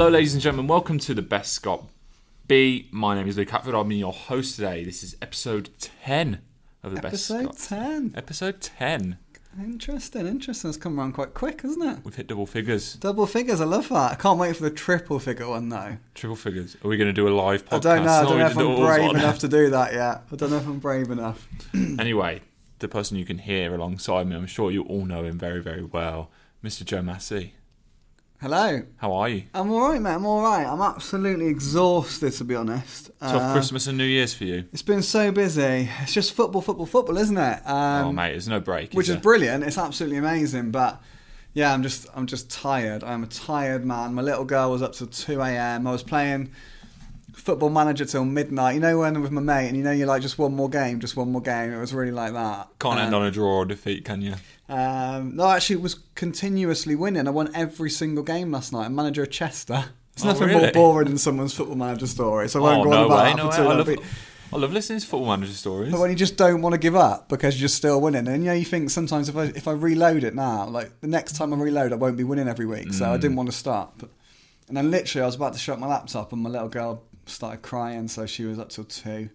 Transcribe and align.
Hello, 0.00 0.10
ladies 0.10 0.32
and 0.32 0.42
gentlemen. 0.42 0.66
Welcome 0.66 0.98
to 1.00 1.12
the 1.12 1.20
Best 1.20 1.52
Scott 1.52 1.84
B. 2.48 2.88
My 2.90 3.14
name 3.14 3.28
is 3.28 3.36
Luke 3.36 3.50
Hatford. 3.50 3.74
I'm 3.74 3.92
your 3.92 4.14
host 4.14 4.54
today. 4.56 4.82
This 4.82 5.02
is 5.02 5.14
episode 5.20 5.68
10 5.78 6.40
of 6.82 6.94
the 6.94 7.02
Best 7.02 7.30
Episode 7.30 7.58
Scott. 7.58 7.78
10. 7.78 8.14
Episode 8.16 8.60
10. 8.62 9.18
Interesting, 9.60 10.26
interesting. 10.26 10.70
It's 10.70 10.78
come 10.78 10.98
around 10.98 11.12
quite 11.12 11.34
quick, 11.34 11.60
hasn't 11.60 11.84
it? 11.84 12.02
We've 12.02 12.14
hit 12.14 12.28
double 12.28 12.46
figures, 12.46 12.94
Double 12.94 13.26
figures, 13.26 13.60
I 13.60 13.66
love 13.66 13.90
that. 13.90 14.12
I 14.12 14.14
can't 14.14 14.38
wait 14.38 14.56
for 14.56 14.62
the 14.62 14.70
triple 14.70 15.18
figure 15.18 15.46
one 15.46 15.68
though. 15.68 15.98
triple 16.14 16.34
figures. 16.34 16.78
Are 16.82 16.88
we 16.88 16.96
going 16.96 17.08
to 17.08 17.12
do 17.12 17.28
a 17.28 17.34
live 17.36 17.66
podcast? 17.66 17.74
I 17.74 17.78
don't 17.80 18.04
know. 18.06 18.10
I 18.10 18.22
don't 18.22 18.38
know 18.38 18.46
if 18.46 18.56
I'm 18.56 18.76
brave 18.76 19.10
enough 19.10 19.38
to 19.40 19.48
do 19.48 19.68
that 19.68 19.92
yet. 19.92 20.22
I 20.32 20.36
don't 20.36 20.48
know 20.48 20.56
if 20.56 20.66
I'm 20.66 20.78
brave 20.78 21.10
enough. 21.10 21.46
Anyway, 21.74 22.40
the 22.78 22.88
person 22.88 23.18
you 23.18 23.26
can 23.26 23.36
hear 23.36 23.74
alongside 23.74 24.26
me, 24.26 24.34
I'm 24.34 24.46
sure 24.46 24.70
you 24.70 24.80
all 24.84 25.04
know 25.04 25.24
him 25.24 25.38
very, 25.38 25.60
very 25.60 25.84
well, 25.84 26.30
Mr. 26.64 26.86
Joe 26.86 27.02
Masi. 27.02 27.50
Hello. 28.40 28.82
How 28.96 29.12
are 29.12 29.28
you? 29.28 29.42
I'm 29.52 29.70
alright, 29.70 30.00
mate. 30.00 30.14
I'm 30.14 30.24
alright. 30.24 30.66
I'm 30.66 30.80
absolutely 30.80 31.48
exhausted, 31.48 32.32
to 32.32 32.44
be 32.44 32.54
honest. 32.54 33.10
Tough 33.20 33.34
Uh, 33.42 33.52
Christmas 33.52 33.86
and 33.86 33.98
New 33.98 34.04
Year's 34.04 34.32
for 34.32 34.44
you. 34.44 34.64
It's 34.72 34.80
been 34.80 35.02
so 35.02 35.30
busy. 35.30 35.90
It's 36.00 36.14
just 36.14 36.32
football, 36.32 36.62
football, 36.62 36.86
football, 36.86 37.18
isn't 37.18 37.36
it? 37.36 37.68
Um, 37.68 38.06
oh, 38.06 38.12
mate, 38.12 38.30
there's 38.30 38.48
no 38.48 38.58
break. 38.58 38.94
which 38.94 39.10
is 39.10 39.16
brilliant. 39.16 39.62
It's 39.64 39.76
absolutely 39.76 40.16
amazing, 40.16 40.70
but 40.70 41.02
yeah, 41.52 41.74
I'm 41.74 41.82
just 41.82 42.06
I'm 42.14 42.26
just 42.26 42.50
tired. 42.50 43.04
I'm 43.04 43.22
a 43.24 43.26
tired 43.26 43.84
man. 43.84 44.14
My 44.14 44.22
little 44.22 44.46
girl 44.46 44.70
was 44.70 44.80
up 44.80 44.94
till 44.94 45.08
two 45.08 45.42
a.m. 45.42 45.86
I 45.86 45.92
was 45.92 46.02
playing 46.02 46.50
football 47.34 47.68
manager 47.68 48.06
till 48.06 48.24
midnight. 48.24 48.72
You 48.74 48.80
know 48.80 48.98
when 49.00 49.20
with 49.20 49.32
my 49.32 49.42
mate, 49.42 49.68
and 49.68 49.76
you 49.76 49.82
know 49.82 49.90
you're 49.92 50.06
like 50.06 50.22
just 50.22 50.38
one 50.38 50.54
more 50.56 50.70
game, 50.70 50.98
just 51.00 51.14
one 51.14 51.30
more 51.30 51.42
game. 51.42 51.74
It 51.74 51.78
was 51.78 51.92
really 51.92 52.10
like 52.12 52.32
that. 52.32 52.68
Can't 52.78 53.00
end 53.00 53.14
Um, 53.14 53.20
on 53.20 53.28
a 53.28 53.30
draw 53.30 53.56
or 53.58 53.64
defeat, 53.66 54.06
can 54.06 54.22
you? 54.22 54.36
Um, 54.70 55.36
no, 55.36 55.50
actually, 55.50 55.76
it 55.76 55.82
was 55.82 55.96
continuously 56.14 56.94
winning. 56.94 57.26
I 57.26 57.30
won 57.30 57.50
every 57.54 57.90
single 57.90 58.22
game 58.24 58.52
last 58.52 58.72
night. 58.72 58.86
I'm 58.86 58.94
manager 58.94 59.22
of 59.24 59.30
Chester. 59.30 59.86
It's 60.14 60.24
Oh, 60.24 60.28
nothing 60.28 60.48
really? 60.48 60.60
more 60.62 60.72
boring 60.72 61.08
than 61.08 61.18
someone's 61.18 61.54
football 61.54 61.76
manager 61.76 62.06
story. 62.06 62.48
So 62.48 62.60
I 62.60 62.62
won't 62.62 62.80
Oh, 62.80 62.84
go 62.84 62.90
no 62.90 62.98
on 63.00 63.06
about 63.06 63.16
way, 63.24 63.30
that 63.30 63.36
no 63.36 63.42
for 63.44 63.50
way. 63.50 63.56
too 63.56 63.62
I 63.70 63.74
love, 63.74 63.88
I 64.52 64.56
love 64.56 64.72
listening 64.72 65.00
to 65.00 65.06
football 65.06 65.28
manager 65.28 65.52
stories. 65.52 65.90
But 65.92 66.00
when 66.00 66.10
you 66.10 66.16
just 66.16 66.36
don't 66.36 66.62
want 66.62 66.72
to 66.74 66.78
give 66.78 66.94
up 66.96 67.28
because 67.28 67.60
you're 67.60 67.68
still 67.68 68.00
winning, 68.00 68.26
and 68.28 68.42
you 68.44 68.50
know 68.50 68.54
you 68.54 68.64
think 68.64 68.90
sometimes 68.90 69.28
if 69.28 69.36
I 69.36 69.44
if 69.44 69.66
I 69.66 69.72
reload 69.72 70.24
it 70.24 70.34
now, 70.34 70.66
like 70.68 71.00
the 71.00 71.06
next 71.08 71.36
time 71.36 71.52
I 71.52 71.56
reload, 71.56 71.92
I 71.92 71.96
won't 71.96 72.16
be 72.16 72.24
winning 72.24 72.48
every 72.48 72.66
week. 72.66 72.92
So 72.92 73.06
I 73.12 73.16
Mm. 73.16 73.20
didn't 73.20 73.36
want 73.36 73.50
to 73.50 73.56
stop. 73.56 74.02
And 74.68 74.76
then 74.76 74.90
literally, 74.90 75.22
I 75.22 75.26
was 75.26 75.34
about 75.34 75.52
to 75.54 75.58
shut 75.58 75.80
my 75.80 75.86
laptop, 75.88 76.32
and 76.32 76.42
my 76.42 76.50
little 76.50 76.68
girl 76.68 77.02
started 77.26 77.62
crying, 77.62 78.06
so 78.08 78.24
she 78.26 78.44
was 78.44 78.58
up 78.58 78.68
till 78.68 78.84
two. 78.84 79.30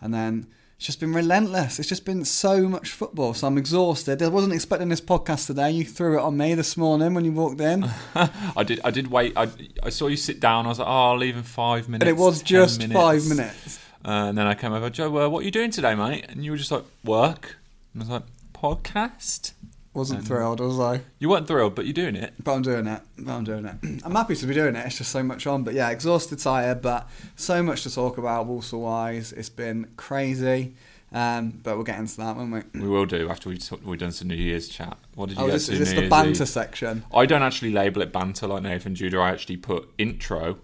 And 0.00 0.12
then 0.14 0.46
it's 0.82 0.86
just 0.88 0.98
been 0.98 1.12
relentless. 1.12 1.78
It's 1.78 1.88
just 1.88 2.04
been 2.04 2.24
so 2.24 2.68
much 2.68 2.90
football, 2.90 3.34
so 3.34 3.46
I'm 3.46 3.56
exhausted. 3.56 4.20
I 4.20 4.26
wasn't 4.26 4.52
expecting 4.52 4.88
this 4.88 5.00
podcast 5.00 5.46
today. 5.46 5.70
You 5.70 5.84
threw 5.84 6.18
it 6.18 6.22
on 6.22 6.36
me 6.36 6.56
this 6.56 6.76
morning 6.76 7.14
when 7.14 7.24
you 7.24 7.30
walked 7.30 7.60
in, 7.60 7.88
I 8.16 8.64
did. 8.64 8.80
I 8.82 8.90
did 8.90 9.06
wait. 9.06 9.32
I, 9.36 9.46
I 9.80 9.90
saw 9.90 10.08
you 10.08 10.16
sit 10.16 10.40
down. 10.40 10.66
I 10.66 10.70
was 10.70 10.80
like, 10.80 10.88
"Oh, 10.88 11.10
I'll 11.10 11.16
leave 11.16 11.36
in 11.36 11.44
five 11.44 11.88
minutes." 11.88 12.10
and 12.10 12.18
it 12.18 12.20
was 12.20 12.38
10 12.42 12.46
just 12.46 12.92
five 12.92 13.24
minutes. 13.28 13.78
Uh, 14.04 14.26
and 14.26 14.36
then 14.36 14.48
I 14.48 14.54
came 14.54 14.72
over, 14.72 14.90
Joe. 14.90 15.16
Uh, 15.16 15.28
what 15.28 15.42
are 15.42 15.44
you 15.44 15.52
doing 15.52 15.70
today, 15.70 15.94
mate? 15.94 16.26
And 16.28 16.44
you 16.44 16.50
were 16.50 16.56
just 16.56 16.72
like, 16.72 16.82
"Work." 17.04 17.58
And 17.94 18.02
I 18.02 18.06
was 18.06 18.10
like, 18.10 18.22
"Podcast." 18.52 19.52
Wasn't 19.94 20.26
thrilled, 20.26 20.60
was 20.60 20.80
I? 20.80 21.02
You 21.18 21.28
weren't 21.28 21.46
thrilled, 21.46 21.74
but 21.74 21.84
you're 21.84 21.92
doing 21.92 22.16
it. 22.16 22.32
But 22.42 22.54
I'm 22.54 22.62
doing 22.62 22.86
it. 22.86 23.02
But 23.18 23.32
I'm 23.32 23.44
doing 23.44 23.66
it. 23.66 23.76
I'm 24.04 24.14
happy 24.14 24.34
to 24.36 24.46
be 24.46 24.54
doing 24.54 24.74
it. 24.74 24.86
It's 24.86 24.96
just 24.96 25.12
so 25.12 25.22
much 25.22 25.46
on. 25.46 25.64
But 25.64 25.74
yeah, 25.74 25.90
exhausted, 25.90 26.38
tired, 26.38 26.80
but 26.80 27.10
so 27.36 27.62
much 27.62 27.82
to 27.82 27.94
talk 27.94 28.16
about 28.16 28.46
Walsall 28.46 28.80
wise. 28.80 29.32
It's 29.34 29.50
been 29.50 29.90
crazy. 29.96 30.74
Um, 31.14 31.60
but 31.62 31.74
we'll 31.76 31.84
get 31.84 31.98
into 31.98 32.16
that, 32.16 32.36
won't 32.36 32.52
we? 32.74 32.80
We 32.80 32.88
will 32.88 33.04
do 33.04 33.28
after 33.28 33.50
we've, 33.50 33.58
t- 33.62 33.76
we've 33.84 33.98
done 34.00 34.12
some 34.12 34.28
New 34.28 34.34
Year's 34.34 34.66
chat. 34.68 34.96
What 35.14 35.28
did 35.28 35.36
you 35.36 35.44
Oh, 35.44 35.46
get 35.48 35.52
this, 35.52 35.66
to 35.66 35.72
is 35.74 35.78
this 35.80 35.88
New 35.90 35.94
the 35.96 36.00
Year's 36.02 36.10
banter 36.10 36.42
Eve? 36.44 36.48
section? 36.48 37.04
I 37.12 37.26
don't 37.26 37.42
actually 37.42 37.72
label 37.72 38.00
it 38.00 38.12
banter 38.14 38.46
like 38.46 38.62
Nathan 38.62 38.94
Judah. 38.94 39.18
I 39.18 39.28
actually 39.30 39.58
put 39.58 39.90
intro, 39.98 40.56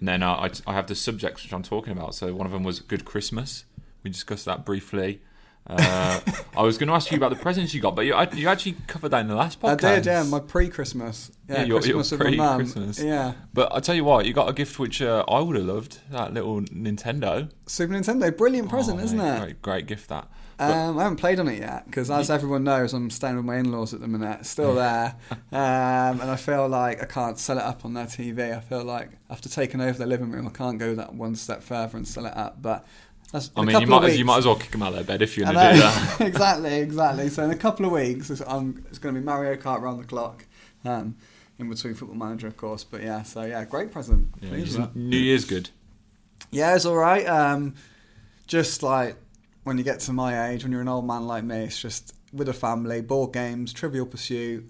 and 0.00 0.08
then 0.08 0.24
uh, 0.24 0.32
I, 0.32 0.50
I 0.66 0.72
have 0.74 0.88
the 0.88 0.96
subjects 0.96 1.44
which 1.44 1.52
I'm 1.52 1.62
talking 1.62 1.92
about. 1.92 2.16
So 2.16 2.34
one 2.34 2.46
of 2.46 2.52
them 2.52 2.64
was 2.64 2.80
Good 2.80 3.04
Christmas. 3.04 3.64
We 4.02 4.10
discussed 4.10 4.44
that 4.46 4.64
briefly. 4.64 5.20
Uh, 5.70 6.20
I 6.56 6.62
was 6.62 6.78
going 6.78 6.88
to 6.88 6.94
ask 6.94 7.10
you 7.10 7.16
about 7.16 7.30
the 7.30 7.36
presents 7.36 7.72
you 7.72 7.80
got, 7.80 7.94
but 7.94 8.04
you, 8.06 8.14
I, 8.14 8.28
you 8.32 8.48
actually 8.48 8.76
covered 8.86 9.10
that 9.10 9.20
in 9.20 9.28
the 9.28 9.36
last 9.36 9.58
I 9.62 9.74
podcast. 9.76 9.94
did, 9.96 10.06
yeah. 10.06 10.22
My 10.24 10.40
pre-Christmas. 10.40 11.30
Yeah, 11.48 11.56
Yeah, 11.56 11.60
your- 11.64 11.68
your 11.80 11.80
Christmas 11.96 12.10
with 12.12 12.20
my 12.36 12.56
mum. 12.58 12.92
Yeah, 12.98 13.32
But 13.52 13.74
I 13.74 13.80
tell 13.80 13.94
you 13.94 14.04
what, 14.04 14.26
you 14.26 14.32
got 14.32 14.48
a 14.48 14.52
gift 14.52 14.78
which 14.78 15.00
uh, 15.02 15.24
I 15.28 15.40
would 15.40 15.56
have 15.56 15.64
loved. 15.66 15.98
That 16.10 16.32
little 16.34 16.60
Nintendo. 16.62 17.50
Super 17.66 17.94
Nintendo, 17.94 18.36
brilliant 18.36 18.68
present, 18.68 19.00
Oh, 19.00 19.04
isn't 19.04 19.18
mate, 19.18 19.36
it? 19.36 19.40
Great, 19.40 19.62
great 19.62 19.86
gift 19.86 20.08
that. 20.08 20.28
Um, 20.58 20.98
I 20.98 21.04
haven't 21.04 21.16
played 21.16 21.40
on 21.40 21.48
it 21.48 21.58
yet 21.58 21.86
because, 21.86 22.10
as 22.10 22.28
everyone 22.28 22.64
knows, 22.64 22.92
I'm 22.92 23.08
staying 23.08 23.36
with 23.36 23.46
my 23.46 23.56
in-laws 23.56 23.94
at 23.94 24.00
the 24.00 24.06
minute. 24.08 24.44
Still 24.44 24.74
there, 24.74 25.14
um, 25.52 26.20
and 26.20 26.30
I 26.30 26.36
feel 26.36 26.68
like 26.68 27.02
I 27.02 27.06
can't 27.06 27.38
sell 27.38 27.56
it 27.56 27.64
up 27.64 27.86
on 27.86 27.94
their 27.94 28.04
TV. 28.04 28.54
I 28.54 28.60
feel 28.60 28.84
like 28.84 29.08
after 29.30 29.48
taking 29.48 29.80
over 29.80 29.96
their 29.96 30.06
living 30.06 30.30
room, 30.30 30.46
I 30.46 30.50
can't 30.50 30.78
go 30.78 30.94
that 30.96 31.14
one 31.14 31.34
step 31.34 31.62
further 31.62 31.96
and 31.96 32.06
sell 32.06 32.26
it 32.26 32.36
up. 32.36 32.60
But 32.60 32.84
that's 33.30 33.50
I 33.56 33.64
mean, 33.64 33.80
you 33.80 33.86
might, 33.86 34.04
as, 34.04 34.18
you 34.18 34.24
might 34.24 34.38
as 34.38 34.46
well 34.46 34.56
kick 34.56 34.70
them 34.70 34.82
out 34.82 34.88
of 34.88 34.94
their 34.94 35.04
bed 35.04 35.22
if 35.22 35.36
you're 35.36 35.50
going 35.50 35.56
to 35.56 35.74
do 35.74 35.80
that. 35.80 36.20
exactly, 36.20 36.78
exactly. 36.80 37.28
So 37.28 37.44
in 37.44 37.50
a 37.50 37.56
couple 37.56 37.86
of 37.86 37.92
weeks, 37.92 38.30
it's, 38.30 38.42
um, 38.46 38.84
it's 38.88 38.98
going 38.98 39.14
to 39.14 39.20
be 39.20 39.24
Mario 39.24 39.56
Kart 39.56 39.80
round 39.80 40.00
the 40.00 40.04
clock. 40.04 40.44
Um, 40.84 41.16
in 41.60 41.68
between 41.68 41.94
Football 41.94 42.16
Manager, 42.16 42.46
of 42.46 42.56
course. 42.56 42.84
But 42.84 43.02
yeah, 43.02 43.22
so 43.22 43.42
yeah, 43.42 43.64
great 43.64 43.92
present. 43.92 44.28
Yeah. 44.40 44.88
New 44.94 45.16
Year's 45.16 45.44
good. 45.44 45.70
Yeah, 46.50 46.74
it's 46.74 46.86
all 46.86 46.96
right. 46.96 47.26
Um, 47.26 47.74
just 48.46 48.82
like 48.82 49.16
when 49.62 49.78
you 49.78 49.84
get 49.84 50.00
to 50.00 50.12
my 50.12 50.48
age, 50.48 50.64
when 50.64 50.72
you're 50.72 50.80
an 50.80 50.88
old 50.88 51.06
man 51.06 51.26
like 51.26 51.44
me, 51.44 51.64
it's 51.64 51.80
just 51.80 52.14
with 52.32 52.48
a 52.48 52.54
family, 52.54 53.02
board 53.02 53.32
games, 53.32 53.72
Trivial 53.72 54.06
Pursuit, 54.06 54.68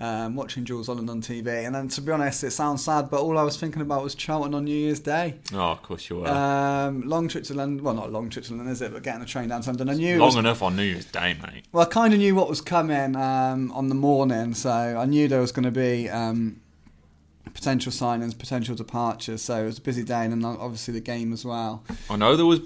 um, 0.00 0.34
watching 0.34 0.64
Jools 0.64 0.88
Holland 0.88 1.08
on 1.08 1.22
TV. 1.22 1.64
And 1.64 1.74
then, 1.74 1.88
to 1.88 2.00
be 2.00 2.10
honest, 2.12 2.42
it 2.44 2.50
sounds 2.50 2.82
sad, 2.84 3.10
but 3.10 3.20
all 3.20 3.38
I 3.38 3.42
was 3.42 3.56
thinking 3.56 3.80
about 3.82 4.02
was 4.02 4.14
Charlton 4.14 4.54
on 4.54 4.64
New 4.64 4.74
Year's 4.76 5.00
Day. 5.00 5.36
Oh, 5.52 5.58
of 5.72 5.82
course 5.82 6.10
you 6.10 6.16
were. 6.16 6.28
Um, 6.28 7.02
long 7.08 7.28
trip 7.28 7.44
to 7.44 7.54
London. 7.54 7.84
Well, 7.84 7.94
not 7.94 8.06
a 8.08 8.10
long 8.10 8.28
trip 8.28 8.44
to 8.46 8.52
London, 8.54 8.72
is 8.72 8.82
it? 8.82 8.92
But 8.92 9.02
getting 9.02 9.22
a 9.22 9.26
train 9.26 9.48
down 9.48 9.62
to 9.62 9.68
London. 9.70 9.88
I 9.90 9.94
knew. 9.94 10.18
Long 10.18 10.28
was- 10.28 10.36
enough 10.36 10.62
on 10.62 10.74
New 10.76 10.82
Year's 10.82 11.04
Day, 11.06 11.36
mate. 11.42 11.64
well, 11.72 11.86
I 11.86 11.88
kind 11.90 12.12
of 12.12 12.18
knew 12.18 12.34
what 12.34 12.48
was 12.48 12.60
coming 12.60 13.14
um, 13.16 13.70
on 13.72 13.88
the 13.88 13.94
morning, 13.94 14.54
so 14.54 14.70
I 14.70 15.04
knew 15.06 15.28
there 15.28 15.40
was 15.40 15.52
going 15.52 15.64
to 15.64 15.70
be 15.70 16.08
um, 16.10 16.60
potential 17.52 17.92
signings, 17.92 18.36
potential 18.36 18.74
departures. 18.74 19.42
So 19.42 19.62
it 19.62 19.66
was 19.66 19.78
a 19.78 19.82
busy 19.82 20.02
day, 20.02 20.24
and 20.24 20.32
then 20.32 20.44
obviously 20.44 20.92
the 20.94 21.00
game 21.00 21.32
as 21.32 21.44
well. 21.44 21.84
I 22.10 22.16
know 22.16 22.36
there 22.36 22.46
was 22.46 22.60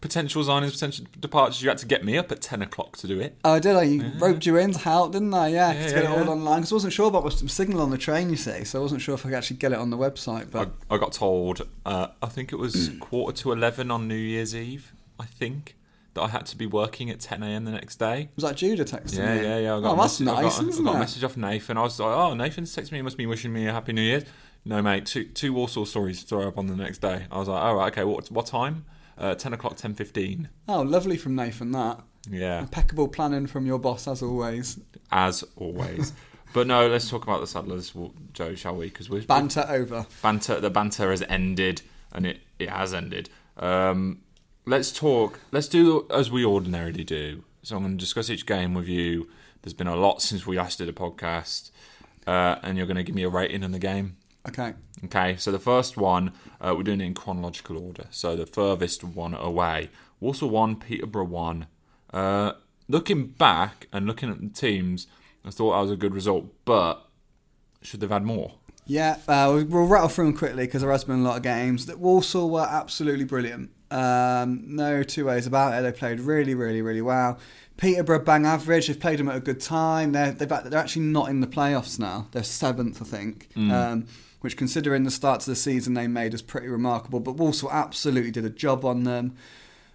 potential 0.00 0.42
signings, 0.42 0.72
potential 0.72 1.06
departures. 1.18 1.62
You 1.62 1.68
had 1.68 1.78
to 1.78 1.86
get 1.86 2.04
me 2.04 2.16
up 2.16 2.32
at 2.32 2.40
ten 2.40 2.62
o'clock 2.62 2.96
to 2.98 3.06
do 3.06 3.20
it. 3.20 3.36
Oh, 3.44 3.52
I 3.54 3.58
did. 3.58 3.76
I 3.76 4.18
roped 4.18 4.46
you 4.46 4.56
in 4.56 4.72
to 4.72 4.78
help, 4.78 5.12
didn't 5.12 5.34
I? 5.34 5.48
Yeah, 5.48 5.72
Yeah, 5.72 5.86
to 5.88 5.94
get 5.94 6.04
yeah, 6.04 6.10
it 6.10 6.18
all 6.18 6.24
yeah. 6.24 6.30
online. 6.30 6.60
Because 6.60 6.72
I 6.72 6.74
wasn't 6.76 6.92
sure 6.92 7.08
about 7.08 7.24
the 7.24 7.48
signal 7.48 7.80
on 7.82 7.90
the 7.90 7.98
train, 7.98 8.30
you 8.30 8.36
see. 8.36 8.64
So 8.64 8.78
I 8.78 8.82
wasn't 8.82 9.02
sure 9.02 9.14
if 9.14 9.26
I 9.26 9.30
could 9.30 9.36
actually 9.38 9.56
get 9.58 9.72
it 9.72 9.78
on 9.78 9.90
the 9.90 9.98
website. 9.98 10.50
But 10.50 10.70
I, 10.90 10.94
I 10.94 10.98
got 10.98 11.12
told, 11.12 11.66
uh, 11.84 12.08
I 12.22 12.26
think 12.26 12.52
it 12.52 12.56
was 12.56 12.90
quarter 13.00 13.36
to 13.42 13.52
eleven 13.52 13.90
on 13.90 14.08
New 14.08 14.14
Year's 14.14 14.54
Eve. 14.54 14.92
I 15.18 15.26
think 15.26 15.76
that 16.14 16.22
I 16.22 16.28
had 16.28 16.46
to 16.46 16.56
be 16.56 16.66
working 16.66 17.08
at 17.10 17.20
ten 17.20 17.42
a.m. 17.42 17.64
the 17.66 17.70
next 17.72 17.96
day. 17.96 18.30
was 18.36 18.44
that 18.44 18.56
Judah 18.56 18.84
texting 18.84 19.18
Yeah, 19.18 19.34
you? 19.34 19.42
yeah, 19.42 19.58
yeah. 19.58 19.76
I 19.76 19.80
got 19.80 19.92
oh, 19.92 19.96
that's 20.00 20.18
message, 20.20 20.28
I 20.28 20.42
nice, 20.42 20.58
got, 20.58 20.68
isn't 20.68 20.82
I 20.86 20.90
got 20.90 20.92
it? 20.94 20.96
a 20.96 21.00
message 21.00 21.24
off 21.24 21.36
Nathan. 21.36 21.76
I 21.76 21.82
was 21.82 22.00
like, 22.00 22.16
oh, 22.16 22.34
Nathan's 22.34 22.74
texted 22.74 22.92
me. 22.92 22.98
He 22.98 23.02
must 23.02 23.16
be 23.16 23.26
wishing 23.26 23.52
me 23.52 23.66
a 23.68 23.72
happy 23.72 23.92
New 23.92 24.02
Year's. 24.02 24.24
No, 24.64 24.82
mate. 24.82 25.06
Two 25.06 25.24
two 25.24 25.52
Walsall 25.52 25.86
stories 25.86 26.20
to 26.22 26.26
throw 26.26 26.48
up 26.48 26.58
on 26.58 26.66
the 26.66 26.74
next 26.76 26.98
day. 26.98 27.26
I 27.30 27.38
was 27.38 27.48
like, 27.48 27.62
all 27.62 27.76
right, 27.76 27.92
okay. 27.92 28.04
What 28.04 28.30
what 28.30 28.46
time? 28.46 28.84
Uh, 29.20 29.34
ten 29.34 29.52
o'clock, 29.52 29.76
ten 29.76 29.94
fifteen. 29.94 30.48
Oh, 30.66 30.80
lovely 30.82 31.16
from 31.18 31.34
Nathan. 31.36 31.72
That 31.72 32.00
Yeah. 32.30 32.60
impeccable 32.60 33.06
planning 33.08 33.46
from 33.46 33.66
your 33.66 33.78
boss, 33.78 34.08
as 34.08 34.22
always. 34.22 34.80
as 35.12 35.44
always. 35.56 36.12
but 36.54 36.66
no, 36.66 36.88
let's 36.88 37.08
talk 37.10 37.22
about 37.24 37.40
the 37.40 37.46
Saddlers, 37.46 37.92
Joe, 38.32 38.54
shall 38.54 38.76
we? 38.76 38.86
Because 38.86 39.10
we're 39.10 39.22
Banter 39.22 39.66
over. 39.68 40.06
banter. 40.22 40.58
The 40.60 40.70
banter 40.70 41.10
has 41.10 41.22
ended, 41.28 41.82
and 42.12 42.26
it, 42.26 42.40
it 42.58 42.70
has 42.70 42.94
ended. 42.94 43.28
Um, 43.58 44.22
let's 44.64 44.90
talk. 44.90 45.38
Let's 45.52 45.68
do 45.68 46.06
as 46.10 46.30
we 46.30 46.44
ordinarily 46.44 47.04
do. 47.04 47.44
So 47.62 47.76
I'm 47.76 47.82
going 47.82 47.98
to 47.98 48.00
discuss 48.02 48.30
each 48.30 48.46
game 48.46 48.72
with 48.72 48.88
you. 48.88 49.28
There's 49.62 49.74
been 49.74 49.86
a 49.86 49.96
lot 49.96 50.22
since 50.22 50.46
we 50.46 50.56
last 50.56 50.78
did 50.78 50.88
a 50.88 50.92
podcast, 50.94 51.70
uh, 52.26 52.56
and 52.62 52.78
you're 52.78 52.86
going 52.86 52.96
to 52.96 53.02
give 53.02 53.14
me 53.14 53.22
a 53.24 53.28
rating 53.28 53.62
on 53.64 53.72
the 53.72 53.78
game. 53.78 54.16
Okay. 54.48 54.74
Okay, 55.04 55.36
so 55.36 55.50
the 55.52 55.58
first 55.58 55.96
one, 55.96 56.32
uh, 56.60 56.74
we're 56.76 56.82
doing 56.82 57.00
it 57.00 57.04
in 57.04 57.14
chronological 57.14 57.78
order. 57.78 58.04
So 58.10 58.36
the 58.36 58.46
furthest 58.46 59.04
one 59.04 59.34
away. 59.34 59.90
Walsall 60.18 60.50
1, 60.50 60.76
Peterborough 60.76 61.24
1. 61.24 61.66
Uh, 62.12 62.52
looking 62.88 63.28
back 63.28 63.86
and 63.92 64.06
looking 64.06 64.30
at 64.30 64.40
the 64.40 64.48
teams, 64.48 65.06
I 65.44 65.50
thought 65.50 65.72
that 65.72 65.82
was 65.82 65.90
a 65.90 65.96
good 65.96 66.14
result, 66.14 66.46
but 66.64 67.06
should 67.82 68.00
they've 68.00 68.10
had 68.10 68.24
more? 68.24 68.52
Yeah, 68.86 69.18
uh, 69.28 69.62
we'll- 69.68 69.86
rattle 69.86 70.08
through 70.08 70.26
them 70.26 70.36
quickly 70.36 70.66
because 70.66 70.82
there 70.82 70.90
has 70.90 71.04
been 71.04 71.20
a 71.20 71.22
lot 71.22 71.36
of 71.36 71.42
games. 71.42 71.86
That 71.86 71.98
Walsall 71.98 72.50
were 72.50 72.66
absolutely 72.68 73.24
brilliant. 73.24 73.70
Um, 73.90 74.62
no 74.66 75.02
two 75.02 75.26
ways 75.26 75.46
about 75.46 75.78
it. 75.78 75.82
They 75.82 75.92
played 75.92 76.20
really, 76.20 76.54
really, 76.54 76.82
really 76.82 77.02
well. 77.02 77.38
Peterborough 77.76 78.24
bang 78.24 78.44
average. 78.46 78.88
They've 78.88 78.98
played 79.00 79.18
them 79.18 79.28
at 79.28 79.36
a 79.36 79.40
good 79.40 79.60
time. 79.60 80.12
They're 80.12 80.32
they've, 80.32 80.48
they're 80.48 80.78
actually 80.78 81.06
not 81.06 81.28
in 81.30 81.40
the 81.40 81.46
playoffs 81.46 81.98
now. 81.98 82.26
They're 82.32 82.42
seventh, 82.42 83.00
I 83.00 83.04
think. 83.04 83.48
Um, 83.56 84.06
which, 84.40 84.56
considering 84.56 85.04
the 85.04 85.10
start 85.10 85.40
to 85.40 85.50
the 85.50 85.56
season 85.56 85.94
they 85.94 86.06
made, 86.06 86.34
is 86.34 86.42
pretty 86.42 86.68
remarkable. 86.68 87.20
But 87.20 87.36
Walsall 87.36 87.70
absolutely 87.70 88.30
did 88.30 88.44
a 88.44 88.50
job 88.50 88.84
on 88.84 89.04
them. 89.04 89.36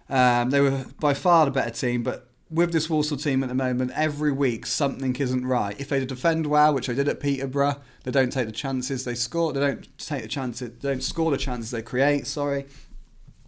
Um, 0.08 0.50
they 0.50 0.60
were 0.60 0.86
by 1.00 1.14
far 1.14 1.46
the 1.46 1.50
better 1.50 1.70
team, 1.70 2.02
but 2.02 2.28
with 2.48 2.72
this 2.72 2.88
Walsall 2.88 3.16
team 3.16 3.42
at 3.42 3.48
the 3.48 3.54
moment, 3.54 3.90
every 3.94 4.30
week 4.30 4.66
something 4.66 5.14
isn't 5.16 5.44
right. 5.44 5.78
If 5.80 5.88
they 5.88 6.04
defend 6.04 6.46
well, 6.46 6.72
which 6.74 6.86
they 6.86 6.94
did 6.94 7.08
at 7.08 7.18
Peterborough, 7.18 7.80
they 8.04 8.12
don't 8.12 8.30
take 8.30 8.46
the 8.46 8.52
chances 8.52 9.04
they 9.04 9.16
score. 9.16 9.52
They 9.52 9.60
don't 9.60 9.98
take 9.98 10.22
the 10.22 10.28
chances. 10.28 10.70
They 10.80 10.90
don't 10.90 11.02
score 11.02 11.30
the 11.30 11.38
chances 11.38 11.72
they 11.72 11.82
create. 11.82 12.26
Sorry. 12.26 12.66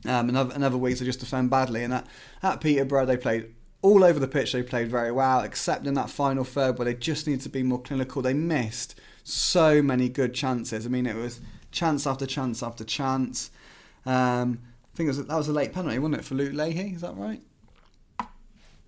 Um, 0.04 0.28
and 0.28 0.36
other, 0.36 0.54
and 0.54 0.64
other 0.64 0.76
weeks 0.76 1.00
they 1.00 1.06
just 1.06 1.20
defend 1.20 1.50
badly. 1.50 1.84
And 1.84 1.94
at, 1.94 2.06
at 2.42 2.60
Peterborough, 2.60 3.06
they 3.06 3.16
played 3.16 3.54
all 3.82 4.02
over 4.02 4.18
the 4.18 4.28
pitch. 4.28 4.52
They 4.52 4.62
played 4.62 4.90
very 4.90 5.12
well, 5.12 5.40
except 5.42 5.86
in 5.86 5.94
that 5.94 6.10
final 6.10 6.44
third 6.44 6.78
where 6.78 6.86
they 6.86 6.94
just 6.94 7.26
need 7.26 7.40
to 7.42 7.48
be 7.48 7.62
more 7.62 7.80
clinical. 7.80 8.20
They 8.20 8.34
missed 8.34 8.98
so 9.28 9.82
many 9.82 10.08
good 10.08 10.34
chances. 10.34 10.86
I 10.86 10.88
mean, 10.88 11.06
it 11.06 11.16
was 11.16 11.40
chance 11.70 12.06
after 12.06 12.26
chance 12.26 12.62
after 12.62 12.84
chance. 12.84 13.50
Um, 14.06 14.60
I 14.92 14.96
think 14.96 15.06
it 15.06 15.16
was, 15.16 15.26
that 15.26 15.36
was 15.36 15.48
a 15.48 15.52
late 15.52 15.72
penalty, 15.72 15.98
wasn't 15.98 16.20
it, 16.20 16.24
for 16.24 16.34
Luke 16.34 16.54
Leahy? 16.54 16.94
Is 16.94 17.02
that 17.02 17.16
right? 17.16 17.42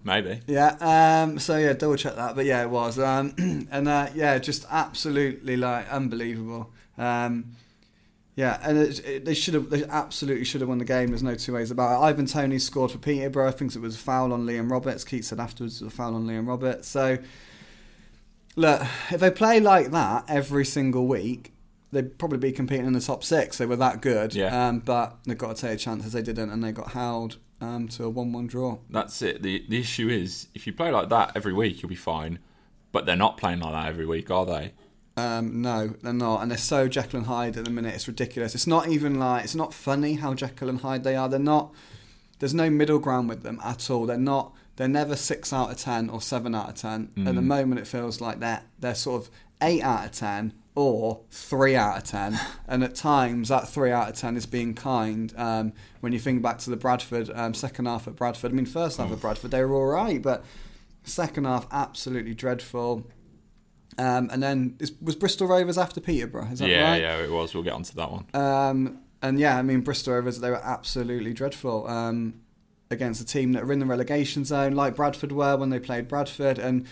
Maybe. 0.03 0.41
Yeah. 0.47 0.77
Um, 0.81 1.39
so 1.39 1.59
yeah, 1.59 1.75
double 1.75 1.97
check 1.97 2.17
that. 2.17 2.35
But 2.35 2.47
yeah, 2.47 2.63
it 2.63 2.71
was. 2.71 2.99
Um, 2.99 3.35
and 3.71 3.87
uh, 3.87 4.09
yeah, 4.15 4.39
just 4.39 4.65
absolutely 4.71 5.57
like 5.59 5.91
unbelievable. 5.91 6.73
Um, 6.97 7.57
yeah, 8.35 8.59
and 8.63 8.79
it, 8.79 9.07
it, 9.07 9.25
they 9.27 9.35
should 9.35 9.53
have. 9.53 9.69
They 9.69 9.85
absolutely 9.85 10.47
should 10.47 10.63
have 10.63 10.69
won 10.71 10.79
the 10.79 10.87
game. 10.87 11.09
There's 11.09 11.23
no 11.23 11.35
two 11.35 11.53
ways 11.53 11.71
about 11.71 12.01
it. 12.01 12.05
Ivan 12.05 12.25
Toney 12.25 12.59
scored 12.59 12.93
for 12.93 12.99
Peterborough. 12.99 13.49
I 13.49 13.51
think 13.51 13.77
it 13.77 13.81
was 13.81 13.97
a 13.97 13.99
foul 13.99 14.33
on 14.33 14.47
Liam 14.47 14.71
Roberts. 14.71 15.05
Keith 15.05 15.27
said 15.27 15.39
afterwards 15.39 15.83
it 15.83 15.85
was 15.85 15.93
a 15.93 15.97
foul 15.97 16.15
on 16.15 16.27
Liam 16.27 16.49
Roberts. 16.49 16.89
So 16.89 17.19
look, 18.57 18.83
if 19.11 19.21
they 19.21 19.31
play 19.31 19.61
like 19.61 19.91
that 19.91 20.25
every 20.29 20.65
single 20.65 21.07
week, 21.07 21.53
they'd 21.93 22.19
probably 22.19 22.39
be 22.39 22.53
competing 22.53 22.87
in 22.87 22.93
the 22.93 23.01
top 23.01 23.25
six. 23.25 23.59
They 23.59 23.67
were 23.67 23.77
that 23.77 24.01
good. 24.01 24.35
Yeah. 24.35 24.69
Um, 24.69 24.81
but 24.81 25.19
they've 25.25 25.39
got 25.39 25.57
to 25.57 25.63
take 25.63 25.75
a 25.75 25.77
chance 25.77 26.05
as 26.05 26.13
they 26.13 26.23
didn't, 26.23 26.51
and 26.51 26.63
they 26.63 26.73
got 26.73 26.93
held 26.93 27.39
um, 27.61 27.89
to 27.89 28.05
a 28.05 28.09
one-one 28.09 28.47
draw. 28.47 28.79
That's 28.89 29.21
it. 29.23 29.43
The 29.43 29.65
the 29.69 29.81
issue 29.81 30.09
is 30.09 30.49
if 30.55 30.67
you 30.67 30.73
play 30.73 30.91
like 30.91 31.09
that 31.11 31.33
every 31.35 31.53
week, 31.53 31.83
you'll 31.83 31.89
be 31.89 31.97
fine. 31.97 32.39
But 32.93 33.07
they're 33.07 33.17
not 33.17 33.37
playing 33.37 33.61
like 33.61 33.73
that 33.73 33.87
every 33.87 34.07
week, 34.07 34.31
are 34.33 34.45
they? 34.45 34.73
Um, 35.17 35.63
no, 35.63 35.95
they're 36.03 36.13
not, 36.13 36.43
and 36.43 36.51
they're 36.51 36.59
so 36.59 36.89
Jekyll 36.89 37.19
and 37.19 37.27
Hyde 37.27 37.57
at 37.57 37.65
the 37.65 37.71
minute. 37.71 37.95
It's 37.95 38.09
ridiculous. 38.09 38.55
It's 38.55 38.67
not 38.67 38.89
even 38.89 39.19
like 39.19 39.45
it's 39.45 39.55
not 39.55 39.75
funny 39.75 40.15
how 40.15 40.35
Jekyll 40.35 40.69
and 40.69 40.81
Hyde 40.81 41.05
they 41.05 41.15
are. 41.15 41.29
They're 41.29 41.39
not. 41.39 41.73
There's 42.39 42.55
no 42.55 42.71
middle 42.71 42.99
ground 42.99 43.29
with 43.29 43.43
them 43.43 43.61
at 43.63 43.91
all. 43.91 44.07
They're 44.07 44.17
not. 44.17 44.55
They're 44.81 44.89
never 44.89 45.15
six 45.15 45.53
out 45.53 45.71
of 45.71 45.77
ten 45.77 46.09
or 46.09 46.23
seven 46.23 46.55
out 46.55 46.71
of 46.71 46.75
ten. 46.75 47.11
At 47.27 47.35
the 47.35 47.43
moment, 47.43 47.83
it 47.83 47.87
feels 47.87 48.23
like 48.23 48.41
they're 48.41 48.63
they're 48.79 48.95
sort 48.95 49.21
of 49.21 49.31
eight 49.61 49.83
out 49.83 50.07
of 50.07 50.13
ten 50.13 50.55
or 50.75 51.21
three 51.31 51.77
out 51.77 51.99
of 51.99 52.05
ten. 52.05 52.41
and 52.67 52.83
at 52.83 52.95
times, 52.95 53.51
that 53.51 53.69
three 53.69 53.93
out 53.93 54.09
of 54.09 54.15
ten 54.15 54.39
is 54.39 54.47
being 54.47 54.73
kind. 54.73 55.35
Um, 55.37 55.75
when 56.01 56.15
you 56.15 56.19
think 56.19 56.41
back 56.41 56.57
to 56.61 56.71
the 56.71 56.79
Bradford 56.79 57.31
um, 57.35 57.53
second 57.53 57.85
half 57.85 58.09
at 58.09 58.17
Bradford, 58.17 58.53
I 58.53 58.55
mean, 58.55 58.65
first 58.65 58.97
half 58.97 59.13
at 59.13 59.21
Bradford 59.21 59.51
they 59.51 59.63
were 59.63 59.75
all 59.75 59.85
right, 59.85 60.23
but 60.23 60.47
second 61.03 61.45
half 61.45 61.67
absolutely 61.71 62.33
dreadful. 62.33 63.07
Um, 63.99 64.31
and 64.33 64.43
then 64.43 64.79
was 65.03 65.15
Bristol 65.15 65.47
Rovers 65.47 65.77
after 65.77 66.01
Peterborough? 66.01 66.49
Is 66.53 66.61
that 66.61 66.71
yeah, 66.71 66.93
right? 66.93 67.03
yeah, 67.03 67.19
yeah, 67.19 67.25
it 67.25 67.31
was. 67.31 67.53
We'll 67.53 67.65
get 67.65 67.75
onto 67.75 67.93
that 67.97 68.11
one. 68.11 68.25
Um, 68.33 69.03
and 69.21 69.39
yeah, 69.39 69.59
I 69.59 69.61
mean 69.61 69.83
Bristol 69.83 70.15
Rovers 70.15 70.41
they 70.41 70.49
were 70.49 70.65
absolutely 70.65 71.35
dreadful 71.35 71.87
um, 71.87 72.41
against 72.91 73.21
a 73.21 73.25
team 73.25 73.53
that 73.53 73.65
were 73.65 73.73
in 73.73 73.79
the 73.79 73.87
relegation 73.87 74.45
zone, 74.45 74.73
like 74.73 74.97
Bradford 74.97 75.31
were 75.31 75.57
when 75.57 75.71
they 75.71 75.79
played 75.79 76.09
Bradford. 76.09 76.59
And 76.59 76.87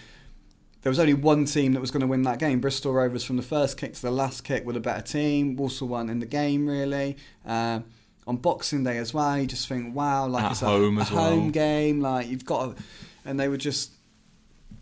there 0.82 0.90
was 0.90 1.00
only 1.00 1.14
one 1.14 1.44
team 1.44 1.72
that 1.72 1.80
was 1.80 1.90
going 1.90 2.02
to 2.02 2.06
win 2.06 2.22
that 2.22 2.38
game. 2.38 2.60
Bristol 2.60 2.92
Rovers 2.92 3.24
from 3.24 3.36
the 3.36 3.42
first 3.42 3.76
kick 3.76 3.94
to 3.94 4.02
the 4.02 4.10
last 4.12 4.44
kick 4.44 4.64
were 4.64 4.72
the 4.72 4.80
better 4.80 5.02
team. 5.02 5.56
Walsall 5.56 5.88
won 5.88 6.08
in 6.08 6.20
the 6.20 6.26
game 6.26 6.68
really. 6.68 7.16
Uh, 7.44 7.80
on 8.28 8.36
Boxing 8.36 8.84
Day 8.84 8.98
as 8.98 9.12
well, 9.12 9.38
you 9.38 9.46
just 9.46 9.66
think, 9.66 9.94
wow, 9.94 10.28
like 10.28 10.44
At 10.44 10.50
it's 10.52 10.60
home 10.60 10.98
a, 10.98 11.00
a 11.00 11.02
as 11.02 11.10
well. 11.10 11.30
home 11.30 11.50
game. 11.50 12.00
Like 12.00 12.28
you've 12.28 12.44
got, 12.44 12.76
to, 12.76 12.82
and 13.24 13.40
they 13.40 13.48
were 13.48 13.56
just 13.56 13.90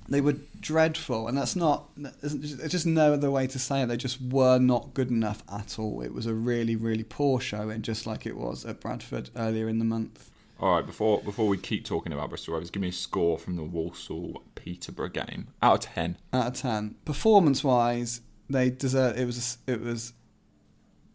they 0.08 0.20
were 0.20 0.34
dreadful, 0.60 1.28
and 1.28 1.38
that's 1.38 1.56
not. 1.56 1.88
There's 1.96 2.70
just 2.70 2.86
no 2.86 3.14
other 3.14 3.30
way 3.30 3.46
to 3.46 3.58
say 3.58 3.82
it. 3.82 3.86
They 3.86 3.96
just 3.96 4.20
were 4.20 4.58
not 4.58 4.92
good 4.94 5.10
enough 5.10 5.42
at 5.50 5.78
all. 5.78 6.02
It 6.02 6.12
was 6.12 6.26
a 6.26 6.34
really, 6.34 6.76
really 6.76 7.04
poor 7.04 7.40
showing, 7.40 7.82
just 7.82 8.06
like 8.06 8.26
it 8.26 8.36
was 8.36 8.64
at 8.66 8.80
Bradford 8.80 9.30
earlier 9.34 9.68
in 9.68 9.78
the 9.78 9.84
month. 9.84 10.30
All 10.58 10.74
right, 10.76 10.86
before 10.86 11.20
before 11.22 11.48
we 11.48 11.58
keep 11.58 11.84
talking 11.84 12.12
about 12.12 12.30
Bristol 12.30 12.54
Rovers, 12.54 12.70
give 12.70 12.80
me 12.80 12.88
a 12.88 12.92
score 12.92 13.38
from 13.38 13.56
the 13.56 13.62
Walsall 13.62 14.42
Peterborough 14.54 15.10
game 15.10 15.48
out 15.60 15.74
of 15.86 15.92
ten. 15.92 16.16
Out 16.32 16.46
of 16.46 16.54
ten, 16.54 16.94
performance-wise, 17.04 18.22
they 18.48 18.70
deserve. 18.70 19.18
It 19.18 19.26
was. 19.26 19.58
It 19.66 19.82
was. 19.82 20.12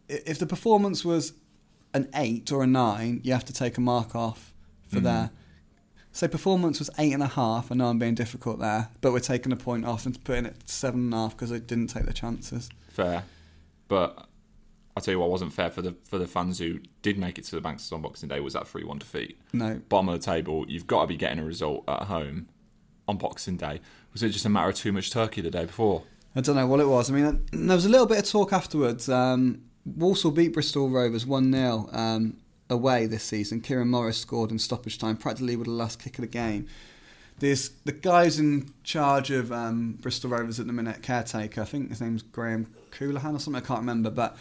If 0.08 0.38
the 0.38 0.46
performance 0.46 1.04
was 1.04 1.32
an 1.94 2.08
eight 2.14 2.52
or 2.52 2.62
a 2.62 2.66
nine, 2.66 3.20
you 3.24 3.32
have 3.32 3.44
to 3.46 3.52
take 3.52 3.76
a 3.78 3.80
mark 3.80 4.14
off 4.14 4.54
for 4.86 5.00
Mhm. 5.00 5.04
there. 5.04 5.30
So 6.12 6.28
performance 6.28 6.78
was 6.78 6.90
eight 6.98 7.12
and 7.12 7.22
a 7.22 7.26
half. 7.28 7.72
I 7.72 7.74
know 7.74 7.88
I'm 7.88 7.98
being 7.98 8.14
difficult 8.14 8.60
there, 8.60 8.90
but 9.00 9.12
we're 9.12 9.20
taking 9.20 9.50
a 9.50 9.56
point 9.56 9.86
off 9.86 10.04
and 10.06 10.22
putting 10.24 10.44
it 10.46 10.68
seven 10.68 11.00
and 11.00 11.14
a 11.14 11.16
half 11.16 11.32
because 11.32 11.50
they 11.50 11.58
didn't 11.58 11.88
take 11.88 12.04
the 12.04 12.12
chances. 12.12 12.68
Fair, 12.90 13.24
but 13.88 14.28
I'll 14.96 15.02
tell 15.02 15.12
you 15.12 15.20
what 15.20 15.30
wasn't 15.30 15.52
fair 15.52 15.70
for 15.70 15.80
the 15.82 15.94
for 16.04 16.18
the 16.18 16.26
fans 16.26 16.58
who 16.58 16.80
did 17.00 17.18
make 17.18 17.38
it 17.38 17.44
to 17.44 17.54
the 17.54 17.60
Banks 17.60 17.90
on 17.92 18.02
Boxing 18.02 18.28
Day 18.28 18.40
was 18.40 18.52
that 18.52 18.68
three 18.68 18.84
one 18.84 18.98
defeat. 18.98 19.38
No, 19.52 19.80
Bottom 19.88 20.10
of 20.10 20.20
the 20.20 20.24
table, 20.24 20.66
you've 20.68 20.86
got 20.86 21.02
to 21.02 21.06
be 21.06 21.16
getting 21.16 21.38
a 21.38 21.44
result 21.44 21.84
at 21.88 22.04
home 22.04 22.48
on 23.08 23.16
Boxing 23.16 23.56
Day. 23.56 23.80
Was 24.12 24.22
it 24.22 24.30
just 24.30 24.44
a 24.44 24.48
matter 24.48 24.68
of 24.68 24.74
too 24.74 24.92
much 24.92 25.10
turkey 25.10 25.40
the 25.40 25.50
day 25.50 25.64
before? 25.64 26.02
I 26.34 26.40
don't 26.40 26.56
know 26.56 26.66
what 26.66 26.80
it 26.80 26.88
was. 26.88 27.10
I 27.10 27.14
mean, 27.14 27.46
there 27.52 27.76
was 27.76 27.84
a 27.84 27.88
little 27.88 28.06
bit 28.06 28.18
of 28.18 28.26
talk 28.26 28.52
afterwards. 28.52 29.08
Um, 29.08 29.62
Walsall 29.84 30.30
beat 30.30 30.52
Bristol 30.52 30.88
Rovers 30.88 31.26
1 31.26 31.52
0 31.52 31.88
um, 31.92 32.36
away 32.70 33.06
this 33.06 33.24
season. 33.24 33.60
Kieran 33.60 33.88
Morris 33.88 34.18
scored 34.18 34.50
in 34.50 34.58
stoppage 34.58 34.98
time, 34.98 35.16
practically 35.16 35.56
with 35.56 35.66
the 35.66 35.72
last 35.72 36.02
kick 36.02 36.18
of 36.18 36.22
the 36.22 36.28
game. 36.28 36.68
There's 37.38 37.70
the 37.84 37.92
guys 37.92 38.38
in 38.38 38.72
charge 38.84 39.30
of 39.30 39.50
um, 39.50 39.98
Bristol 40.00 40.30
Rovers 40.30 40.60
at 40.60 40.66
the 40.66 40.72
minute, 40.72 41.02
caretaker. 41.02 41.62
I 41.62 41.64
think 41.64 41.88
his 41.88 42.00
name's 42.00 42.22
Graham 42.22 42.72
Coughlan 42.92 43.34
or 43.34 43.38
something. 43.38 43.62
I 43.62 43.66
can't 43.66 43.80
remember, 43.80 44.10
but 44.10 44.36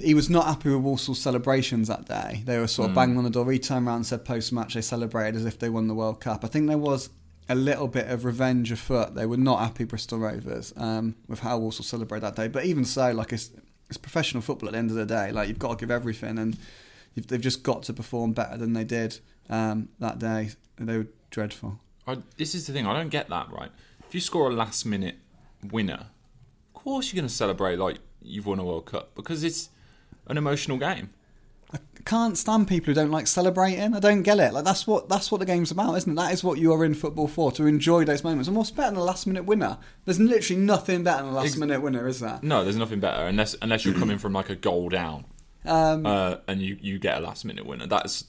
he 0.00 0.14
was 0.14 0.30
not 0.30 0.46
happy 0.46 0.70
with 0.70 0.82
Walsall's 0.82 1.20
celebrations 1.20 1.88
that 1.88 2.06
day. 2.06 2.42
They 2.44 2.58
were 2.58 2.66
sort 2.68 2.88
of 2.88 2.92
Mm. 2.92 2.96
banging 2.96 3.18
on 3.18 3.24
the 3.24 3.30
door. 3.30 3.50
He 3.50 3.58
turned 3.58 3.86
around 3.86 3.96
and 3.96 4.06
said 4.06 4.24
post 4.24 4.52
match 4.52 4.74
they 4.74 4.80
celebrated 4.80 5.36
as 5.36 5.44
if 5.44 5.58
they 5.58 5.68
won 5.68 5.88
the 5.88 5.94
World 5.94 6.20
Cup. 6.20 6.44
I 6.44 6.48
think 6.48 6.66
there 6.68 6.78
was 6.78 7.10
a 7.48 7.54
little 7.54 7.88
bit 7.88 8.08
of 8.08 8.24
revenge 8.24 8.70
afoot. 8.72 9.14
They 9.14 9.26
were 9.26 9.36
not 9.36 9.60
happy, 9.60 9.84
Bristol 9.84 10.18
Rovers, 10.18 10.72
um, 10.76 11.14
with 11.28 11.40
how 11.40 11.58
Walsall 11.58 11.84
celebrated 11.84 12.22
that 12.24 12.36
day. 12.36 12.48
But 12.48 12.64
even 12.66 12.84
so, 12.84 13.10
like 13.12 13.32
it's, 13.32 13.50
it's 13.88 13.96
professional 13.96 14.42
football 14.42 14.68
at 14.68 14.72
the 14.72 14.78
end 14.78 14.90
of 14.90 14.96
the 14.96 15.06
day. 15.06 15.32
Like 15.32 15.48
you've 15.48 15.58
got 15.58 15.78
to 15.78 15.82
give 15.82 15.90
everything, 15.90 16.38
and 16.38 16.56
you've, 17.14 17.26
they've 17.28 17.40
just 17.40 17.62
got 17.62 17.82
to 17.84 17.92
perform 17.92 18.32
better 18.34 18.56
than 18.56 18.74
they 18.74 18.84
did 18.84 19.18
um, 19.48 19.88
that 19.98 20.18
day. 20.18 20.50
They 20.76 20.98
were 20.98 21.06
dreadful. 21.30 21.80
I, 22.06 22.18
this 22.36 22.54
is 22.54 22.66
the 22.66 22.72
thing. 22.72 22.86
I 22.86 22.92
don't 22.94 23.08
get 23.08 23.28
that 23.30 23.50
right. 23.50 23.70
If 24.06 24.14
you 24.14 24.20
score 24.20 24.48
a 24.50 24.52
last 24.54 24.84
minute 24.86 25.16
winner, 25.70 26.06
of 26.74 26.74
course 26.74 27.12
you're 27.12 27.20
going 27.20 27.28
to 27.28 27.34
celebrate 27.34 27.78
like 27.78 27.98
you've 28.22 28.46
won 28.46 28.58
a 28.58 28.64
World 28.64 28.86
Cup 28.86 29.14
because 29.14 29.42
it's 29.42 29.70
an 30.28 30.38
emotional 30.38 30.78
game. 30.78 31.10
I 31.72 31.78
can't 32.06 32.38
stand 32.38 32.66
people 32.66 32.86
who 32.86 32.94
don't 32.94 33.10
like 33.10 33.26
celebrating. 33.26 33.94
I 33.94 34.00
don't 34.00 34.22
get 34.22 34.38
it. 34.38 34.54
Like 34.54 34.64
that's 34.64 34.86
what 34.86 35.08
that's 35.08 35.30
what 35.30 35.38
the 35.40 35.46
game's 35.46 35.70
about, 35.70 35.94
isn't 35.96 36.12
it? 36.12 36.16
That 36.16 36.32
is 36.32 36.42
what 36.42 36.58
you 36.58 36.72
are 36.72 36.84
in 36.84 36.94
football 36.94 37.28
for 37.28 37.52
to 37.52 37.66
enjoy 37.66 38.04
those 38.06 38.24
moments. 38.24 38.48
And 38.48 38.56
what's 38.56 38.70
better 38.70 38.90
than 38.90 39.00
a 39.00 39.04
last 39.04 39.26
minute 39.26 39.44
winner? 39.44 39.76
There's 40.06 40.18
literally 40.18 40.62
nothing 40.62 41.02
better 41.02 41.24
than 41.24 41.32
a 41.32 41.36
last 41.36 41.58
minute 41.58 41.82
winner, 41.82 42.08
is 42.08 42.20
there? 42.20 42.38
No, 42.42 42.64
there's 42.64 42.76
nothing 42.76 43.00
better 43.00 43.26
unless 43.26 43.54
unless 43.60 43.84
you're 43.84 43.94
coming 43.94 44.16
from 44.16 44.32
like 44.32 44.48
a 44.48 44.56
goal 44.56 44.88
down 44.88 45.26
Um, 45.66 46.06
uh, 46.06 46.36
and 46.46 46.62
you, 46.62 46.78
you 46.80 46.98
get 46.98 47.18
a 47.18 47.20
last 47.20 47.44
minute 47.44 47.66
winner. 47.66 47.86
That's, 47.86 48.24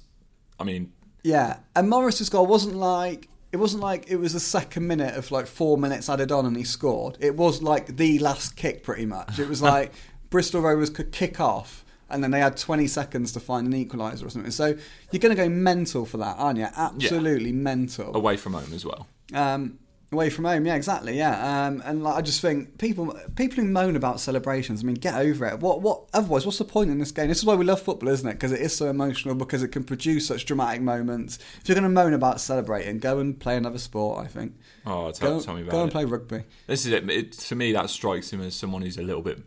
I 0.60 0.66
mean, 0.66 0.92
Yeah, 1.24 1.60
and 1.76 1.90
Morris's 1.90 2.30
goal 2.30 2.46
wasn't 2.46 2.76
like 2.76 3.30
it 3.54 3.58
wasn't 3.58 3.82
like 3.82 4.10
it 4.10 4.18
was 4.18 4.34
the 4.34 4.40
second 4.42 4.86
minute 4.86 5.16
of 5.16 5.32
like 5.32 5.48
four 5.48 5.78
minutes 5.78 6.10
added 6.10 6.32
on 6.32 6.46
and 6.46 6.58
he 6.58 6.66
scored. 6.66 7.18
It 7.22 7.38
was 7.38 7.64
like 7.64 7.96
the 7.96 8.20
last 8.20 8.58
kick, 8.58 8.84
pretty 8.84 9.06
much. 9.06 9.40
It 9.40 9.48
was 9.48 9.62
like 9.74 9.94
Bristol 10.30 10.62
Rovers 10.62 10.90
could 10.90 11.14
kick 11.14 11.40
off. 11.40 11.86
And 12.10 12.24
then 12.24 12.32
they 12.32 12.40
had 12.40 12.58
20 12.58 12.88
seconds 12.88 13.32
to 13.34 13.40
find 13.40 13.72
an 13.72 13.74
equaliser 13.86 14.26
or 14.26 14.30
something. 14.30 14.52
So 14.52 14.76
you're 15.12 15.20
going 15.20 15.36
to 15.36 15.42
go 15.42 15.50
mental 15.50 16.06
for 16.06 16.18
that, 16.18 16.38
aren't 16.38 16.60
you? 16.60 16.68
Absolutely 16.76 17.52
mental. 17.52 18.16
away 18.16 18.38
from 18.38 18.54
home 18.54 18.74
as 18.74 18.86
well. 18.86 19.08
Um, 19.34 19.80
away 20.12 20.32
from 20.32 20.46
home, 20.46 20.66
yeah, 20.66 20.74
exactly, 20.74 21.16
yeah. 21.16 21.68
Um, 21.68 21.84
and 21.86 22.02
like, 22.04 22.16
I 22.16 22.22
just 22.22 22.42
think 22.42 22.80
people 22.80 23.16
people 23.36 23.64
who 23.64 23.70
moan 23.70 23.96
about 23.96 24.20
celebrations, 24.20 24.82
I 24.82 24.86
mean, 24.88 24.96
get 24.96 25.14
over 25.14 25.46
it. 25.46 25.60
What 25.60 25.82
what 25.82 26.06
otherwise? 26.14 26.46
What's 26.48 26.58
the 26.58 26.66
point 26.66 26.90
in 26.90 26.98
this 26.98 27.12
game? 27.12 27.28
This 27.28 27.38
is 27.38 27.46
why 27.46 27.54
we 27.54 27.64
love 27.64 27.80
football, 27.82 28.10
isn't 28.10 28.28
it? 28.28 28.34
Because 28.34 28.52
it 28.52 28.62
is 28.62 28.76
so 28.76 28.88
emotional, 28.88 29.36
because 29.36 29.62
it 29.62 29.68
can 29.68 29.84
produce 29.84 30.26
such 30.28 30.46
dramatic 30.48 30.82
moments. 30.82 31.38
If 31.62 31.70
you're 31.70 31.76
going 31.76 31.84
to 31.84 31.90
moan 31.90 32.14
about 32.14 32.42
celebrating, 32.42 32.98
go 32.98 33.20
and 33.20 33.40
play 33.40 33.56
another 33.56 33.78
sport. 33.78 34.26
I 34.26 34.28
think. 34.28 34.54
Oh, 34.86 35.12
tell, 35.12 35.38
Go, 35.38 35.42
tell 35.46 35.54
me 35.54 35.62
about 35.62 35.70
it. 35.70 35.72
go 35.74 35.84
and 35.84 35.92
play 35.92 36.06
rugby. 36.06 36.44
This 36.66 36.88
is 36.88 36.92
it. 36.92 37.08
it. 37.12 37.32
To 37.34 37.56
me, 37.56 37.72
that 37.74 37.92
strikes 37.92 38.34
him 38.34 38.42
as 38.42 38.56
someone 38.56 38.82
who's 38.82 38.98
a 38.98 39.04
little 39.04 39.22
bit 39.22 39.44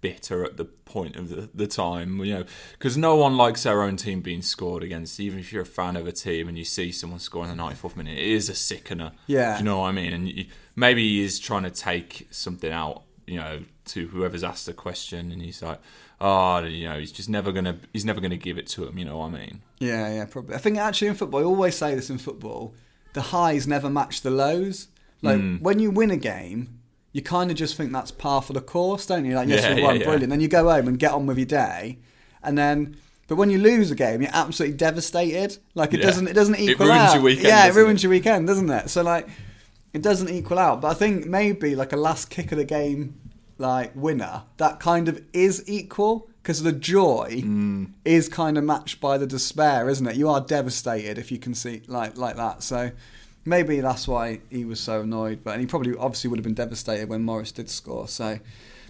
bitter 0.00 0.44
at 0.44 0.56
the 0.56 0.64
point 0.64 1.16
of 1.16 1.28
the, 1.28 1.48
the 1.54 1.66
time, 1.66 2.20
you 2.24 2.34
know, 2.34 2.44
because 2.72 2.96
no 2.96 3.16
one 3.16 3.36
likes 3.36 3.62
their 3.64 3.82
own 3.82 3.96
team 3.96 4.20
being 4.20 4.42
scored 4.42 4.82
against. 4.82 5.18
Even 5.20 5.38
if 5.38 5.52
you're 5.52 5.62
a 5.62 5.66
fan 5.66 5.96
of 5.96 6.06
a 6.06 6.12
team 6.12 6.48
and 6.48 6.56
you 6.58 6.64
see 6.64 6.92
someone 6.92 7.18
scoring 7.18 7.50
in 7.50 7.56
the 7.56 7.62
94th 7.62 7.96
minute, 7.96 8.18
it 8.18 8.24
is 8.26 8.48
a 8.48 8.54
sickener. 8.54 9.12
Yeah. 9.26 9.54
Do 9.54 9.58
you 9.60 9.64
know 9.64 9.80
what 9.80 9.86
I 9.88 9.92
mean? 9.92 10.12
And 10.12 10.28
you, 10.28 10.46
maybe 10.74 11.02
he 11.06 11.24
is 11.24 11.38
trying 11.38 11.64
to 11.64 11.70
take 11.70 12.28
something 12.30 12.70
out, 12.72 13.02
you 13.26 13.36
know, 13.36 13.62
to 13.86 14.06
whoever's 14.08 14.44
asked 14.44 14.66
the 14.66 14.72
question, 14.72 15.32
and 15.32 15.40
he's 15.42 15.62
like, 15.62 15.80
oh, 16.20 16.58
you 16.64 16.88
know, 16.88 16.98
he's 16.98 17.12
just 17.12 17.28
never 17.28 17.52
gonna, 17.52 17.78
he's 17.92 18.04
never 18.04 18.20
gonna 18.20 18.36
give 18.36 18.58
it 18.58 18.66
to 18.68 18.86
him. 18.86 18.98
You 18.98 19.04
know 19.04 19.18
what 19.18 19.26
I 19.26 19.38
mean? 19.38 19.62
Yeah, 19.78 20.12
yeah, 20.12 20.24
probably. 20.24 20.54
I 20.54 20.58
think 20.58 20.78
actually 20.78 21.08
in 21.08 21.14
football, 21.14 21.40
I 21.40 21.44
always 21.44 21.74
say 21.76 21.94
this 21.94 22.10
in 22.10 22.18
football. 22.18 22.74
the 23.12 23.22
highs 23.22 23.66
never 23.66 23.88
match 23.88 24.20
the 24.22 24.30
lows. 24.30 24.88
Like 25.22 25.38
Mm. 25.38 25.62
when 25.62 25.78
you 25.78 25.90
win 25.90 26.10
a 26.10 26.16
game, 26.18 26.80
you 27.16 27.22
kind 27.22 27.50
of 27.50 27.56
just 27.56 27.76
think 27.76 27.92
that's 27.92 28.10
par 28.10 28.42
for 28.42 28.52
the 28.52 28.60
course, 28.60 29.06
don't 29.06 29.24
you? 29.24 29.34
Like 29.34 29.48
yes, 29.48 29.62
Yeah, 29.62 29.74
we 29.74 29.80
yeah, 29.80 29.86
won, 29.86 29.96
yeah. 30.00 30.04
brilliant. 30.04 30.30
Then 30.30 30.40
you 30.40 30.48
go 30.48 30.64
home 30.70 30.86
and 30.88 30.98
get 30.98 31.12
on 31.12 31.26
with 31.26 31.38
your 31.38 31.46
day, 31.46 31.98
and 32.42 32.56
then. 32.58 32.96
But 33.28 33.34
when 33.36 33.50
you 33.50 33.58
lose 33.58 33.90
a 33.90 33.96
game, 33.96 34.22
you're 34.22 34.30
absolutely 34.32 34.76
devastated. 34.76 35.58
Like 35.74 35.92
it 35.92 35.98
Yeah. 35.98 36.06
doesn't, 36.06 36.28
it 36.28 36.34
doesn't 36.34 36.54
It 36.54 36.70
equal 36.70 36.86
ruins 36.86 37.00
out. 37.00 37.14
your 37.14 37.22
weekend, 37.24 37.48
Yeah, 37.48 37.66
it 37.66 37.74
ruins 37.74 37.98
it? 38.00 38.02
your 38.04 38.10
weekend, 38.10 38.46
doesn't 38.46 38.70
it? 38.70 38.88
So 38.88 39.02
like, 39.02 39.26
it 39.92 40.00
doesn't 40.00 40.28
equal 40.30 40.60
out. 40.60 40.80
But 40.80 40.88
I 40.92 40.94
think 40.94 41.26
maybe 41.26 41.74
like 41.74 41.92
a 41.92 41.96
last 41.96 42.30
kick 42.30 42.52
of 42.52 42.58
the 42.58 42.64
game, 42.64 43.18
like 43.58 43.90
winner, 43.96 44.42
that 44.58 44.78
kind 44.78 45.08
of 45.08 45.20
is 45.32 45.64
equal 45.66 46.28
because 46.40 46.62
the 46.62 46.70
joy 46.70 47.42
Mm. 47.44 47.90
is 48.04 48.28
kind 48.28 48.56
of 48.56 48.62
matched 48.62 49.00
by 49.00 49.18
the 49.18 49.26
despair, 49.26 49.88
isn't 49.88 50.06
it? 50.06 50.14
You 50.14 50.28
are 50.28 50.40
devastated 50.40 51.18
if 51.18 51.32
you 51.32 51.38
can 51.40 51.52
see 51.54 51.82
like 51.88 52.16
like 52.16 52.36
that. 52.36 52.62
So 52.62 52.92
maybe 53.46 53.80
that's 53.80 54.06
why 54.06 54.40
he 54.50 54.64
was 54.66 54.80
so 54.80 55.00
annoyed. 55.00 55.40
But 55.42 55.52
and 55.52 55.60
he 55.60 55.66
probably 55.66 55.96
obviously 55.96 56.28
would 56.28 56.38
have 56.38 56.44
been 56.44 56.54
devastated 56.54 57.08
when 57.08 57.22
Morris 57.22 57.52
did 57.52 57.70
score. 57.70 58.08
So, 58.08 58.38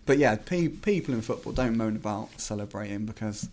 but 0.07 0.19
yeah, 0.19 0.37
pe- 0.37 0.69
people 0.69 1.15
in 1.15 1.23
football 1.23 1.53
don't 1.53 1.77
moan 1.77 1.95
about 1.97 2.41
celebrating 2.41 3.07
because. 3.07 3.49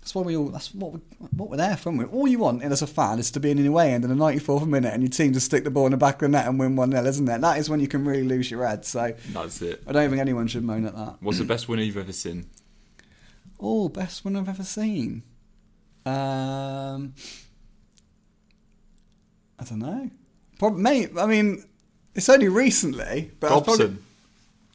That's 0.00 0.14
what 0.14 0.24
we 0.24 0.36
all. 0.36 0.50
That's 0.50 0.72
what 0.72 0.92
we, 0.92 1.00
what 1.36 1.50
we're 1.50 1.56
there 1.56 1.76
for. 1.76 1.88
aren't 1.88 1.98
we? 1.98 2.04
All 2.16 2.28
you 2.28 2.38
want 2.38 2.62
as 2.62 2.80
a 2.80 2.86
fan 2.86 3.18
is 3.18 3.32
to 3.32 3.40
be 3.40 3.50
in 3.50 3.56
the 3.56 3.66
away 3.66 3.92
end 3.92 4.04
in 4.04 4.10
the 4.10 4.14
94th 4.24 4.64
minute 4.64 4.94
and 4.94 5.02
your 5.02 5.10
team 5.10 5.32
to 5.32 5.40
stick 5.40 5.64
the 5.64 5.70
ball 5.70 5.86
in 5.86 5.90
the 5.90 5.96
back 5.96 6.14
of 6.14 6.20
the 6.20 6.28
net 6.28 6.46
and 6.46 6.60
win 6.60 6.76
one 6.76 6.92
0 6.92 7.04
isn't 7.04 7.28
it? 7.28 7.40
That 7.40 7.58
is 7.58 7.68
when 7.68 7.80
you 7.80 7.88
can 7.88 8.04
really 8.04 8.22
lose 8.22 8.48
your 8.48 8.64
head. 8.64 8.84
So 8.84 9.12
That's 9.30 9.60
it. 9.62 9.82
I 9.84 9.90
don't 9.90 10.08
think 10.08 10.20
anyone 10.20 10.46
should 10.46 10.62
moan 10.62 10.86
at 10.86 10.94
that. 10.94 11.16
What's 11.18 11.38
the 11.38 11.44
best 11.44 11.68
winner 11.68 11.82
you've 11.82 11.96
ever 11.96 12.12
seen? 12.12 12.46
Oh, 13.58 13.88
best 13.88 14.24
one 14.24 14.36
I've 14.36 14.48
ever 14.48 14.62
seen. 14.62 15.24
Um, 16.04 17.14
I 19.58 19.64
don't 19.64 19.80
know. 19.80 20.08
Probably, 20.58 20.82
mate. 20.82 21.10
I 21.18 21.26
mean, 21.26 21.64
it's 22.14 22.28
only 22.28 22.48
recently, 22.48 23.30
but 23.40 23.52
I've 23.52 23.64
probably- 23.64 23.86
Dobson. 23.86 24.02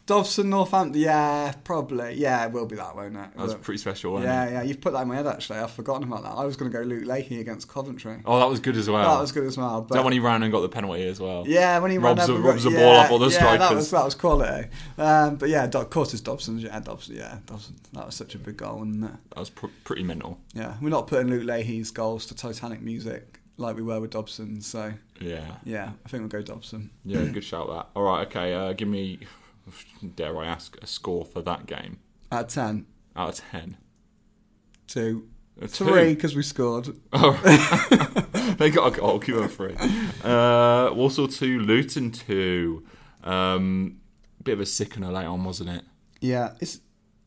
Dobson, 0.07 0.49
Northampton. 0.49 0.99
Yeah, 0.99 1.53
probably. 1.63 2.15
Yeah, 2.15 2.43
it 2.45 2.51
will 2.51 2.65
be 2.65 2.75
that, 2.75 2.95
won't 2.97 3.15
it? 3.15 3.19
That 3.35 3.37
was 3.37 3.53
But- 3.53 3.61
pretty 3.61 3.77
special, 3.77 4.11
wasn't 4.11 4.29
yeah, 4.29 4.45
it? 4.45 4.51
yeah. 4.53 4.61
You've 4.63 4.81
put 4.81 4.91
that 4.93 5.03
in 5.03 5.07
my 5.07 5.15
head 5.15 5.27
actually. 5.27 5.59
I've 5.59 5.71
forgotten 5.71 6.03
about 6.03 6.23
that. 6.23 6.31
I 6.31 6.43
was 6.43 6.57
going 6.57 6.69
to 6.69 6.77
go 6.77 6.83
Luke 6.83 7.05
Leahy 7.05 7.39
against 7.39 7.69
Coventry. 7.69 8.17
Oh, 8.25 8.37
that 8.39 8.49
was 8.49 8.59
good 8.59 8.75
as 8.75 8.89
well. 8.89 9.15
That 9.15 9.21
was 9.21 9.31
good 9.31 9.45
as 9.45 9.57
well. 9.57 9.81
Is 9.83 9.85
But 9.87 9.95
that 9.95 10.03
when 10.03 10.11
he 10.11 10.19
ran 10.19 10.43
and 10.43 10.51
got 10.51 10.61
the 10.61 10.69
penalty 10.69 11.03
as 11.07 11.19
well? 11.21 11.45
yeah, 11.47 11.79
when 11.79 11.91
he 11.91 11.97
ran 11.97 12.15
Robs 12.17 12.27
the- 12.27 12.35
and 12.35 12.43
robs 12.43 12.63
got- 12.65 12.71
the 12.71 12.75
yeah, 12.79 12.83
ball 12.83 12.95
up 12.95 13.11
all 13.11 13.19
the 13.19 13.25
yeah, 13.27 13.31
that 13.39 13.55
strikers. 13.61 13.75
was 13.77 13.91
that 13.91 14.03
was 14.05 14.15
quality. 14.15 14.67
Um, 14.97 15.35
but 15.35 15.49
yeah, 15.49 15.63
of 15.65 15.89
course 15.89 16.13
it's 16.13 16.21
Dobson's. 16.21 16.63
Yeah, 16.63 16.79
Dobson. 16.81 17.15
Yeah, 17.15 17.37
Dobson. 17.45 17.75
That 17.93 18.07
was 18.07 18.15
such 18.15 18.35
a 18.35 18.39
big 18.39 18.57
goal, 18.57 18.79
wasn't 18.79 19.05
it? 19.05 19.11
That 19.29 19.39
was 19.39 19.49
pr- 19.51 19.67
pretty 19.85 20.03
mental. 20.03 20.39
Yeah, 20.53 20.73
we're 20.81 20.89
not 20.89 21.07
putting 21.07 21.29
Luke 21.29 21.45
Leahy's 21.45 21.91
goals 21.91 22.25
to 22.25 22.35
Titanic 22.35 22.81
music 22.81 23.39
like 23.61 23.75
we 23.75 23.81
were 23.83 23.99
with 23.99 24.11
Dobson. 24.11 24.61
So 24.61 24.93
Yeah. 25.19 25.55
yeah, 25.63 25.91
I 26.05 26.09
think 26.09 26.21
we'll 26.21 26.29
go 26.29 26.41
Dobson. 26.41 26.89
Yeah, 27.05 27.23
good 27.25 27.43
shout 27.43 27.67
that. 27.69 27.87
All 27.95 28.03
right, 28.03 28.27
okay. 28.27 28.53
Uh, 28.53 28.73
give 28.73 28.87
me, 28.87 29.19
dare 30.15 30.37
I 30.37 30.47
ask, 30.47 30.77
a 30.81 30.87
score 30.87 31.23
for 31.25 31.41
that 31.43 31.65
game 31.65 31.99
At 32.31 32.49
ten, 32.49 32.85
out 33.15 33.29
of 33.29 33.35
ten. 33.51 33.77
two, 34.87 35.27
A 35.61 35.67
three 35.67 36.13
because 36.15 36.35
we 36.35 36.43
scored. 36.43 36.89
Oh, 37.13 37.33
they 38.57 38.69
got 38.69 38.93
a 38.93 38.99
goal. 38.99 39.19
Give 39.19 39.35
them 39.37 39.47
three. 39.47 39.75
Uh, 40.23 40.91
Walsall 40.93 41.27
two, 41.27 41.59
Luton 41.59 42.11
two. 42.11 42.83
Um, 43.23 43.97
bit 44.43 44.53
of 44.53 44.59
a 44.61 44.65
sickener 44.65 45.11
late 45.11 45.25
on, 45.25 45.43
wasn't 45.43 45.69
it? 45.69 45.83
Yeah, 46.19 46.53
is 46.59 46.81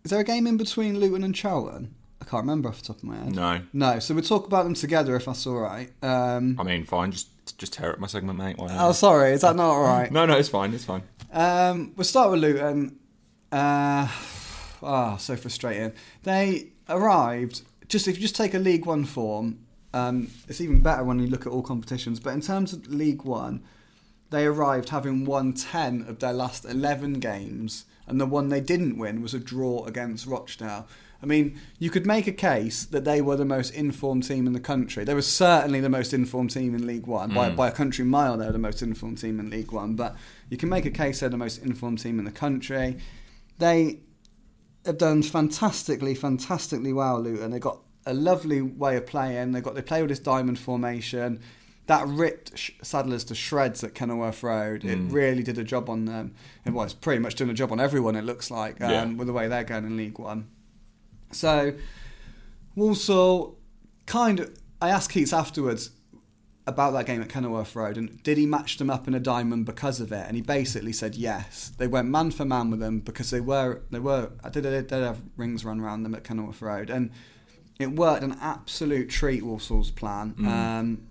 is 0.04 0.10
there 0.10 0.20
a 0.20 0.24
game 0.24 0.46
in 0.46 0.56
between 0.56 0.98
Luton 0.98 1.22
and 1.24 1.34
Charlton? 1.34 1.94
I 2.24 2.30
can't 2.30 2.42
remember 2.42 2.70
off 2.70 2.80
the 2.80 2.86
top 2.86 2.96
of 2.96 3.04
my 3.04 3.16
head. 3.16 3.34
No. 3.34 3.60
No, 3.74 3.98
so 3.98 4.14
we'll 4.14 4.24
talk 4.24 4.46
about 4.46 4.64
them 4.64 4.72
together 4.72 5.14
if 5.14 5.26
that's 5.26 5.46
all 5.46 5.56
right. 5.56 5.90
Um, 6.02 6.56
I 6.58 6.62
mean, 6.62 6.84
fine. 6.84 7.12
Just 7.12 7.28
just 7.58 7.74
tear 7.74 7.92
up 7.92 7.98
my 7.98 8.06
segment, 8.06 8.38
mate. 8.38 8.56
Oh, 8.58 8.92
sorry, 8.92 9.32
is 9.32 9.42
that 9.42 9.54
not 9.54 9.66
all 9.66 9.82
right? 9.82 10.10
No, 10.14 10.24
no, 10.24 10.36
it's 10.38 10.48
fine. 10.48 10.72
It's 10.72 10.84
fine. 10.84 11.02
Um, 11.32 11.92
we'll 11.96 12.04
start 12.04 12.30
with 12.30 12.40
Luton. 12.40 12.98
Uh, 13.52 14.08
ah, 14.82 15.16
so 15.18 15.36
frustrating. 15.36 15.92
They 16.22 16.68
arrived 16.88 17.62
just 17.88 18.08
if 18.08 18.16
you 18.16 18.22
just 18.22 18.36
take 18.36 18.54
a 18.54 18.58
League 18.58 18.86
One 18.86 19.04
form. 19.04 19.58
Um, 19.92 20.30
it's 20.48 20.62
even 20.62 20.80
better 20.80 21.04
when 21.04 21.18
you 21.18 21.26
look 21.26 21.46
at 21.46 21.52
all 21.52 21.62
competitions. 21.62 22.20
But 22.20 22.32
in 22.32 22.40
terms 22.40 22.72
of 22.72 22.88
League 22.88 23.22
One, 23.22 23.62
they 24.34 24.46
arrived 24.46 24.88
having 24.90 25.24
won 25.24 25.52
ten 25.52 26.04
of 26.08 26.18
their 26.18 26.32
last 26.32 26.64
eleven 26.64 27.14
games, 27.14 27.84
and 28.06 28.20
the 28.20 28.26
one 28.26 28.48
they 28.48 28.60
didn't 28.60 28.98
win 28.98 29.22
was 29.22 29.34
a 29.34 29.38
draw 29.38 29.84
against 29.84 30.26
Rochdale. 30.26 30.86
I 31.22 31.26
mean, 31.26 31.58
you 31.78 31.88
could 31.88 32.04
make 32.06 32.26
a 32.26 32.32
case 32.32 32.84
that 32.84 33.04
they 33.04 33.22
were 33.22 33.36
the 33.36 33.46
most 33.46 33.72
informed 33.72 34.24
team 34.24 34.46
in 34.46 34.52
the 34.52 34.60
country. 34.60 35.04
They 35.04 35.14
were 35.14 35.22
certainly 35.22 35.80
the 35.80 35.88
most 35.88 36.12
informed 36.12 36.50
team 36.50 36.74
in 36.74 36.86
League 36.86 37.06
One. 37.06 37.32
By, 37.32 37.48
Mm. 37.48 37.56
by 37.56 37.68
a 37.68 37.72
country 37.72 38.04
mile, 38.04 38.36
they 38.36 38.44
were 38.44 38.52
the 38.52 38.58
most 38.58 38.82
informed 38.82 39.18
team 39.18 39.40
in 39.40 39.48
League 39.48 39.72
One. 39.72 39.94
But 39.94 40.16
you 40.50 40.58
can 40.58 40.68
make 40.68 40.84
a 40.84 40.90
case 40.90 41.20
they're 41.20 41.30
the 41.30 41.38
most 41.38 41.62
informed 41.62 42.00
team 42.00 42.18
in 42.18 42.26
the 42.26 42.30
country. 42.30 42.98
They 43.58 44.00
have 44.84 44.98
done 44.98 45.22
fantastically, 45.22 46.14
fantastically 46.14 46.92
well, 46.92 47.20
Luton. 47.20 47.52
They've 47.52 47.60
got 47.60 47.78
a 48.04 48.12
lovely 48.12 48.60
way 48.60 48.96
of 48.98 49.06
playing. 49.06 49.52
They 49.52 49.62
got 49.62 49.74
they 49.74 49.82
play 49.82 50.02
with 50.02 50.10
this 50.10 50.18
diamond 50.18 50.58
formation. 50.58 51.40
That 51.86 52.06
ripped 52.08 52.56
sh- 52.58 52.70
Saddlers 52.82 53.24
to 53.26 53.34
shreds 53.34 53.84
at 53.84 53.94
Kenilworth 53.94 54.42
Road. 54.42 54.84
It 54.84 54.98
Mm. 54.98 55.12
really 55.12 55.42
did 55.42 55.58
a 55.58 55.64
job 55.64 55.90
on 55.90 56.06
them. 56.06 56.32
It 56.64 56.72
was 56.72 56.94
pretty 56.94 57.20
much 57.20 57.34
doing 57.34 57.50
a 57.50 57.54
job 57.54 57.72
on 57.72 57.78
everyone. 57.80 58.16
It 58.16 58.24
looks 58.24 58.50
like 58.50 58.80
um, 58.82 58.90
Yeah. 58.90 59.04
with 59.12 59.26
the 59.26 59.32
way 59.34 59.48
they're 59.48 59.64
going 59.64 59.84
in 59.84 59.96
League 59.96 60.18
One. 60.18 60.46
So 61.30 61.74
Walsall 62.74 63.58
kind 64.06 64.40
of. 64.40 64.50
I 64.80 64.90
asked 64.90 65.10
Keates 65.10 65.32
afterwards 65.32 65.90
about 66.66 66.92
that 66.92 67.04
game 67.06 67.20
at 67.20 67.28
Kenilworth 67.28 67.76
Road 67.76 67.98
and 67.98 68.22
did 68.22 68.38
he 68.38 68.46
match 68.46 68.78
them 68.78 68.88
up 68.88 69.06
in 69.06 69.14
a 69.14 69.20
diamond 69.20 69.66
because 69.66 70.00
of 70.00 70.10
it? 70.12 70.24
And 70.26 70.34
he 70.36 70.40
basically 70.42 70.92
said 70.94 71.14
yes. 71.14 71.70
They 71.76 71.86
went 71.86 72.08
man 72.08 72.30
for 72.30 72.44
man 72.46 72.70
with 72.70 72.80
them 72.80 73.00
because 73.00 73.30
they 73.30 73.40
were 73.40 73.82
they 73.90 73.98
were. 73.98 74.30
I 74.42 74.48
did, 74.48 74.66
I 74.66 74.70
did 74.80 74.90
have 74.90 75.20
rings 75.36 75.64
run 75.64 75.80
around 75.80 76.02
them 76.02 76.14
at 76.14 76.24
Kenilworth 76.24 76.62
Road 76.62 76.88
and 76.90 77.10
it 77.78 77.92
worked 77.94 78.22
an 78.22 78.36
absolute 78.40 79.10
treat. 79.10 79.42
Walsall's 79.42 79.90
plan. 79.90 80.34
Um, 80.46 81.02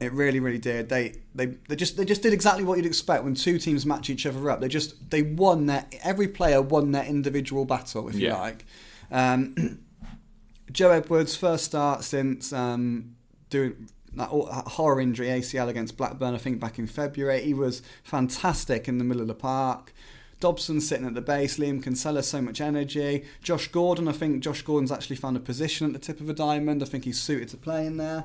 it 0.00 0.12
really, 0.12 0.38
really 0.38 0.58
did. 0.58 0.88
They, 0.88 1.14
they, 1.34 1.46
they 1.68 1.76
just, 1.76 1.96
they 1.96 2.04
just 2.04 2.22
did 2.22 2.32
exactly 2.32 2.64
what 2.64 2.76
you'd 2.76 2.86
expect 2.86 3.24
when 3.24 3.34
two 3.34 3.58
teams 3.58 3.84
match 3.84 4.10
each 4.10 4.26
other 4.26 4.50
up. 4.50 4.60
They 4.60 4.68
just, 4.68 5.10
they 5.10 5.22
won 5.22 5.66
their. 5.66 5.86
Every 6.02 6.28
player 6.28 6.62
won 6.62 6.92
their 6.92 7.04
individual 7.04 7.64
battle, 7.64 8.08
if 8.08 8.14
you 8.14 8.30
like. 8.30 8.64
Um, 9.10 9.80
Joe 10.72 10.90
Edwards' 10.90 11.34
first 11.34 11.64
start 11.64 12.04
since 12.04 12.52
um, 12.52 13.16
doing 13.50 13.88
that 14.14 14.28
horror 14.28 15.00
injury 15.00 15.28
ACL 15.28 15.68
against 15.68 15.96
Blackburn, 15.96 16.34
I 16.34 16.38
think 16.38 16.60
back 16.60 16.78
in 16.78 16.86
February. 16.86 17.42
He 17.42 17.54
was 17.54 17.82
fantastic 18.02 18.88
in 18.88 18.98
the 18.98 19.04
middle 19.04 19.22
of 19.22 19.28
the 19.28 19.34
park. 19.34 19.92
Dobson 20.40 20.80
sitting 20.80 21.06
at 21.06 21.14
the 21.14 21.20
base, 21.20 21.58
Liam 21.58 21.82
Kinsella, 21.82 22.22
so 22.22 22.40
much 22.40 22.60
energy. 22.60 23.24
Josh 23.42 23.68
Gordon, 23.68 24.06
I 24.06 24.12
think 24.12 24.42
Josh 24.42 24.62
Gordon's 24.62 24.92
actually 24.92 25.16
found 25.16 25.36
a 25.36 25.40
position 25.40 25.86
at 25.88 25.92
the 25.92 25.98
tip 25.98 26.20
of 26.20 26.28
a 26.28 26.32
diamond. 26.32 26.82
I 26.82 26.86
think 26.86 27.04
he's 27.04 27.20
suited 27.20 27.48
to 27.48 27.56
play 27.56 27.86
in 27.86 27.96
there. 27.96 28.24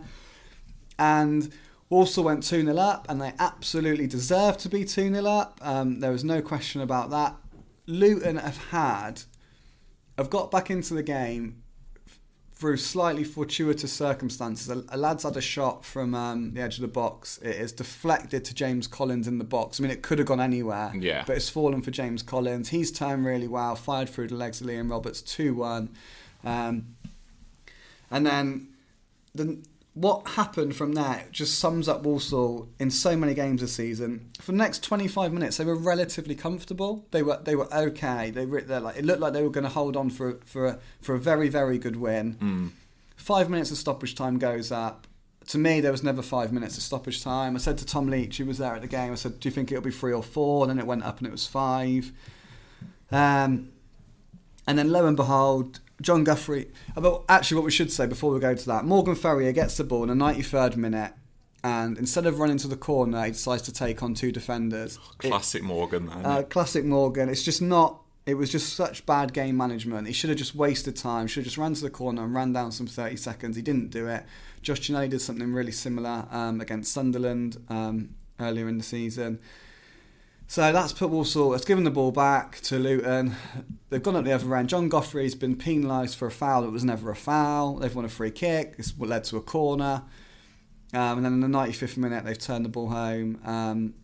And 0.99 1.51
Walsall 1.93 2.23
went 2.23 2.41
2 2.43 2.63
0 2.65 2.75
up, 2.77 3.05
and 3.07 3.21
they 3.21 3.33
absolutely 3.37 4.07
deserved 4.07 4.59
to 4.61 4.69
be 4.69 4.83
2 4.83 5.13
0 5.13 5.25
up. 5.25 5.59
Um, 5.61 5.99
there 5.99 6.11
was 6.11 6.23
no 6.23 6.41
question 6.41 6.81
about 6.81 7.11
that. 7.11 7.35
Luton 7.85 8.37
have 8.37 8.57
had, 8.69 9.21
have 10.17 10.29
got 10.31 10.49
back 10.49 10.71
into 10.71 10.95
the 10.95 11.03
game 11.03 11.61
through 12.53 12.77
slightly 12.77 13.23
fortuitous 13.23 13.93
circumstances. 13.93 14.69
A, 14.69 14.83
a 14.89 14.97
lad's 14.97 15.23
had 15.23 15.37
a 15.37 15.41
shot 15.41 15.85
from 15.85 16.15
um, 16.15 16.53
the 16.53 16.61
edge 16.61 16.75
of 16.77 16.81
the 16.81 16.87
box. 16.87 17.37
It 17.43 17.57
is 17.57 17.71
deflected 17.71 18.43
to 18.45 18.55
James 18.55 18.87
Collins 18.87 19.27
in 19.27 19.37
the 19.37 19.43
box. 19.43 19.79
I 19.79 19.83
mean, 19.83 19.91
it 19.91 20.01
could 20.01 20.17
have 20.17 20.27
gone 20.27 20.39
anywhere, 20.39 20.91
Yeah. 20.95 21.23
but 21.27 21.35
it's 21.35 21.49
fallen 21.49 21.81
for 21.83 21.91
James 21.91 22.23
Collins. 22.23 22.69
He's 22.69 22.91
turned 22.91 23.23
really 23.25 23.47
well, 23.47 23.75
fired 23.75 24.09
through 24.09 24.29
the 24.29 24.35
legs 24.35 24.61
of 24.61 24.67
Liam 24.67 24.89
Roberts, 24.89 25.21
2 25.21 25.53
1. 25.53 25.89
Um, 26.43 26.95
and 28.09 28.25
then 28.25 28.69
the, 29.35 29.57
what 29.93 30.27
happened 30.29 30.75
from 30.75 30.93
there 30.93 31.25
just 31.31 31.59
sums 31.59 31.87
up 31.87 32.01
Walsall 32.01 32.67
in 32.79 32.89
so 32.89 33.15
many 33.15 33.35
games 33.35 33.61
this 33.61 33.75
season. 33.75 34.29
For 34.41 34.51
the 34.51 34.57
next 34.57 34.83
25 34.83 35.31
minutes, 35.31 35.57
they 35.57 35.65
were 35.65 35.75
relatively 35.75 36.33
comfortable. 36.33 37.05
They 37.11 37.21
were 37.21 37.39
they 37.43 37.55
were 37.55 37.71
okay. 37.73 38.31
They 38.31 38.45
were, 38.45 38.61
they're 38.61 38.79
like 38.79 38.97
it 38.97 39.05
looked 39.05 39.19
like 39.19 39.33
they 39.33 39.43
were 39.43 39.51
going 39.51 39.65
to 39.65 39.69
hold 39.69 39.95
on 39.95 40.09
for 40.09 40.39
for 40.45 40.65
a, 40.65 40.79
for 41.01 41.13
a 41.13 41.19
very 41.19 41.47
very 41.47 41.77
good 41.77 41.95
win. 41.95 42.35
Mm. 42.35 42.69
Five 43.15 43.49
minutes 43.49 43.69
of 43.71 43.77
stoppage 43.77 44.15
time 44.15 44.39
goes 44.39 44.71
up. 44.71 45.07
To 45.47 45.57
me, 45.57 45.81
there 45.81 45.91
was 45.91 46.03
never 46.03 46.21
five 46.21 46.51
minutes 46.51 46.77
of 46.77 46.83
stoppage 46.83 47.21
time. 47.23 47.55
I 47.55 47.59
said 47.59 47.77
to 47.79 47.85
Tom 47.85 48.07
Leach, 48.07 48.37
who 48.37 48.45
was 48.45 48.57
there 48.57 48.73
at 48.73 48.81
the 48.81 48.87
game, 48.87 49.11
I 49.11 49.15
said, 49.15 49.39
"Do 49.39 49.47
you 49.47 49.53
think 49.53 49.71
it'll 49.71 49.83
be 49.83 49.91
three 49.91 50.13
or 50.13 50.23
four? 50.23 50.63
And 50.63 50.71
then 50.71 50.79
it 50.79 50.87
went 50.87 51.03
up 51.03 51.19
and 51.19 51.27
it 51.27 51.31
was 51.31 51.45
five. 51.45 52.11
Um, 53.11 53.69
and 54.65 54.79
then 54.79 54.91
lo 54.91 55.05
and 55.05 55.17
behold, 55.17 55.81
Jon 56.01 56.23
Guthrie. 56.23 56.69
About 56.95 57.25
actually, 57.29 57.55
what 57.55 57.65
we 57.65 57.71
should 57.71 57.91
say 57.91 58.05
before 58.05 58.31
we 58.31 58.39
go 58.39 58.55
to 58.55 58.65
that, 58.67 58.85
Morgan 58.85 59.15
Ferrier 59.15 59.51
gets 59.51 59.77
the 59.77 59.83
ball 59.83 60.03
in 60.09 60.17
the 60.17 60.25
93rd 60.25 60.75
minute, 60.75 61.13
and 61.63 61.97
instead 61.97 62.25
of 62.25 62.39
running 62.39 62.57
to 62.57 62.67
the 62.67 62.75
corner, 62.77 63.23
he 63.25 63.31
decides 63.31 63.61
to 63.63 63.71
take 63.71 64.03
on 64.03 64.13
two 64.13 64.31
defenders. 64.31 64.97
It- 65.23 65.29
Classic 65.29 65.63
Morgan. 65.63 66.07
That, 66.07 66.25
uh, 66.25 66.43
classic 66.43 66.83
Morgan. 66.85 67.29
It's 67.29 67.43
just 67.43 67.61
not. 67.61 67.99
it 68.25 68.35
was 68.35 68.49
just 68.49 68.73
such 68.73 69.05
bad 69.05 69.33
game 69.33 69.57
management. 69.57 70.07
He 70.07 70.13
should 70.13 70.29
have 70.29 70.39
just 70.39 70.55
wasted 70.55 70.95
time. 70.95 71.27
Should 71.27 71.41
have 71.41 71.45
just 71.45 71.57
ran 71.57 71.73
to 71.73 71.81
the 71.81 71.89
corner 71.89 72.23
and 72.23 72.33
ran 72.33 72.53
down 72.53 72.71
some 72.71 72.87
30 72.87 73.17
seconds. 73.17 73.55
He 73.57 73.61
didn't 73.61 73.89
do 73.89 74.07
it. 74.07 74.23
Josh 74.61 74.79
Ginnelly 74.79 75.09
did 75.09 75.19
something 75.21 75.51
really 75.53 75.73
similar 75.73 76.25
um, 76.31 76.61
against 76.61 76.93
Sunderland 76.93 77.57
um, 77.67 78.15
earlier 78.39 78.69
in 78.69 78.77
the 78.77 78.83
season. 78.83 79.39
So 80.53 80.71
that's 80.71 80.93
put 80.93 81.09
Walsall. 81.09 81.55
It's 81.55 81.65
given 81.65 81.83
the 81.83 81.89
ball 81.89 82.11
back 82.11 82.59
to 82.65 82.77
Luton. 82.77 83.35
They've 83.89 84.03
gone 84.03 84.15
up 84.15 84.23
the 84.23 84.33
other 84.33 84.55
end. 84.55 84.69
Jon 84.69 84.87
Guthrie's 84.87 85.33
been 85.33 85.55
penalised 85.55 86.15
for 86.15 86.27
a 86.27 86.31
foul 86.31 86.61
that 86.61 86.69
was 86.69 86.83
never 86.83 87.09
a 87.09 87.15
foul. 87.15 87.77
They've 87.77 87.95
won 87.95 88.05
a 88.05 88.07
free 88.07 88.29
kick. 88.29 88.75
It's 88.77 88.95
what 88.95 89.09
led 89.09 89.23
to 89.23 89.37
a 89.37 89.41
corner. 89.41 90.03
Um, 90.93 91.17
and 91.17 91.25
then 91.25 91.33
in 91.33 91.39
the 91.39 91.47
95th 91.47 91.97
minute, 91.97 92.23
they've 92.23 92.37
turned 92.37 92.65
the 92.65 92.69
ball 92.69 92.89
home. 92.89 93.41
Um, 93.43 93.95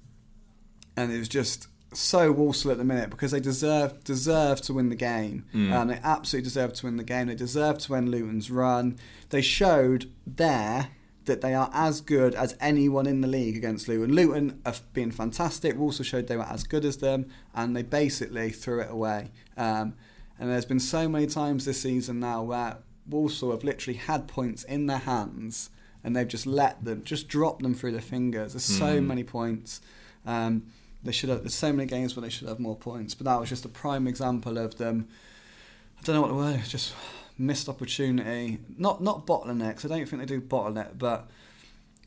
and 0.98 1.12
it 1.12 1.20
was 1.20 1.29
just 1.29 1.68
so 1.94 2.32
Walsall 2.32 2.72
at 2.72 2.79
the 2.79 2.84
minute 2.84 3.12
because 3.12 3.29
they 3.29 3.39
deserve 3.39 4.03
deserve 4.03 4.60
to 4.62 4.74
win 4.74 4.89
the 4.89 4.96
game. 4.96 5.46
Mm. 5.53 5.72
Um, 5.72 5.88
they 5.89 6.00
absolutely 6.03 6.46
deserve 6.46 6.74
to 6.74 6.88
win 6.88 6.98
the 6.98 7.03
game. 7.03 7.27
They 7.27 7.36
deserve 7.36 7.77
to 7.77 7.94
end 7.94 8.10
Luton's 8.10 8.50
run. 8.50 8.98
They 9.29 9.44
showed 9.44 10.12
there 10.25 10.89
that 11.29 11.41
they 11.41 11.53
are 11.55 11.69
as 11.74 12.01
good 12.01 12.36
as 12.36 12.55
anyone 12.59 13.07
in 13.07 13.21
the 13.21 13.27
league 13.27 13.55
against 13.57 13.88
Luton. 13.88 14.03
And 14.05 14.15
Luton 14.15 14.62
have 14.65 14.81
been 14.93 15.12
fantastic. 15.12 15.77
Walsall 15.77 16.03
showed 16.03 16.27
they 16.27 16.36
were 16.38 16.43
as 16.43 16.63
good 16.63 16.83
as 16.86 16.98
them, 16.98 17.25
and 17.55 17.75
they 17.75 17.81
basically 17.83 18.50
threw 18.51 18.81
it 18.81 18.91
away. 18.91 19.31
Um, 19.57 19.93
and 20.38 20.50
there's 20.50 20.65
been 20.65 20.79
so 20.79 21.07
many 21.09 21.25
times 21.27 21.65
this 21.65 21.81
season 21.81 22.19
now 22.19 22.43
where 22.43 22.77
Walsall 23.09 23.51
have 23.51 23.63
literally 23.63 23.98
had 23.98 24.27
points 24.27 24.63
in 24.63 24.86
their 24.86 25.00
hands 25.00 25.69
and 26.03 26.15
they've 26.15 26.27
just 26.27 26.45
let 26.45 26.83
them, 26.86 27.03
just 27.03 27.27
dropped 27.27 27.62
them 27.63 27.74
through 27.74 27.91
their 27.91 28.00
fingers. 28.01 28.53
There's 28.53 28.63
so 28.63 29.01
Mm. 29.01 29.05
many 29.07 29.24
points. 29.24 29.81
Um, 30.25 30.63
they 31.03 31.12
should 31.12 31.29
have. 31.29 31.41
There's 31.41 31.55
so 31.55 31.74
many 31.74 31.88
games 31.89 32.15
where 32.15 32.21
they 32.21 32.29
should 32.29 32.48
have 32.48 32.59
more 32.59 32.75
points, 32.77 33.15
but 33.15 33.25
that 33.25 33.38
was 33.39 33.50
just 33.50 33.65
a 33.65 33.69
prime 33.69 34.07
example 34.07 34.57
of 34.57 34.77
them. 34.77 35.07
I 36.00 36.03
don't 36.03 36.15
know 36.15 36.21
what 36.21 36.29
the 36.29 36.36
word. 36.36 36.59
is, 36.62 36.69
Just 36.69 36.93
missed 37.39 37.67
opportunity. 37.69 38.60
Not 38.77 39.01
not 39.01 39.25
bottlenecks. 39.25 39.84
I 39.86 39.88
don't 39.88 40.08
think 40.08 40.22
they 40.22 40.25
do 40.27 40.41
bottleneck, 40.41 40.98
but 40.98 41.29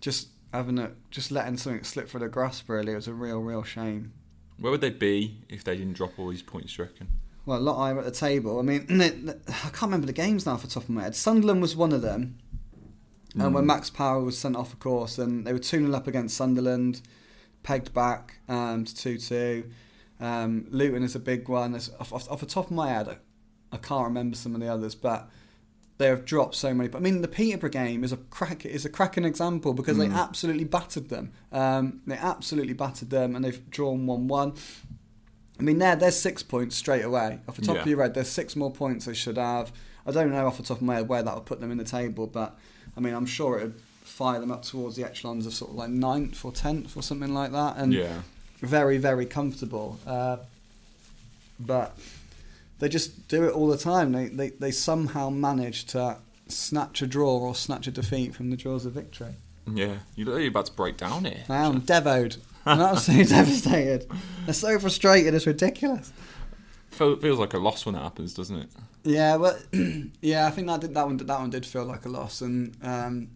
just 0.00 0.28
having 0.52 0.78
a 0.78 0.92
just 1.10 1.30
letting 1.32 1.56
something 1.56 1.82
slip 1.82 2.08
through 2.08 2.20
the 2.20 2.28
grasp. 2.28 2.68
Really, 2.68 2.92
it 2.92 2.96
was 2.96 3.08
a 3.08 3.14
real 3.14 3.40
real 3.40 3.62
shame. 3.64 4.12
Where 4.58 4.70
would 4.70 4.80
they 4.82 4.90
be 4.90 5.38
if 5.48 5.64
they 5.64 5.76
didn't 5.76 5.94
drop 5.94 6.18
all 6.18 6.28
these 6.28 6.42
points? 6.42 6.76
Do 6.76 6.82
you 6.82 6.88
reckon? 6.88 7.08
Well, 7.44 7.58
a 7.58 7.60
lot 7.60 7.76
higher 7.78 7.98
at 7.98 8.04
the 8.04 8.12
table. 8.12 8.60
I 8.60 8.62
mean, 8.62 8.86
I 9.48 9.68
can't 9.70 9.82
remember 9.82 10.06
the 10.06 10.12
games 10.12 10.46
now 10.46 10.52
off 10.52 10.62
the 10.62 10.68
top 10.68 10.84
of 10.84 10.90
my 10.90 11.02
head. 11.02 11.16
Sunderland 11.16 11.60
was 11.60 11.74
one 11.74 11.92
of 11.92 12.00
them. 12.02 12.38
And 13.34 13.54
when 13.54 13.64
Mm. 13.64 13.68
Max 13.68 13.88
Power 13.90 14.20
was 14.22 14.36
sent 14.38 14.54
off, 14.56 14.72
of 14.74 14.78
course, 14.78 15.18
and 15.18 15.46
they 15.46 15.52
were 15.54 15.58
2 15.58 15.86
0 15.86 15.92
up 15.96 16.06
against 16.06 16.36
Sunderland, 16.36 17.00
pegged 17.62 17.92
back 17.94 18.38
um, 18.48 18.84
to 18.84 18.94
2 18.94 19.18
2. 19.18 19.70
Um, 20.20 20.66
Luton 20.70 21.02
is 21.02 21.16
a 21.16 21.18
big 21.18 21.48
one. 21.48 21.74
Off, 21.74 22.12
off, 22.12 22.30
off 22.30 22.40
the 22.40 22.46
top 22.46 22.66
of 22.66 22.70
my 22.72 22.90
head, 22.90 23.16
I, 23.72 23.76
can't 23.78 24.04
remember 24.04 24.36
some 24.36 24.54
of 24.54 24.60
the 24.60 24.68
others, 24.68 24.94
but 24.94 25.28
they 25.98 26.06
have 26.08 26.24
dropped 26.24 26.54
so 26.54 26.72
many. 26.74 26.88
But 26.88 26.98
I 26.98 27.00
mean, 27.00 27.22
the 27.22 27.28
Peterborough 27.28 27.70
game 27.70 28.04
is 28.04 28.12
a 28.12 28.16
crack 28.16 28.64
is 28.66 28.84
a 28.84 28.88
cracking 28.88 29.24
example 29.24 29.72
because 29.72 29.98
they 29.98 30.08
Mm. 30.08 30.14
absolutely 30.14 30.64
battered 30.64 31.08
them. 31.08 31.32
Um, 31.52 32.00
they 32.06 32.16
absolutely 32.16 32.72
battered 32.74 33.10
them, 33.10 33.34
and 33.36 33.44
they've 33.44 33.70
drawn 33.70 34.06
one 34.06 34.28
one. 34.28 34.54
I 35.58 35.62
mean, 35.62 35.78
there 35.78 35.94
there's 35.96 36.16
six 36.16 36.42
points 36.42 36.76
straight 36.76 37.04
away 37.04 37.38
off 37.48 37.56
the 37.56 37.62
top 37.62 37.76
Yeah. 37.76 37.82
of 37.82 37.88
your 37.88 38.02
head. 38.02 38.14
There's 38.14 38.28
six 38.28 38.56
more 38.56 38.70
points 38.70 39.04
they 39.04 39.14
should 39.14 39.36
have. 39.36 39.72
I 40.06 40.10
don't 40.10 40.30
know 40.32 40.46
off 40.46 40.56
the 40.56 40.62
top 40.64 40.78
of 40.78 40.82
my 40.82 40.96
head 40.96 41.08
where 41.08 41.22
that 41.22 41.34
would 41.34 41.46
put 41.46 41.60
them 41.60 41.70
in 41.70 41.78
the 41.78 41.84
table, 41.84 42.26
but 42.26 42.58
I 42.96 43.00
mean, 43.00 43.14
I'm 43.14 43.26
sure 43.26 43.58
it 43.58 43.62
would 43.64 43.80
fire 44.02 44.40
them 44.40 44.50
up 44.50 44.62
towards 44.64 44.96
the 44.96 45.04
echelons 45.04 45.46
of 45.46 45.54
sort 45.54 45.70
of 45.70 45.76
like 45.76 45.90
ninth 45.90 46.44
or 46.44 46.50
tenth 46.52 46.96
or 46.96 47.02
something 47.02 47.32
like 47.32 47.52
that, 47.52 47.76
and 47.76 47.92
yeah. 47.92 48.22
very 48.60 48.98
very 48.98 49.24
comfortable. 49.26 49.98
Uh, 50.06 50.38
but 51.60 51.96
they 52.82 52.88
just 52.88 53.28
do 53.28 53.44
it 53.44 53.52
all 53.52 53.68
the 53.68 53.78
time. 53.78 54.10
They, 54.10 54.26
they 54.26 54.50
they 54.50 54.72
somehow 54.72 55.30
manage 55.30 55.84
to 55.86 56.16
snatch 56.48 57.00
a 57.00 57.06
draw 57.06 57.38
or 57.38 57.54
snatch 57.54 57.86
a 57.86 57.92
defeat 57.92 58.34
from 58.34 58.50
the 58.50 58.56
jaws 58.56 58.84
of 58.84 58.94
victory. 58.94 59.36
Yeah. 59.72 59.98
You 60.16 60.24
look 60.24 60.34
like 60.34 60.42
you're 60.42 60.50
about 60.50 60.66
to 60.66 60.72
break 60.72 60.96
down 60.96 61.24
here. 61.24 61.44
I 61.48 61.64
am 61.64 61.78
devoed. 61.78 62.38
I'm 62.66 62.80
absolutely 62.80 63.26
devastated. 63.26 64.10
They're 64.46 64.54
so 64.54 64.80
frustrated. 64.80 65.32
It's 65.32 65.46
ridiculous. 65.46 66.12
Feel, 66.90 67.16
feels 67.18 67.38
like 67.38 67.54
a 67.54 67.58
loss 67.58 67.86
when 67.86 67.94
that 67.94 68.02
happens, 68.02 68.34
doesn't 68.34 68.56
it? 68.56 68.68
Yeah, 69.04 69.36
well, 69.36 69.56
yeah, 70.20 70.48
I 70.48 70.50
think 70.50 70.66
that 70.66 70.80
did, 70.80 70.94
that 70.94 71.06
one 71.06 71.18
that 71.18 71.40
one 71.40 71.50
did 71.50 71.64
feel 71.64 71.84
like 71.84 72.04
a 72.04 72.08
loss, 72.08 72.40
and 72.40 72.76
um, 72.82 73.28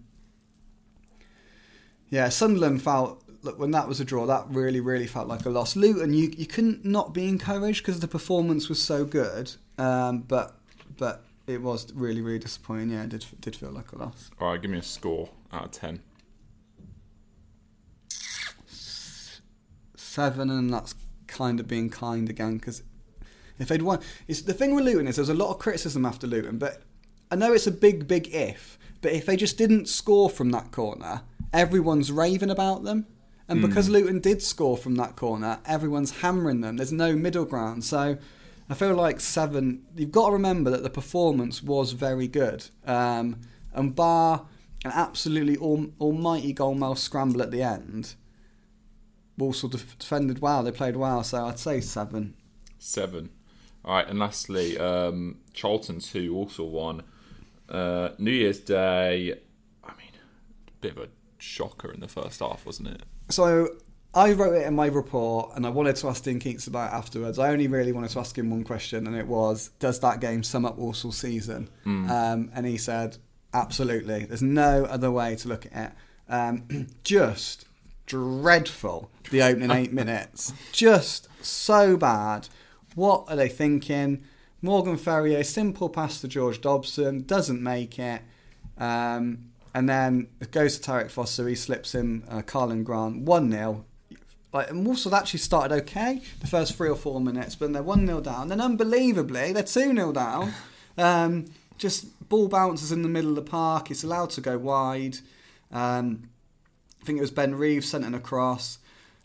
yeah, 2.11 2.30
Sunderland 2.30 2.82
felt 2.82 3.22
look 3.46 3.59
when 3.59 3.70
that 3.70 3.88
was 3.88 4.00
a 4.00 4.04
draw. 4.04 4.26
That 4.26 4.44
really, 4.48 4.80
really 4.80 5.06
felt 5.06 5.28
like 5.28 5.46
a 5.46 5.50
loss. 5.50 5.76
Luton, 5.76 6.12
you 6.12 6.32
you 6.37 6.46
couldn't 6.46 6.85
not 6.85 7.14
be 7.14 7.26
encouraged 7.28 7.82
because 7.82 8.00
the 8.00 8.09
performance 8.09 8.68
was 8.68 8.82
so 8.82 9.04
good, 9.04 9.52
um, 9.78 10.20
but 10.20 10.59
but 10.96 11.24
it 11.46 11.62
was 11.62 11.92
really, 11.94 12.20
really 12.20 12.38
disappointing. 12.38 12.90
Yeah, 12.90 13.04
it 13.04 13.11
did 13.11 13.24
did 13.40 13.56
feel 13.56 13.70
like 13.70 13.92
a 13.92 13.98
loss. 13.98 14.30
All 14.40 14.48
right, 14.48 14.61
give 14.61 14.70
me 14.70 14.78
a 14.78 14.82
score 14.82 15.30
out 15.52 15.64
of 15.66 15.70
10. 15.70 16.02
Seven, 19.94 20.50
and 20.50 20.72
that's 20.72 20.94
kind 21.26 21.61
of 21.61 21.68
being 21.68 21.90
kind 21.90 22.28
again 22.30 22.56
because 22.56 22.82
if 23.59 23.68
they'd 23.68 23.82
won, 23.82 24.00
it's 24.28 24.42
the 24.42 24.54
thing 24.54 24.74
with 24.74 24.85
Luton 24.85 25.09
is 25.09 25.16
there's 25.16 25.28
a 25.28 25.35
lot 25.35 25.50
of 25.50 25.59
criticism 25.59 26.04
after 26.04 26.26
Luton, 26.26 26.59
but 26.59 26.82
I 27.30 27.37
know 27.37 27.52
it's 27.52 27.66
a 27.66 27.72
big, 27.72 28.06
big 28.06 28.35
if. 28.35 28.78
But 29.02 29.12
if 29.12 29.26
they 29.26 29.37
just 29.37 29.59
didn't 29.59 29.88
score 29.88 30.30
from 30.30 30.50
that 30.50 30.72
corner, 30.72 31.22
everyone's 31.52 32.11
raving 32.11 32.50
about 32.50 32.85
them. 32.85 33.06
And 33.48 33.62
because 33.62 33.88
Luton 33.88 34.18
did 34.18 34.42
score 34.42 34.76
from 34.76 34.96
that 34.96 35.14
corner, 35.14 35.61
everyone's 35.66 36.20
hammering 36.20 36.62
them. 36.62 36.78
There's 36.78 36.92
no 36.92 37.14
middle 37.14 37.44
ground. 37.44 37.85
So 37.85 38.18
I 38.68 38.74
feel 38.74 38.94
like 38.94 39.20
seven. 39.20 39.85
You've 39.94 40.11
got 40.11 40.26
to 40.26 40.32
remember 40.32 40.70
that 40.70 40.82
the 40.82 40.90
performance 40.90 41.62
was 41.62 41.92
very 41.92 42.26
good. 42.26 42.66
Um, 42.85 43.40
and 43.72 43.94
bar 43.94 44.46
an 44.85 44.92
absolutely 44.94 45.56
al- 45.61 45.90
almighty 46.00 46.54
goalmouth 46.54 46.98
scramble 46.98 47.42
at 47.42 47.50
the 47.50 47.62
end, 47.62 48.14
Walsall 49.37 49.68
def- 49.68 49.98
defended 49.98 50.40
well. 50.40 50.62
They 50.62 50.72
played 50.72 50.96
well. 50.96 51.22
So 51.22 51.44
I'd 51.44 51.59
say 51.59 51.80
seven. 51.80 52.35
Seven. 52.78 53.30
All 53.85 53.94
right, 53.94 54.09
and 54.09 54.18
lastly, 54.18 54.78
um, 54.78 55.38
Charlton 55.52 56.00
2 56.00 56.35
Walsall 56.35 56.70
won. 56.70 57.02
Uh, 57.68 58.11
New 58.18 58.32
Year's 58.32 58.61
Day, 58.61 59.38
I 59.85 59.88
mean, 59.96 60.12
a 60.68 60.70
bit 60.80 60.92
of 60.92 60.98
a 60.98 61.09
shocker 61.38 61.92
in 61.92 62.00
the 62.00 62.09
first 62.09 62.40
half, 62.40 62.66
wasn't 62.66 62.88
it? 62.88 63.02
So 63.28 63.68
I 64.14 64.32
wrote 64.32 64.54
it 64.54 64.66
in 64.66 64.74
my 64.74 64.86
report, 64.86 65.52
and 65.56 65.66
I 65.66 65.70
wanted 65.70 65.96
to 65.96 66.08
ask 66.08 66.22
Dean 66.22 66.38
Keates 66.38 66.66
about 66.66 66.90
it 66.92 66.96
afterwards. 66.96 67.38
I 67.38 67.50
only 67.50 67.66
really 67.68 67.92
wanted 67.92 68.10
to 68.10 68.18
ask 68.20 68.36
him 68.38 68.50
one 68.50 68.64
question, 68.64 69.06
and 69.06 69.14
it 69.14 69.26
was, 69.26 69.70
"Does 69.78 70.00
that 70.00 70.20
game 70.20 70.42
sum 70.42 70.64
up 70.64 70.78
Walsall's 70.78 71.18
season?" 71.18 71.68
Um, 71.84 72.50
and 72.54 72.66
he 72.66 72.78
said, 72.78 73.18
"Absolutely. 73.52 74.24
There's 74.24 74.42
no 74.42 74.84
other 74.84 75.10
way 75.10 75.36
to 75.36 75.48
look 75.48 75.66
at 75.66 75.72
it. 76.28 76.32
Um, 76.32 76.86
just 77.04 77.66
dreadful. 78.06 79.10
The 79.30 79.42
opening 79.42 79.70
eight 79.70 79.92
minutes, 80.02 80.52
just 80.72 81.28
so 81.42 81.96
bad. 81.96 82.48
What 82.94 83.26
are 83.28 83.36
they 83.36 83.48
thinking?" 83.48 84.22
Morgan 84.62 84.96
Ferrier, 84.96 85.44
simple 85.44 85.88
pass 85.90 86.20
to 86.22 86.28
George 86.28 86.60
Dobson, 86.62 87.24
doesn't 87.24 87.62
make 87.62 87.98
it. 87.98 88.22
Um, 88.78 89.50
and 89.76 89.86
then 89.90 90.28
it 90.40 90.52
goes 90.52 90.78
to 90.78 90.90
Tariqe 90.90 91.12
Fosu, 91.12 91.46
he 91.46 91.54
slips 91.54 91.94
in 91.94 92.24
uh, 92.30 92.40
Karlan 92.40 92.82
Grant, 92.82 93.20
1 93.20 93.52
0. 93.52 93.84
Like, 94.50 94.70
and 94.70 94.86
Walsall 94.86 95.14
actually 95.14 95.40
started 95.40 95.74
okay 95.82 96.22
the 96.40 96.46
first 96.46 96.74
three 96.74 96.88
or 96.88 96.96
four 96.96 97.20
minutes, 97.20 97.56
but 97.56 97.66
then 97.66 97.72
they're 97.74 97.82
1 97.82 98.06
0 98.06 98.22
down. 98.22 98.48
Then, 98.48 98.62
unbelievably, 98.62 99.52
they're 99.52 99.62
2 99.62 99.94
0 99.94 100.12
down. 100.12 100.54
Um, 100.98 101.44
just 101.76 102.26
ball 102.30 102.48
bounces 102.48 102.90
in 102.90 103.02
the 103.02 103.08
middle 103.10 103.28
of 103.28 103.36
the 103.36 103.42
park, 103.42 103.90
it's 103.90 104.02
allowed 104.02 104.30
to 104.30 104.40
go 104.40 104.56
wide. 104.56 105.18
Um, 105.70 106.30
I 107.02 107.04
think 107.04 107.18
it 107.18 107.20
was 107.20 107.30
Ben 107.30 107.54
Reeves 107.54 107.90
sent 107.90 108.06
it 108.06 108.14
across. 108.14 108.78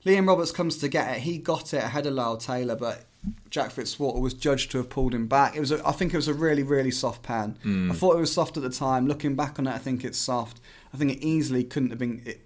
Liam 0.06 0.28
Roberts 0.28 0.52
comes 0.52 0.76
to 0.80 0.90
get 0.90 1.16
it. 1.16 1.22
He 1.22 1.38
got 1.38 1.74
it 1.74 1.82
ahead 1.82 2.08
of 2.08 2.14
Lyle 2.14 2.36
Taylor, 2.36 2.76
but 2.76 3.06
Jack 3.50 3.72
Fitzwater 3.72 4.20
was 4.20 4.34
judged 4.34 4.72
to 4.72 4.78
have 4.78 4.90
pulled 4.90 5.14
him 5.14 5.28
back. 5.28 5.56
It 5.56 5.60
was, 5.60 5.72
a, 5.72 5.86
I 5.88 5.92
think, 5.92 6.14
it 6.14 6.18
was 6.18 6.28
a 6.28 6.34
really, 6.34 6.64
really 6.64 6.92
soft 6.92 7.22
pen. 7.22 7.58
I 7.92 7.94
thought 7.94 8.16
it 8.16 8.20
was 8.20 8.34
soft 8.34 8.58
at 8.58 8.64
the 8.64 8.70
time. 8.70 9.08
Looking 9.08 9.36
back 9.36 9.60
on 9.60 9.68
it, 9.68 9.72
I 9.72 9.78
think 9.78 10.04
it's 10.04 10.18
soft. 10.18 10.60
I 10.94 10.98
think 10.98 11.12
it 11.12 11.24
easily 11.24 11.64
couldn't 11.64 11.92
have 11.92 12.00
been. 12.00 12.22
It, 12.26 12.42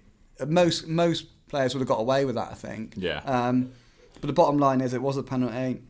most 0.48 0.86
most 0.86 1.26
players 1.48 1.74
would 1.74 1.80
have 1.80 1.88
got 1.88 2.00
away 2.00 2.24
with 2.24 2.34
that. 2.34 2.50
I 2.50 2.54
think. 2.54 2.94
Yeah. 2.96 3.20
Um, 3.24 3.72
but 4.20 4.26
the 4.26 4.32
bottom 4.32 4.58
line 4.58 4.80
is, 4.80 4.92
it 4.92 5.02
was 5.02 5.16
a 5.16 5.22
penalty, 5.22 5.80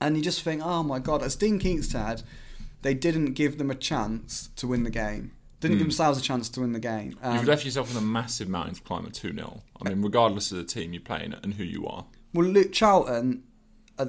and 0.00 0.16
you 0.16 0.22
just 0.22 0.42
think, 0.42 0.62
oh 0.64 0.82
my 0.82 0.98
god, 0.98 1.22
as 1.22 1.36
Dean 1.36 1.58
Keates 1.58 1.90
said, 1.90 2.22
they 2.82 2.94
didn't 2.94 3.34
give 3.34 3.58
them 3.58 3.70
a 3.70 3.74
chance 3.74 4.50
to 4.56 4.66
win 4.66 4.84
the 4.84 4.90
game. 4.90 5.32
Didn't 5.60 5.76
give 5.76 5.86
themselves 5.88 6.18
a 6.18 6.22
chance 6.22 6.48
to 6.50 6.60
win 6.60 6.72
the 6.72 6.80
game. 6.80 7.18
Um, 7.22 7.36
You've 7.36 7.46
left 7.46 7.66
yourself 7.66 7.90
in 7.90 7.96
a 7.98 8.00
massive 8.00 8.48
mountain 8.48 8.74
to 8.76 8.80
climb 8.80 9.04
at 9.04 9.12
2 9.12 9.34
0. 9.34 9.62
I 9.80 9.88
mean, 9.88 10.00
regardless 10.00 10.50
of 10.52 10.56
the 10.56 10.64
team 10.64 10.94
you're 10.94 11.02
playing 11.02 11.34
and 11.42 11.54
who 11.54 11.64
you 11.64 11.86
are. 11.86 12.06
Well, 12.32 12.46
Luke 12.46 12.72
Charlton 12.72 13.42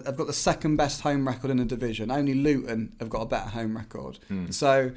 have 0.06 0.18
got 0.18 0.28
the 0.28 0.34
second 0.34 0.76
best 0.76 1.02
home 1.02 1.28
record 1.28 1.52
in 1.52 1.58
the 1.58 1.66
division. 1.66 2.12
Only 2.12 2.34
Luton 2.34 2.94
have 3.00 3.10
got 3.10 3.22
a 3.22 3.26
better 3.26 3.50
home 3.50 3.76
record. 3.78 4.20
So 4.52 4.92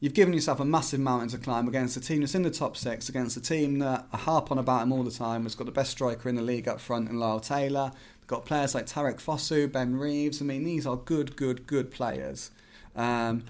you've 0.00 0.14
given 0.14 0.32
yourself 0.34 0.60
a 0.60 0.64
massive 0.64 1.00
mountain 1.00 1.28
to 1.28 1.38
climb 1.38 1.68
against 1.68 1.96
a 1.96 2.00
team 2.00 2.20
that's 2.20 2.34
in 2.34 2.42
the 2.42 2.50
top 2.50 2.76
six, 2.76 3.08
against 3.08 3.36
a 3.36 3.40
team 3.40 3.78
that 3.80 4.06
I 4.12 4.16
harp 4.16 4.50
on 4.50 4.58
about 4.58 4.82
him 4.82 4.92
all 4.92 5.02
the 5.02 5.10
time, 5.10 5.42
has 5.44 5.54
got 5.54 5.66
the 5.66 5.72
best 5.72 5.90
striker 5.90 6.28
in 6.28 6.36
the 6.36 6.42
league 6.42 6.66
up 6.66 6.80
front 6.80 7.08
in 7.08 7.18
Lyle 7.18 7.40
Taylor. 7.40 7.92
They've 8.20 8.26
got 8.26 8.46
players 8.46 8.74
like 8.74 8.86
Tariqe 8.86 9.20
Fosu, 9.20 9.70
Ben 9.70 9.96
Reeves. 9.96 10.40
I 10.40 10.44
mean, 10.44 10.64
these 10.64 10.86
are 10.86 10.96
good, 10.96 11.36
good, 11.36 11.66
good 11.66 11.90
players. 11.90 12.50
Um, 12.96 13.44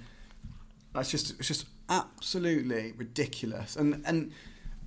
that's 0.92 1.10
just 1.10 1.38
it's 1.38 1.48
just 1.48 1.66
absolutely 1.88 2.94
ridiculous. 2.96 3.76
And 3.76 4.02
and 4.04 4.32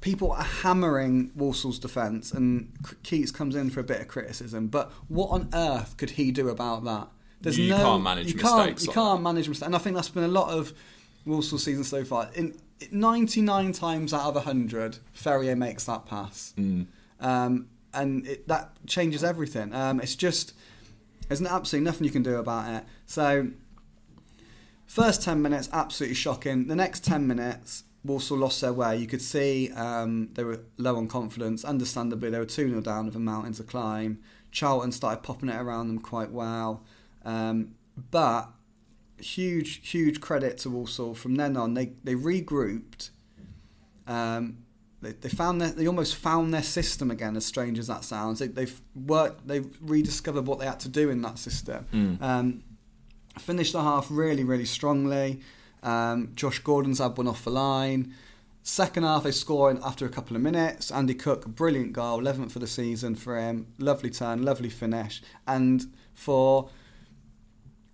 people 0.03 0.33
are 0.33 0.43
hammering 0.43 1.31
Walsall's 1.31 1.79
defence, 1.79 2.33
and 2.33 2.73
Keates 3.03 3.31
comes 3.31 3.55
in 3.55 3.69
for 3.69 3.79
a 3.79 3.85
bit 3.85 4.01
of 4.01 4.09
criticism. 4.09 4.67
But 4.67 4.91
what 5.07 5.27
on 5.29 5.49
earth 5.53 5.95
could 5.95 6.11
he 6.11 6.29
do 6.31 6.49
about 6.49 6.83
that? 6.83 7.07
There's 7.39 7.57
you 7.57 7.69
no, 7.69 7.77
can't 7.77 8.03
manage 8.03 8.27
you 8.27 8.35
mistakes. 8.35 8.53
Can't, 8.53 8.81
you 8.81 8.87
like 8.87 8.93
can't 8.95 9.19
that. 9.19 9.23
manage 9.23 9.47
mistakes, 9.47 9.65
and 9.65 9.75
I 9.75 9.79
think 9.79 9.95
that's 9.95 10.09
been 10.09 10.25
a 10.25 10.27
lot 10.27 10.49
of 10.49 10.73
Walsall 11.25 11.57
season 11.57 11.85
so 11.85 12.03
far. 12.03 12.29
In 12.35 12.53
99 12.91 13.71
times 13.71 14.13
out 14.13 14.27
of 14.27 14.35
100, 14.35 14.97
Ferrier 15.13 15.55
makes 15.55 15.85
that 15.85 16.05
pass, 16.05 16.53
mm. 16.57 16.85
um, 17.21 17.69
and 17.93 18.27
it, 18.27 18.45
that 18.49 18.71
changes 18.85 19.23
everything. 19.23 19.73
Um, 19.73 20.01
it's 20.01 20.15
just 20.15 20.53
there's 21.29 21.41
absolutely 21.41 21.85
nothing 21.85 22.03
you 22.03 22.11
can 22.11 22.23
do 22.23 22.35
about 22.35 22.73
it. 22.73 22.83
So 23.05 23.51
first 24.85 25.23
10 25.23 25.41
minutes 25.41 25.69
absolutely 25.71 26.15
shocking. 26.15 26.67
The 26.67 26.75
next 26.75 27.05
10 27.05 27.25
minutes 27.25 27.85
Walsall 28.05 28.37
lost 28.37 28.61
their 28.61 28.73
way. 28.73 28.97
You 28.97 29.07
could 29.07 29.21
see 29.21 29.71
um, 29.71 30.29
they 30.33 30.43
were 30.43 30.59
low 30.77 30.97
on 30.97 31.07
confidence. 31.07 31.63
Understandably, 31.63 32.29
they 32.29 32.39
were 32.39 32.45
2 32.45 32.69
0 32.69 32.81
down 32.81 33.05
with 33.05 33.15
a 33.15 33.19
mountain 33.19 33.53
to 33.53 33.63
climb. 33.63 34.19
Charlton 34.51 34.91
started 34.91 35.23
popping 35.23 35.49
it 35.49 35.59
around 35.59 35.87
them 35.87 35.99
quite 35.99 36.31
well. 36.31 36.83
Um, 37.25 37.75
but 38.11 38.49
huge, 39.17 39.89
huge 39.89 40.19
credit 40.19 40.57
to 40.59 40.69
Walsall. 40.69 41.15
From 41.15 41.35
then 41.35 41.55
on, 41.55 41.73
they, 41.73 41.93
they 42.03 42.15
regrouped. 42.15 43.09
Um, 44.05 44.59
they, 45.01 45.13
they 45.13 45.29
found 45.29 45.61
their, 45.61 45.69
they 45.69 45.87
almost 45.87 46.15
found 46.15 46.53
their 46.53 46.63
system 46.63 47.09
again. 47.09 47.37
As 47.37 47.45
strange 47.45 47.79
as 47.79 47.87
that 47.87 48.03
sounds, 48.03 48.39
they, 48.39 48.47
they've 48.47 48.81
worked. 48.95 49.47
They've 49.47 49.77
rediscovered 49.81 50.45
what 50.45 50.59
they 50.59 50.65
had 50.65 50.79
to 50.81 50.89
do 50.89 51.09
in 51.09 51.21
that 51.21 51.39
system. 51.39 51.85
Mm. 51.93 52.21
Um, 52.21 52.63
finished 53.39 53.73
the 53.73 53.81
half 53.81 54.07
really, 54.09 54.43
really 54.43 54.65
strongly. 54.65 55.41
Um, 55.83 56.31
Josh 56.35 56.59
Gordon's 56.59 56.99
had 56.99 57.17
one 57.17 57.27
off 57.27 57.43
the 57.43 57.51
line. 57.51 58.13
Second 58.65 59.03
half, 59.03 59.23
they 59.23 59.31
score 59.31 59.77
after 59.83 60.05
a 60.05 60.09
couple 60.09 60.37
of 60.37 60.41
minutes. 60.41 60.89
Andy 60.89 61.13
Cook, 61.13 61.45
brilliant 61.47 61.91
goal, 61.91 62.21
11th 62.21 62.51
for 62.51 62.59
the 62.59 62.67
season 62.67 63.13
for 63.15 63.37
him. 63.37 63.67
Lovely 63.77 64.09
turn, 64.09 64.41
lovely 64.41 64.69
finish. 64.69 65.21
And 65.45 65.85
for 66.13 66.69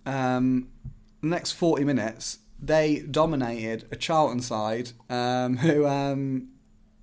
um, 0.06 0.68
the 1.20 1.26
next 1.26 1.52
40 1.52 1.84
minutes, 1.84 2.38
they 2.62 3.00
dominated 3.00 3.88
a 3.90 3.96
Charlton 3.96 4.40
side 4.40 4.92
um, 5.08 5.56
who, 5.58 5.86
um, 5.86 6.48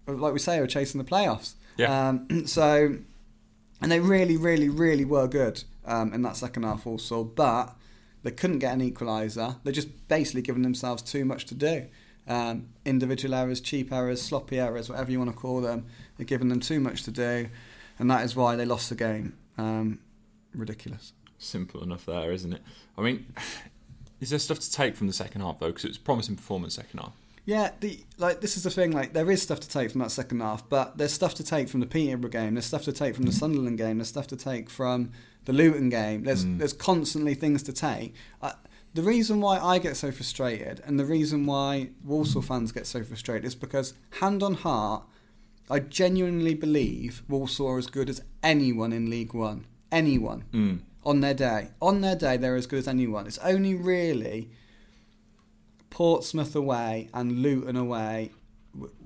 like 0.07 0.31
we 0.31 0.39
say, 0.39 0.59
are 0.59 0.67
chasing 0.67 1.03
the 1.03 1.09
playoffs. 1.09 1.55
Yeah. 1.75 2.09
Um, 2.09 2.27
so, 2.47 2.97
and 3.81 3.91
they 3.91 3.99
really, 3.99 4.37
really, 4.37 4.69
really 4.69 5.03
were 5.03 5.27
good 5.27 5.65
um, 5.85 6.13
in 6.13 6.21
that 6.21 6.37
second 6.37 6.63
half 6.63 6.87
also. 6.87 7.25
But 7.25 7.75
they 8.23 8.31
couldn't 8.31 8.59
get 8.59 8.73
an 8.73 8.91
equaliser. 8.91 9.57
They're 9.63 9.73
just 9.73 10.07
basically 10.07 10.41
giving 10.41 10.63
themselves 10.63 11.01
too 11.01 11.25
much 11.25 11.45
to 11.45 11.55
do. 11.55 11.87
Um, 12.27 12.69
individual 12.85 13.35
errors, 13.35 13.61
cheap 13.61 13.91
errors, 13.91 14.21
sloppy 14.21 14.59
errors, 14.59 14.89
whatever 14.89 15.11
you 15.11 15.19
want 15.19 15.31
to 15.31 15.37
call 15.37 15.61
them. 15.61 15.85
They're 16.17 16.25
giving 16.25 16.49
them 16.49 16.59
too 16.59 16.79
much 16.79 17.03
to 17.03 17.11
do, 17.11 17.47
and 17.99 18.11
that 18.11 18.25
is 18.25 18.35
why 18.35 18.55
they 18.55 18.65
lost 18.65 18.89
the 18.89 18.95
game. 18.95 19.37
Um, 19.57 19.99
ridiculous. 20.53 21.13
Simple 21.37 21.83
enough 21.83 22.05
there, 22.05 22.31
isn't 22.31 22.51
it? 22.51 22.61
I 22.97 23.01
mean, 23.01 23.33
is 24.19 24.31
there 24.31 24.39
stuff 24.39 24.59
to 24.59 24.71
take 24.71 24.95
from 24.95 25.07
the 25.07 25.13
second 25.13 25.41
half 25.41 25.59
though? 25.59 25.67
Because 25.67 25.85
it 25.85 25.89
was 25.89 25.97
promising 25.97 26.35
performance 26.35 26.75
second 26.75 26.99
half. 26.99 27.13
Yeah, 27.45 27.71
the 27.79 28.03
like 28.17 28.41
this 28.41 28.57
is 28.57 28.63
the 28.63 28.69
thing. 28.69 28.91
Like 28.91 29.13
there 29.13 29.31
is 29.31 29.41
stuff 29.41 29.61
to 29.61 29.69
take 29.69 29.91
from 29.91 30.01
that 30.01 30.11
second 30.11 30.41
half, 30.41 30.67
but 30.67 30.97
there's 30.97 31.13
stuff 31.13 31.33
to 31.35 31.45
take 31.45 31.69
from 31.69 31.79
the 31.79 31.85
Peterborough 31.85 32.29
game. 32.29 32.55
There's 32.55 32.65
stuff 32.65 32.83
to 32.83 32.91
take 32.91 33.15
from 33.15 33.25
the 33.25 33.31
Sunderland 33.31 33.77
game. 33.77 33.99
There's 33.99 34.09
stuff 34.09 34.27
to 34.27 34.35
take 34.35 34.69
from 34.69 35.13
the 35.47 35.53
Luton 35.53 35.89
game. 35.89 36.23
There's 36.25 36.43
Mm. 36.45 36.57
there's 36.59 36.73
constantly 36.73 37.33
things 37.33 37.63
to 37.63 37.73
take. 37.73 38.13
The 38.93 39.03
reason 39.03 39.41
why 39.41 39.59
I 39.59 39.77
get 39.79 39.95
so 39.95 40.11
frustrated, 40.11 40.81
and 40.85 40.99
the 40.99 41.05
reason 41.05 41.45
why 41.45 41.89
Walsall 42.03 42.41
fans 42.41 42.71
get 42.71 42.87
so 42.87 43.03
frustrated, 43.03 43.45
is 43.45 43.53
because 43.53 43.93
hand 44.21 44.41
on 44.41 44.55
heart, 44.55 45.03
I 45.69 45.79
genuinely 45.79 46.55
believe 46.55 47.21
Walsall 47.29 47.67
are 47.67 47.77
as 47.77 47.87
good 47.87 48.09
as 48.09 48.21
anyone 48.41 48.91
in 48.93 49.09
League 49.09 49.33
One. 49.35 49.65
Anyone 49.91 50.45
Mm. 50.51 50.79
on 51.05 51.19
their 51.21 51.33
day. 51.35 51.69
On 51.81 52.01
their 52.01 52.15
day, 52.15 52.37
they're 52.37 52.55
as 52.55 52.65
good 52.65 52.79
as 52.79 52.87
anyone. 52.87 53.27
It's 53.27 53.37
only 53.39 53.75
really 53.75 54.49
Portsmouth 55.91 56.55
away 56.55 57.09
and 57.13 57.41
Luton 57.43 57.75
away 57.75 58.31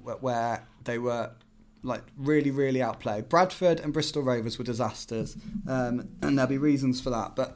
where 0.04 0.64
they 0.86 0.98
were 0.98 1.32
like 1.84 2.04
really, 2.18 2.52
really 2.52 2.82
outplayed. 2.82 3.28
Bradford 3.30 3.80
and 3.80 3.92
Bristol 3.94 4.22
Rovers 4.24 4.58
were 4.58 4.64
disasters, 4.64 5.36
um, 5.68 6.10
and 6.22 6.38
there'll 6.38 6.50
be 6.50 6.58
reasons 6.58 7.02
for 7.02 7.10
that. 7.10 7.36
But 7.36 7.56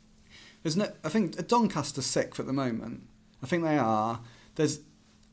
there's 0.62 0.76
no. 0.76 0.88
I 1.04 1.08
think 1.08 1.46
Doncaster 1.48 2.02
sixth 2.02 2.40
at 2.40 2.46
the 2.46 2.52
moment. 2.52 3.02
I 3.42 3.46
think 3.46 3.64
they 3.64 3.78
are. 3.78 4.20
There's 4.54 4.80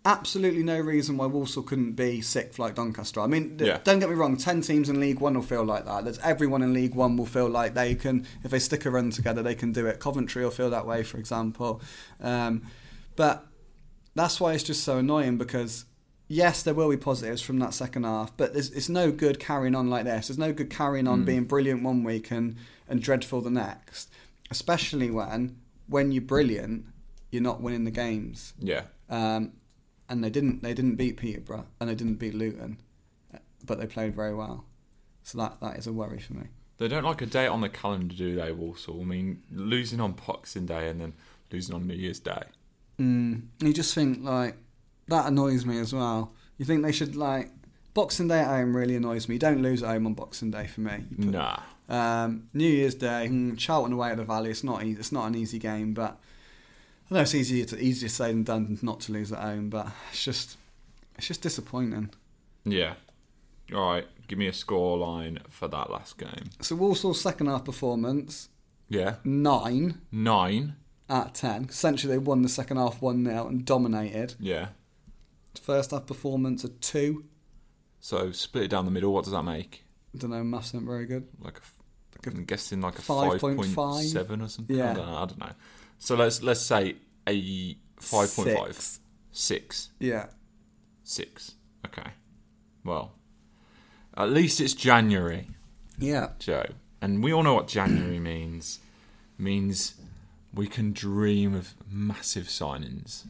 absolutely 0.06 0.64
no 0.64 0.78
reason 0.80 1.16
why 1.16 1.26
Walsall 1.26 1.64
couldn't 1.64 1.94
be 1.94 2.20
sixth 2.20 2.60
like 2.60 2.76
Doncaster. 2.76 3.22
I 3.22 3.28
mean, 3.28 3.58
Yeah. 3.60 3.80
don't 3.86 4.00
get 4.00 4.10
me 4.10 4.16
wrong. 4.16 4.36
Ten 4.36 4.62
teams 4.62 4.90
in 4.90 5.00
League 5.00 5.20
One 5.22 5.34
will 5.36 5.42
feel 5.42 5.64
like 5.64 5.86
that. 5.86 6.04
There's 6.04 6.20
everyone 6.20 6.62
in 6.62 6.74
League 6.74 6.94
One 6.96 7.16
will 7.16 7.26
feel 7.26 7.48
like 7.48 7.74
they 7.74 7.96
can, 7.96 8.26
if 8.44 8.52
they 8.52 8.60
stick 8.60 8.86
a 8.86 8.92
run 8.92 9.12
together, 9.12 9.42
they 9.42 9.56
can 9.56 9.72
do 9.72 9.86
it. 9.86 10.00
Coventry 10.00 10.44
will 10.44 10.52
feel 10.52 10.70
that 10.72 10.86
way, 10.86 11.04
for 11.04 11.18
example. 11.18 11.82
Um, 12.20 12.64
but 13.16 13.46
that's 14.14 14.42
why 14.42 14.54
it's 14.54 14.64
just 14.64 14.84
so 14.84 14.98
annoying 14.98 15.38
because 15.38 15.86
yes, 16.34 16.64
there 16.64 16.74
will 16.74 16.90
be 16.90 16.98
positives 16.98 17.42
from 17.42 17.60
that 17.60 17.74
second 17.74 18.04
half, 18.04 18.36
but 18.38 18.54
there's, 18.54 18.72
it's 18.72 18.90
no 18.90 19.12
good 19.12 19.40
carrying 19.40 19.76
on 19.76 19.90
like 19.90 20.06
this. 20.06 20.28
There's 20.28 20.38
no 20.38 20.52
good 20.54 20.70
carrying 20.70 21.08
on 21.08 21.22
Mm. 21.22 21.26
being 21.26 21.44
brilliant 21.46 21.84
one 21.84 22.04
week 22.04 22.32
and, 22.32 22.56
and 22.90 23.02
dreadful 23.02 23.42
the 23.42 23.50
next, 23.52 24.10
especially 24.52 25.10
when 25.12 25.58
when 25.88 26.12
you're 26.12 26.22
brilliant, 26.36 26.86
you're 27.32 27.42
not 27.42 27.62
winning 27.62 27.84
the 27.84 27.92
games. 27.92 28.54
Yeah. 28.60 28.84
Um, 29.10 29.52
and 30.10 30.24
they 30.24 30.30
didn't 30.30 30.64
they 30.64 30.74
didn't 30.74 30.96
beat 30.96 31.18
Peterborough 31.18 31.66
and 31.80 31.90
they 31.90 31.96
didn't 31.96 32.16
beat 32.16 32.34
Luton, 32.34 32.78
but 33.66 33.80
they 33.80 33.86
played 33.86 34.16
very 34.16 34.34
well. 34.34 34.66
So 35.24 35.38
that 35.38 35.60
that 35.62 35.78
is 35.78 35.88
a 35.88 35.94
worry 35.94 36.20
for 36.20 36.34
me. 36.34 36.48
They 36.78 36.88
don't 36.88 37.04
like 37.04 37.22
a 37.22 37.26
date 37.26 37.48
on 37.48 37.62
the 37.62 37.70
calendar, 37.70 38.16
do 38.16 38.36
they, 38.36 38.52
Walsall? 38.52 39.02
I 39.02 39.04
mean, 39.06 39.44
losing 39.52 40.02
on 40.02 40.14
Boxing 40.14 40.66
Day 40.66 40.90
and 40.90 41.00
then 41.00 41.14
losing 41.52 41.76
on 41.76 41.88
New 41.88 41.94
Year's 41.94 42.20
Day. 42.20 42.44
Mm, 43.00 43.44
you 43.60 43.74
just 43.74 43.94
think 43.94 44.24
like 44.24 44.56
that 45.08 45.28
annoys 45.28 45.66
me 45.66 45.80
as 45.80 45.94
well. 45.94 46.34
You 46.58 46.66
think 46.66 46.84
they 46.84 46.92
should 46.92 47.16
like 47.16 47.52
Boxing 47.94 48.28
Day 48.28 48.40
at 48.40 48.48
home 48.48 48.76
really 48.76 48.96
annoys 48.96 49.28
me. 49.28 49.36
You 49.36 49.40
don't 49.40 49.62
lose 49.62 49.84
at 49.84 49.90
home 49.90 50.06
on 50.08 50.14
Boxing 50.14 50.52
Day 50.52 50.68
for 50.68 50.82
me. 50.82 51.04
Put- 51.16 51.26
Nah. 51.30 51.60
Um, 51.90 52.48
New 52.54 52.68
Year's 52.68 52.96
Day, 52.96 53.28
mm, 53.30 53.58
Charlton 53.58 53.94
away 53.94 54.10
at 54.12 54.18
the 54.18 54.24
Valley. 54.24 54.50
It's 54.52 54.64
not 54.64 54.84
easy, 54.84 55.00
it's 55.00 55.12
not 55.12 55.28
an 55.28 55.36
easy 55.36 55.60
game, 55.60 55.94
but 55.94 56.18
I 57.12 57.16
know 57.16 57.22
it's 57.22 57.36
easier 57.36 57.66
to 57.66 57.78
easier 57.80 58.08
said 58.10 58.30
than 58.32 58.44
done 58.44 58.80
not 58.82 59.02
to 59.02 59.12
lose 59.12 59.32
at 59.34 59.40
home. 59.40 59.70
But 59.70 59.88
it's 60.12 60.24
just 60.24 60.58
it's 61.18 61.28
just 61.28 61.42
disappointing. 61.42 62.10
Yeah. 62.64 62.94
All 63.74 63.82
right. 63.92 64.08
Give 64.28 64.40
me 64.40 64.48
a 64.48 64.54
score 64.54 64.98
line 64.98 65.40
for 65.50 65.68
that 65.68 65.90
last 65.92 66.18
game. 66.18 66.50
So 66.62 66.76
Walsall's 66.78 67.20
second 67.22 67.48
half 67.48 67.66
performance 67.66 68.48
Yeah. 68.90 69.16
nine 69.26 70.00
Nine. 70.12 70.76
At 71.10 71.36
ten. 71.36 71.66
Essentially, 71.70 72.14
they 72.14 72.18
won 72.18 72.42
the 72.44 72.50
second 72.50 72.78
half 72.78 73.02
one 73.02 73.26
0 73.26 73.48
and 73.48 73.66
dominated. 73.66 74.36
Yeah. 74.40 74.70
First 75.62 75.92
half 75.92 76.06
performance 76.06 76.64
a 76.64 76.70
two. 76.70 77.26
So 78.00 78.32
split 78.32 78.66
it 78.66 78.68
down 78.70 78.86
the 78.86 78.92
middle. 78.92 79.14
What 79.14 79.24
does 79.24 79.34
that 79.34 79.44
make? 79.44 79.84
I 80.14 80.18
don't 80.20 80.32
know, 80.32 80.44
maths 80.44 80.70
isn't 80.70 80.86
very 80.86 81.06
good. 81.06 81.28
Like 81.40 81.58
a, 81.58 81.62
f- 81.62 81.74
I'm 82.28 82.44
guessing 82.46 82.82
like 82.82 83.00
a 83.00 83.02
5.5? 83.02 83.40
five 83.40 83.40
point 83.76 84.06
seven 84.08 84.42
or 84.42 84.48
something. 84.48 84.76
Yeah. 84.76 84.92
I 84.92 84.94
don't 84.94 85.08
know. 85.08 85.16
I 85.18 85.26
don't 85.26 85.40
know. 85.40 85.52
So 86.00 86.16
let's 86.16 86.42
let's 86.44 86.62
say 86.62 86.96
a 87.28 87.78
five 87.98 88.34
point 88.36 88.58
five. 88.58 89.00
Six. 89.32 89.90
Yeah. 90.00 90.28
Six. 91.04 91.54
Okay. 91.86 92.12
Well, 92.84 93.14
at 94.16 94.30
least 94.30 94.60
it's 94.62 94.74
January, 94.74 95.48
Yeah. 95.98 96.30
Joe, 96.40 96.66
and 97.02 97.24
we 97.24 97.34
all 97.34 97.42
know 97.44 97.56
what 97.56 97.68
January 97.68 98.20
means. 98.20 98.80
Means 99.38 99.96
we 100.54 100.68
can 100.68 100.92
dream 100.94 101.56
of 101.56 101.74
massive 101.90 102.46
signings. 102.46 103.24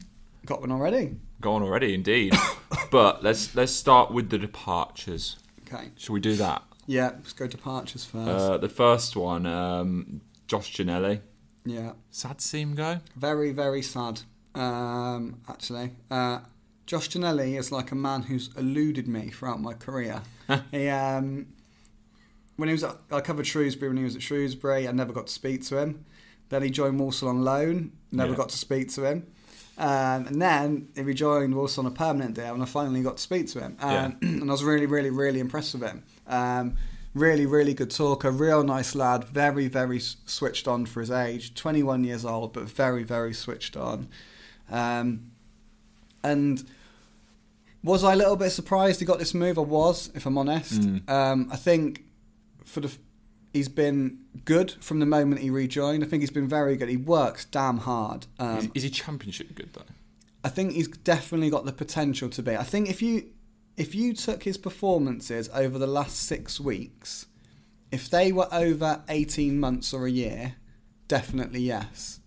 Got 0.46 0.60
one 0.60 0.72
already. 0.72 1.16
Go 1.40 1.54
on 1.54 1.62
already, 1.62 1.94
indeed. 1.94 2.34
but 2.90 3.22
let's 3.22 3.54
let's 3.54 3.72
start 3.72 4.10
with 4.12 4.30
the 4.30 4.38
departures. 4.38 5.36
Okay. 5.66 5.90
Shall 5.96 6.12
we 6.14 6.20
do 6.20 6.34
that? 6.36 6.62
Yeah, 6.86 7.12
let's 7.14 7.32
go 7.32 7.46
departures 7.46 8.04
first. 8.04 8.28
Uh, 8.28 8.58
the 8.58 8.68
first 8.68 9.16
one, 9.16 9.46
um, 9.46 10.20
Josh 10.46 10.74
Ginnelly. 10.76 11.20
yeah. 11.64 11.92
Sad 12.10 12.38
to 12.38 12.44
see 12.46 12.60
him 12.60 12.74
go. 12.74 13.00
Very, 13.16 13.52
very 13.52 13.80
sad, 13.80 14.20
um, 14.54 15.40
actually. 15.48 15.92
Uh, 16.10 16.40
Josh 16.86 17.08
Ginnelly 17.08 17.58
is 17.58 17.72
like 17.72 17.90
a 17.90 17.94
man 17.94 18.22
who's 18.24 18.50
eluded 18.58 19.08
me 19.08 19.30
throughout 19.30 19.60
my 19.62 19.72
career. 19.72 20.20
he, 20.70 20.88
um, 20.88 21.46
when 22.56 22.68
he 22.68 22.74
was 22.74 22.84
at, 22.84 22.96
I 23.10 23.20
covered 23.22 23.46
Shrewsbury 23.46 23.88
when 23.88 23.96
he 23.96 24.04
was 24.04 24.14
at 24.16 24.22
Shrewsbury, 24.22 24.86
I 24.86 24.92
never 24.92 25.14
got 25.14 25.28
to 25.28 25.32
speak 25.32 25.64
to 25.66 25.78
him. 25.78 26.04
Then 26.50 26.62
he 26.62 26.68
joined 26.68 27.00
Walsall 27.00 27.30
on 27.30 27.42
loan, 27.42 27.92
never 28.12 28.32
Yeah. 28.32 28.36
got 28.36 28.50
to 28.50 28.58
speak 28.58 28.92
to 28.92 29.04
him. 29.06 29.26
Um, 29.76 30.26
and 30.26 30.40
then 30.40 30.88
he 30.94 31.02
rejoined 31.02 31.54
Walsall 31.54 31.86
on 31.86 31.92
a 31.92 31.94
permanent 31.94 32.34
deal, 32.34 32.54
and 32.54 32.62
I 32.62 32.66
finally 32.66 33.02
got 33.02 33.16
to 33.16 33.22
speak 33.22 33.48
to 33.48 33.60
him. 33.60 33.76
Um, 33.80 33.90
Yeah. 33.90 34.12
and 34.22 34.48
I 34.48 34.52
was 34.52 34.62
really, 34.64 34.86
really, 34.86 35.10
really 35.10 35.40
impressed 35.40 35.74
with 35.74 35.82
him. 35.82 36.04
Um, 36.26 36.76
really, 37.14 37.46
really 37.46 37.74
good 37.74 37.90
talker, 37.90 38.30
real 38.30 38.62
nice 38.62 38.94
lad, 38.94 39.24
very, 39.24 39.68
very 39.68 40.00
switched 40.00 40.68
on 40.68 40.86
for 40.86 41.00
his 41.00 41.10
age. 41.10 41.54
21 41.54 42.04
years 42.04 42.24
old, 42.24 42.52
but 42.52 42.64
very, 42.64 43.02
very 43.02 43.32
switched 43.34 43.76
on. 43.76 44.08
Um, 44.70 45.30
and 46.22 46.64
was 47.82 48.02
I 48.02 48.14
a 48.14 48.16
little 48.16 48.36
bit 48.36 48.50
surprised 48.50 49.00
he 49.00 49.06
got 49.06 49.18
this 49.18 49.34
move? 49.34 49.58
I 49.58 49.62
was, 49.62 50.10
if 50.14 50.26
I'm 50.26 50.38
honest. 50.38 50.80
Mm. 50.80 51.08
Um, 51.08 51.48
I 51.52 51.56
think 51.56 52.04
for 52.64 52.80
the 52.80 52.90
he's 53.54 53.70
been 53.70 54.18
good 54.44 54.72
from 54.80 54.98
the 54.98 55.06
moment 55.06 55.40
he 55.40 55.48
rejoined. 55.48 56.04
I 56.04 56.06
think 56.06 56.20
he's 56.22 56.30
been 56.30 56.48
very 56.48 56.76
good. 56.76 56.90
He 56.90 56.98
works 56.98 57.46
damn 57.46 57.78
hard. 57.78 58.26
Um, 58.38 58.58
is, 58.58 58.68
is 58.74 58.82
he 58.82 58.90
championship 58.90 59.54
good 59.54 59.72
though? 59.72 59.82
I 60.42 60.50
think 60.50 60.72
he's 60.72 60.88
definitely 60.88 61.48
got 61.48 61.64
the 61.64 61.72
potential 61.72 62.28
to 62.28 62.42
be. 62.42 62.54
I 62.54 62.64
think 62.64 62.90
if 62.90 63.00
you 63.00 63.30
if 63.78 63.94
you 63.94 64.12
took 64.12 64.42
his 64.42 64.58
performances 64.58 65.48
over 65.54 65.78
the 65.78 65.86
last 65.86 66.16
six 66.16 66.60
weeks, 66.60 67.26
if 67.90 68.10
they 68.10 68.30
were 68.30 68.48
over 68.52 69.02
eighteen 69.08 69.58
months 69.58 69.94
or 69.94 70.06
a 70.06 70.10
year, 70.10 70.56
definitely 71.08 71.60
yes. 71.60 72.20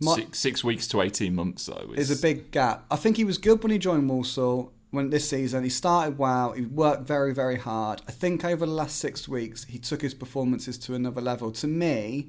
My- 0.00 0.14
six, 0.14 0.38
six 0.38 0.64
weeks 0.64 0.86
to 0.88 1.02
eighteen 1.02 1.34
months 1.34 1.66
though. 1.66 1.92
is 1.94 2.10
a 2.10 2.22
big 2.22 2.52
gap. 2.52 2.86
I 2.90 2.96
think 2.96 3.16
he 3.16 3.24
was 3.24 3.36
good 3.36 3.62
when 3.62 3.72
he 3.72 3.78
joined 3.78 4.08
Walsall 4.08 4.72
when 4.90 5.10
this 5.10 5.28
season. 5.28 5.64
He 5.64 5.70
started 5.70 6.18
well. 6.18 6.52
He 6.52 6.62
worked 6.64 7.06
very, 7.06 7.34
very 7.34 7.56
hard. 7.56 8.00
I 8.08 8.12
think 8.12 8.44
over 8.44 8.64
the 8.66 8.72
last 8.72 8.96
six 8.98 9.28
weeks, 9.28 9.64
he 9.64 9.78
took 9.78 10.02
his 10.02 10.14
performances 10.14 10.78
to 10.78 10.94
another 10.94 11.20
level. 11.20 11.50
To 11.52 11.66
me, 11.66 12.28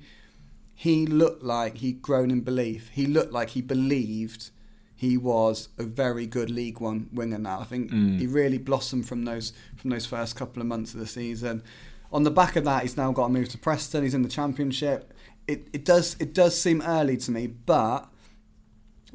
he 0.76 1.06
looked 1.06 1.44
like 1.44 1.78
he'd 1.78 2.02
grown 2.02 2.32
in 2.32 2.42
belief. 2.42 2.90
He 2.94 3.06
looked 3.06 3.32
like 3.34 3.50
he 3.50 3.62
believed 3.62 4.52
he 4.96 5.18
was 5.18 5.70
a 5.78 5.84
very 5.84 6.26
good 6.26 6.50
League 6.50 6.80
One 6.82 7.10
winger 7.14 7.38
now. 7.38 7.60
I 7.62 7.64
think 7.64 7.92
Mm. 7.92 8.20
he 8.20 8.28
really 8.28 8.58
blossomed 8.58 9.08
from 9.08 9.24
those 9.24 9.54
from 9.78 9.90
those 9.92 10.06
first 10.06 10.36
couple 10.36 10.62
of 10.62 10.68
months 10.68 10.94
of 10.94 11.00
the 11.00 11.08
season. 11.08 11.64
On 12.12 12.24
the 12.24 12.32
back 12.32 12.56
of 12.56 12.64
that, 12.66 12.82
he's 12.82 12.98
now 12.98 13.12
got 13.12 13.28
to 13.28 13.34
move 13.34 13.50
to 13.50 13.58
Preston. 13.58 14.04
He's 14.04 14.14
in 14.14 14.24
the 14.24 14.30
Championship. 14.30 15.14
It, 15.48 15.68
it 15.74 15.86
does 15.86 16.16
it 16.20 16.34
does 16.34 16.60
seem 16.60 16.82
early 16.82 17.16
to 17.18 17.32
me, 17.32 17.48
but 17.48 18.10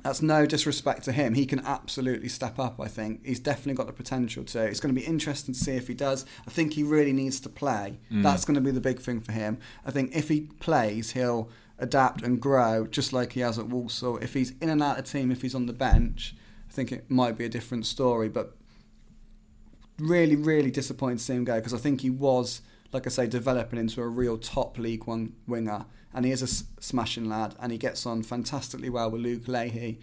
that's 0.04 0.20
no 0.20 0.44
disrespect 0.44 1.02
to 1.04 1.12
him. 1.12 1.32
He 1.32 1.46
can 1.46 1.60
absolutely 1.60 2.28
step 2.28 2.58
up, 2.58 2.78
I 2.78 2.88
think. 2.88 3.24
He's 3.24 3.40
definitely 3.40 3.72
got 3.72 3.86
the 3.86 3.94
potential 3.94 4.44
to. 4.44 4.62
It's 4.62 4.78
going 4.78 4.94
to 4.94 5.00
be 5.00 5.06
interesting 5.06 5.54
to 5.54 5.58
see 5.58 5.72
if 5.72 5.88
he 5.88 5.94
does. 5.94 6.26
I 6.46 6.50
think 6.50 6.74
he 6.74 6.82
really 6.82 7.14
needs 7.14 7.40
to 7.40 7.48
play. 7.48 7.98
Mm. 8.12 8.22
That's 8.22 8.44
going 8.44 8.56
to 8.56 8.60
be 8.60 8.70
the 8.70 8.82
big 8.82 9.00
thing 9.00 9.22
for 9.22 9.32
him. 9.32 9.56
I 9.86 9.90
think 9.90 10.14
if 10.14 10.28
he 10.28 10.42
plays, 10.60 11.12
he'll 11.12 11.48
adapt 11.78 12.22
and 12.22 12.38
grow 12.38 12.86
just 12.86 13.14
like 13.14 13.32
he 13.32 13.40
has 13.40 13.58
at 13.58 13.68
Walsall. 13.68 14.18
If 14.18 14.34
he's 14.34 14.52
in 14.60 14.68
and 14.68 14.82
out 14.82 14.98
of 14.98 15.06
team, 15.06 15.32
if 15.32 15.40
he's 15.40 15.54
on 15.54 15.64
the 15.64 15.72
bench, 15.72 16.36
I 16.68 16.72
think 16.72 16.92
it 16.92 17.10
might 17.10 17.38
be 17.38 17.46
a 17.46 17.48
different 17.48 17.86
story. 17.86 18.28
But 18.28 18.54
really, 19.98 20.36
really 20.36 20.70
disappointed 20.70 21.16
to 21.18 21.24
see 21.24 21.32
him 21.32 21.44
go 21.44 21.54
because 21.54 21.72
I 21.72 21.78
think 21.78 22.02
he 22.02 22.10
was, 22.10 22.60
like 22.92 23.06
I 23.06 23.10
say, 23.10 23.26
developing 23.26 23.78
into 23.78 24.02
a 24.02 24.08
real 24.08 24.36
top 24.36 24.76
League 24.76 25.06
One 25.06 25.32
winger. 25.46 25.86
And 26.14 26.24
he 26.24 26.31
is 26.31 26.42
a 26.42 26.83
smashing 26.83 27.29
lad, 27.29 27.55
and 27.61 27.72
he 27.72 27.79
gets 27.79 28.07
on 28.07 28.22
fantastically 28.22 28.88
well 28.88 29.11
with 29.11 29.20
Luke 29.20 29.48
Leahy 29.48 29.98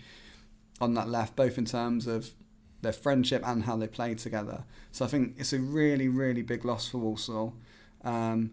on 0.81 0.93
that 0.95 1.07
left, 1.07 1.35
both 1.35 1.57
in 1.57 1.65
terms 1.65 2.05
of 2.05 2.31
their 2.81 2.91
friendship 2.91 3.47
and 3.47 3.63
how 3.63 3.77
they 3.77 3.87
play 3.87 4.15
together. 4.15 4.63
So 4.91 5.05
I 5.05 5.07
think 5.07 5.35
it's 5.37 5.53
a 5.53 5.59
really, 5.59 6.07
really 6.07 6.41
big 6.41 6.65
loss 6.65 6.89
for 6.89 6.97
Walsall. 6.97 7.53
Um, 8.03 8.51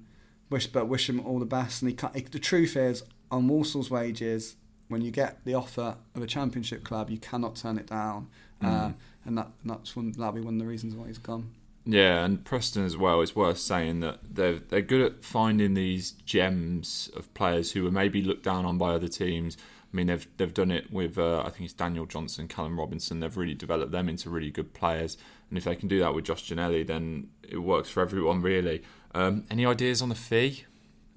wish, 0.51 0.66
but 0.66 0.87
wish 0.87 1.09
him 1.09 1.21
all 1.27 1.38
the 1.38 1.47
best. 1.47 1.83
And 1.83 1.90
he 1.90 1.97
he, 2.14 2.21
the 2.23 2.38
truth 2.38 2.77
is, 2.77 3.03
on 3.31 3.49
Walsall's 3.49 3.90
wages, 3.90 4.57
when 4.88 5.03
you 5.03 5.11
get 5.11 5.44
the 5.44 5.55
offer 5.55 5.97
of 6.14 6.23
a 6.23 6.27
championship 6.27 6.85
club, 6.85 7.11
you 7.11 7.18
cannot 7.18 7.57
turn 7.57 7.79
it 7.79 7.87
down. 7.87 8.29
Uh, 8.61 8.90
and 9.25 9.38
that 9.38 9.49
that's 9.64 9.94
one 9.94 10.12
that'll 10.12 10.33
be 10.33 10.40
one 10.40 10.55
of 10.55 10.61
the 10.61 10.66
reasons 10.66 10.94
why 10.94 11.07
he's 11.07 11.18
gone. 11.18 11.51
Yeah, 11.90 12.22
and 12.22 12.44
Preston 12.44 12.85
as 12.85 12.98
well. 12.98 13.22
It's 13.22 13.35
worth 13.35 13.57
saying 13.57 14.01
that 14.01 14.18
they're 14.22 14.59
they're 14.59 14.83
good 14.83 15.01
at 15.01 15.24
finding 15.24 15.72
these 15.72 16.11
gems 16.11 17.11
of 17.16 17.33
players 17.33 17.72
who 17.72 17.87
are 17.87 17.90
maybe 17.90 18.20
looked 18.20 18.42
down 18.42 18.66
on 18.66 18.77
by 18.77 18.92
other 18.92 19.09
teams. 19.09 19.57
I 19.90 19.96
mean, 19.96 20.09
they've 20.09 20.29
they've 20.37 20.53
done 20.53 20.70
it 20.70 20.92
with 20.92 21.18
uh, 21.18 21.40
I 21.40 21.48
think 21.48 21.62
it's 21.62 21.72
Daniel 21.72 22.05
Johnson, 22.05 22.46
Callum 22.46 22.79
Robinson. 22.79 23.20
They've 23.20 23.35
really 23.35 23.55
developed 23.55 23.90
them 23.90 24.07
into 24.07 24.29
really 24.29 24.51
good 24.51 24.74
players, 24.74 25.16
and 25.48 25.57
if 25.57 25.64
they 25.64 25.74
can 25.74 25.88
do 25.88 25.98
that 26.01 26.14
with 26.14 26.27
Josh 26.27 26.51
Ginnelly, 26.51 26.87
then 26.87 27.31
it 27.42 27.57
works 27.57 27.88
for 27.88 28.03
everyone 28.03 28.42
really. 28.42 28.83
Um, 29.14 29.44
any 29.51 29.64
ideas 29.64 30.03
on 30.03 30.11
the 30.11 30.14
fee? 30.14 30.64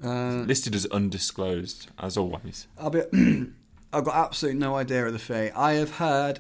Uh, 0.02 0.44
Listed 0.48 0.74
as 0.74 0.86
undisclosed, 0.86 1.90
as 2.00 2.16
always. 2.16 2.68
I'll 2.80 2.90
be. 2.90 3.02
I've 3.94 4.06
got 4.06 4.16
absolutely 4.16 4.62
no 4.62 4.76
idea 4.76 5.06
of 5.06 5.12
the 5.12 5.20
fee. 5.20 5.52
I 5.54 5.74
have 5.74 5.98
heard, 5.98 6.40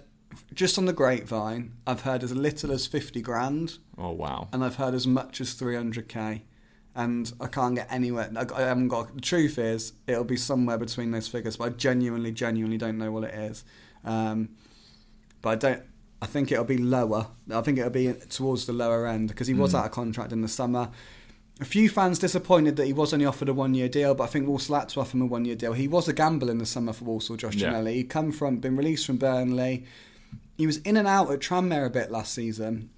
just 0.53 0.77
on 0.77 0.85
the 0.85 0.93
grapevine, 0.93 1.73
I've 1.87 2.01
heard 2.01 2.23
as 2.23 2.33
little 2.33 2.71
as 2.71 2.85
fifty 2.87 3.21
grand, 3.21 3.77
Oh 3.97 4.11
wow! 4.11 4.47
and 4.53 4.63
I've 4.63 4.75
heard 4.75 4.93
as 4.93 5.05
much 5.07 5.41
as 5.41 5.53
three 5.53 5.75
hundred 5.75 6.07
k, 6.07 6.43
and 6.95 7.31
I 7.39 7.47
can't 7.47 7.75
get 7.75 7.87
anywhere. 7.91 8.31
I, 8.35 8.45
I 8.55 8.61
haven't 8.61 8.89
got. 8.89 9.13
The 9.15 9.21
truth 9.21 9.57
is, 9.57 9.93
it'll 10.07 10.23
be 10.23 10.37
somewhere 10.37 10.77
between 10.77 11.11
those 11.11 11.27
figures, 11.27 11.57
but 11.57 11.65
I 11.65 11.69
genuinely, 11.69 12.31
genuinely 12.31 12.77
don't 12.77 12.97
know 12.97 13.11
what 13.11 13.23
it 13.25 13.33
is. 13.33 13.63
Um, 14.03 14.49
but 15.41 15.49
I 15.49 15.55
don't. 15.55 15.83
I 16.21 16.27
think 16.27 16.51
it'll 16.51 16.65
be 16.65 16.77
lower. 16.77 17.27
I 17.51 17.61
think 17.61 17.79
it'll 17.79 17.89
be 17.89 18.13
towards 18.29 18.67
the 18.67 18.73
lower 18.73 19.07
end 19.07 19.29
because 19.29 19.47
he 19.47 19.55
was 19.55 19.73
Mm. 19.73 19.79
out 19.79 19.85
of 19.85 19.91
contract 19.91 20.31
in 20.31 20.41
the 20.41 20.47
summer. 20.47 20.89
A 21.59 21.65
few 21.65 21.89
fans 21.89 22.17
disappointed 22.19 22.75
that 22.77 22.85
he 22.87 22.93
was 22.93 23.13
only 23.13 23.25
offered 23.25 23.49
a 23.49 23.53
one-year 23.53 23.87
deal, 23.89 24.15
but 24.15 24.23
I 24.23 24.27
think 24.27 24.47
Walsall 24.47 24.79
had 24.79 24.89
to 24.89 24.99
offer 24.99 25.15
him 25.17 25.21
a 25.21 25.25
one-year 25.27 25.55
deal. 25.55 25.73
He 25.73 25.87
was 25.87 26.07
a 26.07 26.13
gamble 26.13 26.49
in 26.49 26.57
the 26.57 26.65
summer 26.65 26.91
for 26.93 27.05
Walsall, 27.05 27.37
Josh 27.37 27.55
Yeah. 27.55 27.71
Ginnelly. 27.73 27.93
He'd 27.95 28.09
come 28.09 28.31
from, 28.31 28.57
been 28.57 28.75
released 28.75 29.05
from 29.05 29.17
Burnley. 29.17 29.85
He 30.57 30.67
was 30.67 30.77
in 30.77 30.97
and 30.97 31.07
out 31.07 31.31
at 31.31 31.39
Tranmere 31.39 31.85
a 31.85 31.89
bit 31.89 32.11
last 32.11 32.33
season, 32.33 32.89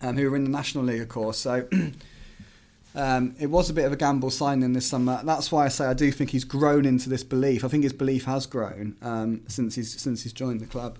um, 0.00 0.16
who 0.16 0.30
were 0.30 0.36
in 0.36 0.44
the 0.44 0.50
National 0.50 0.84
League, 0.84 1.02
of 1.02 1.08
course. 1.08 1.38
So 1.38 1.68
um, 2.94 3.34
it 3.38 3.50
was 3.50 3.68
a 3.70 3.74
bit 3.74 3.84
of 3.84 3.92
a 3.92 3.96
gamble 3.96 4.30
signing 4.30 4.72
this 4.72 4.86
summer. 4.86 5.20
That's 5.24 5.52
why 5.52 5.66
I 5.66 5.68
say 5.68 5.86
I 5.86 5.94
do 5.94 6.10
think 6.10 6.30
he's 6.30 6.44
grown 6.44 6.86
into 6.86 7.08
this 7.08 7.22
belief. 7.22 7.64
I 7.64 7.68
think 7.68 7.82
his 7.82 7.92
belief 7.92 8.24
has 8.24 8.46
grown 8.46 8.96
um, 9.02 9.42
since 9.48 9.74
he's 9.74 10.00
since 10.00 10.22
he's 10.22 10.32
joined 10.32 10.60
the 10.60 10.66
club. 10.66 10.98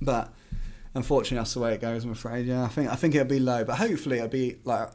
But 0.00 0.32
unfortunately, 0.94 1.38
that's 1.38 1.54
the 1.54 1.60
way 1.60 1.74
it 1.74 1.80
goes. 1.80 2.04
I'm 2.04 2.12
afraid. 2.12 2.46
Yeah, 2.46 2.64
I 2.64 2.68
think 2.68 2.90
I 2.90 2.94
think 2.94 3.14
it'll 3.14 3.26
be 3.26 3.40
low, 3.40 3.64
but 3.64 3.76
hopefully 3.76 4.18
it'll 4.18 4.28
be 4.28 4.56
like. 4.64 4.90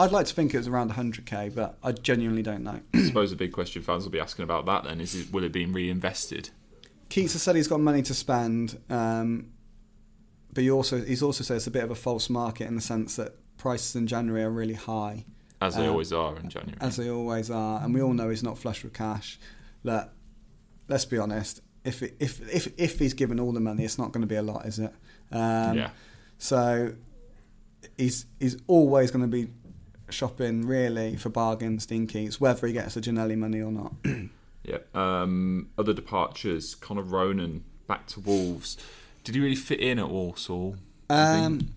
I'd 0.00 0.12
like 0.12 0.26
to 0.26 0.34
think 0.34 0.54
it 0.54 0.58
was 0.58 0.68
around 0.68 0.92
100k, 0.92 1.56
but 1.56 1.76
I 1.82 1.90
genuinely 1.90 2.44
don't 2.44 2.62
know. 2.62 2.78
I 2.94 3.02
suppose 3.02 3.30
the 3.30 3.36
big 3.36 3.50
question 3.50 3.82
fans 3.82 4.04
will 4.04 4.12
be 4.12 4.20
asking 4.20 4.44
about 4.44 4.64
that 4.66 4.84
then 4.84 5.00
is: 5.00 5.28
will 5.32 5.42
it 5.42 5.50
be 5.50 5.66
reinvested? 5.66 6.50
Keates 7.08 7.32
has 7.32 7.42
said 7.42 7.56
he's 7.56 7.66
got 7.66 7.80
money 7.80 8.02
to 8.02 8.14
spend, 8.14 8.78
um, 8.90 9.46
but 10.58 10.62
he 10.64 10.72
also 10.72 11.00
he's 11.04 11.22
also 11.22 11.44
said 11.44 11.56
it's 11.58 11.68
a 11.68 11.70
bit 11.70 11.84
of 11.84 11.90
a 11.92 11.94
false 11.94 12.28
market 12.28 12.66
in 12.66 12.74
the 12.74 12.80
sense 12.80 13.14
that 13.14 13.30
prices 13.58 13.94
in 13.94 14.08
January 14.08 14.42
are 14.42 14.50
really 14.50 14.74
high, 14.74 15.24
As 15.60 15.76
they 15.76 15.86
Uh, 15.86 15.90
always 15.90 16.12
are 16.12 16.36
in 16.36 16.48
January. 16.48 16.76
as 16.80 16.96
they 16.96 17.08
always 17.08 17.48
are, 17.48 17.80
and 17.80 17.94
we 17.94 18.02
all 18.02 18.12
know 18.12 18.28
he's 18.28 18.42
not 18.42 18.58
flush 18.58 18.82
with 18.82 18.92
cash. 18.92 19.38
Look, 19.84 20.08
let's 20.88 21.04
be 21.04 21.16
honest. 21.16 21.60
If 21.84 22.02
it, 22.02 22.16
if 22.18 22.40
if 22.52 22.72
if 22.76 22.98
he's 22.98 23.14
given 23.14 23.38
all 23.38 23.52
the 23.52 23.60
money, 23.60 23.84
it's 23.84 23.98
not 23.98 24.10
going 24.10 24.22
to 24.22 24.26
be 24.26 24.34
a 24.34 24.42
lot, 24.42 24.66
is 24.66 24.80
it? 24.80 24.92
Um, 25.30 25.76
yeah. 25.78 25.90
So 26.38 26.94
he's 27.96 28.26
he's 28.40 28.56
always 28.66 29.12
going 29.12 29.22
to 29.22 29.28
be 29.28 29.50
shopping 30.10 30.66
really 30.66 31.14
for 31.16 31.28
bargains, 31.28 31.86
Keates, 31.86 32.40
whether 32.40 32.66
he 32.66 32.72
gets 32.72 32.94
the 32.94 33.00
Ginnelly 33.00 33.36
money 33.38 33.60
or 33.62 33.70
not. 33.70 33.92
Yeah. 34.64 34.78
Um, 34.92 35.70
other 35.78 35.94
departures: 35.94 36.74
Connor 36.74 37.02
Ronan 37.02 37.64
back 37.86 38.06
to 38.08 38.20
Wolves. 38.20 38.76
Did 39.28 39.34
he 39.34 39.42
really 39.42 39.56
fit 39.56 39.80
in 39.80 39.98
at 39.98 40.08
Walsall? 40.08 40.76
Um, 41.10 41.68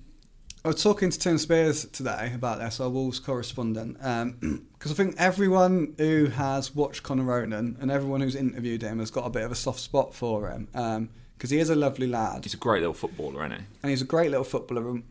I 0.64 0.70
was 0.70 0.82
talking 0.82 1.10
to 1.10 1.20
Tim 1.20 1.38
Spiers 1.38 1.84
today 1.84 2.32
about 2.34 2.60
this, 2.60 2.80
our 2.80 2.88
Wolves 2.88 3.20
correspondent, 3.20 3.96
because 4.74 4.90
I 4.90 4.96
think 4.96 5.16
everyone 5.18 5.94
who 5.98 6.28
has 6.28 6.74
watched 6.74 7.04
Connor 7.04 7.24
Ronan 7.26 7.76
and 7.82 7.92
everyone 7.92 8.22
who's 8.22 8.36
interviewed 8.38 8.84
him 8.84 9.00
has 9.00 9.12
got 9.12 9.26
a 9.26 9.30
bit 9.30 9.44
of 9.44 9.52
a 9.52 9.56
soft 9.56 9.82
spot 9.82 10.16
for 10.16 10.48
him, 10.50 11.10
because 11.38 11.50
he 11.50 11.60
is 11.60 11.70
a 11.70 11.76
lovely 11.76 12.08
lad 12.08 12.46
He's 12.46 12.54
a 12.54 12.58
great 12.58 12.80
little 12.80 12.94
footballer, 12.94 13.46
isn't 13.46 13.60
he? 13.60 13.66
and 13.84 13.90
he's 13.90 14.02
a 14.02 14.06
great 14.06 14.32
little 14.32 14.46
footballer. 14.46 14.90
And- 14.92 15.04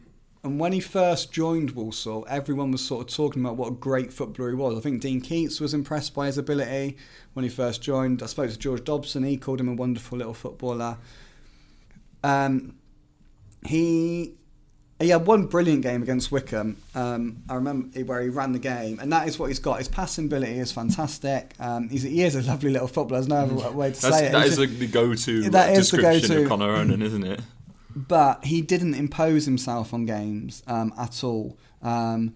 And 0.42 0.58
when 0.58 0.72
he 0.72 0.80
first 0.80 1.30
joined 1.30 1.72
Walsall, 1.72 2.26
everyone 2.30 2.70
was 2.70 2.80
sort 2.80 3.06
of 3.06 3.14
talking 3.14 3.42
about 3.44 3.58
what 3.58 3.68
a 3.68 3.74
great 3.76 4.14
footballer 4.14 4.48
he 4.48 4.54
was. 4.56 4.78
I 4.78 4.80
think 4.80 5.02
Dean 5.02 5.20
Keates 5.20 5.60
was 5.60 5.74
impressed 5.74 6.14
by 6.14 6.24
his 6.24 6.38
ability 6.38 6.96
when 7.34 7.42
he 7.42 7.50
first 7.50 7.82
joined. 7.82 8.22
I 8.22 8.26
spoke 8.26 8.48
to 8.50 8.58
George 8.58 8.82
Dobson; 8.84 9.24
he 9.24 9.36
called 9.36 9.60
him 9.60 9.68
a 9.68 9.74
wonderful 9.74 10.16
little 10.16 10.32
footballer. 10.32 10.96
Um, 12.24 12.76
he 13.66 14.34
he 14.98 15.08
had 15.08 15.26
one 15.26 15.46
brilliant 15.46 15.82
game 15.82 16.02
against 16.02 16.30
Wycombe. 16.30 16.76
Um, 16.94 17.42
I 17.48 17.54
remember 17.54 17.98
where 18.00 18.20
he 18.22 18.28
ran 18.28 18.52
the 18.52 18.58
game, 18.58 18.98
and 19.00 19.10
that 19.12 19.28
is 19.28 19.38
what 19.38 19.46
he's 19.46 19.58
got. 19.58 19.78
His 19.78 19.88
passing 19.88 20.26
ability 20.26 20.58
is 20.58 20.72
fantastic. 20.72 21.54
Um, 21.58 21.88
he's, 21.88 22.02
he 22.02 22.22
is 22.22 22.34
a 22.34 22.42
lovely 22.42 22.70
little 22.70 22.86
footballer. 22.88 23.22
There's 23.22 23.28
no 23.28 23.36
other 23.66 23.70
way 23.76 23.90
to 23.90 23.94
say 23.94 24.26
it. 24.26 24.32
that 24.32 24.42
He's 24.44 24.58
is 24.58 24.58
just- 24.66 24.78
the, 24.78 24.86
go-to 24.86 25.48
That 25.50 25.70
is 25.70 25.90
the 25.90 25.96
description 25.98 26.28
go-to. 26.28 26.42
of 26.42 26.48
Connor 26.48 26.72
Ronan, 26.72 27.00
isn't 27.02 27.24
it? 27.24 27.40
but 27.96 28.44
he 28.44 28.60
didn't 28.62 28.94
impose 28.94 29.46
himself 29.46 29.92
on 29.92 30.04
games 30.06 30.62
um, 30.68 30.92
at 30.98 31.24
all. 31.24 31.58
Um, 31.82 32.34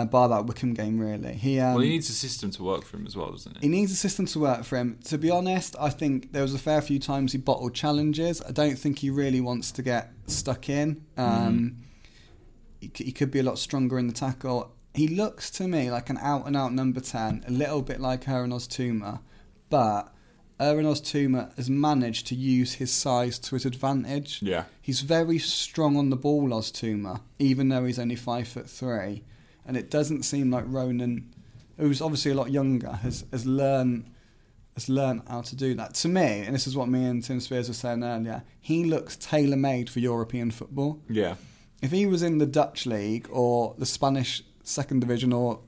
uh, 0.00 0.04
bar 0.06 0.28
that 0.28 0.46
Wycombe 0.46 0.74
game 0.74 0.98
really. 0.98 1.34
He 1.34 1.58
um, 1.60 1.74
well, 1.74 1.82
he 1.82 1.90
needs 1.90 2.08
a 2.08 2.12
system 2.12 2.50
to 2.52 2.62
work 2.62 2.84
for 2.84 2.96
him 2.96 3.06
as 3.06 3.16
well, 3.16 3.30
doesn't 3.30 3.56
he 3.58 3.62
he? 3.62 3.68
needs 3.68 3.92
a 3.92 3.96
system 3.96 4.26
to 4.26 4.40
work 4.40 4.64
for 4.64 4.76
him. 4.76 4.98
To 5.04 5.18
be 5.18 5.30
honest, 5.30 5.76
I 5.78 5.90
think 5.90 6.32
there 6.32 6.42
was 6.42 6.54
a 6.54 6.58
fair 6.58 6.80
few 6.82 6.98
times 6.98 7.32
he 7.32 7.38
bottled 7.38 7.74
challenges. 7.74 8.42
I 8.42 8.52
don't 8.52 8.76
think 8.76 8.98
he 8.98 9.10
really 9.10 9.40
wants 9.40 9.72
to 9.72 9.82
get 9.82 10.12
stuck 10.26 10.68
in. 10.68 11.04
Um, 11.16 11.78
he, 12.80 12.90
he 12.94 13.12
could 13.12 13.30
be 13.30 13.38
a 13.38 13.42
lot 13.42 13.58
stronger 13.58 13.98
in 13.98 14.06
the 14.06 14.12
tackle. 14.12 14.74
He 14.94 15.06
looks 15.06 15.50
to 15.52 15.68
me 15.68 15.90
like 15.90 16.10
an 16.10 16.18
out 16.18 16.46
and 16.46 16.56
out 16.56 16.72
number 16.72 17.00
10, 17.00 17.44
a 17.46 17.50
little 17.50 17.82
bit 17.82 18.00
like 18.00 18.24
Erhun 18.24 18.52
Oztumer, 18.52 19.20
but 19.68 20.12
Erhun 20.58 20.84
Oztumer 20.84 21.56
has 21.56 21.70
managed 21.70 22.26
to 22.26 22.34
use 22.34 22.74
his 22.74 22.92
size 22.92 23.38
to 23.38 23.54
his 23.54 23.64
advantage. 23.64 24.42
Yeah. 24.42 24.64
He's 24.82 25.00
very 25.00 25.38
strong 25.38 25.96
on 25.96 26.10
the 26.10 26.16
ball, 26.16 26.48
Oztumer, 26.50 27.20
even 27.38 27.68
though 27.68 27.84
he's 27.84 27.98
only 27.98 28.16
five 28.16 28.48
foot 28.48 28.68
three. 28.68 29.22
And 29.66 29.76
it 29.76 29.90
doesn't 29.90 30.22
seem 30.24 30.50
like 30.50 30.64
Ronan, 30.66 31.32
who's 31.76 32.00
obviously 32.00 32.32
a 32.32 32.34
lot 32.34 32.50
younger, 32.50 32.92
has 32.92 33.24
has 33.32 33.46
learned 33.46 34.10
has 34.74 34.88
learned 34.88 35.22
how 35.28 35.42
to 35.42 35.56
do 35.56 35.74
that. 35.74 35.94
To 35.94 36.08
me, 36.08 36.40
and 36.44 36.54
this 36.54 36.66
is 36.66 36.76
what 36.76 36.88
me 36.88 37.04
and 37.04 37.22
Tim 37.22 37.40
Spiers 37.40 37.68
were 37.68 37.74
saying 37.74 38.02
earlier, 38.04 38.42
he 38.60 38.84
looks 38.84 39.16
tailor 39.16 39.56
made 39.56 39.90
for 39.90 39.98
European 40.00 40.50
football. 40.50 41.00
Yeah. 41.08 41.34
If 41.82 41.90
he 41.90 42.06
was 42.06 42.22
in 42.22 42.38
the 42.38 42.46
Dutch 42.46 42.86
league 42.86 43.28
or 43.30 43.74
the 43.78 43.86
Spanish 43.86 44.42
second 44.62 45.00
division, 45.00 45.32
or 45.32 45.60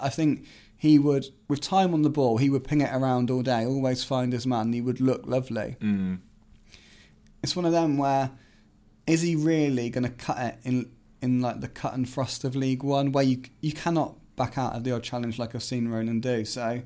I 0.00 0.08
think 0.10 0.46
he 0.76 0.98
would, 0.98 1.26
with 1.48 1.60
time 1.60 1.94
on 1.94 2.02
the 2.02 2.10
ball, 2.10 2.38
he 2.38 2.50
would 2.50 2.64
ping 2.64 2.80
it 2.80 2.90
around 2.92 3.30
all 3.30 3.42
day, 3.42 3.64
always 3.64 4.02
find 4.04 4.32
his 4.32 4.46
man. 4.46 4.72
He 4.72 4.80
would 4.80 5.00
look 5.00 5.22
lovely 5.26 5.76
Mm. 5.80 6.18
it's 7.42 7.56
one 7.56 7.64
of 7.64 7.72
them 7.72 7.96
where 7.96 8.30
is 9.06 9.22
he 9.22 9.34
really 9.34 9.90
going 9.90 10.04
to 10.04 10.10
cut 10.10 10.38
it 10.38 10.58
in 10.64 10.90
in 11.22 11.40
like 11.40 11.60
the 11.60 11.68
cut 11.68 11.94
and 11.94 12.08
thrust 12.08 12.44
of 12.44 12.54
League 12.54 12.82
One, 12.82 13.12
where 13.12 13.24
you 13.24 13.42
you 13.60 13.72
cannot 13.72 14.16
back 14.36 14.58
out 14.58 14.74
of 14.74 14.84
the 14.84 14.92
odd 14.92 15.02
challenge 15.02 15.38
like 15.38 15.54
I've 15.54 15.62
seen 15.62 15.88
Ronan 15.88 16.20
do. 16.20 16.44
So 16.44 16.82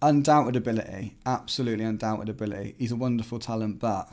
undoubted 0.00 0.56
ability, 0.56 1.16
absolutely 1.26 1.84
undoubted 1.84 2.28
ability. 2.28 2.74
He's 2.78 2.92
a 2.92 2.96
wonderful 2.96 3.38
talent, 3.38 3.80
but 3.80 4.08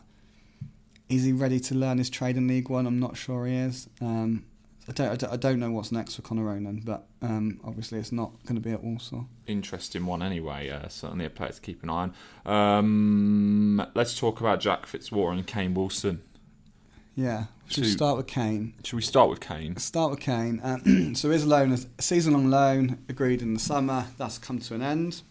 is 1.09 1.23
he 1.23 1.31
ready 1.31 1.59
to 1.59 1.75
learn 1.75 1.99
his 1.99 2.09
trade 2.09 2.37
in 2.37 2.47
League 2.47 2.69
One? 2.69 2.87
I'm 2.87 2.99
not 2.99 3.15
sure 3.15 3.45
he 3.45 3.55
is. 3.55 3.87
Um, 4.01 4.45
I 4.87 4.91
don't, 4.91 5.11
I 5.11 5.15
don't 5.15 5.33
I 5.33 5.37
don't 5.37 5.59
know 5.59 5.71
what's 5.71 5.91
next 5.91 6.15
for 6.15 6.23
Connor 6.23 6.43
Ronan, 6.43 6.81
but 6.83 7.05
um, 7.21 7.59
obviously 7.63 7.99
it's 7.99 8.11
not 8.11 8.31
going 8.45 8.55
to 8.55 8.61
be 8.61 8.71
at 8.71 8.83
Walsall. 8.83 9.27
Interesting 9.47 10.05
one 10.05 10.21
anyway. 10.21 10.69
Uh, 10.69 10.87
certainly 10.89 11.25
a 11.25 11.29
player 11.29 11.51
to 11.51 11.61
keep 11.61 11.83
an 11.83 11.89
eye 11.89 12.09
on. 12.45 12.53
Um, 12.53 13.87
let's 13.93 14.17
talk 14.17 14.41
about 14.41 14.59
Jack 14.59 14.85
Fitzwater 14.85 15.31
and 15.31 15.47
Kane 15.47 15.73
Wilson. 15.73 16.21
Yeah, 17.15 17.45
should 17.73 17.83
we 17.85 17.89
start 17.89 18.17
with 18.17 18.27
Kane? 18.27 18.73
Should 18.83 18.95
we 18.95 19.01
start 19.01 19.29
with 19.29 19.39
Kane? 19.39 19.77
Start 19.77 20.11
with 20.11 20.19
Kane. 20.19 20.59
Uh, 20.59 21.13
so 21.13 21.29
his 21.29 21.45
loan 21.45 21.71
a 21.71 22.01
season-long 22.01 22.49
loan 22.49 22.99
agreed 23.09 23.41
in 23.41 23.53
the 23.53 23.59
summer. 23.59 24.05
That's 24.17 24.37
come 24.37 24.59
to 24.59 24.75
an 24.75 24.81
end. 24.81 25.21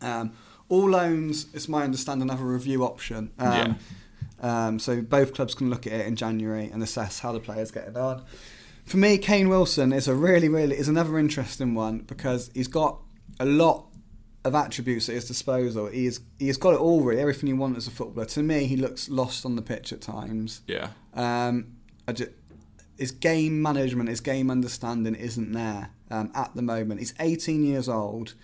Um, 0.00 0.32
all 0.68 0.90
loans, 0.90 1.46
it's 1.54 1.68
my 1.68 1.82
understanding, 1.84 2.28
have 2.28 2.40
a 2.40 2.44
review 2.44 2.84
option. 2.84 3.30
Um, 3.38 3.78
um, 4.40 4.78
so 4.78 5.00
both 5.00 5.34
clubs 5.34 5.54
can 5.54 5.70
look 5.70 5.86
at 5.86 5.92
it 5.92 6.06
in 6.06 6.16
January 6.16 6.70
and 6.70 6.82
assess 6.82 7.20
how 7.20 7.32
the 7.32 7.40
player's 7.40 7.70
getting 7.70 7.96
on. 7.96 8.24
For 8.84 8.96
me, 8.96 9.18
Kane 9.18 9.48
Wilson 9.48 9.92
is 9.92 10.08
a 10.08 10.14
really, 10.14 10.48
really 10.48 10.76
is 10.76 10.88
another 10.88 11.18
interesting 11.18 11.74
one 11.74 12.00
because 12.00 12.50
he's 12.54 12.68
got 12.68 13.00
a 13.40 13.44
lot 13.44 13.87
of 14.48 14.54
attributes 14.54 15.08
at 15.08 15.14
his 15.14 15.26
disposal. 15.26 15.86
He's 15.86 16.20
he's 16.38 16.56
got 16.56 16.74
it 16.74 16.80
all 16.80 17.02
really, 17.02 17.20
everything 17.20 17.48
you 17.48 17.56
want 17.56 17.76
as 17.76 17.86
a 17.86 17.90
footballer. 17.90 18.26
To 18.26 18.42
me, 18.42 18.66
he 18.66 18.76
looks 18.76 19.08
lost 19.08 19.46
on 19.46 19.56
the 19.56 19.62
pitch 19.62 19.92
at 19.92 20.00
times. 20.00 20.62
Yeah. 20.66 20.90
Um, 21.14 21.76
I 22.06 22.12
ju- 22.12 22.32
his 22.98 23.12
game 23.12 23.62
management, 23.62 24.08
his 24.08 24.20
game 24.20 24.50
understanding 24.50 25.14
isn't 25.14 25.52
there 25.52 25.90
um, 26.10 26.32
at 26.34 26.54
the 26.56 26.62
moment. 26.62 26.98
He's 27.00 27.14
18 27.20 27.64
years 27.64 27.88
old. 27.88 28.34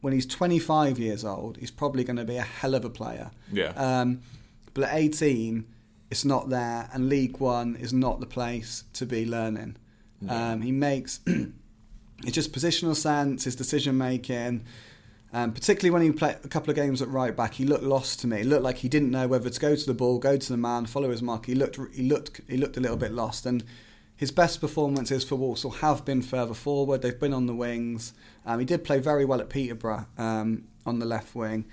When 0.00 0.12
he's 0.12 0.26
25 0.26 0.98
years 0.98 1.24
old, 1.24 1.56
he's 1.56 1.72
probably 1.72 2.04
going 2.04 2.16
to 2.16 2.24
be 2.24 2.36
a 2.36 2.42
hell 2.42 2.74
of 2.74 2.84
a 2.84 2.90
player. 2.90 3.32
Yeah. 3.52 3.72
Um, 3.76 4.22
but 4.72 4.84
at 4.84 4.94
18, 4.94 5.66
it's 6.10 6.24
not 6.24 6.48
there, 6.48 6.88
and 6.92 7.08
League 7.08 7.38
One 7.38 7.76
is 7.76 7.92
not 7.92 8.20
the 8.20 8.26
place 8.26 8.84
to 8.94 9.04
be 9.04 9.26
learning. 9.26 9.76
Um, 10.28 10.62
he 10.62 10.72
makes 10.72 11.20
it's 11.26 12.32
just 12.32 12.52
positional 12.52 12.96
sense, 12.96 13.44
his 13.44 13.56
decision 13.56 13.98
making. 13.98 14.64
Um, 15.32 15.52
particularly 15.52 15.90
when 15.90 16.02
he 16.02 16.10
played 16.10 16.36
a 16.42 16.48
couple 16.48 16.70
of 16.70 16.76
games 16.76 17.02
at 17.02 17.08
right 17.08 17.36
back, 17.36 17.54
he 17.54 17.64
looked 17.64 17.84
lost 17.84 18.20
to 18.20 18.26
me. 18.26 18.40
It 18.40 18.46
looked 18.46 18.62
like 18.62 18.78
he 18.78 18.88
didn't 18.88 19.10
know 19.10 19.28
whether 19.28 19.50
to 19.50 19.60
go 19.60 19.76
to 19.76 19.86
the 19.86 19.94
ball, 19.94 20.18
go 20.18 20.36
to 20.36 20.48
the 20.48 20.56
man, 20.56 20.86
follow 20.86 21.10
his 21.10 21.22
mark. 21.22 21.46
He 21.46 21.54
looked, 21.54 21.78
he 21.92 22.08
looked, 22.08 22.40
he 22.48 22.56
looked 22.56 22.76
a 22.76 22.80
little 22.80 22.96
bit 22.96 23.12
lost. 23.12 23.44
And 23.44 23.62
his 24.16 24.30
best 24.30 24.60
performances 24.60 25.24
for 25.24 25.36
Walsall 25.36 25.70
have 25.70 26.04
been 26.04 26.22
further 26.22 26.54
forward. 26.54 27.02
They've 27.02 27.18
been 27.18 27.34
on 27.34 27.46
the 27.46 27.54
wings. 27.54 28.14
Um, 28.46 28.58
he 28.58 28.64
did 28.64 28.84
play 28.84 29.00
very 29.00 29.24
well 29.24 29.40
at 29.40 29.50
Peterborough 29.50 30.06
um, 30.16 30.64
on 30.86 30.98
the 30.98 31.06
left 31.06 31.34
wing. 31.34 31.66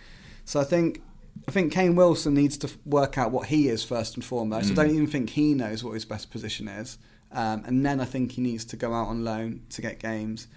So 0.44 0.60
I 0.60 0.66
think, 0.66 1.02
I 1.48 1.52
think 1.52 1.72
Kane 1.72 1.96
Wilson 1.96 2.34
needs 2.34 2.58
to 2.58 2.72
work 2.86 3.18
out 3.18 3.32
what 3.32 3.48
he 3.48 3.70
is 3.70 3.86
first 3.86 4.16
and 4.16 4.24
foremost. 4.24 4.70
I 4.72 4.74
don't 4.76 4.92
even 4.92 5.08
think 5.08 5.30
he 5.30 5.54
knows 5.54 5.84
what 5.84 5.94
his 5.94 6.06
best 6.06 6.30
position 6.30 6.68
is. 6.68 6.98
Um, 7.32 7.64
and 7.66 7.86
then 7.86 8.00
I 8.00 8.06
think 8.06 8.34
he 8.34 8.42
needs 8.42 8.66
to 8.66 8.76
go 8.76 8.94
out 8.94 9.08
on 9.08 9.24
loan 9.24 9.62
to 9.70 9.82
get 9.82 10.00
games 10.00 10.48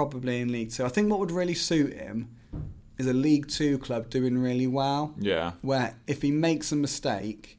probably 0.00 0.42
in 0.42 0.52
League 0.52 0.70
Two. 0.70 0.84
I 0.84 0.88
think 0.90 1.10
what 1.10 1.18
would 1.20 1.30
really 1.30 1.54
suit 1.54 1.94
him 1.94 2.28
is 2.98 3.06
a 3.06 3.14
League 3.14 3.48
Two 3.48 3.78
club 3.78 4.10
doing 4.10 4.36
really 4.36 4.66
well, 4.66 5.14
Yeah. 5.18 5.52
where 5.62 5.94
if 6.06 6.20
he 6.20 6.30
makes 6.30 6.70
a 6.70 6.76
mistake, 6.76 7.58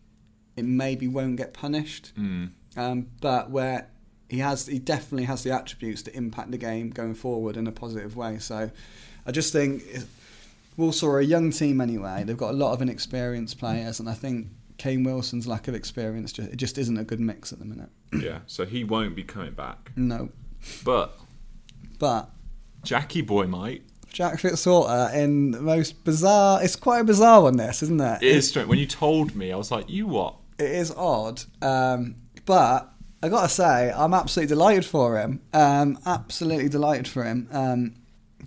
it 0.55 0.63
maybe 0.63 1.07
won't 1.07 1.37
get 1.37 1.53
punished, 1.55 2.11
Mm. 2.15 2.49
um, 2.75 3.07
but 3.21 3.49
where 3.49 3.87
he 4.29 4.37
has, 4.37 4.67
he 4.67 4.77
definitely 4.77 5.23
has 5.25 5.41
the 5.43 5.51
attributes 5.51 6.03
to 6.03 6.15
impact 6.15 6.51
the 6.51 6.57
game 6.59 6.91
going 6.91 7.15
forward 7.15 7.57
in 7.57 7.65
a 7.65 7.71
positive 7.71 8.15
way. 8.15 8.37
So, 8.37 8.69
I 9.25 9.31
just 9.31 9.51
think 9.51 9.81
Walsall 10.77 11.09
are 11.09 11.19
a 11.19 11.25
young 11.25 11.49
team 11.49 11.81
anyway. 11.81 12.23
They've 12.23 12.37
got 12.37 12.51
a 12.51 12.57
lot 12.57 12.73
of 12.73 12.81
inexperienced 12.83 13.57
players, 13.57 13.99
and 13.99 14.07
I 14.07 14.13
think 14.13 14.47
Kane 14.77 15.03
Wilson's 15.03 15.47
lack 15.47 15.67
of 15.67 15.73
experience 15.73 16.31
just, 16.31 16.49
it 16.53 16.57
just 16.57 16.77
isn't 16.77 16.97
a 16.99 17.03
good 17.03 17.19
mix 17.19 17.51
at 17.51 17.57
the 17.57 17.65
minute. 17.65 17.89
Yeah. 18.13 18.39
So 18.45 18.63
he 18.65 18.83
won't 18.83 19.15
be 19.15 19.23
coming 19.23 19.53
back. 19.53 19.91
No, 19.95 20.29
But 20.83 21.17
but 21.99 22.29
Jackie 22.83 23.21
boy 23.21 23.47
might. 23.47 23.83
Jack 24.11 24.39
Fitzwater 24.39 25.13
in 25.13 25.51
the 25.51 25.61
most 25.61 26.03
bizarre. 26.03 26.63
It's 26.63 26.75
quite 26.75 26.99
a 26.99 27.03
bizarre 27.03 27.43
one. 27.43 27.57
This 27.57 27.83
isn't 27.83 28.01
it? 28.01 28.23
It 28.23 28.35
is 28.35 28.49
strange. 28.49 28.67
When 28.67 28.79
you 28.79 28.87
told 28.87 29.35
me, 29.35 29.51
I 29.51 29.57
was 29.57 29.69
like, 29.69 29.89
you 29.89 30.07
what? 30.07 30.35
It 30.57 30.71
is 30.71 30.91
odd, 30.91 31.43
um, 31.61 32.15
but 32.45 32.91
I 33.21 33.29
gotta 33.29 33.49
say, 33.49 33.91
I'm 33.91 34.13
absolutely 34.13 34.55
delighted 34.55 34.85
for 34.85 35.19
him. 35.19 35.41
Um, 35.53 35.99
absolutely 36.05 36.69
delighted 36.69 37.07
for 37.07 37.23
him. 37.23 37.47
Um, 37.51 37.95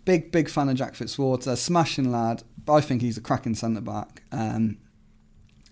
big, 0.05 0.33
big 0.33 0.49
fan 0.49 0.69
of 0.69 0.77
Jack 0.77 0.95
Fitzwater. 0.95 1.57
Smashing 1.57 2.11
lad. 2.11 2.43
I 2.69 2.81
think 2.81 3.03
he's 3.03 3.17
a 3.17 3.21
cracking 3.21 3.55
centre 3.55 3.81
back. 3.81 4.23
Um, 4.33 4.79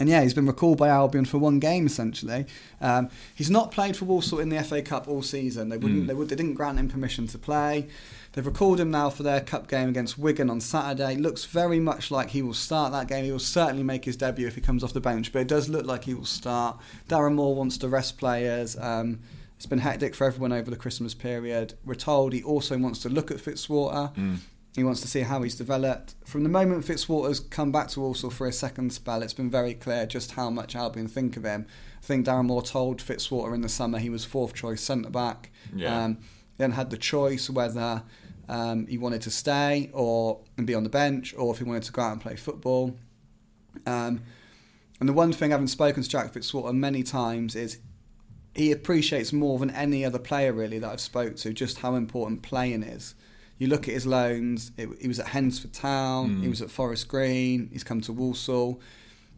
and 0.01 0.09
yeah, 0.09 0.23
he's 0.23 0.35
been 0.35 0.47
recalled 0.47 0.79
by 0.79 0.89
Albion 0.89 1.25
for 1.25 1.39
one 1.39 1.59
game 1.59 1.87
essentially. 1.87 2.47
Um, 2.81 3.11
he's 3.35 3.51
not 3.51 3.71
played 3.71 3.97
for 3.97 4.05
Walsall 4.05 4.39
in 4.39 4.49
the 4.49 4.63
FA 4.63 4.83
Cup 4.83 5.09
all 5.09 5.23
season. 5.23 5.69
They 5.69 5.77
wouldn't. 5.77 6.05
Mm. 6.05 6.07
They 6.07 6.15
would. 6.15 6.29
They 6.29 6.37
didn't 6.37 6.55
grant 6.55 6.79
him 6.79 6.89
permission 6.89 7.27
to 7.29 7.39
play. 7.39 7.89
They've 8.33 8.47
recalled 8.47 8.79
him 8.79 8.91
now 8.91 9.11
for 9.11 9.23
their 9.25 9.41
cup 9.41 9.69
game 9.69 9.89
against 9.89 10.19
Wigan 10.19 10.51
on 10.51 10.61
Saturday. 10.61 11.17
Looks 11.17 11.45
very 11.45 11.81
much 11.81 12.11
like 12.11 12.31
he 12.31 12.43
will 12.43 12.55
start 12.55 12.93
that 12.93 13.09
game. 13.09 13.25
He 13.25 13.33
will 13.33 13.39
certainly 13.39 13.83
make 13.83 14.05
his 14.05 14.17
debut 14.17 14.47
if 14.47 14.55
he 14.55 14.61
comes 14.61 14.85
off 14.85 14.93
the 14.93 15.01
bench, 15.01 15.33
but 15.33 15.41
it 15.41 15.49
does 15.49 15.69
look 15.69 15.87
like 15.87 16.05
he 16.05 16.15
will 16.15 16.25
start. 16.25 16.79
Darren 17.09 17.35
Moore 17.35 17.57
wants 17.57 17.79
to 17.79 17.89
rest 17.89 18.19
players. 18.19 18.77
Um, 18.77 19.21
it's 19.57 19.67
been 19.67 19.81
hectic 19.81 20.15
for 20.15 20.25
everyone 20.25 20.53
over 20.53 20.71
the 20.71 20.77
Christmas 20.77 21.15
period. 21.15 21.75
We're 21.85 21.95
told 21.95 22.33
he 22.33 22.43
also 22.45 22.79
wants 22.79 23.01
to 23.01 23.09
look 23.09 23.33
at 23.33 23.39
Fitzwater. 23.39 24.15
Mm. 24.15 24.37
He 24.79 24.85
wants 24.85 25.01
to 25.01 25.09
see 25.09 25.23
how 25.23 25.43
he's 25.43 25.57
developed. 25.57 26.15
From 26.25 26.45
the 26.45 26.49
moment 26.49 26.85
Fitzwater's 26.85 27.41
come 27.41 27.73
back 27.73 27.89
to 27.89 28.01
Walsall 28.01 28.31
for 28.31 28.47
a 28.47 28.53
second 28.53 28.93
spell, 28.93 29.23
it's 29.23 29.35
been 29.35 29.51
very 29.51 29.75
clear 29.75 30.07
just 30.07 30.33
how 30.33 30.51
much 30.51 30.77
Albion 30.77 31.09
think 31.09 31.37
of 31.37 31.45
him. 31.45 31.67
I 32.01 32.07
think 32.07 32.27
Darren 32.27 32.47
Moore 32.47 32.63
told 32.63 33.01
Fitzwater 33.01 33.55
in 33.55 33.63
the 33.63 33.69
summer 33.69 33.99
he 33.99 34.09
was 34.09 34.25
fourth 34.25 34.55
choice 34.55 34.81
centre 34.81 35.11
back. 35.11 35.51
Yeah. 35.75 36.05
Um, 36.05 36.19
then 36.59 36.73
had 36.73 36.91
the 36.91 36.97
choice 36.97 37.51
whether 37.51 38.05
um, 38.49 38.87
he 38.87 38.99
wanted 38.99 39.23
to 39.23 39.31
stay 39.31 39.91
or 39.93 40.41
and 40.57 40.67
be 40.67 40.75
on 40.75 40.85
the 40.85 40.91
bench, 40.91 41.35
or 41.37 41.53
if 41.53 41.59
he 41.59 41.65
wanted 41.65 41.83
to 41.85 41.93
go 41.93 42.03
out 42.03 42.13
and 42.13 42.21
play 42.21 42.37
football. 42.37 42.97
Um, 43.85 44.23
and 45.01 45.09
the 45.09 45.13
one 45.13 45.33
thing, 45.33 45.51
having 45.51 45.67
spoken 45.67 46.05
to 46.05 46.09
Jack 46.09 46.33
Fitzwater 46.33 46.73
many 46.73 47.03
times, 47.03 47.57
is 47.57 47.79
he 48.55 48.73
appreciates 48.73 49.33
more 49.33 49.59
than 49.59 49.71
any 49.71 50.05
other 50.05 50.19
player 50.19 50.53
really 50.53 50.79
that 50.79 50.91
I've 50.91 51.01
spoke 51.01 51.37
to 51.37 51.53
just 51.53 51.79
how 51.79 51.95
important 51.95 52.43
playing 52.43 52.83
is. 52.83 53.17
You 53.59 53.67
look 53.67 53.89
at 53.89 53.95
his 53.95 54.07
loans. 54.07 54.71
It, 54.77 54.89
he 55.01 55.09
was 55.09 55.19
at 55.19 55.27
Hednesford 55.27 55.73
Town. 55.73 56.37
He 56.37 56.45
hmm. 56.45 56.51
was 56.51 56.63
at 56.63 56.71
Forest 56.71 57.09
Green. 57.09 57.69
He's 57.73 57.85
come 57.85 58.01
to 58.03 58.13
Walsall. 58.13 58.81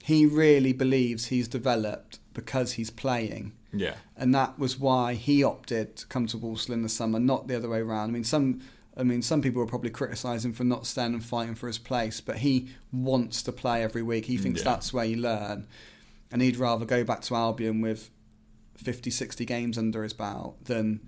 He 0.04 0.26
really 0.26 0.72
believes 0.72 1.26
he's 1.26 1.48
developed 1.48 2.18
because 2.32 2.72
he's 2.72 2.90
playing 2.90 3.52
Yeah. 3.72 3.94
and 4.16 4.34
that 4.34 4.58
was 4.58 4.78
why 4.78 5.14
he 5.14 5.42
opted 5.44 5.96
to 5.96 6.06
come 6.06 6.26
to 6.28 6.38
Walsall 6.38 6.74
in 6.74 6.82
the 6.82 6.88
summer, 6.88 7.18
not 7.18 7.48
the 7.48 7.56
other 7.56 7.68
way 7.68 7.80
around. 7.80 8.08
I 8.08 8.12
mean, 8.12 8.24
some, 8.24 8.60
I 8.96 9.02
mean, 9.02 9.20
some 9.20 9.42
people 9.42 9.60
will 9.60 9.68
probably 9.68 9.90
criticise 9.90 10.44
him 10.44 10.52
for 10.52 10.64
not 10.64 10.86
standing 10.86 11.16
and 11.16 11.24
fighting 11.24 11.54
for 11.54 11.66
his 11.66 11.78
place, 11.78 12.20
but 12.20 12.38
he 12.38 12.70
wants 12.92 13.42
to 13.42 13.52
play 13.52 13.82
every 13.82 14.02
week. 14.02 14.26
He 14.26 14.38
thinks 14.38 14.60
Yeah. 14.60 14.70
that's 14.72 14.92
where 14.92 15.04
you 15.04 15.16
learn, 15.16 15.66
and 16.32 16.40
he'd 16.40 16.56
rather 16.56 16.86
go 16.86 17.04
back 17.04 17.20
to 17.22 17.34
Albion 17.34 17.80
with 17.80 18.10
50, 18.76 19.10
60 19.10 19.44
games 19.44 19.76
under 19.76 20.02
his 20.02 20.14
belt 20.14 20.64
than 20.64 21.00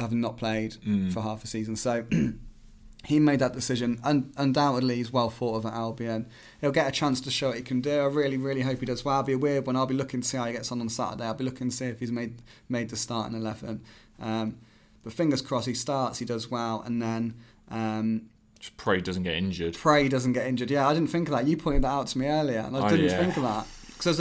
having 0.00 0.20
not 0.20 0.36
played 0.36 0.76
Mm. 0.86 1.12
for 1.12 1.20
half 1.22 1.42
a 1.44 1.46
season. 1.46 1.76
So 1.76 2.04
he 3.04 3.20
made 3.20 3.38
that 3.38 3.52
decision. 3.52 4.00
Un- 4.04 4.32
undoubtedly, 4.36 4.96
he's 4.96 5.12
well 5.12 5.30
thought 5.30 5.56
of 5.56 5.66
at 5.66 5.74
Albion. 5.74 6.26
He'll 6.60 6.72
get 6.72 6.88
a 6.88 6.92
chance 6.92 7.20
to 7.22 7.30
show 7.30 7.48
what 7.48 7.56
he 7.56 7.62
can 7.62 7.80
do. 7.80 8.00
I 8.00 8.04
really, 8.06 8.36
really 8.36 8.62
hope 8.62 8.80
he 8.80 8.86
does 8.86 9.04
well. 9.04 9.20
It'll 9.20 9.26
be 9.26 9.32
a 9.34 9.38
weird 9.38 9.66
one. 9.66 9.76
I'll 9.76 9.86
be 9.86 9.94
looking 9.94 10.20
to 10.22 10.28
see 10.28 10.36
how 10.36 10.44
he 10.46 10.52
gets 10.52 10.72
on 10.72 10.80
on 10.80 10.88
Saturday. 10.88 11.24
I'll 11.24 11.34
be 11.34 11.44
looking 11.44 11.70
to 11.70 11.76
see 11.76 11.86
if 11.86 12.00
he's 12.00 12.12
made 12.12 12.42
made 12.68 12.88
the 12.90 12.96
starting 12.96 13.36
eleven. 13.38 13.82
Um, 14.20 14.56
but 15.04 15.12
fingers 15.12 15.40
crossed, 15.40 15.66
he 15.68 15.74
starts, 15.74 16.18
he 16.18 16.24
does 16.24 16.50
well, 16.50 16.82
and 16.84 17.00
then. 17.00 17.34
Um, 17.70 18.22
Just 18.58 18.76
pray 18.76 18.96
he 18.96 19.02
doesn't 19.02 19.22
get 19.22 19.34
injured. 19.36 19.74
pray 19.74 20.02
he 20.04 20.08
doesn't 20.08 20.32
get 20.32 20.46
injured. 20.46 20.70
Yeah, 20.70 20.88
I 20.88 20.94
didn't 20.94 21.10
think 21.10 21.28
of 21.28 21.34
that. 21.36 21.46
You 21.46 21.56
pointed 21.56 21.82
that 21.82 21.88
out 21.88 22.06
to 22.08 22.18
me 22.18 22.26
earlier, 22.26 22.60
and 22.60 22.76
I 22.76 22.86
Oh, 22.86 22.88
didn't 22.88 23.06
yeah. 23.06 23.18
think 23.20 23.36
of 23.36 23.42
that 23.44 23.66
because 23.96 24.18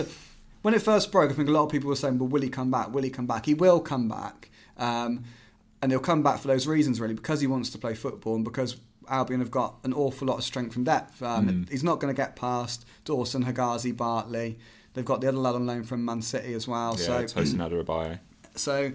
when 0.61 0.73
it 0.73 0.81
first 0.81 1.11
broke, 1.11 1.31
I 1.31 1.33
think 1.33 1.47
a 1.47 1.51
lot 1.51 1.63
of 1.63 1.69
people 1.71 1.89
were 1.89 1.95
saying, 1.95 2.19
"Well, 2.19 2.27
will 2.27 2.41
he 2.41 2.49
come 2.49 2.69
back? 2.69 2.93
Will 2.93 3.01
he 3.03 3.09
come 3.09 3.25
back? 3.25 3.45
He 3.45 3.53
will 3.55 3.79
come 3.79 4.07
back." 4.09 4.49
Um, 4.77 5.23
and 5.85 5.91
he'll 5.91 5.99
come 5.99 6.23
back 6.23 6.39
for 6.39 6.47
those 6.47 6.65
reasons, 6.65 6.99
really, 6.99 7.13
because 7.13 7.41
he 7.41 7.45
wants 7.45 7.69
to 7.69 7.77
play 7.77 7.93
football 7.93 8.33
and 8.33 8.43
because 8.43 8.77
Albion 9.07 9.39
have 9.39 9.51
got 9.51 9.75
an 9.83 9.93
awful 9.93 10.27
lot 10.27 10.39
of 10.39 10.43
strength 10.43 10.75
and 10.75 10.83
depth. 10.83 11.21
Um, 11.21 11.47
Mm. 11.47 11.69
He's 11.69 11.83
not 11.83 11.99
going 11.99 12.11
to 12.11 12.17
get 12.19 12.35
past 12.35 12.87
Dawson, 13.03 13.45
Hegazi, 13.45 13.95
Bartley. 13.95 14.57
They've 14.95 15.05
got 15.05 15.21
the 15.21 15.27
other 15.27 15.37
lad 15.37 15.53
on 15.53 15.67
loan 15.67 15.83
from 15.83 16.03
Man 16.03 16.23
City 16.23 16.55
as 16.55 16.67
well. 16.67 16.95
Yeah, 16.97 17.27
so, 17.27 17.39
Tosin 17.39 17.57
Adarabioyo. 17.57 18.17
so 18.55 18.93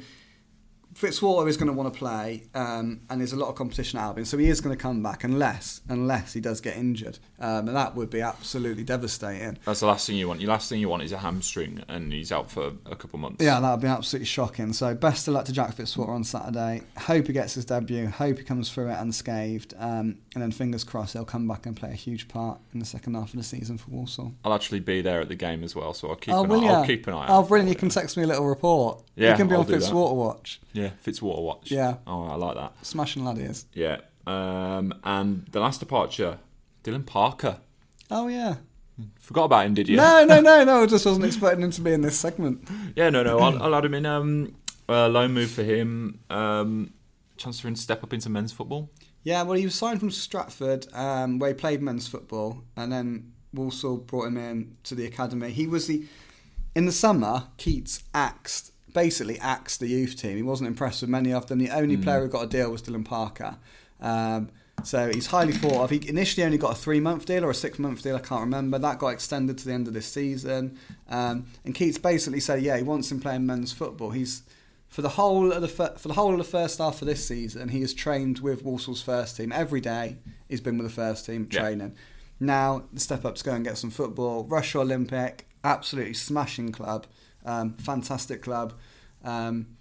Fitzwater 0.94 1.48
is 1.48 1.56
going 1.56 1.68
to 1.68 1.72
want 1.72 1.92
to 1.92 1.98
play, 1.98 2.44
um, 2.54 3.00
and 3.08 3.20
there's 3.20 3.32
a 3.32 3.36
lot 3.36 3.48
of 3.48 3.54
competition 3.54 3.98
at 3.98 4.02
Albion, 4.02 4.24
so 4.24 4.36
he 4.36 4.48
is 4.48 4.60
going 4.60 4.76
to 4.76 4.80
come 4.80 5.02
back 5.02 5.24
unless 5.24 5.80
unless 5.88 6.32
he 6.32 6.40
does 6.40 6.60
get 6.60 6.76
injured, 6.76 7.18
um, 7.38 7.68
and 7.68 7.76
that 7.76 7.94
would 7.94 8.10
be 8.10 8.20
absolutely 8.20 8.82
devastating. 8.82 9.58
That's 9.64 9.80
the 9.80 9.86
last 9.86 10.06
thing 10.06 10.16
you 10.16 10.26
want. 10.26 10.40
Your 10.40 10.50
last 10.50 10.68
thing 10.68 10.80
you 10.80 10.88
want 10.88 11.02
is 11.02 11.12
a 11.12 11.18
hamstring, 11.18 11.82
and 11.88 12.12
he's 12.12 12.32
out 12.32 12.50
for 12.50 12.72
a 12.86 12.96
couple 12.96 13.18
months. 13.18 13.42
Yeah, 13.42 13.60
that 13.60 13.70
would 13.70 13.80
be 13.80 13.88
absolutely 13.88 14.26
shocking. 14.26 14.72
So 14.72 14.94
best 14.94 15.28
of 15.28 15.34
luck 15.34 15.44
to 15.46 15.52
Jack 15.52 15.76
Fitzwater 15.76 16.08
on 16.08 16.24
Saturday. 16.24 16.82
Hope 16.98 17.28
he 17.28 17.32
gets 17.32 17.54
his 17.54 17.64
debut. 17.64 18.08
Hope 18.08 18.38
he 18.38 18.44
comes 18.44 18.70
through 18.70 18.90
it 18.90 18.98
unscathed, 18.98 19.74
um, 19.78 20.18
and 20.34 20.42
then 20.42 20.50
fingers 20.50 20.82
crossed 20.82 21.12
he'll 21.12 21.24
come 21.24 21.46
back 21.46 21.66
and 21.66 21.76
play 21.76 21.90
a 21.90 21.94
huge 21.94 22.26
part 22.28 22.58
in 22.72 22.80
the 22.80 22.86
second 22.86 23.14
half 23.14 23.30
of 23.30 23.36
the 23.36 23.42
season 23.44 23.78
for 23.78 23.90
Walsall. 23.90 24.34
I'll 24.44 24.54
actually 24.54 24.80
be 24.80 25.02
there 25.02 25.20
at 25.20 25.28
the 25.28 25.36
game 25.36 25.62
as 25.62 25.76
well, 25.76 25.94
so 25.94 26.08
I'll 26.08 26.16
keep 26.16 26.34
oh, 26.34 26.42
an 26.42 26.48
will 26.50 26.64
eye. 26.64 26.72
I'll 26.72 26.84
keep 26.84 27.06
an 27.06 27.14
eye. 27.14 27.26
Oh, 27.28 27.44
brilliant! 27.44 27.70
You 27.70 27.76
can 27.76 27.90
text 27.90 28.16
me 28.16 28.24
a 28.24 28.26
little 28.26 28.46
report. 28.46 29.04
Yeah, 29.14 29.30
you 29.30 29.36
can 29.36 29.48
be 29.48 29.54
I'll 29.54 29.60
on 29.60 29.66
do 29.66 29.78
that. 29.78 29.82
Fitzwater 29.82 30.14
watch. 30.14 30.60
Yeah, 30.72 30.79
Fitzwater 31.04 31.42
watch. 31.42 31.70
Yeah. 31.70 31.96
Oh, 32.06 32.24
I 32.24 32.34
like 32.34 32.56
that. 32.56 32.74
Smashing 32.84 33.24
lad 33.24 33.38
is. 33.38 33.66
Yeah. 33.74 33.98
Um, 34.26 34.94
and 35.04 35.46
the 35.50 35.60
last 35.60 35.80
departure, 35.80 36.38
Dylan 36.84 37.06
Parker. 37.06 37.58
Oh 38.10 38.28
yeah. 38.28 38.56
Forgot 39.18 39.44
about 39.44 39.66
him, 39.66 39.74
did 39.74 39.88
you? 39.88 39.96
No, 39.96 40.24
no, 40.24 40.40
no, 40.42 40.64
no. 40.64 40.82
I 40.82 40.86
just 40.86 41.06
wasn't 41.06 41.26
expecting 41.26 41.62
him 41.62 41.70
to 41.70 41.80
be 41.80 41.92
in 41.92 42.02
this 42.02 42.18
segment. 42.18 42.68
Yeah, 42.96 43.10
no, 43.10 43.22
no. 43.22 43.38
I'll, 43.38 43.62
I'll 43.62 43.74
add 43.74 43.84
him 43.84 43.94
in. 43.94 44.06
Um, 44.06 44.54
uh, 44.88 45.08
loan 45.08 45.32
move 45.32 45.50
for 45.50 45.62
him. 45.62 46.20
Um, 46.28 46.92
chance 47.36 47.60
for 47.60 47.68
him 47.68 47.74
to 47.74 47.80
step 47.80 48.02
up 48.02 48.12
into 48.12 48.28
men's 48.28 48.52
football. 48.52 48.90
Yeah, 49.22 49.42
well, 49.42 49.56
he 49.56 49.64
was 49.64 49.74
signed 49.74 50.00
from 50.00 50.10
Stratford, 50.10 50.86
um, 50.94 51.38
where 51.38 51.50
he 51.50 51.54
played 51.54 51.82
men's 51.82 52.08
football, 52.08 52.62
and 52.76 52.90
then 52.90 53.32
Walsall 53.52 53.98
brought 53.98 54.26
him 54.26 54.36
in 54.36 54.76
to 54.84 54.94
the 54.94 55.06
academy. 55.06 55.50
He 55.50 55.66
was 55.66 55.86
the 55.86 56.04
in 56.74 56.86
the 56.86 56.92
summer. 56.92 57.48
Keates 57.56 58.02
axed 58.14 58.69
basically 58.92 59.38
axed 59.40 59.80
the 59.80 59.88
youth 59.88 60.16
team. 60.16 60.36
He 60.36 60.42
wasn't 60.42 60.68
impressed 60.68 61.00
with 61.02 61.10
many 61.10 61.32
of 61.32 61.46
them. 61.46 61.58
The 61.58 61.70
only 61.70 61.96
player 61.96 62.20
who 62.22 62.28
got 62.28 62.44
a 62.44 62.48
deal 62.48 62.70
was 62.70 62.82
Dylan 62.82 63.04
Parker. 63.04 63.56
Um, 64.00 64.50
so 64.82 65.10
he's 65.12 65.26
highly 65.26 65.52
thought 65.52 65.82
of. 65.84 65.90
He 65.90 66.08
initially 66.08 66.44
only 66.44 66.56
got 66.58 66.72
a 66.72 66.74
three 66.74 67.00
month 67.00 67.26
deal 67.26 67.44
or 67.44 67.50
a 67.50 67.54
six 67.54 67.78
month 67.78 68.02
deal, 68.02 68.16
I 68.16 68.20
can't 68.20 68.40
remember. 68.40 68.78
That 68.78 68.98
got 68.98 69.08
extended 69.08 69.58
to 69.58 69.66
the 69.66 69.72
end 69.74 69.86
of 69.88 69.94
this 69.94 70.06
season. 70.06 70.78
Um, 71.08 71.46
and 71.64 71.74
Keates 71.74 71.98
basically 71.98 72.40
said, 72.40 72.62
yeah, 72.62 72.76
he 72.78 72.82
wants 72.82 73.10
him 73.12 73.20
playing 73.20 73.44
men's 73.46 73.72
football. 73.72 74.10
He's 74.10 74.42
for 74.88 75.02
the 75.02 75.10
whole 75.10 75.52
of 75.52 75.60
the 75.62 75.68
fir- 75.68 75.94
for 75.98 76.08
the 76.08 76.14
whole 76.14 76.32
of 76.32 76.38
the 76.38 76.44
first 76.44 76.78
half 76.78 77.00
of 77.02 77.06
this 77.06 77.24
season, 77.26 77.68
he 77.68 77.80
has 77.82 77.94
trained 77.94 78.40
with 78.40 78.64
Walsall's 78.64 79.02
first 79.02 79.36
team 79.36 79.52
every 79.52 79.80
day. 79.80 80.16
He's 80.48 80.60
been 80.60 80.78
with 80.78 80.86
the 80.88 80.92
first 80.92 81.26
team 81.26 81.46
Yeah. 81.50 81.60
training. 81.60 81.94
Now 82.40 82.84
the 82.92 83.00
step 83.00 83.24
up 83.26 83.36
to 83.36 83.44
go 83.44 83.52
and 83.52 83.62
get 83.64 83.76
some 83.78 83.90
football. 83.90 84.46
Rushall 84.46 84.80
Olympic, 84.80 85.46
absolutely 85.62 86.14
smashing 86.14 86.72
club, 86.72 87.06
um, 87.44 87.74
fantastic 87.74 88.42
club. 88.42 88.72
Um, 89.24 89.76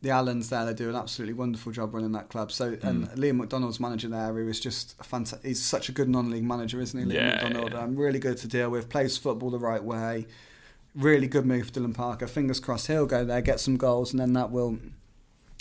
the 0.00 0.10
Allens 0.10 0.48
there, 0.48 0.64
they 0.64 0.74
do 0.74 0.88
an 0.88 0.94
absolutely 0.94 1.34
wonderful 1.34 1.72
job 1.72 1.92
running 1.92 2.12
that 2.12 2.28
club. 2.28 2.52
So, 2.52 2.76
and 2.82 3.08
Liam 3.10 3.36
McDonald's 3.36 3.80
manager 3.80 4.06
there, 4.08 4.32
who 4.32 4.48
is 4.48 4.60
just 4.60 4.94
a 5.00 5.02
fanta- 5.02 5.44
He's 5.44 5.60
such 5.60 5.88
a 5.88 5.92
good 5.92 6.08
non-league 6.08 6.44
manager, 6.44 6.80
isn't 6.80 6.98
he, 7.00 7.04
Liam 7.06 7.14
Yeah, 7.14 7.30
McDonald? 7.42 7.72
yeah. 7.72 7.80
Um, 7.80 7.96
really 7.96 8.20
good 8.20 8.36
to 8.38 8.46
deal 8.48 8.70
with. 8.70 8.88
Plays 8.88 9.16
football 9.18 9.50
the 9.50 9.58
right 9.58 9.82
way. 9.82 10.26
Really 10.94 11.26
good 11.26 11.46
move 11.46 11.66
for 11.66 11.72
Dylan 11.72 11.94
Parker. 11.94 12.26
Fingers 12.28 12.60
crossed 12.60 12.86
he'll 12.86 13.06
go 13.06 13.24
there, 13.24 13.40
get 13.42 13.58
some 13.60 13.76
goals, 13.76 14.12
and 14.12 14.20
then 14.20 14.32
that 14.34 14.50
will 14.52 14.78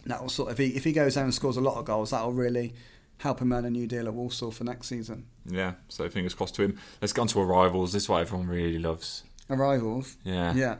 that 0.05 0.22
will 0.22 0.30
sort 0.30 0.51
of 0.51 0.60
if 0.60 0.66
he 0.72 0.76
if 0.78 0.84
he 0.84 0.93
goes 0.93 1.16
there 1.16 1.24
and 1.24 1.34
scores 1.34 1.58
a 1.58 1.62
lot 1.62 1.76
of 1.78 1.86
goals, 1.86 2.12
that 2.12 2.24
will 2.24 2.32
really 2.34 2.74
help 3.18 3.39
him 3.41 3.51
earn 3.51 3.66
a 3.66 3.70
new 3.70 3.88
deal 3.88 4.08
at 4.08 4.14
Walsall 4.14 4.51
for 4.51 4.64
next 4.64 4.88
season. 4.88 5.26
Yeah, 5.45 5.74
so 5.89 6.08
fingers 6.10 6.34
crossed 6.36 6.55
to 6.55 6.62
him. 6.64 6.78
Let's 7.01 7.12
get 7.14 7.22
on 7.22 7.28
to 7.30 7.41
arrivals. 7.41 7.91
This 7.93 8.03
is 8.03 8.10
what 8.10 8.22
everyone 8.22 8.47
really 8.47 8.78
loves. 8.80 9.24
Arrivals, 9.49 10.18
Yeah. 10.24 10.53
yeah, 10.53 10.76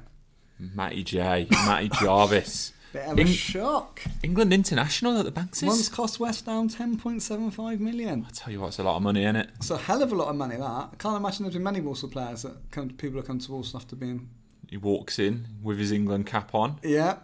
Matty 0.60 1.04
J, 1.04 1.48
Matty 1.52 1.90
Jarvis. 2.02 2.74
bit 2.94 3.04
of 3.04 3.18
a 3.18 3.22
Eng- 3.22 3.28
shock. 3.28 4.02
England 4.24 4.54
international 4.54 5.18
at 5.20 5.26
the 5.26 5.32
Banks. 5.32 5.62
Once 5.62 5.90
cost 5.90 6.20
West 6.20 6.46
Ham 6.46 6.68
ten 6.70 6.98
point 6.98 7.22
seven 7.22 7.52
five 7.52 7.80
million. 7.80 8.26
I 8.28 8.32
tell 8.34 8.52
you 8.52 8.60
what, 8.62 8.68
it's 8.68 8.80
a 8.80 8.84
lot 8.84 8.96
of 8.98 9.02
money, 9.04 9.24
isn't 9.24 9.36
it? 9.36 9.50
It's 9.58 9.70
a 9.72 9.78
hell 9.78 10.02
of 10.02 10.12
a 10.12 10.16
lot 10.16 10.30
of 10.30 10.36
money. 10.36 10.56
That 10.58 10.64
I 10.64 10.90
can't 10.98 11.18
imagine 11.18 11.44
there's 11.44 11.54
been 11.56 11.64
many 11.64 11.82
Walsall 11.82 12.10
players 12.10 12.42
that 12.44 12.56
come, 12.72 12.90
people 12.90 13.18
have 13.20 13.28
come 13.28 13.40
to 13.40 13.52
Walsall 13.52 13.80
after 13.82 13.96
being. 13.96 14.30
He 14.70 14.78
walks 14.78 15.18
in 15.20 15.48
with 15.64 15.80
his 15.80 15.92
England 15.92 16.26
cap 16.26 16.54
on. 16.54 16.80
Yeah, 16.84 17.18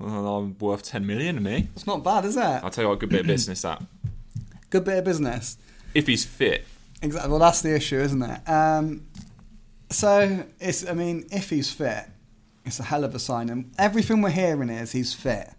Well, 0.00 0.26
I'm 0.38 0.58
worth 0.58 0.82
10 0.82 1.06
million 1.06 1.36
to 1.36 1.40
me. 1.40 1.68
it's 1.76 1.86
not 1.86 2.02
bad, 2.02 2.24
is 2.24 2.36
it? 2.36 2.40
I'll 2.42 2.70
tell 2.70 2.82
you 2.84 2.88
what, 2.88 2.98
good 2.98 3.10
bit 3.10 3.20
of 3.20 3.26
business 3.28 3.62
that. 3.62 3.80
Good 4.70 4.84
bit 4.84 4.98
of 4.98 5.04
business. 5.04 5.56
If 5.94 6.06
he's 6.08 6.24
fit, 6.24 6.64
Exactly. 7.02 7.30
Well, 7.30 7.38
that's 7.40 7.62
the 7.62 7.74
issue, 7.74 7.98
isn't 7.98 8.22
it? 8.22 8.48
Um, 8.48 9.06
so 9.90 10.44
it's. 10.60 10.86
I 10.88 10.92
mean, 10.94 11.26
if 11.32 11.50
he's 11.50 11.70
fit, 11.72 12.04
it's 12.70 12.78
a 12.78 12.84
hell 12.84 13.02
of 13.02 13.16
a 13.16 13.18
signing. 13.18 13.72
Everything 13.78 14.22
we're 14.22 14.30
hearing 14.30 14.68
is 14.68 14.92
he's 14.92 15.12
fit. 15.12 15.50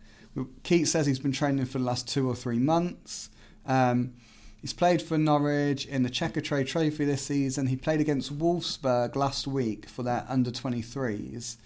Keates 0.64 0.92
says 0.92 1.06
he's 1.06 1.20
been 1.20 1.34
training 1.34 1.66
for 1.66 1.78
the 1.78 1.84
last 1.84 2.08
two 2.08 2.26
or 2.26 2.34
three 2.34 2.58
months. 2.58 3.30
Um, 3.66 4.14
he's 4.62 4.72
played 4.72 5.02
for 5.02 5.18
Norwich 5.18 5.86
in 5.86 6.04
the 6.04 6.10
Checkatrade 6.10 6.68
Trophy 6.68 7.04
this 7.04 7.24
season. 7.24 7.68
He 7.68 7.76
played 7.76 8.00
against 8.00 8.40
Wolfsburg 8.40 9.18
last 9.18 9.46
week 9.46 9.90
for 9.90 10.04
their 10.04 10.26
under 10.30 10.52
23s. 10.52 11.58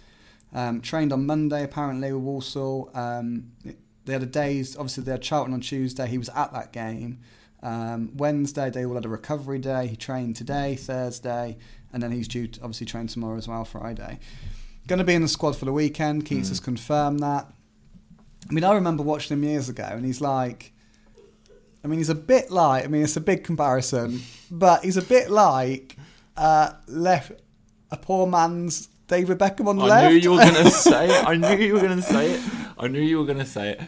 Um, 0.52 0.82
trained 0.82 1.14
on 1.14 1.28
Monday 1.28 1.64
apparently 1.64 2.12
with 2.12 2.24
Walsall. 2.24 2.90
Um, 2.96 3.52
they 4.06 4.14
had 4.14 4.24
a 4.24 4.28
day's. 4.28 4.76
Obviously, 4.76 5.04
they 5.04 5.12
had 5.12 5.22
Charlton 5.22 5.54
on 5.54 5.62
Tuesday. 5.62 6.08
He 6.08 6.18
was 6.18 6.30
at 6.30 6.54
that 6.54 6.74
game. 6.74 7.20
Um, 7.62 8.18
Wednesday, 8.18 8.72
they 8.72 8.84
all 8.84 8.96
had 8.96 9.06
a 9.06 9.10
recovery 9.10 9.60
day. 9.60 9.86
He 9.86 9.96
trained 9.96 10.38
today, 10.38 10.76
Thursday, 10.76 11.58
and 11.94 12.02
then 12.02 12.12
he's 12.12 12.28
due 12.28 12.48
to 12.48 12.62
obviously 12.62 12.88
train 12.88 13.06
tomorrow 13.06 13.38
as 13.38 13.48
well, 13.48 13.64
Friday. 13.64 14.18
Going 14.88 15.00
to 15.00 15.06
be 15.06 15.14
in 15.16 15.22
the 15.24 15.28
squad 15.28 15.56
for 15.56 15.66
the 15.66 15.74
weekend. 15.74 16.26
Keates 16.26 16.50
has 16.50 16.60
confirmed 16.60 17.20
that. 17.22 17.48
I 18.50 18.54
mean, 18.54 18.64
I 18.64 18.74
remember 18.76 19.02
watching 19.02 19.36
him 19.38 19.44
years 19.44 19.70
ago, 19.70 19.88
and 19.90 20.06
he's 20.06 20.22
like, 20.22 20.72
I 21.84 21.88
mean, 21.88 22.00
he's 22.00 22.10
a 22.10 22.16
bit 22.16 22.52
like, 22.52 22.84
I 22.84 22.88
mean, 22.88 23.04
it's 23.04 23.18
a 23.18 23.22
big 23.22 23.44
comparison, 23.44 24.22
but 24.52 24.84
he's 24.84 24.98
a 24.98 25.02
bit 25.02 25.32
like 25.32 25.96
uh, 26.38 26.74
left 26.88 27.32
a 27.90 27.98
poor 27.98 28.28
man's 28.28 28.88
David 29.08 29.40
Beckham 29.40 29.68
on 29.68 29.78
the 29.78 29.84
I 29.84 29.88
left. 29.88 30.06
I 30.06 30.10
knew 30.10 30.16
you 30.18 30.32
were 30.32 30.38
going 30.38 30.54
to 30.64 30.70
say 30.70 31.08
it. 31.10 31.28
I 31.28 31.36
knew 31.36 31.56
you 31.58 31.74
were 31.74 31.80
going 31.82 31.98
to 31.98 32.04
say 32.04 32.32
it. 32.34 32.42
I 32.78 32.88
knew 32.88 33.02
you 33.02 33.18
were 33.20 33.26
going 33.26 33.40
to 33.40 33.46
say 33.46 33.72
it. 33.72 33.82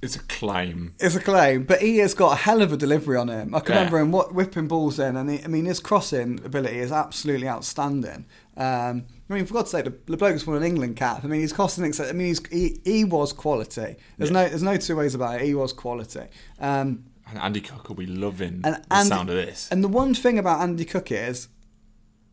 It's 0.00 0.14
a 0.16 0.20
claim. 0.20 0.94
It's 1.00 1.16
a 1.16 1.20
claim, 1.20 1.64
but 1.64 1.80
he 1.82 1.98
has 1.98 2.14
got 2.14 2.32
a 2.32 2.36
hell 2.36 2.62
of 2.62 2.72
a 2.72 2.76
delivery 2.76 3.16
on 3.16 3.28
him. 3.28 3.52
I 3.54 3.60
can 3.60 3.72
Yeah. 3.74 3.78
remember 3.80 3.98
him 3.98 4.12
what, 4.12 4.32
whipping 4.32 4.68
balls 4.68 4.98
in, 5.00 5.16
and 5.16 5.28
he, 5.28 5.42
I 5.42 5.48
mean 5.48 5.64
his 5.64 5.80
crossing 5.80 6.40
ability 6.44 6.78
is 6.78 6.92
absolutely 6.92 7.48
outstanding. 7.48 8.24
Um, 8.58 9.04
I 9.30 9.34
mean, 9.34 9.46
for 9.46 9.54
God's 9.54 9.70
sake, 9.70 9.84
the, 9.84 9.94
the 10.06 10.16
bloke's 10.16 10.46
won 10.46 10.56
an 10.56 10.64
England 10.64 10.96
cap. 10.96 11.24
I 11.24 11.28
mean, 11.28 11.40
he's 11.40 11.52
costing. 11.52 11.84
I 11.84 12.12
mean, 12.12 12.26
he's, 12.28 12.44
he 12.48 12.80
he 12.84 13.04
was 13.04 13.32
quality. 13.32 13.96
There's 14.18 14.30
Yeah. 14.30 14.42
no 14.42 14.48
there's 14.48 14.62
no 14.64 14.76
two 14.76 14.96
ways 14.96 15.14
about 15.14 15.40
it. 15.40 15.46
He 15.46 15.54
was 15.54 15.72
quality. 15.72 16.26
Um, 16.58 17.04
And 17.28 17.38
Andy 17.38 17.60
Cook 17.60 17.88
will 17.88 17.94
be 17.96 18.06
loving 18.06 18.62
and 18.64 18.74
the 18.76 18.84
Andy- 18.90 19.08
sound 19.08 19.30
of 19.30 19.36
this. 19.36 19.68
And 19.70 19.84
the 19.84 19.88
one 19.88 20.12
thing 20.14 20.38
about 20.38 20.60
Andy 20.60 20.84
Cook 20.84 21.12
is, 21.12 21.48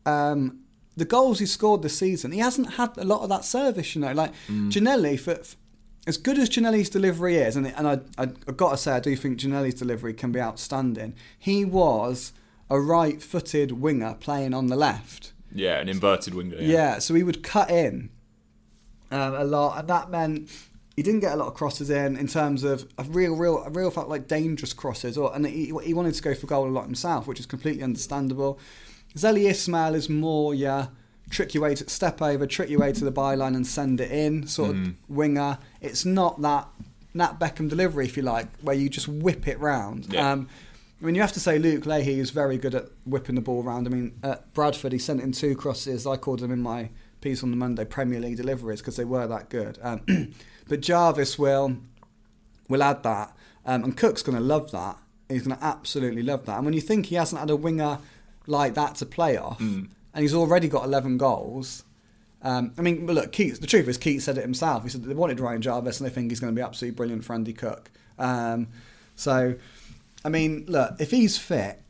um, 0.04 0.60
the 0.96 1.04
goals 1.04 1.38
he 1.38 1.46
scored 1.46 1.82
this 1.82 1.98
season, 1.98 2.32
he 2.32 2.38
hasn't 2.40 2.74
had 2.74 2.96
a 2.96 3.04
lot 3.04 3.20
of 3.22 3.28
that 3.28 3.44
service. 3.44 3.94
You 3.94 4.00
know, 4.02 4.12
like 4.12 4.32
Mm. 4.48 4.70
Ginnelly, 4.72 5.18
for, 5.20 5.36
for 5.36 5.56
as 6.08 6.16
good 6.16 6.38
as 6.38 6.48
Ginnelly's 6.48 6.88
delivery 6.90 7.36
is, 7.36 7.56
and 7.56 7.66
and 7.68 7.86
I, 7.86 7.94
I 8.18 8.22
I've 8.48 8.56
got 8.56 8.70
to 8.70 8.76
say 8.76 8.92
I 8.92 9.00
do 9.00 9.14
think 9.16 9.38
Ginnelly's 9.38 9.74
delivery 9.74 10.14
can 10.14 10.32
be 10.32 10.40
outstanding. 10.40 11.14
He 11.38 11.64
was 11.64 12.32
a 12.70 12.80
right-footed 12.80 13.72
winger 13.72 14.14
playing 14.18 14.54
on 14.54 14.66
the 14.66 14.76
left. 14.76 15.32
Yeah, 15.58 15.78
an 15.78 15.88
inverted 15.88 16.34
winger. 16.34 16.56
Yeah, 16.56 16.66
Yeah. 16.68 16.98
so 16.98 17.14
he 17.14 17.22
would 17.22 17.42
cut 17.42 17.70
in 17.70 18.10
um, 19.10 19.34
a 19.34 19.44
lot, 19.44 19.78
and 19.78 19.88
that 19.88 20.10
meant 20.10 20.50
he 20.96 21.02
didn't 21.02 21.20
get 21.20 21.32
a 21.32 21.36
lot 21.36 21.48
of 21.48 21.54
crosses 21.54 21.90
in 21.90 22.16
in 22.16 22.26
terms 22.26 22.64
of 22.64 22.88
a 22.98 23.02
real, 23.04 23.36
real, 23.36 23.62
a 23.64 23.70
real 23.70 23.90
fact 23.90 24.08
like 24.08 24.26
dangerous 24.28 24.72
crosses, 24.72 25.16
or 25.18 25.34
and 25.34 25.46
he, 25.46 25.66
he 25.84 25.94
wanted 25.94 26.14
to 26.14 26.22
go 26.22 26.34
for 26.34 26.46
goal 26.46 26.66
a 26.66 26.70
lot 26.70 26.84
himself, 26.84 27.26
which 27.26 27.38
is 27.40 27.46
completely 27.46 27.82
understandable. 27.82 28.58
Zeli 29.16 29.48
Ismail 29.50 29.94
is 29.94 30.08
more 30.08 30.54
yeah, 30.54 30.88
trick 31.30 31.54
your 31.54 31.62
way 31.62 31.74
to 31.74 31.88
step 31.88 32.20
over, 32.20 32.46
trick 32.46 32.68
your 32.70 32.80
way 32.80 32.92
to 32.92 33.04
the 33.04 33.12
byline 33.12 33.56
and 33.56 33.66
send 33.66 34.00
it 34.00 34.10
in, 34.10 34.46
sort 34.46 34.70
of 34.70 34.94
winger. 35.08 35.58
It's 35.80 36.04
not 36.04 36.42
that 36.42 36.68
Nat 37.14 37.38
Beckham 37.40 37.68
delivery, 37.70 38.04
if 38.04 38.16
you 38.16 38.22
like, 38.22 38.46
where 38.60 38.76
you 38.76 38.88
just 38.90 39.08
whip 39.08 39.48
it 39.48 39.58
round. 39.58 40.12
Yeah. 40.12 40.32
Um, 40.32 40.48
I 41.00 41.04
mean, 41.04 41.14
you 41.14 41.20
have 41.20 41.32
to 41.32 41.40
say 41.40 41.58
Luke 41.58 41.84
Leahy 41.84 42.18
is 42.18 42.30
very 42.30 42.56
good 42.56 42.74
at 42.74 42.86
whipping 43.04 43.34
the 43.34 43.42
ball 43.42 43.62
around. 43.62 43.86
I 43.86 43.90
mean, 43.90 44.18
at 44.22 44.52
Bradford, 44.54 44.92
he 44.92 44.98
sent 44.98 45.20
in 45.20 45.32
two 45.32 45.54
crosses. 45.54 46.06
I 46.06 46.16
called 46.16 46.40
them 46.40 46.50
in 46.50 46.62
my 46.62 46.88
piece 47.20 47.42
on 47.42 47.50
the 47.50 47.56
Monday 47.56 47.84
Premier 47.84 48.20
League 48.20 48.38
deliveries 48.38 48.80
because 48.80 48.96
they 48.96 49.04
were 49.04 49.26
that 49.26 49.50
good. 49.50 49.78
Um, 49.82 50.32
but 50.68 50.80
Jarvis 50.80 51.38
will 51.38 51.76
will 52.68 52.82
add 52.82 53.02
that, 53.04 53.36
um, 53.64 53.84
and 53.84 53.96
Cook's 53.96 54.22
going 54.22 54.38
to 54.38 54.42
love 54.42 54.72
that. 54.72 54.96
He's 55.28 55.46
going 55.46 55.56
to 55.56 55.64
absolutely 55.64 56.22
love 56.22 56.46
that. 56.46 56.56
And 56.56 56.64
when 56.64 56.74
you 56.74 56.80
think 56.80 57.06
he 57.06 57.16
hasn't 57.16 57.40
had 57.40 57.50
a 57.50 57.56
winger 57.56 57.98
like 58.46 58.74
that 58.74 58.94
to 58.96 59.06
play 59.06 59.36
off, 59.36 59.60
and 60.16 60.22
he's 60.22 60.34
already 60.34 60.68
got 60.68 60.84
11 60.84 61.18
goals. 61.18 61.84
Um, 62.42 62.72
I 62.78 62.82
mean, 62.82 63.06
look, 63.06 63.32
Keates, 63.32 63.58
the 63.58 63.66
truth 63.66 63.86
is, 63.86 63.98
Keith 63.98 64.22
said 64.22 64.38
it 64.38 64.42
himself. 64.42 64.82
He 64.82 64.88
said 64.88 65.04
they 65.04 65.14
wanted 65.14 65.40
Ryan 65.40 65.60
Jarvis 65.60 66.00
and 66.00 66.08
they 66.08 66.12
think 66.12 66.30
he's 66.30 66.40
going 66.40 66.54
to 66.54 66.58
be 66.58 66.64
absolutely 66.64 66.96
brilliant 66.96 67.24
for 67.24 67.34
Andy 67.34 67.52
Cook. 67.52 67.90
Um, 68.18 68.68
so, 69.14 69.56
I 70.26 70.28
mean, 70.28 70.64
look, 70.66 70.96
if 70.98 71.12
he's 71.12 71.38
fit, 71.38 71.80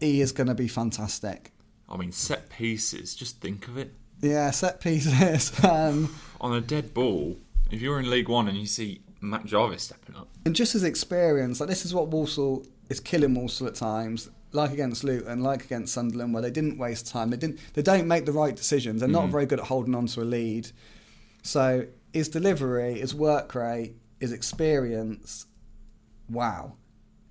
he 0.00 0.20
is 0.20 0.32
going 0.32 0.48
to 0.48 0.54
be 0.54 0.66
fantastic. 0.66 1.52
I 1.88 1.96
mean, 1.96 2.10
set 2.10 2.50
pieces. 2.50 3.14
Just 3.14 3.40
think 3.40 3.68
of 3.68 3.78
it. 3.78 3.94
Yeah, 4.20 4.50
set 4.50 4.80
pieces. 4.80 5.52
Um, 5.64 6.12
On 6.40 6.52
a 6.52 6.60
dead 6.60 6.92
ball, 6.92 7.36
if 7.70 7.80
you're 7.80 8.00
in 8.00 8.10
League 8.10 8.28
One 8.28 8.48
and 8.48 8.58
you 8.58 8.66
see 8.66 9.00
Matt 9.20 9.44
Jarvis 9.44 9.84
stepping 9.84 10.16
up, 10.16 10.28
and 10.44 10.56
just 10.56 10.72
his 10.72 10.82
experience, 10.82 11.60
like 11.60 11.68
this 11.68 11.84
is 11.84 11.94
what 11.94 12.08
Walsall 12.08 12.66
is 12.88 12.98
killing 12.98 13.32
Walsall 13.32 13.68
at 13.68 13.76
times, 13.76 14.28
like 14.50 14.72
against 14.72 15.04
Luton, 15.04 15.44
like 15.44 15.64
against 15.64 15.94
Sunderland, 15.94 16.34
where 16.34 16.42
they 16.42 16.50
didn't 16.50 16.78
waste 16.78 17.06
time. 17.06 17.30
They 17.30 17.36
didn't. 17.36 17.60
They 17.74 17.82
don't 17.82 18.08
make 18.08 18.26
the 18.26 18.32
right 18.32 18.56
decisions. 18.56 19.02
They're 19.02 19.08
not 19.08 19.28
very 19.28 19.46
good 19.46 19.60
at 19.60 19.66
holding 19.66 19.94
on 19.94 20.06
to 20.08 20.22
a 20.22 20.24
lead. 20.24 20.68
So 21.42 21.86
his 22.12 22.28
delivery, 22.28 22.94
his 22.94 23.14
work 23.14 23.54
rate, 23.54 23.94
his 24.18 24.32
experience, 24.32 25.46
wow, 26.28 26.72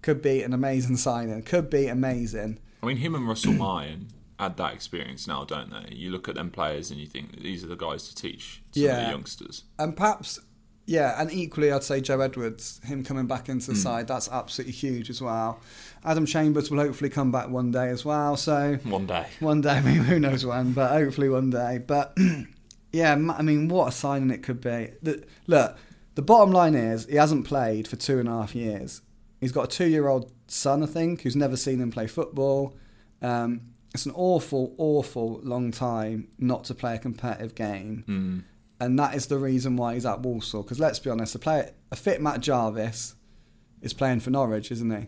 could 0.04 0.22
be 0.22 0.44
an 0.44 0.54
amazing 0.54 0.98
signing. 0.98 1.42
Could 1.42 1.70
be 1.70 1.88
amazing. 1.88 2.60
I 2.84 2.86
mean, 2.86 2.98
him 2.98 3.16
and 3.16 3.28
Russell 3.28 3.54
Martin 3.54 4.10
add 4.40 4.58
that 4.58 4.74
experience 4.74 5.28
now, 5.28 5.46
don't 5.46 5.72
they? 5.72 5.96
You 5.96 6.12
look 6.12 6.28
at 6.28 6.36
them 6.36 6.52
players 6.52 6.92
and 6.92 7.00
you 7.00 7.08
think 7.08 7.42
these 7.42 7.64
are 7.64 7.68
the 7.68 7.76
guys 7.76 8.08
to 8.10 8.16
teach 8.16 8.62
some 8.72 8.84
of 8.84 8.96
the 8.96 9.10
youngsters. 9.10 9.64
And 9.80 9.96
perhaps, 9.96 10.40
yeah, 10.86 11.20
and 11.20 11.32
equally, 11.32 11.72
I'd 11.72 11.84
say 11.84 12.02
Joe 12.02 12.20
Edwards, 12.20 12.82
him 12.84 13.04
coming 13.04 13.26
back 13.26 13.48
into 13.48 13.68
the 13.68 13.74
hmm. 13.74 13.80
side, 13.80 14.08
that's 14.08 14.30
absolutely 14.30 14.74
huge 14.74 15.10
as 15.10 15.22
well. 15.22 15.62
Adam 16.04 16.26
Chambers 16.26 16.70
will 16.70 16.80
hopefully 16.80 17.10
come 17.10 17.32
back 17.32 17.50
one 17.50 17.72
day 17.72 17.88
as 17.88 18.04
well. 18.04 18.36
So 18.36 18.78
One 18.84 19.06
day. 19.06 19.26
one 19.40 19.62
day, 19.62 19.70
I 19.78 19.82
mean, 19.82 19.98
who 19.98 20.20
knows 20.20 20.46
when, 20.46 20.74
but 20.74 20.92
hopefully 20.92 21.30
one 21.30 21.50
day. 21.50 21.80
But 21.86 22.18
yeah, 22.92 23.14
I 23.14 23.42
mean, 23.42 23.70
what 23.70 23.88
a 23.88 23.92
signing 23.92 24.30
it 24.30 24.44
could 24.44 24.60
be. 24.60 24.92
The, 25.02 25.24
look, 25.48 25.78
the 26.16 26.22
bottom 26.22 26.52
line 26.52 26.76
is 26.76 27.06
he 27.06 27.16
hasn't 27.16 27.48
played 27.48 27.88
for 27.88 27.96
two 27.96 28.20
and 28.20 28.28
a 28.28 28.34
half 28.34 28.54
years. 28.54 29.02
He's 29.44 29.52
got 29.52 29.66
a 29.66 29.78
two-year-old 29.78 30.32
son, 30.48 30.82
I 30.84 30.88
think, 30.88 31.22
who's 31.22 31.36
never 31.36 31.56
seen 31.56 31.80
him 31.80 31.92
play 31.92 32.08
football. 32.08 32.76
Um, 33.22 33.62
it's 33.94 34.06
an 34.08 34.14
awful, 34.16 34.74
awful 34.80 35.40
long 35.44 35.72
time 35.72 36.28
not 36.40 36.64
to 36.66 36.74
play 36.74 36.96
a 36.96 36.98
competitive 36.98 37.54
game 37.54 38.04
Mm. 38.08 38.44
and 38.80 38.98
that 39.00 39.14
is 39.16 39.28
the 39.28 39.38
reason 39.38 39.76
why 39.78 39.94
he's 39.94 40.06
at 40.06 40.22
Walsall. 40.22 40.64
Because 40.64 40.80
let's 40.80 40.98
be 41.00 41.10
honest, 41.12 41.36
a 41.36 41.40
player, 41.40 41.72
a 41.92 41.96
fit 41.96 42.20
Matt 42.22 42.40
Jarvis 42.42 43.16
is 43.82 43.94
playing 43.94 44.22
for 44.22 44.32
Norwich, 44.32 44.72
isn't 44.72 44.90
he? 44.90 45.08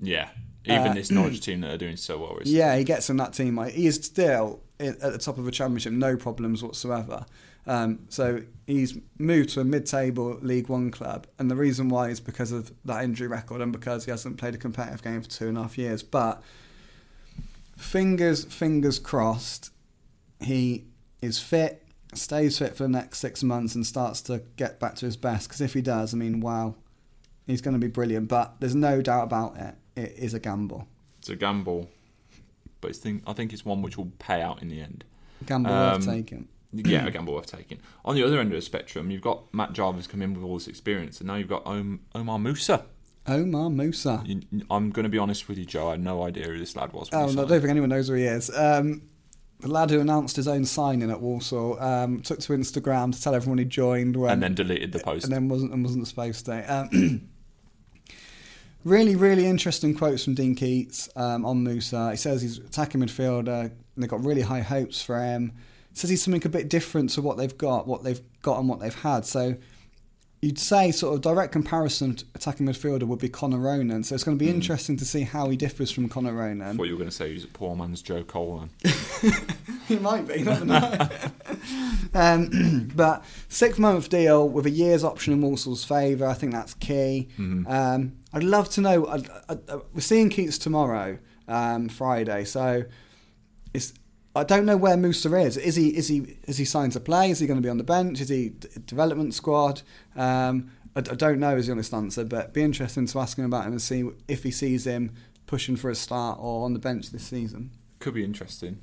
Yeah. 0.00 0.28
Even 0.66 0.88
Uh, 0.88 0.94
this 0.94 1.10
Norwich 1.10 1.40
team 1.46 1.60
that 1.60 1.70
are 1.72 1.78
doing 1.78 1.96
so 1.96 2.18
well 2.18 2.34
recently. 2.34 2.58
Yeah, 2.58 2.76
he 2.76 2.84
gets 2.84 3.08
in 3.10 3.16
that 3.18 3.32
team. 3.32 3.56
Like, 3.56 3.72
he 3.74 3.86
is 3.86 3.96
still 3.96 4.60
at 4.78 5.00
the 5.00 5.18
top 5.18 5.38
of 5.38 5.48
a 5.48 5.50
championship, 5.50 5.92
no 5.92 6.16
problems 6.16 6.62
whatsoever. 6.62 7.24
Um, 7.66 8.00
so 8.08 8.42
he's 8.66 8.96
moved 9.18 9.50
to 9.50 9.60
a 9.60 9.64
mid-table 9.64 10.38
League 10.40 10.68
One 10.68 10.90
club, 10.90 11.26
and 11.38 11.50
the 11.50 11.56
reason 11.56 11.88
why 11.88 12.10
is 12.10 12.20
because 12.20 12.52
of 12.52 12.72
that 12.84 13.02
injury 13.02 13.26
record 13.26 13.60
and 13.60 13.72
because 13.72 14.04
he 14.04 14.10
hasn't 14.10 14.36
played 14.36 14.54
a 14.54 14.58
competitive 14.58 15.02
game 15.02 15.22
for 15.22 15.28
two 15.28 15.48
and 15.48 15.58
a 15.58 15.62
half 15.62 15.76
years. 15.76 16.02
But 16.02 16.42
fingers, 17.76 18.44
fingers 18.44 18.98
crossed, 18.98 19.70
he 20.40 20.84
is 21.20 21.38
fit, 21.38 21.82
stays 22.14 22.58
fit 22.58 22.76
for 22.76 22.84
the 22.84 22.88
next 22.88 23.18
six 23.18 23.42
months, 23.42 23.74
and 23.74 23.84
starts 23.84 24.20
to 24.22 24.42
get 24.56 24.78
back 24.78 24.94
to 24.96 25.06
his 25.06 25.16
best. 25.16 25.48
Because 25.48 25.60
if 25.60 25.74
he 25.74 25.82
does, 25.82 26.14
I 26.14 26.16
mean, 26.18 26.40
wow, 26.40 26.76
he's 27.46 27.60
going 27.60 27.74
to 27.74 27.80
be 27.80 27.88
brilliant. 27.88 28.28
But 28.28 28.60
there's 28.60 28.76
no 28.76 29.02
doubt 29.02 29.24
about 29.24 29.56
it; 29.56 29.74
it 29.96 30.14
is 30.16 30.34
a 30.34 30.40
gamble. 30.40 30.86
It's 31.18 31.28
a 31.28 31.36
gamble. 31.36 31.88
But 32.80 32.90
it's 32.90 32.98
think, 32.98 33.22
I 33.26 33.32
think 33.32 33.52
it's 33.52 33.64
one 33.64 33.82
which 33.82 33.96
will 33.96 34.12
pay 34.18 34.42
out 34.42 34.60
in 34.62 34.68
the 34.68 34.80
end. 34.80 35.04
Gamble 35.46 35.70
worth 35.70 36.06
Um, 36.08 36.14
taking. 36.14 36.48
Yeah, 36.72 37.06
a 37.06 37.10
gamble 37.10 37.32
worth 37.34 37.46
taking. 37.46 37.78
On 38.04 38.14
the 38.14 38.22
other 38.22 38.38
end 38.38 38.50
of 38.52 38.56
the 38.56 38.62
spectrum, 38.62 39.10
you've 39.10 39.22
got 39.22 39.52
Matt 39.54 39.72
Jarvis 39.72 40.06
come 40.06 40.20
in 40.20 40.34
with 40.34 40.44
all 40.44 40.54
this 40.58 40.68
experience, 40.68 41.20
and 41.20 41.26
now 41.28 41.36
you've 41.36 41.48
got 41.48 41.64
Om- 41.66 42.00
Omar 42.14 42.38
Musa. 42.38 42.84
Omar 43.26 43.70
Musa. 43.70 44.22
You, 44.26 44.42
I'm 44.70 44.90
going 44.90 45.04
to 45.04 45.08
be 45.08 45.18
honest 45.18 45.48
with 45.48 45.56
you, 45.58 45.64
Joe. 45.64 45.88
I 45.88 45.90
had 45.92 46.00
no 46.04 46.22
idea 46.22 46.44
who 46.44 46.58
this 46.58 46.76
lad 46.76 46.92
was. 46.92 47.08
Oh, 47.12 47.26
no, 47.30 47.44
I 47.44 47.46
don't 47.46 47.60
think 47.60 47.70
anyone 47.70 47.88
knows 47.88 48.08
who 48.08 48.14
he 48.14 48.24
is. 48.24 48.50
Um, 48.54 49.02
the 49.60 49.68
lad 49.68 49.90
who 49.90 50.00
announced 50.00 50.36
his 50.36 50.46
own 50.48 50.64
signing 50.66 51.10
at 51.10 51.20
Walsall 51.20 51.80
um, 51.82 52.20
took 52.20 52.40
to 52.40 52.52
Instagram 52.52 53.12
to 53.14 53.20
tell 53.22 53.34
everyone 53.34 53.56
he 53.58 53.64
joined 53.64 54.14
when, 54.14 54.30
and 54.32 54.42
then 54.42 54.54
deleted 54.54 54.92
the 54.92 54.98
post. 54.98 55.24
and 55.24 55.32
then 55.32 55.48
wasn't 55.48 55.72
and 55.72 55.82
wasn't 55.82 56.06
supposed 56.06 56.44
to. 56.46 56.72
Um, 56.92 57.28
really, 58.86 59.16
really 59.16 59.46
interesting 59.46 59.94
quotes 59.94 60.24
from 60.24 60.34
Dean 60.34 60.54
Keates 60.54 61.08
um, 61.16 61.44
on 61.44 61.64
Musa. 61.64 62.12
He 62.12 62.16
says 62.16 62.40
he's 62.40 62.58
attacking 62.58 63.00
midfielder. 63.00 63.62
And 63.62 63.72
they've 63.96 64.08
got 64.08 64.24
really 64.24 64.42
high 64.42 64.60
hopes 64.60 65.02
for 65.02 65.20
him. 65.20 65.52
He 65.90 65.96
says 65.96 66.08
he's 66.08 66.22
something 66.22 66.44
a 66.46 66.48
bit 66.48 66.68
different 66.68 67.10
to 67.10 67.22
what 67.22 67.36
they've 67.36 67.58
got, 67.58 67.88
what 67.88 68.04
they've 68.04 68.20
got, 68.42 68.60
and 68.60 68.68
what 68.68 68.78
they've 68.78 68.94
had. 68.94 69.26
So 69.26 69.56
you'd 70.42 70.58
say 70.58 70.92
sort 70.92 71.14
of 71.14 71.22
direct 71.22 71.52
comparison 71.52 72.14
to 72.14 72.24
attacking 72.34 72.66
midfielder 72.66 73.04
would 73.04 73.18
be 73.18 73.28
Connor 73.28 73.58
Ronan. 73.58 74.04
So 74.04 74.14
it's 74.14 74.22
going 74.22 74.38
to 74.38 74.44
be 74.44 74.50
interesting 74.50 74.96
to 74.98 75.04
see 75.04 75.22
how 75.22 75.48
he 75.48 75.56
differs 75.56 75.90
from 75.90 76.08
Connor 76.08 76.30
I 76.30 76.48
Ronan. 76.48 76.76
thought 76.76 76.84
you 76.84 76.92
were 76.92 76.98
going 76.98 77.10
to 77.10 77.16
say 77.16 77.32
he's 77.32 77.44
a 77.44 77.48
poor 77.48 77.74
man's 77.74 78.02
Joe 78.02 78.22
Cole. 78.22 78.68
Then. 78.82 79.32
He 79.86 79.98
might 80.00 80.26
be, 80.26 80.42
never 80.42 80.64
know. 80.64 81.08
um, 82.14 82.90
but 82.96 83.24
six 83.48 83.78
month 83.78 84.08
deal 84.08 84.48
with 84.48 84.66
a 84.66 84.70
year's 84.70 85.04
option 85.04 85.32
in 85.32 85.40
Walsall's 85.40 85.84
favour. 85.84 86.26
I 86.26 86.34
think 86.34 86.52
that's 86.52 86.74
key. 86.74 87.28
Um, 87.38 88.16
I'd 88.32 88.42
love 88.42 88.68
to 88.70 88.80
know. 88.80 89.06
I, 89.06 89.16
I, 89.48 89.52
I, 89.68 89.76
we're 89.94 90.00
seeing 90.00 90.28
Keates 90.28 90.58
tomorrow, 90.58 91.18
um, 91.46 91.88
Friday. 91.88 92.44
So 92.44 92.84
it's. 93.72 93.92
I 94.36 94.44
don't 94.44 94.66
know 94.66 94.76
where 94.76 94.96
Musa 94.96 95.34
is. 95.36 95.56
Is 95.56 95.76
he? 95.76 95.96
Is 95.96 96.08
he? 96.08 96.36
Is 96.44 96.58
he 96.58 96.64
signed 96.64 96.92
to 96.92 97.00
play? 97.00 97.30
Is 97.30 97.40
he 97.40 97.46
going 97.46 97.58
to 97.58 97.62
be 97.62 97.70
on 97.70 97.78
the 97.78 97.84
bench? 97.84 98.20
Is 98.20 98.28
he 98.28 98.50
d- 98.50 98.68
development 98.86 99.34
squad? 99.34 99.82
Um, 100.14 100.70
I, 100.94 101.00
I 101.00 101.02
don't 101.02 101.40
know. 101.40 101.56
Is 101.56 101.66
the 101.66 101.72
honest 101.72 101.94
answer, 101.94 102.24
but 102.24 102.52
be 102.52 102.62
interesting 102.62 103.06
to 103.06 103.18
ask 103.18 103.38
him 103.38 103.46
about 103.46 103.64
him 103.64 103.72
and 103.72 103.82
see 103.82 104.08
if 104.28 104.42
he 104.42 104.50
sees 104.50 104.86
him 104.86 105.12
pushing 105.46 105.76
for 105.76 105.90
a 105.90 105.94
start 105.94 106.38
or 106.40 106.64
on 106.64 106.72
the 106.74 106.78
bench 106.78 107.10
this 107.10 107.24
season. 107.24 107.70
Could 107.98 108.14
be 108.14 108.24
interesting. 108.24 108.82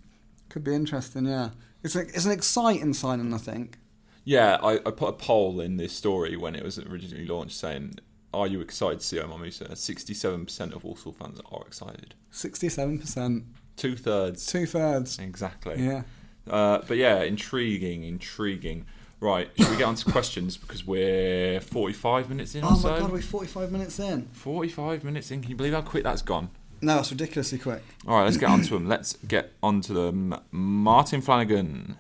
Could 0.49 0.64
be 0.64 0.74
interesting, 0.74 1.26
yeah. 1.26 1.49
It's 1.84 1.95
a, 1.95 2.01
it's 2.01 2.26
an 2.26 2.32
exciting 2.32 2.93
signing, 2.93 3.34
I 3.34 3.38
think. 3.38 3.78
Yeah, 4.24 4.58
I, 4.64 4.76
I 4.76 4.91
put 4.91 5.10
a 5.10 5.14
poll 5.14 5.60
in 5.60 5.78
this 5.78 5.93
story 5.93 6.38
when 6.38 6.56
it 6.56 6.64
was 6.64 6.80
originally 6.80 7.26
launched 7.26 7.58
saying, 7.58 7.95
Are 8.34 8.47
you 8.47 8.62
excited 8.62 9.01
to 9.01 9.06
see 9.06 9.20
Omar 9.20 9.39
Musa? 9.39 9.66
67% 9.66 10.74
of 10.74 10.84
Walsall 10.84 11.12
fans 11.12 11.41
are 11.51 11.64
excited. 11.68 12.16
Sixty-seven 12.32 12.99
percent, 12.99 13.43
Two 13.76 13.96
thirds. 13.96 14.46
two 14.46 14.66
thirds. 14.66 15.20
Exactly. 15.20 15.84
Yeah. 15.84 16.04
Uh, 16.50 16.80
but 16.88 16.98
yeah, 16.98 17.22
intriguing, 17.24 18.04
intriguing. 18.04 18.86
Right, 19.20 19.50
should 19.58 19.70
we 19.70 19.78
get 19.78 19.86
on 19.86 19.96
to 19.96 20.12
questions 20.12 20.58
because 20.58 20.86
we're 20.86 21.62
45 21.62 22.28
minutes 22.28 22.56
in 22.56 22.64
Oh 22.66 22.72
my 22.72 22.76
so? 22.78 23.00
god, 23.00 23.12
we're 23.14 23.22
forty-five 23.22 23.72
minutes 23.72 23.98
in. 23.98 24.28
45 24.34 25.06
minutes 25.06 25.32
in. 25.32 25.42
Can 25.42 25.50
you 25.52 25.56
believe 25.56 25.72
how 25.72 25.82
quick 25.82 26.04
that's 26.04 26.22
gone? 26.22 26.50
No, 26.82 27.00
it's 27.00 27.10
ridiculously 27.12 27.58
quick. 27.58 27.82
All 28.06 28.18
right, 28.18 28.26
let's 28.26 28.36
get 28.36 28.50
on 28.50 28.62
to 28.64 28.70
them. 28.72 28.90
Let's 28.90 29.14
get 29.26 29.54
on 29.64 29.80
to 29.82 29.94
them. 29.94 30.36
Martin 30.52 31.22
Flanagan 31.22 31.96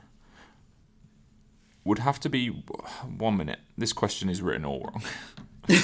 would 1.85 1.99
have 1.99 2.19
to 2.21 2.29
be 2.29 2.47
one 2.47 3.37
minute. 3.37 3.59
This 3.77 3.93
question 3.93 4.27
is 4.29 4.41
written 4.41 4.65
all 4.65 4.81
wrong. 4.81 5.03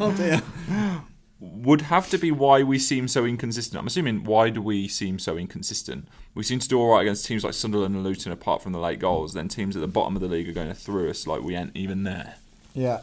Oh 0.00 0.12
dear. 0.16 0.42
Would 1.40 1.82
have 1.82 2.08
to 2.10 2.18
be 2.18 2.30
why 2.30 2.62
we 2.62 2.78
seem 2.78 3.08
so 3.08 3.26
inconsistent. 3.26 3.78
I'm 3.78 3.86
assuming 3.86 4.24
why 4.24 4.50
do 4.50 4.62
we 4.62 4.88
seem 4.88 5.18
so 5.18 5.36
inconsistent? 5.36 6.08
We 6.34 6.42
seem 6.42 6.58
to 6.60 6.68
do 6.68 6.78
all 6.78 6.94
right 6.94 7.02
against 7.02 7.26
teams 7.26 7.44
like 7.44 7.54
Sunderland 7.54 7.94
and 7.94 8.04
Luton, 8.04 8.32
apart 8.32 8.62
from 8.62 8.72
the 8.72 8.78
late 8.78 8.98
goals. 8.98 9.34
Then 9.34 9.48
teams 9.48 9.76
at 9.76 9.80
the 9.80 9.88
bottom 9.88 10.16
of 10.16 10.22
the 10.22 10.28
league 10.28 10.48
are 10.48 10.52
going 10.52 10.68
to 10.68 10.74
through 10.74 11.10
us 11.10 11.26
like 11.26 11.42
we 11.42 11.56
ain't 11.56 11.76
even 11.76 12.04
there. 12.04 12.36
Yeah. 12.72 13.00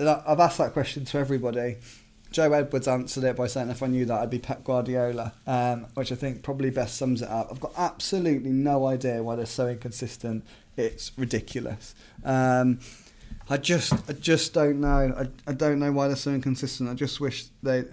I've 0.00 0.40
asked 0.40 0.58
that 0.58 0.72
question 0.72 1.04
to 1.04 1.18
everybody. 1.18 1.76
Joe 2.34 2.52
Edwards 2.52 2.88
answered 2.88 3.22
it 3.22 3.36
by 3.36 3.46
saying 3.46 3.70
if 3.70 3.80
I 3.80 3.86
knew 3.86 4.04
that 4.06 4.20
I'd 4.20 4.30
be 4.30 4.40
Pep 4.40 4.64
Guardiola, 4.64 5.32
um, 5.46 5.86
which 5.94 6.10
I 6.10 6.16
think 6.16 6.42
probably 6.42 6.70
best 6.70 6.96
sums 6.96 7.22
it 7.22 7.28
up. 7.28 7.46
I've 7.50 7.60
got 7.60 7.72
absolutely 7.76 8.50
no 8.50 8.86
idea 8.86 9.22
why 9.22 9.36
they're 9.36 9.46
so 9.46 9.68
inconsistent. 9.68 10.44
It's 10.76 11.12
ridiculous. 11.16 11.94
Um, 12.24 12.80
I 13.48 13.56
just, 13.58 13.92
I 14.08 14.12
just 14.14 14.54
don't 14.54 14.80
know. 14.80 15.14
I, 15.16 15.50
I 15.50 15.52
don't 15.52 15.78
know 15.78 15.92
why 15.92 16.06
they're 16.08 16.16
so 16.16 16.32
inconsistent. 16.32 16.88
I 16.88 16.94
just 16.94 17.20
wish 17.20 17.46
they, 17.62 17.84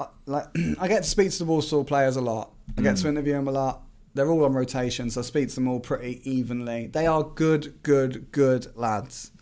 I, 0.00 0.06
like, 0.26 0.46
I 0.80 0.88
get 0.88 1.02
to 1.02 1.08
speak 1.08 1.30
to 1.32 1.38
the 1.38 1.44
Walsall 1.44 1.84
players 1.84 2.16
a 2.16 2.20
lot. 2.20 2.52
I 2.76 2.82
get 2.82 2.96
to 2.98 3.08
interview 3.08 3.34
them 3.34 3.48
a 3.48 3.52
lot. 3.52 3.82
They're 4.14 4.28
all 4.30 4.44
on 4.44 4.54
rotation, 4.54 5.10
so 5.10 5.20
I 5.20 5.24
speak 5.24 5.48
to 5.50 5.54
them 5.56 5.68
all 5.68 5.80
pretty 5.80 6.20
evenly. 6.28 6.86
They 6.88 7.06
are 7.06 7.22
good, 7.22 7.82
good, 7.82 8.32
good 8.32 8.74
lads. 8.76 9.32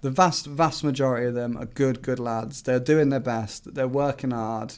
the 0.00 0.10
vast 0.10 0.46
vast 0.46 0.84
majority 0.84 1.26
of 1.26 1.34
them 1.34 1.56
are 1.56 1.66
good 1.66 2.02
good 2.02 2.18
lads. 2.18 2.62
They're 2.62 2.80
doing 2.80 3.08
their 3.08 3.20
best. 3.20 3.74
They're 3.74 3.88
working 3.88 4.30
hard. 4.30 4.74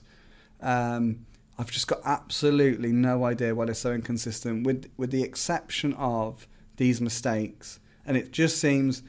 Um, 0.60 1.26
I've 1.58 1.70
just 1.70 1.86
got 1.86 2.00
absolutely 2.04 2.90
no 2.92 3.24
idea 3.24 3.54
why 3.54 3.66
they're 3.66 3.74
so 3.74 3.92
inconsistent, 3.92 4.66
with 4.66 4.90
with 4.96 5.10
the 5.10 5.22
exception 5.22 5.92
of 5.94 6.46
these 6.76 7.00
mistakes. 7.00 7.78
And 8.06 8.16
it 8.16 8.32
just 8.32 8.58
seems 8.58 9.02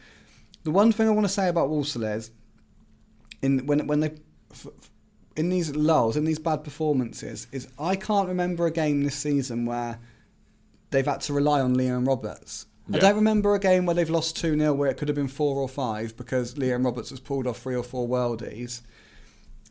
the 0.65 0.71
one 0.71 0.91
thing 0.91 1.07
I 1.07 1.11
want 1.11 1.25
to 1.25 1.33
say 1.33 1.47
about 1.47 1.69
Walsall 1.69 2.03
is 2.03 2.31
in 3.41 3.65
when 3.65 3.87
when 3.87 4.01
they 4.01 4.11
in 5.37 5.49
these 5.49 5.75
lulls, 5.75 6.17
in 6.17 6.25
these 6.25 6.39
bad 6.39 6.63
performances, 6.63 7.47
is 7.51 7.67
I 7.77 7.95
can't 7.95 8.27
remember 8.27 8.65
a 8.65 8.71
game 8.71 9.03
this 9.03 9.15
season 9.15 9.65
where 9.65 9.99
they've 10.91 11.05
had 11.05 11.21
to 11.21 11.33
rely 11.33 11.61
on 11.61 11.75
Liam 11.75 12.07
Roberts. 12.07 12.65
I 12.93 12.99
don't 12.99 13.15
remember 13.15 13.55
a 13.55 13.59
game 13.59 13.85
where 13.85 13.95
they've 13.95 14.09
lost 14.09 14.37
2 14.37 14.57
0 14.57 14.73
where 14.73 14.89
it 14.89 14.97
could 14.97 15.07
have 15.07 15.15
been 15.15 15.27
4 15.27 15.57
or 15.57 15.67
5 15.67 16.15
because 16.17 16.53
Liam 16.53 16.85
Roberts 16.85 17.09
has 17.09 17.19
pulled 17.19 17.47
off 17.47 17.57
3 17.59 17.75
or 17.75 17.83
4 17.83 18.07
worldies. 18.07 18.81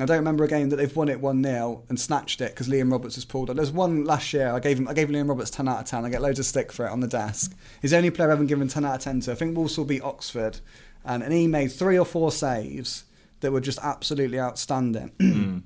I 0.01 0.07
don't 0.07 0.17
remember 0.17 0.43
a 0.43 0.49
game 0.49 0.71
that 0.71 0.77
they've 0.77 0.97
won 0.97 1.09
it 1.09 1.21
1 1.21 1.43
0 1.45 1.85
and 1.89 1.99
snatched 1.99 2.41
it 2.41 2.51
because 2.51 2.69
Liam 2.69 2.91
Roberts 2.91 3.15
has 3.15 3.25
pulled 3.25 3.51
off. 3.51 3.57
There's 3.57 3.71
one 3.71 4.05
last 4.05 4.33
year, 4.33 4.51
I 4.51 4.59
gave 4.59 4.79
him, 4.79 4.89
I 4.89 4.95
gave 4.95 5.09
Liam 5.09 5.29
Roberts 5.29 5.51
10 5.51 5.69
out 5.69 5.79
of 5.79 5.85
10. 5.85 6.05
I 6.05 6.11
get 6.11 6.23
loads 6.23 6.41
of 6.41 6.47
stick 6.47 6.73
for 6.73 6.87
it 6.87 6.91
on 6.91 6.99
the 6.99 7.07
desk. 7.07 7.57
He's 7.81 7.93
the 7.93 7.99
only 7.99 8.11
player 8.11 8.29
I've 8.29 8.39
ever 8.39 8.45
given 8.45 8.67
10 8.67 8.85
out 8.85 8.97
of 8.97 9.01
10 9.01 9.21
to. 9.21 9.33
I 9.33 9.35
think 9.37 9.57
Walsall 9.57 9.85
beat 9.85 10.03
Oxford 10.03 10.59
and, 11.05 11.23
and 11.23 11.33
he 11.33 11.47
made 11.47 11.69
3 11.69 11.99
or 11.99 12.05
4 12.05 12.33
saves 12.33 13.05
that 13.41 13.53
were 13.53 13.61
just 13.61 13.79
absolutely 13.83 14.41
outstanding. 14.41 15.13
Mm. 15.21 15.63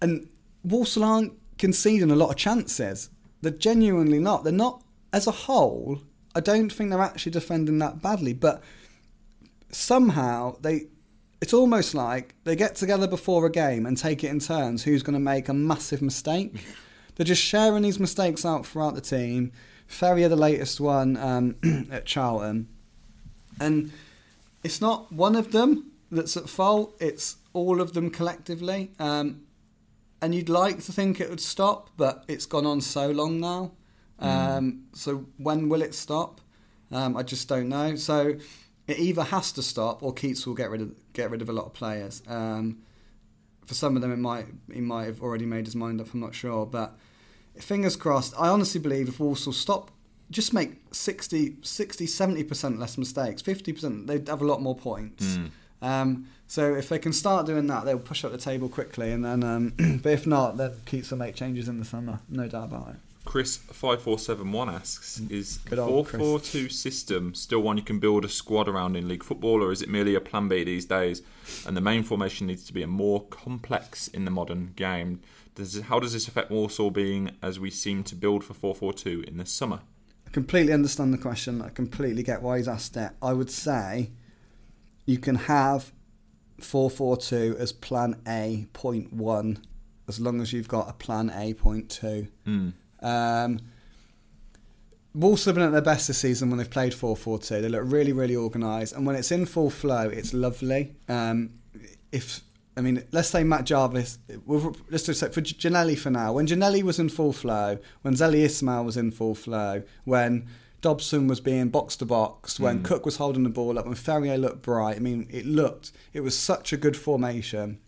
And 0.00 0.28
Walsall 0.62 1.02
aren't 1.02 1.32
conceding 1.58 2.10
a 2.10 2.14
lot 2.14 2.30
of 2.30 2.36
chances. 2.36 3.10
They're 3.42 3.50
genuinely 3.50 4.20
not. 4.20 4.44
They're 4.44 4.52
not, 4.52 4.82
as 5.12 5.26
a 5.26 5.32
whole, 5.32 6.00
I 6.34 6.40
don't 6.40 6.72
think 6.72 6.90
they're 6.90 7.00
actually 7.00 7.32
defending 7.32 7.78
that 7.80 8.00
badly. 8.00 8.32
But 8.32 8.62
somehow, 9.70 10.56
they. 10.60 10.86
It's 11.40 11.52
almost 11.52 11.94
like 11.94 12.34
they 12.44 12.56
get 12.56 12.74
together 12.74 13.06
before 13.06 13.46
a 13.46 13.50
game 13.50 13.86
and 13.86 13.96
take 13.96 14.24
it 14.24 14.28
in 14.28 14.40
turns 14.40 14.82
who's 14.82 15.04
going 15.04 15.14
to 15.14 15.20
make 15.20 15.48
a 15.48 15.54
massive 15.54 16.02
mistake. 16.02 16.54
They're 17.14 17.24
just 17.24 17.42
sharing 17.42 17.82
these 17.82 18.00
mistakes 18.00 18.44
out 18.44 18.66
throughout 18.66 18.94
the 18.94 19.00
team. 19.00 19.52
Ferrier, 19.86 20.28
the 20.28 20.36
latest 20.36 20.80
one 20.80 21.16
um, 21.16 21.56
at 21.90 22.06
Charlton. 22.06 22.68
And 23.60 23.92
it's 24.62 24.80
not 24.80 25.12
one 25.12 25.36
of 25.36 25.52
them 25.52 25.92
that's 26.10 26.36
at 26.36 26.48
fault, 26.48 26.96
it's 27.00 27.36
all 27.52 27.80
of 27.80 27.92
them 27.92 28.10
collectively. 28.10 28.90
Um, 28.98 29.42
and 30.20 30.34
you'd 30.34 30.48
like 30.48 30.82
to 30.84 30.92
think 30.92 31.20
it 31.20 31.30
would 31.30 31.40
stop, 31.40 31.90
but 31.96 32.24
it's 32.28 32.46
gone 32.46 32.66
on 32.66 32.80
so 32.80 33.10
long 33.10 33.40
now. 33.40 33.72
Um, 34.18 34.84
So 34.94 35.26
when 35.36 35.68
will 35.68 35.82
it 35.82 35.94
stop? 35.94 36.40
Um, 36.90 37.16
I 37.16 37.22
just 37.22 37.48
don't 37.48 37.68
know. 37.68 37.94
So 37.96 38.36
it 38.86 38.98
either 38.98 39.22
has 39.22 39.52
to 39.52 39.62
stop, 39.62 40.02
or 40.02 40.12
Keates 40.12 40.46
will 40.46 40.54
get 40.54 40.70
rid 40.70 40.80
of 40.80 41.12
get 41.12 41.30
rid 41.30 41.42
of 41.42 41.48
a 41.48 41.52
lot 41.52 41.66
of 41.66 41.74
players. 41.74 42.22
Um, 42.26 42.78
for 43.66 43.74
some 43.74 43.96
of 43.96 44.02
them, 44.02 44.10
it 44.10 44.16
might 44.18 44.46
he 44.72 44.80
might 44.80 45.04
have 45.04 45.22
already 45.22 45.44
made 45.44 45.66
his 45.66 45.76
mind 45.76 46.00
up. 46.00 46.12
I'm 46.12 46.20
not 46.20 46.34
sure, 46.34 46.64
but 46.66 46.96
fingers 47.60 47.96
crossed. 47.96 48.34
I 48.38 48.48
honestly 48.48 48.80
believe 48.80 49.08
if 49.08 49.20
Walsall 49.20 49.52
stop, 49.52 49.90
just 50.30 50.52
make 50.52 50.72
60, 50.92 51.56
60 51.62 52.06
70% 52.06 52.78
less 52.78 52.98
mistakes, 52.98 53.42
50%, 53.42 54.06
they'd 54.06 54.28
have 54.28 54.42
a 54.42 54.46
lot 54.46 54.60
more 54.60 54.76
points. 54.76 55.38
Um, 55.80 56.28
so 56.46 56.74
if 56.74 56.88
they 56.88 56.98
can 56.98 57.12
start 57.12 57.46
doing 57.46 57.66
that, 57.68 57.84
they'll 57.84 57.98
push 57.98 58.24
up 58.24 58.32
the 58.32 58.38
table 58.38 58.68
quickly. 58.68 59.12
And 59.12 59.24
then, 59.24 59.44
um, 59.44 59.72
but 60.02 60.12
if 60.12 60.26
not, 60.26 60.56
then 60.56 60.72
Keates 60.86 61.10
will 61.10 61.18
make 61.18 61.34
changes 61.34 61.68
in 61.68 61.78
the 61.78 61.84
summer, 61.84 62.20
no 62.28 62.48
doubt 62.48 62.64
about 62.64 62.88
it. 62.90 62.96
Chris 63.24 63.58
five 63.58 64.00
four 64.00 64.18
seven 64.18 64.52
one 64.52 64.70
asks: 64.70 65.20
Is 65.28 65.58
the 65.58 65.82
old 65.82 66.08
four 66.08 66.18
four 66.18 66.40
two 66.40 66.70
system 66.70 67.34
still 67.34 67.60
one 67.60 67.76
you 67.76 67.82
can 67.82 67.98
build 67.98 68.24
a 68.24 68.28
squad 68.28 68.68
around 68.68 68.96
in 68.96 69.06
league 69.06 69.22
football, 69.22 69.62
or 69.62 69.70
is 69.70 69.82
it 69.82 69.90
merely 69.90 70.14
a 70.14 70.20
plan 70.20 70.48
B 70.48 70.64
these 70.64 70.86
days? 70.86 71.20
And 71.66 71.76
the 71.76 71.82
main 71.82 72.04
formation 72.04 72.46
needs 72.46 72.64
to 72.64 72.72
be 72.72 72.82
a 72.82 72.86
more 72.86 73.24
complex 73.24 74.08
in 74.08 74.24
the 74.24 74.30
modern 74.30 74.72
game. 74.76 75.20
Does 75.56 75.78
how 75.78 76.00
does 76.00 76.14
this 76.14 76.26
affect 76.26 76.50
Walsall 76.50 76.90
being 76.90 77.32
as 77.42 77.60
we 77.60 77.70
seem 77.70 78.02
to 78.04 78.14
build 78.14 78.44
for 78.44 78.54
four 78.54 78.74
four 78.74 78.94
two 78.94 79.22
in 79.28 79.36
the 79.36 79.44
summer? 79.44 79.80
I 80.28 80.30
completely 80.30 80.74
understand 80.74 81.14
the 81.14 81.18
question. 81.18 81.62
I 81.62 81.70
completely 81.70 82.22
get 82.22 82.42
why 82.42 82.58
he's 82.58 82.68
asked 82.68 82.98
it. 82.98 83.12
I 83.22 83.32
would 83.32 83.50
say 83.50 84.10
you 85.06 85.16
can 85.16 85.36
have 85.36 85.90
442 86.60 87.56
as 87.58 87.72
plan 87.72 88.20
A 88.28 88.66
point 88.74 89.10
one 89.10 89.64
as 90.06 90.20
long 90.20 90.42
as 90.42 90.52
you've 90.52 90.68
got 90.68 90.90
a 90.90 90.92
plan 90.92 91.32
A 91.34 91.54
point 91.54 91.88
two. 91.88 92.28
Mm. 92.46 92.74
Um, 93.00 93.60
Walsall 95.14 95.52
have 95.52 95.54
been 95.54 95.64
at 95.64 95.72
their 95.72 95.80
best 95.80 96.08
this 96.08 96.18
season 96.18 96.50
when 96.50 96.58
they've 96.58 96.68
played 96.68 96.92
4-4-2. 96.92 97.48
They 97.62 97.68
look 97.68 97.82
really, 97.86 98.12
really 98.12 98.36
organised, 98.36 98.92
and 98.92 99.06
when 99.06 99.16
it's 99.16 99.32
in 99.32 99.46
full 99.46 99.70
flow, 99.70 100.08
it's 100.08 100.34
lovely. 100.34 100.94
Um, 101.08 101.54
if 102.12 102.42
I 102.78 102.80
mean, 102.80 103.02
let's 103.10 103.28
say 103.28 103.42
Matt 103.42 103.64
Jarvis, 103.64 104.18
we'll, 104.46 104.76
let's 104.88 105.02
just 105.02 105.18
say 105.18 105.28
for 105.30 105.40
Ginnelly 105.40 105.98
for 105.98 106.10
now. 106.10 106.34
When 106.34 106.46
Ginnelly 106.46 106.84
was 106.84 107.00
in 107.00 107.08
full 107.08 107.32
flow, 107.32 107.78
when 108.02 108.14
Zeli 108.14 108.44
Ismail 108.44 108.84
was 108.84 108.96
in 108.96 109.10
full 109.10 109.34
flow, 109.34 109.82
when 110.04 110.46
Dobson 110.80 111.26
was 111.26 111.40
being 111.40 111.70
box 111.70 111.96
to 111.96 112.06
box, 112.06 112.60
when 112.60 112.84
Cook 112.84 113.04
was 113.04 113.16
holding 113.16 113.42
the 113.42 113.50
ball 113.50 113.80
up, 113.80 113.86
when 113.86 113.96
Ferrier 113.96 114.38
looked 114.38 114.62
bright. 114.62 114.96
I 114.96 115.00
mean, 115.00 115.26
it 115.28 115.44
looked, 115.44 115.90
it 116.12 116.20
was 116.20 116.38
such 116.38 116.72
a 116.72 116.76
good 116.76 116.96
formation. 116.96 117.80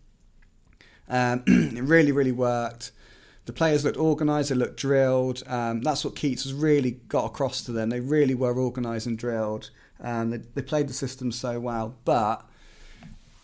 Um, 1.07 1.43
it 1.47 1.83
really, 1.83 2.11
really 2.11 2.33
worked. 2.33 2.91
The 3.45 3.53
players 3.53 3.85
looked 3.85 3.97
organised, 3.97 4.49
they 4.49 4.55
looked 4.55 4.75
drilled. 4.77 5.41
Um, 5.47 5.81
that's 5.83 6.03
what 6.03 6.17
Keates 6.17 6.43
has 6.43 6.53
really 6.53 6.91
got 7.07 7.27
across 7.27 7.63
to 7.63 7.71
them. 7.71 7.91
They 7.91 8.01
really 8.01 8.35
were 8.35 8.59
organised 8.59 9.07
and 9.07 9.17
drilled. 9.17 9.69
Um, 10.01 10.31
they, 10.31 10.37
they 10.53 10.61
played 10.61 10.89
the 10.89 10.93
system 10.93 11.31
so 11.31 11.61
well. 11.61 11.95
But 12.03 12.45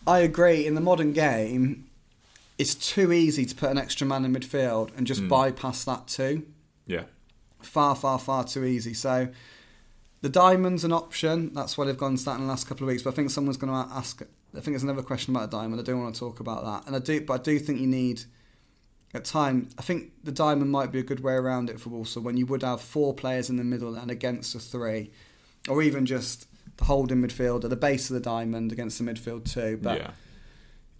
I 0.08 0.20
agree, 0.20 0.66
in 0.66 0.74
the 0.74 0.80
modern 0.80 1.12
game, 1.12 1.86
it's 2.56 2.74
too 2.74 3.12
easy 3.12 3.44
to 3.44 3.54
put 3.54 3.70
an 3.70 3.76
extra 3.76 4.06
man 4.06 4.24
in 4.24 4.34
midfield 4.34 4.90
and 4.96 5.06
just 5.06 5.20
hmm. 5.20 5.28
bypass 5.28 5.84
that 5.84 6.08
too. 6.08 6.46
Yeah. 6.86 7.02
Far, 7.60 7.94
far, 7.94 8.18
far 8.18 8.44
too 8.44 8.64
easy. 8.64 8.94
So 8.94 9.28
the 10.22 10.30
diamond's 10.30 10.82
an 10.82 10.92
option. 10.92 11.52
That's 11.52 11.76
why 11.76 11.84
they've 11.84 11.96
gone 11.96 12.16
to 12.16 12.24
that 12.24 12.36
in 12.36 12.42
the 12.42 12.48
last 12.48 12.66
couple 12.66 12.84
of 12.84 12.88
weeks. 12.88 13.02
But 13.02 13.10
I 13.10 13.16
think 13.16 13.30
someone's 13.30 13.58
going 13.58 13.72
to 13.72 13.94
ask. 13.94 14.22
I 14.22 14.60
think 14.60 14.68
there's 14.72 14.82
another 14.82 15.02
question 15.02 15.36
about 15.36 15.48
a 15.48 15.50
diamond. 15.50 15.78
I 15.78 15.84
don't 15.84 16.02
want 16.02 16.14
to 16.14 16.18
talk 16.18 16.40
about 16.40 16.64
that. 16.64 16.86
And 16.86 16.96
I 16.96 17.00
do, 17.00 17.20
but 17.20 17.40
I 17.40 17.42
do 17.42 17.58
think 17.58 17.78
you 17.78 17.86
need 17.86 18.22
at 19.12 19.26
time. 19.26 19.68
I 19.78 19.82
think 19.82 20.12
the 20.24 20.32
diamond 20.32 20.70
might 20.70 20.90
be 20.90 21.00
a 21.00 21.04
good 21.04 21.20
way 21.20 21.34
around 21.34 21.68
it 21.68 21.78
for 21.78 21.90
Walsall 21.90 22.22
when 22.22 22.38
you 22.38 22.46
would 22.46 22.62
have 22.62 22.80
four 22.80 23.12
players 23.12 23.50
in 23.50 23.56
the 23.56 23.64
middle 23.64 23.94
and 23.94 24.10
against 24.10 24.54
the 24.54 24.58
three, 24.58 25.10
or 25.68 25.82
even 25.82 26.06
just 26.06 26.47
the 26.78 26.84
holding 26.84 27.22
midfield 27.22 27.64
at 27.64 27.70
the 27.70 27.76
base 27.76 28.08
of 28.08 28.14
the 28.14 28.20
diamond 28.20 28.72
against 28.72 28.98
the 28.98 29.04
midfield 29.04 29.44
two. 29.52 29.78
But 29.80 29.98
yeah. 29.98 30.10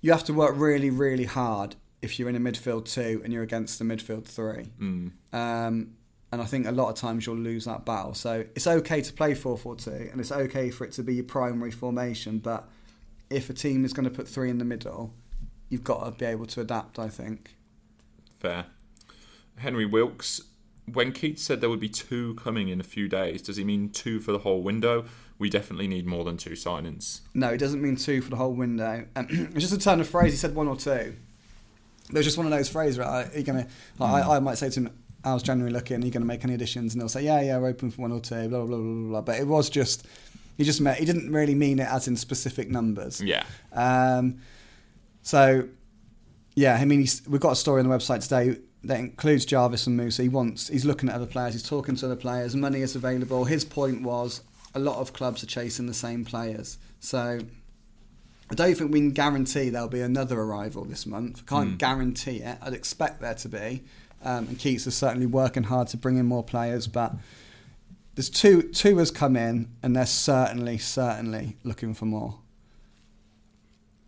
you 0.01 0.12
have 0.12 0.24
to 0.24 0.35
work 0.35 0.53
really, 0.57 0.91
really 0.91 1.24
hard 1.24 1.76
if 2.03 2.18
you're 2.18 2.29
in 2.29 2.37
a 2.37 2.41
midfield 2.41 2.85
two 2.85 3.20
and 3.24 3.33
you're 3.33 3.43
against 3.43 3.79
the 3.79 3.85
midfield 3.85 4.26
three. 4.26 4.66
Mm. 4.81 5.12
Um, 5.33 5.95
and 6.31 6.43
I 6.43 6.45
think 6.45 6.66
a 6.66 6.72
lot 6.72 6.91
of 6.91 6.97
times 6.97 7.26
you'll 7.26 7.37
lose 7.37 7.64
that 7.64 7.87
battle. 7.87 8.12
So 8.12 8.45
it's 8.55 8.66
okay 8.66 9.01
to 9.01 9.12
play 9.12 9.35
4 9.35 9.57
4 9.57 9.76
2 9.76 9.91
and 10.12 10.20
it's 10.20 10.33
okay 10.33 10.70
for 10.70 10.85
it 10.85 10.93
to 10.93 11.03
be 11.03 11.14
your 11.14 11.24
primary 11.24 11.70
formation. 11.70 12.39
But 12.39 12.68
if 13.31 13.49
a 13.49 13.55
team 13.55 13.85
is 13.85 13.93
going 13.93 14.05
to 14.05 14.14
put 14.14 14.29
three 14.29 14.51
in 14.51 14.59
the 14.59 14.64
middle, 14.64 15.14
you've 15.68 15.85
got 15.85 16.05
to 16.05 16.11
be 16.11 16.26
able 16.26 16.47
to 16.47 16.61
adapt, 16.61 16.99
I 16.99 17.09
think. 17.09 17.57
Fair. 18.41 18.66
Henry 19.57 19.87
Wilkes, 19.87 20.43
when 20.93 21.12
Keates 21.12 21.43
said 21.43 21.61
there 21.61 21.70
would 21.70 21.81
be 21.81 21.89
two 21.89 22.35
coming 22.35 22.68
in 22.68 22.81
a 22.81 22.85
few 22.85 23.09
days, 23.09 23.43
does 23.43 23.57
he 23.57 23.64
mean 23.64 23.91
two 23.91 24.20
for 24.20 24.33
the 24.33 24.39
whole 24.39 24.62
window? 24.62 25.07
We 25.39 25.51
definitely 25.51 25.86
need 25.86 26.07
more 26.07 26.24
than 26.24 26.36
two 26.36 26.51
signings. 26.51 27.20
No, 27.34 27.49
it 27.49 27.59
doesn't 27.59 27.80
mean 27.80 27.97
two 27.97 28.20
for 28.22 28.30
the 28.30 28.36
whole 28.36 28.53
window. 28.53 29.07
Um, 29.14 29.26
it's 29.55 29.68
just 29.68 29.72
a 29.72 29.78
turn 29.78 30.01
of 30.01 30.09
phrase. 30.09 30.32
He 30.32 30.36
said 30.36 30.55
one 30.55 30.68
or 30.68 30.76
two. 30.76 31.14
There's 32.11 32.24
just 32.26 32.39
one 32.39 32.47
of 32.47 32.53
those 32.53 32.68
phrases, 32.68 32.99
right? 32.99 33.32
Are 33.32 33.39
you 33.39 33.45
gonna, 33.45 33.66
like, 33.99 34.24
I, 34.24 34.36
I 34.36 34.39
might 34.41 34.57
say 34.57 34.70
to 34.70 34.80
him, 34.80 34.91
how's 35.24 35.43
January 35.43 35.72
looking? 35.72 36.03
Are 36.03 36.07
you 36.07 36.12
going 36.12 36.22
to 36.22 36.26
make 36.26 36.45
any 36.45 36.55
additions? 36.55 36.95
And 36.95 37.01
they'll 37.01 37.09
say, 37.09 37.24
yeah, 37.24 37.41
yeah, 37.41 37.59
we're 37.59 37.68
open 37.68 37.91
for 37.91 38.03
one 38.03 38.12
or 38.12 38.20
two, 38.20 38.49
blah, 38.49 38.64
blah, 38.64 38.66
blah, 38.66 38.76
blah, 38.78 39.09
blah. 39.09 39.20
But 39.20 39.39
it 39.39 39.47
was 39.47 39.68
just, 39.68 40.07
he 40.57 40.64
just 40.64 40.80
meant, 40.80 40.99
he 40.99 41.05
didn't 41.05 41.32
really 41.32 41.55
mean 41.55 41.78
it 41.78 41.89
as 41.89 42.09
in 42.09 42.16
specific 42.16 42.70
numbers. 42.70 43.20
Yeah. 43.20 43.45
Um, 43.72 44.41
so, 45.22 45.68
yeah, 46.55 46.74
I 46.74 46.84
mean, 46.84 47.01
he's, 47.01 47.26
we've 47.28 47.41
got 47.41 47.53
a 47.53 47.57
story 47.57 47.80
on 47.80 47.89
the 47.89 47.95
website 47.95 48.22
today 48.22 48.61
that 48.84 48.99
includes 48.99 49.45
Jarvis 49.45 49.86
and 49.86 49.97
Musa. 49.97 50.22
He 50.22 50.28
wants, 50.28 50.68
he's 50.68 50.84
looking 50.84 51.09
at 51.09 51.14
other 51.14 51.26
players, 51.26 51.53
he's 51.53 51.68
talking 51.68 51.97
to 51.97 52.07
other 52.07 52.16
players, 52.16 52.55
money 52.55 52.80
is 52.80 52.97
available. 52.97 53.45
His 53.45 53.64
point 53.64 54.03
was 54.03 54.43
a 54.75 54.79
lot 54.79 54.97
of 54.99 55.12
clubs 55.12 55.43
are 55.43 55.47
chasing 55.47 55.87
the 55.87 55.95
same 55.95 56.25
players. 56.25 56.79
So, 57.01 57.41
I 58.51 58.55
don't 58.55 58.75
think 58.75 58.93
we 58.93 59.01
can 59.01 59.11
guarantee 59.11 59.69
there'll 59.69 59.89
be 59.89 60.01
another 60.01 60.41
arrival 60.41 60.85
this 60.85 61.07
month. 61.07 61.47
Can't 61.47 61.77
guarantee 61.79 62.39
it. 62.39 62.59
I'd 62.62 62.73
expect 62.73 63.21
there 63.21 63.35
to 63.35 63.49
be. 63.49 63.83
Um, 64.23 64.49
and 64.49 64.59
Keates 64.59 64.87
is 64.87 64.97
certainly 64.97 65.27
working 65.27 65.64
hard 65.64 65.89
to 65.89 65.97
bring 65.97 66.16
in 66.16 66.27
more 66.27 66.43
players, 66.43 66.87
but 66.87 67.14
there's 68.14 68.31
two 68.31 68.62
two 68.62 68.99
has 68.99 69.11
come 69.12 69.37
in, 69.37 69.69
and 69.83 69.95
they're 69.95 70.07
certainly 70.07 70.79
certainly 70.79 71.57
looking 71.62 71.95
for 71.95 72.07
more. 72.07 72.41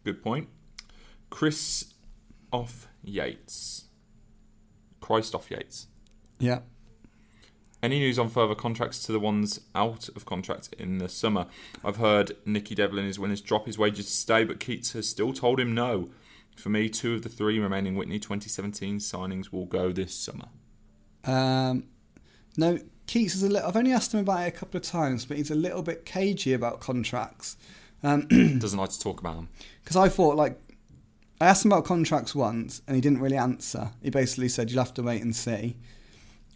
Good 0.04 0.22
point. 0.22 0.48
Chris 1.28 1.94
off 2.52 2.88
Yates. 3.04 3.84
Christ 5.00 5.34
off 5.34 5.50
Yates. 5.50 5.86
Yeah. 6.40 6.60
Any 7.82 7.98
news 7.98 8.18
on 8.18 8.28
further 8.28 8.54
contracts 8.54 9.02
to 9.04 9.12
the 9.12 9.20
ones 9.20 9.60
out 9.74 10.08
of 10.10 10.26
contract 10.26 10.74
in 10.78 10.98
the 10.98 11.08
summer? 11.08 11.46
I've 11.82 11.96
heard 11.96 12.36
Nicky 12.44 12.74
Devlin 12.74 13.06
is 13.06 13.18
willing 13.18 13.36
to 13.36 13.42
drop 13.42 13.66
his 13.66 13.78
wages 13.78 14.06
to 14.06 14.12
stay, 14.12 14.44
but 14.44 14.60
Keates 14.60 14.92
has 14.92 15.08
still 15.08 15.32
told 15.32 15.58
him 15.58 15.74
no. 15.74 16.10
For 16.56 16.68
me, 16.68 16.90
two 16.90 17.14
of 17.14 17.22
the 17.22 17.30
three 17.30 17.58
remaining 17.58 17.96
Whitney 17.96 18.18
2017 18.18 18.98
signings 18.98 19.50
will 19.50 19.64
go 19.64 19.92
this 19.92 20.14
summer. 20.14 20.48
Um, 21.24 21.84
no, 22.58 22.78
Keates 23.06 23.34
is 23.34 23.42
a 23.42 23.48
little. 23.48 23.66
I've 23.66 23.76
only 23.76 23.92
asked 23.92 24.12
him 24.12 24.20
about 24.20 24.42
it 24.42 24.48
a 24.48 24.58
couple 24.58 24.76
of 24.76 24.84
times, 24.84 25.24
but 25.24 25.38
he's 25.38 25.50
a 25.50 25.54
little 25.54 25.82
bit 25.82 26.04
cagey 26.04 26.52
about 26.52 26.80
contracts. 26.80 27.56
Um, 28.02 28.26
Doesn't 28.58 28.78
like 28.78 28.90
to 28.90 29.00
talk 29.00 29.20
about 29.20 29.36
them. 29.36 29.48
Because 29.82 29.96
I 29.96 30.10
thought, 30.10 30.36
like, 30.36 30.60
I 31.40 31.46
asked 31.46 31.64
him 31.64 31.72
about 31.72 31.86
contracts 31.86 32.34
once, 32.34 32.82
and 32.86 32.94
he 32.94 33.00
didn't 33.00 33.20
really 33.20 33.38
answer. 33.38 33.90
He 34.02 34.10
basically 34.10 34.50
said, 34.50 34.70
"You'll 34.70 34.84
have 34.84 34.94
to 34.94 35.02
wait 35.02 35.22
and 35.22 35.34
see." 35.34 35.76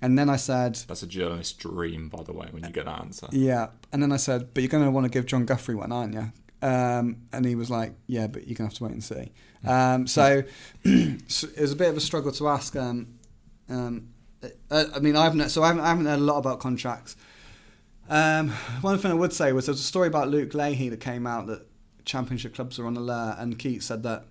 And 0.03 0.19
then 0.19 0.29
I 0.29 0.37
said, 0.37 0.77
That's 0.87 1.03
a 1.03 1.07
journalist's 1.07 1.55
dream, 1.55 2.09
by 2.09 2.23
the 2.23 2.33
way, 2.33 2.49
when 2.51 2.65
you 2.65 2.71
get 2.71 2.85
that 2.85 3.01
answer. 3.01 3.29
"Yeah." 3.33 3.69
And 3.93 4.03
then 4.03 4.13
I 4.13 4.17
said, 4.17 4.53
"But 4.53 4.63
you're 4.63 4.71
going 4.71 4.85
to 4.85 4.91
want 4.91 5.05
to 5.05 5.11
give 5.11 5.27
Jon 5.27 5.47
Guthrie 5.47 5.75
one, 5.75 5.93
aren't 5.93 6.15
you?" 6.15 6.33
Um, 6.61 7.23
and 7.33 7.45
he 7.45 7.55
was 7.55 7.71
like, 7.71 7.95
"Yeah, 8.07 8.27
but 8.27 8.47
you're 8.47 8.57
going 8.57 8.69
to 8.69 8.75
have 8.75 8.75
to 8.75 8.85
wait 8.85 8.93
and 8.93 9.05
see." 9.05 9.33
Um, 9.67 10.07
so 10.07 10.43
it 10.85 11.61
was 11.61 11.73
a 11.73 11.77
bit 11.77 11.89
of 11.89 11.97
a 11.97 12.01
struggle 12.01 12.33
to 12.33 12.49
ask. 12.49 12.77
Um, 12.77 13.19
um, 13.69 14.09
uh, 14.71 14.85
I 14.95 14.99
mean, 14.99 15.17
I 15.17 15.25
haven't. 15.25 15.49
So 15.51 15.63
I 15.63 15.69
haven't, 15.69 15.83
I 15.83 15.89
haven't 15.89 16.07
heard 16.07 16.19
a 16.19 16.23
lot 16.23 16.39
about 16.39 16.61
contracts. 16.61 17.17
Um, 18.09 18.51
one 18.83 18.99
thing 18.99 19.11
I 19.11 19.15
would 19.15 19.33
say 19.33 19.53
was 19.53 19.67
there 19.67 19.73
was 19.73 19.81
a 19.81 19.85
story 19.85 20.09
about 20.09 20.29
Luke 20.29 20.53
Leahy 20.53 20.91
that 20.91 21.01
came 21.01 21.27
out 21.27 21.47
that 21.47 21.67
championship 22.05 22.55
clubs 22.55 22.79
are 22.79 22.87
on 22.87 22.97
alert, 22.97 23.37
and 23.39 23.59
Keates 23.59 23.87
said 23.87 24.03
that 24.03 24.27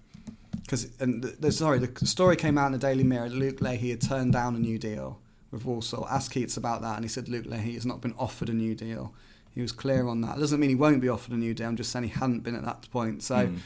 because 0.61 0.87
and 0.99 1.23
the, 1.23 1.29
the, 1.39 1.51
sorry, 1.51 1.79
the 1.79 2.05
story 2.05 2.35
came 2.35 2.57
out 2.57 2.67
in 2.67 2.71
the 2.73 2.77
Daily 2.77 3.03
Mirror. 3.03 3.29
Luke 3.29 3.61
Leahy 3.61 3.89
had 3.89 4.01
turned 4.01 4.33
down 4.33 4.55
a 4.55 4.59
new 4.59 4.77
deal 4.77 5.19
with 5.53 5.63
Walsall. 5.65 6.07
Asked 6.09 6.31
Keates 6.31 6.57
about 6.57 6.81
that, 6.81 6.95
and 6.95 7.05
he 7.05 7.09
said 7.09 7.29
Luke 7.29 7.45
Leahy 7.45 7.75
has 7.75 7.85
not 7.85 8.01
been 8.01 8.13
offered 8.17 8.49
a 8.49 8.53
new 8.53 8.75
deal. 8.75 9.13
He 9.51 9.61
was 9.61 9.71
clear 9.71 10.07
on 10.07 10.21
that. 10.21 10.37
It 10.37 10.39
doesn't 10.39 10.59
mean 10.59 10.69
he 10.69 10.75
won't 10.75 10.99
be 11.01 11.07
offered 11.09 11.33
a 11.33 11.37
new 11.37 11.53
deal. 11.53 11.67
I'm 11.67 11.75
just 11.77 11.91
saying 11.91 12.03
he 12.05 12.09
hadn't 12.09 12.41
been 12.41 12.55
at 12.55 12.65
that 12.65 12.89
point. 12.91 13.21
So 13.23 13.47
Mm. 13.47 13.59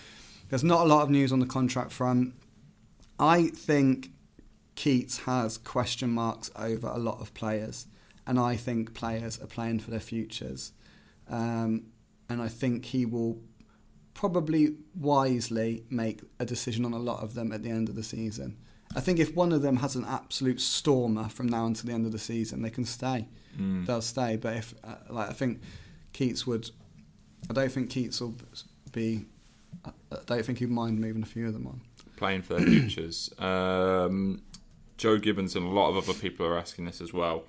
there's 0.50 0.64
not 0.64 0.82
a 0.86 0.90
lot 0.90 1.02
of 1.04 1.10
news 1.10 1.32
on 1.32 1.40
the 1.40 1.46
contract 1.46 1.92
front. 1.92 2.34
I 3.20 3.48
think 3.48 4.12
Keates 4.76 5.20
has 5.20 5.58
question 5.58 6.12
marks 6.12 6.52
over 6.56 6.88
a 6.88 7.00
lot 7.00 7.20
of 7.22 7.34
players, 7.34 7.88
and 8.28 8.38
I 8.40 8.56
think 8.58 8.94
players 8.94 9.40
are 9.42 9.48
playing 9.48 9.80
for 9.80 9.90
their 9.90 10.00
futures. 10.02 10.74
Um, 11.30 11.88
and 12.30 12.42
I 12.42 12.48
think 12.50 12.86
he 12.86 13.06
will 13.06 13.40
probably 14.14 14.76
wisely 14.96 15.84
make 15.90 16.22
a 16.40 16.46
decision 16.46 16.84
on 16.86 16.92
a 16.94 17.00
lot 17.00 17.24
of 17.24 17.34
them 17.34 17.52
at 17.52 17.64
the 17.64 17.70
end 17.70 17.88
of 17.90 17.96
the 17.96 18.04
season. 18.04 18.58
I 18.96 19.00
think 19.02 19.20
if 19.20 19.36
one 19.36 19.52
of 19.52 19.62
them 19.62 19.78
has 19.78 19.96
an 19.96 20.06
absolute 20.06 20.62
stormer 20.62 21.30
from 21.30 21.48
now 21.48 21.66
until 21.66 21.88
the 21.88 21.94
end 21.94 22.06
of 22.06 22.12
the 22.12 22.20
season, 22.20 22.62
they 22.62 22.70
can 22.70 22.86
stay. 22.86 23.28
Mm. 23.60 23.86
They'll 23.86 24.02
stay. 24.02 24.38
But 24.38 24.58
if, 24.58 24.74
uh, 24.84 24.96
like, 25.10 25.30
I 25.30 25.34
think 25.34 25.62
Keates 26.14 26.48
would, 26.48 26.70
I 27.50 27.54
don't 27.54 27.72
think 27.72 27.90
Keates 27.90 28.22
will 28.22 28.36
be. 28.92 29.26
I 29.86 29.90
I 30.12 30.18
don't 30.26 30.46
think 30.46 30.60
he'd 30.60 30.70
mind 30.72 31.00
moving 31.00 31.22
a 31.22 31.26
few 31.26 31.48
of 31.48 31.54
them 31.54 31.68
on. 31.68 31.82
Playing 32.16 32.42
for 32.42 32.56
their 32.56 32.66
futures. 32.68 33.30
Um, 33.38 34.42
Joe 34.98 35.18
Gibbons 35.18 35.56
and 35.56 35.66
a 35.66 35.70
lot 35.70 35.90
of 35.90 35.98
other 35.98 36.18
people 36.18 36.46
are 36.46 36.58
asking 36.58 36.86
this 36.86 37.02
as 37.02 37.14
well. 37.14 37.44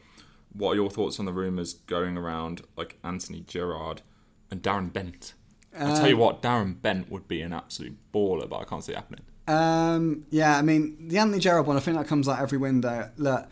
What 0.52 0.72
are 0.72 0.74
your 0.76 0.90
thoughts 0.90 1.18
on 1.20 1.24
the 1.26 1.32
rumours 1.32 1.74
going 1.74 2.16
around, 2.18 2.62
like 2.76 2.98
Anthony 3.04 3.40
Gerrard 3.46 4.02
and 4.50 4.62
Darren 4.62 4.92
Bent? 4.92 5.34
I'll 5.78 5.96
tell 5.96 6.08
you 6.08 6.14
Um, 6.14 6.20
what, 6.20 6.42
Darren 6.42 6.80
Bent 6.82 7.10
would 7.10 7.28
be 7.28 7.40
an 7.42 7.52
absolute 7.52 7.96
baller, 8.12 8.48
but 8.48 8.56
I 8.58 8.64
can't 8.64 8.82
see 8.82 8.92
it 8.92 8.96
happening. 8.96 9.22
Um, 9.48 10.26
yeah, 10.30 10.58
I 10.58 10.62
mean 10.62 11.08
the 11.08 11.18
Anthony 11.18 11.40
Gerrard 11.40 11.66
one. 11.66 11.76
I 11.76 11.80
think 11.80 11.96
that 11.96 12.06
comes 12.06 12.28
out 12.28 12.38
every 12.40 12.58
window. 12.58 13.10
Look, 13.16 13.46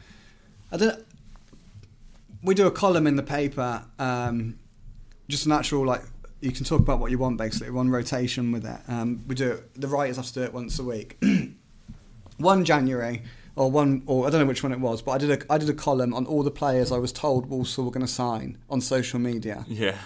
I 0.70 0.76
don't. 0.76 1.04
We 2.42 2.54
do 2.54 2.66
a 2.66 2.70
column 2.70 3.06
in 3.06 3.16
the 3.16 3.22
paper, 3.22 3.84
um, 3.98 4.58
just 5.28 5.46
a 5.46 5.48
natural 5.48 5.84
like 5.84 6.02
you 6.40 6.52
can 6.52 6.64
talk 6.64 6.80
about 6.80 7.00
what 7.00 7.10
you 7.10 7.18
want 7.18 7.38
basically. 7.38 7.70
We're 7.70 7.80
on 7.80 7.90
rotation 7.90 8.52
with 8.52 8.66
it. 8.66 8.78
Um, 8.88 9.24
we 9.26 9.34
do 9.34 9.52
it, 9.52 9.80
the 9.80 9.88
writers 9.88 10.16
have 10.16 10.26
to 10.26 10.34
do 10.34 10.42
it 10.42 10.52
once 10.52 10.78
a 10.78 10.84
week. 10.84 11.16
one 12.36 12.64
January 12.64 13.22
or 13.56 13.70
one 13.70 14.02
or 14.06 14.26
I 14.26 14.30
don't 14.30 14.40
know 14.40 14.46
which 14.46 14.62
one 14.62 14.72
it 14.72 14.80
was, 14.80 15.00
but 15.02 15.12
I 15.12 15.18
did 15.18 15.30
a 15.30 15.52
I 15.52 15.58
did 15.58 15.70
a 15.70 15.74
column 15.74 16.12
on 16.12 16.26
all 16.26 16.42
the 16.42 16.50
players 16.50 16.92
I 16.92 16.98
was 16.98 17.12
told 17.12 17.46
Walsall 17.46 17.86
were 17.86 17.90
going 17.90 18.06
to 18.06 18.12
sign 18.12 18.58
on 18.68 18.80
social 18.80 19.18
media. 19.18 19.64
Yeah. 19.66 19.96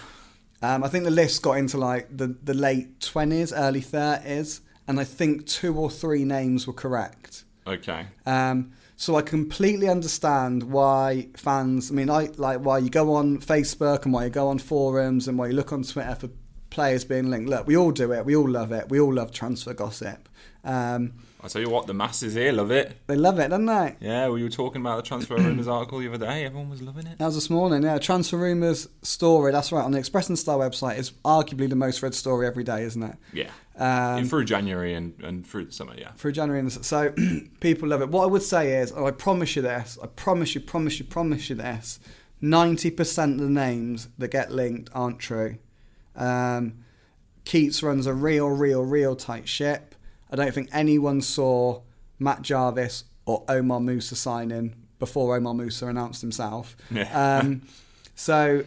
Um, 0.63 0.83
I 0.83 0.87
think 0.89 1.03
the 1.05 1.11
list 1.11 1.41
got 1.41 1.53
into 1.53 1.77
like 1.77 2.15
the, 2.15 2.27
the 2.43 2.53
late 2.53 2.99
20s, 2.99 3.51
early 3.55 3.81
30s, 3.81 4.61
and 4.87 4.99
I 4.99 5.03
think 5.03 5.45
two 5.45 5.75
or 5.75 5.89
three 5.89 6.25
names 6.25 6.67
were 6.67 6.73
correct. 6.73 7.43
Okay. 7.65 8.07
Um, 8.25 8.71
so 8.95 9.15
I 9.15 9.21
completely 9.21 9.89
understand 9.89 10.63
why 10.63 11.29
fans, 11.35 11.91
I 11.91 11.93
mean, 11.93 12.09
I 12.09 12.29
like 12.37 12.59
why 12.59 12.79
you 12.79 12.89
go 12.89 13.13
on 13.15 13.39
Facebook 13.39 14.05
and 14.05 14.13
why 14.13 14.25
you 14.25 14.29
go 14.29 14.47
on 14.47 14.59
forums 14.59 15.27
and 15.27 15.37
why 15.37 15.47
you 15.47 15.53
look 15.53 15.73
on 15.73 15.83
Twitter 15.83 16.15
for 16.15 16.29
players 16.71 17.05
being 17.05 17.29
linked. 17.29 17.49
Look, 17.49 17.67
we 17.67 17.77
all 17.77 17.91
do 17.91 18.11
it, 18.13 18.25
we 18.25 18.35
all 18.35 18.49
love 18.49 18.71
it, 18.71 18.89
we 18.89 18.99
all 18.99 19.13
love 19.13 19.31
transfer 19.31 19.73
gossip. 19.73 20.27
Um, 20.63 21.13
I'll 21.43 21.49
tell 21.49 21.61
you 21.61 21.69
what, 21.69 21.87
the 21.87 21.93
masses 21.93 22.35
here 22.35 22.51
love 22.51 22.69
it. 22.69 22.95
they 23.07 23.15
love 23.15 23.39
it, 23.39 23.49
don't 23.49 23.65
they? 23.65 23.95
Yeah, 23.99 24.29
we 24.29 24.43
were 24.43 24.49
talking 24.49 24.81
about 24.81 24.97
the 24.97 25.03
transfer 25.03 25.35
rumours 25.37 25.67
article 25.67 25.99
the 25.99 26.07
other 26.07 26.25
day. 26.25 26.45
Everyone 26.45 26.69
was 26.69 26.81
loving 26.81 27.07
it. 27.07 27.17
That 27.17 27.25
was 27.25 27.35
this 27.35 27.49
morning, 27.49 27.83
yeah. 27.83 27.97
Transfer 27.97 28.37
rumours 28.37 28.87
story, 29.01 29.51
that's 29.51 29.71
right, 29.71 29.83
on 29.83 29.91
the 29.91 29.97
Express 29.97 30.29
and 30.29 30.37
Star 30.37 30.57
website 30.57 30.97
is 30.97 31.11
arguably 31.25 31.67
the 31.67 31.75
most 31.75 32.03
read 32.03 32.13
story 32.13 32.45
every 32.45 32.63
day, 32.63 32.83
isn't 32.83 33.01
it? 33.01 33.15
Yeah. 33.33 33.49
Um, 33.77 34.25
through 34.25 34.45
January 34.45 34.93
and, 34.93 35.19
and 35.23 35.45
through 35.45 35.65
the 35.65 35.71
summer, 35.71 35.95
yeah. 35.97 36.11
through 36.11 36.33
January. 36.33 36.59
And 36.59 36.71
so 36.71 37.13
people 37.59 37.89
love 37.89 38.01
it. 38.01 38.09
What 38.09 38.23
I 38.23 38.27
would 38.27 38.43
say 38.43 38.79
is, 38.79 38.91
and 38.91 39.05
I 39.05 39.11
promise 39.11 39.55
you 39.55 39.63
this, 39.63 39.97
I 40.01 40.07
promise 40.07 40.53
you, 40.53 40.61
promise 40.61 40.99
you, 40.99 41.05
promise 41.05 41.49
you 41.49 41.55
this, 41.55 41.99
90% 42.43 43.33
of 43.33 43.39
the 43.39 43.49
names 43.49 44.09
that 44.17 44.29
get 44.29 44.51
linked 44.51 44.91
aren't 44.93 45.19
true. 45.19 45.57
Um, 46.15 46.83
Keates 47.45 47.81
runs 47.81 48.05
a 48.05 48.13
real, 48.13 48.49
real, 48.49 48.83
real 48.83 49.15
tight 49.15 49.47
ship. 49.47 49.95
I 50.29 50.35
don't 50.35 50.53
think 50.53 50.69
anyone 50.71 51.21
saw 51.21 51.81
Matt 52.19 52.41
Jarvis 52.41 53.05
or 53.25 53.43
Omar 53.47 53.79
Musa 53.79 54.15
signing 54.15 54.75
before 54.99 55.35
Omar 55.35 55.53
Musa 55.53 55.87
announced 55.87 56.21
himself. 56.21 56.77
Yeah. 56.89 57.39
Um, 57.39 57.63
so, 58.15 58.63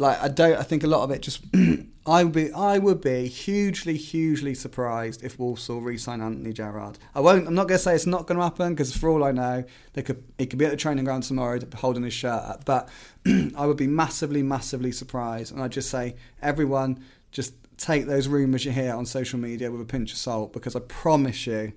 like, 0.00 0.20
I 0.22 0.28
don't. 0.28 0.56
I 0.56 0.62
think 0.62 0.82
a 0.82 0.86
lot 0.86 1.02
of 1.04 1.10
it 1.10 1.22
just. 1.22 1.44
I 2.06 2.24
would 2.24 2.32
be. 2.32 2.50
I 2.52 2.78
would 2.78 3.00
be 3.00 3.28
hugely, 3.28 3.96
hugely 3.96 4.54
surprised 4.54 5.22
if 5.22 5.38
Walsall 5.38 5.80
re-sign 5.80 6.20
Anthony 6.20 6.52
Gerrard. 6.52 6.98
I 7.14 7.20
won't. 7.20 7.46
I'm 7.46 7.54
not 7.54 7.68
going 7.68 7.78
to 7.78 7.82
say 7.82 7.94
it's 7.94 8.06
not 8.06 8.26
going 8.26 8.38
to 8.38 8.44
happen 8.44 8.74
because 8.74 8.96
for 8.96 9.10
all 9.10 9.22
I 9.22 9.32
know, 9.32 9.64
they 9.92 10.02
could. 10.02 10.24
He 10.38 10.46
could 10.46 10.58
be 10.58 10.64
at 10.64 10.70
the 10.70 10.76
training 10.76 11.04
ground 11.04 11.24
tomorrow 11.24 11.58
holding 11.76 12.04
his 12.04 12.14
shirt 12.14 12.42
up. 12.42 12.64
But 12.64 12.88
I 13.26 13.66
would 13.66 13.76
be 13.76 13.86
massively, 13.86 14.42
massively 14.42 14.92
surprised. 14.92 15.52
And 15.52 15.62
I'd 15.62 15.72
just 15.72 15.90
say, 15.90 16.16
everyone, 16.42 17.04
just 17.30 17.54
take 17.76 18.06
those 18.06 18.28
rumours 18.28 18.64
you 18.64 18.72
hear 18.72 18.94
on 18.94 19.06
social 19.06 19.38
media 19.38 19.70
with 19.70 19.80
a 19.80 19.86
pinch 19.86 20.12
of 20.12 20.18
salt 20.18 20.52
because 20.52 20.74
I 20.74 20.80
promise 20.80 21.46
you, 21.46 21.72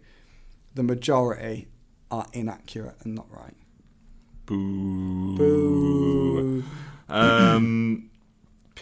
the 0.75 0.83
majority 0.83 1.67
are 2.09 2.27
inaccurate 2.33 2.95
and 3.03 3.15
not 3.15 3.27
right. 3.29 3.55
Boo. 4.45 5.35
Boo. 5.37 6.63
Um, 7.09 8.09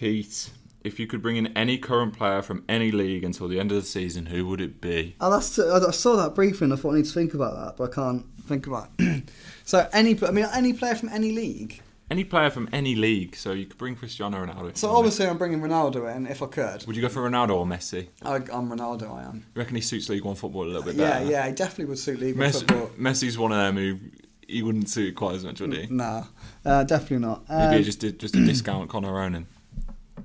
Pete, 0.05 0.49
if 0.83 0.99
you 0.99 1.05
could 1.05 1.21
bring 1.21 1.35
in 1.35 1.55
any 1.55 1.77
current 1.77 2.17
player 2.17 2.41
from 2.41 2.63
any 2.67 2.89
league 2.89 3.23
until 3.23 3.47
the 3.47 3.59
end 3.59 3.71
of 3.71 3.77
the 3.79 3.87
season, 3.87 4.25
who 4.25 4.47
would 4.47 4.59
it 4.59 4.81
be? 4.81 5.15
Oh, 5.21 5.29
that's 5.29 5.59
I 5.59 5.91
saw 5.91 6.15
that 6.15 6.33
briefly 6.33 6.65
and 6.65 6.73
I 6.73 6.75
thought 6.75 6.93
I 6.93 6.97
need 6.97 7.05
to 7.05 7.11
think 7.13 7.35
about 7.35 7.53
that, 7.53 7.77
but 7.77 7.91
I 7.91 7.93
can't 7.93 8.25
think 8.47 8.65
about 8.65 8.89
it. 8.97 9.29
so 9.63 9.87
any, 9.93 10.17
I 10.23 10.31
mean, 10.31 10.47
any 10.55 10.73
player 10.73 10.95
from 10.95 11.09
any 11.09 11.31
league. 11.33 11.81
Any 12.09 12.23
player 12.23 12.49
from 12.49 12.67
any 12.73 12.95
league, 12.95 13.35
so 13.35 13.51
you 13.51 13.67
could 13.67 13.77
bring 13.77 13.95
Cristiano 13.95 14.43
Ronaldo. 14.43 14.75
So 14.75 14.89
obviously 14.89 15.27
I'm 15.27 15.37
bringing 15.37 15.61
Ronaldo 15.61 16.15
in 16.15 16.25
if 16.25 16.41
I 16.41 16.47
could. 16.47 16.83
would 16.87 16.95
you 16.95 17.01
go 17.03 17.07
for 17.09 17.29
Ronaldo 17.29 17.57
or 17.57 17.67
Messi? 17.67 18.07
I, 18.23 18.37
I'm 18.37 18.71
Ronaldo. 18.71 19.15
I 19.15 19.21
am. 19.25 19.45
You 19.53 19.59
reckon 19.59 19.75
he 19.75 19.81
suits 19.83 20.09
League 20.09 20.25
One 20.25 20.33
football 20.33 20.63
a 20.63 20.65
little 20.65 20.81
bit 20.81 20.95
Yeah, 20.95 21.11
better? 21.11 21.25
yeah, 21.25 21.29
yeah, 21.29 21.47
he 21.49 21.53
definitely 21.53 21.85
would 21.85 21.99
suit 21.99 22.19
League 22.19 22.35
One 22.39 22.47
Messi, 22.49 22.53
football. 22.67 22.87
Messi's 22.99 23.37
one 23.37 23.51
of 23.51 23.59
them 23.59 23.75
who 23.77 23.99
he 24.47 24.63
wouldn't 24.63 24.89
suit 24.89 25.13
quite 25.15 25.35
as 25.35 25.45
much, 25.45 25.61
would 25.61 25.73
he? 25.73 25.85
No, 25.91 26.25
uh, 26.65 26.83
definitely 26.85 27.19
not. 27.19 27.47
Maybe 27.47 27.75
Um, 27.77 27.83
just 27.83 28.03
a, 28.03 28.11
just 28.11 28.35
a 28.35 28.43
discount 28.43 28.89
Connor 28.89 29.13
Ronan. 29.13 29.45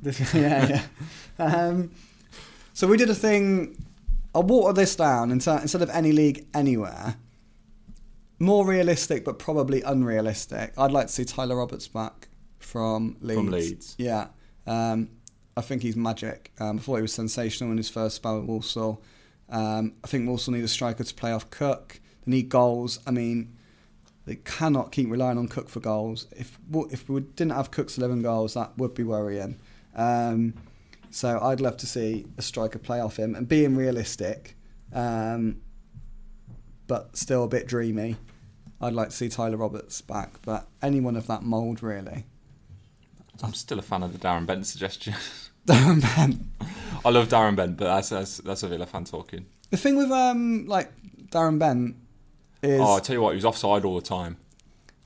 This- 0.07 0.35
yeah, 0.35 0.83
yeah. 1.39 1.45
Um, 1.45 1.91
so 2.73 2.87
we 2.87 2.97
did 2.97 3.11
a 3.11 3.15
thing. 3.15 3.77
I'll 4.35 4.43
water 4.43 4.73
this 4.73 4.95
down 4.97 5.31
instead 5.31 5.83
of 5.83 5.91
any 5.91 6.13
league 6.13 6.47
anywhere. 6.55 7.17
More 8.39 8.67
realistic, 8.67 9.25
but 9.25 9.39
probably 9.39 9.81
unrealistic. 9.83 10.75
I'd 10.77 10.93
like 10.93 11.07
to 11.07 11.13
see 11.13 11.25
Tyler 11.25 11.57
Roberts 11.57 11.89
back 11.89 12.29
from 12.59 13.17
Leeds. 13.21 13.39
From 13.39 13.51
Leeds. 13.51 13.95
yeah. 13.99 14.27
Um, 14.67 15.09
I 15.57 15.63
think 15.63 15.81
he's 15.83 15.97
magic. 15.97 16.53
Um, 16.61 16.77
I 16.79 16.81
thought 16.83 16.97
he 16.97 17.03
was 17.03 17.15
sensational 17.15 17.71
in 17.71 17.79
his 17.79 17.89
first 17.89 18.17
spell 18.17 18.39
at 18.39 18.45
Walsall. 18.45 19.03
Um, 19.49 19.95
I 20.05 20.07
think 20.09 20.29
Walsall 20.29 20.53
need 20.53 20.65
a 20.65 20.69
striker 20.69 21.03
to 21.03 21.15
play 21.15 21.33
off 21.33 21.49
Cook. 21.51 21.99
They 22.27 22.33
need 22.33 22.49
goals. 22.51 22.99
I 23.07 23.11
mean, 23.11 23.57
they 24.27 24.37
cannot 24.37 24.93
keep 24.93 25.11
relying 25.11 25.39
on 25.39 25.49
Cook 25.49 25.71
for 25.71 25.81
goals. 25.81 26.27
If 26.37 26.59
if 26.91 27.09
we 27.09 27.21
didn't 27.23 27.53
have 27.53 27.71
Cook's 27.71 27.97
11 27.97 28.21
goals, 28.23 28.53
that 28.55 28.77
would 28.77 28.93
be 28.93 29.03
worrying. 29.05 29.59
Um, 29.97 30.55
so 31.11 31.41
I'd 31.41 31.61
love 31.61 31.77
to 31.79 31.87
see 31.87 32.27
a 32.37 32.43
striker 32.43 32.79
play 32.79 33.01
off 33.01 33.17
him 33.19 33.35
and 33.35 33.49
being 33.49 33.75
realistic, 33.75 34.55
um, 34.93 35.63
but 36.87 37.17
still 37.17 37.45
a 37.45 37.49
bit 37.49 37.67
dreamy. 37.67 38.17
I'd 38.81 38.93
like 38.93 39.09
to 39.09 39.17
see 39.17 39.29
Tyler 39.29 39.57
Roberts 39.57 40.03
back, 40.03 40.35
but 40.43 40.69
anyone 40.83 41.17
of 41.17 41.27
that 41.29 41.43
mould 41.43 41.83
really. 41.83 42.27
I'm 43.43 43.55
still 43.55 43.79
a 43.79 43.83
fan 43.83 44.03
of 44.03 44.13
the 44.13 44.19
Darren 44.19 44.47
Bent 44.47 44.67
suggestion. 44.67 45.15
Darren 45.67 46.01
Bent. 46.03 46.43
I 47.05 47.11
love 47.11 47.29
Darren 47.29 47.57
Bent, 47.57 47.77
but 47.77 47.87
that's 47.87 48.11
that's, 48.11 48.39
that's 48.39 48.63
a 48.63 48.69
Villa 48.69 48.87
fan 48.87 49.05
talking. 49.05 49.47
The 49.71 49.77
thing 49.77 49.97
with 49.97 50.11
um 50.11 50.67
like 50.67 50.93
Darren 51.31 51.59
Bent 51.59 51.97
is, 52.63 52.81
Oh, 52.81 52.95
I 52.97 53.01
tell 53.01 53.15
you 53.15 53.23
what, 53.23 53.31
he 53.31 53.37
was 53.37 53.45
offside 53.45 53.85
all 53.85 53.97
the 53.97 54.07
time. 54.07 54.37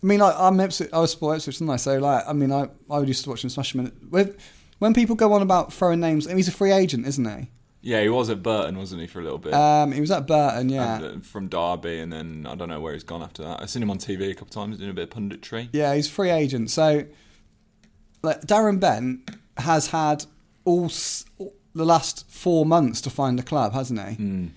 I 0.03 0.07
mean, 0.07 0.19
like 0.21 0.35
I'm 0.37 0.59
Ipswich, 0.59 0.91
I 0.93 0.99
was 0.99 1.13
sport 1.13 1.37
Ipswich, 1.39 1.59
didn't 1.59 1.71
I? 1.71 1.77
So 1.77 1.99
like, 1.99 2.25
I 2.27 2.33
mean, 2.33 2.53
I 2.53 2.69
I 2.91 3.01
used 3.01 3.23
to 3.25 3.31
watch 3.31 3.45
him 3.45 3.51
smash 3.51 3.75
him. 3.75 3.87
When 4.11 4.35
when 4.81 4.93
people 4.93 5.15
go 5.15 5.33
on 5.33 5.41
about 5.43 5.73
throwing 5.73 6.01
names, 6.01 6.27
I 6.27 6.31
mean, 6.31 6.39
he's 6.39 6.49
a 6.49 6.53
free 6.53 6.73
agent, 6.73 7.07
isn't 7.07 7.25
he? 7.39 7.49
Yeah, 7.83 8.03
he 8.03 8.11
was 8.11 8.29
at 8.29 8.43
Burton, 8.43 8.77
wasn't 8.77 9.01
he, 9.01 9.07
for 9.07 9.21
a 9.21 9.23
little 9.23 9.39
bit? 9.39 9.55
Um, 9.55 9.93
he 9.93 10.01
was 10.03 10.11
at 10.11 10.27
Burton, 10.27 10.69
yeah. 10.69 10.97
And, 10.97 11.05
uh, 11.05 11.21
from 11.25 11.49
Derby, 11.49 12.01
and 12.01 12.13
then 12.13 12.47
I 12.47 12.55
don't 12.55 12.69
know 12.69 12.81
where 12.81 12.93
he's 12.93 13.05
gone 13.05 13.23
after 13.23 13.43
that. 13.45 13.63
I've 13.63 13.71
seen 13.71 13.83
him 13.83 13.91
on 13.91 13.97
TV 13.99 14.31
a 14.31 14.35
couple 14.35 14.49
of 14.49 14.51
times 14.51 14.77
doing 14.77 14.91
a 14.91 14.93
bit 14.93 15.05
of 15.05 15.11
punditry. 15.11 15.69
Yeah, 15.73 15.95
he's 15.95 16.07
free 16.09 16.29
agent. 16.29 16.71
So, 16.71 17.05
like 18.23 18.43
Darren 18.43 18.79
Bent 18.81 19.31
has 19.57 19.87
had 19.89 20.27
all, 20.65 20.87
s- 20.87 21.25
all 21.39 21.55
the 21.75 21.85
last 21.87 22.31
four 22.31 22.67
months 22.67 23.01
to 23.03 23.11
find 23.11 23.39
a 23.41 23.43
club, 23.43 23.73
hasn't 23.73 24.01
he? 24.01 24.17
Mm. 24.17 24.51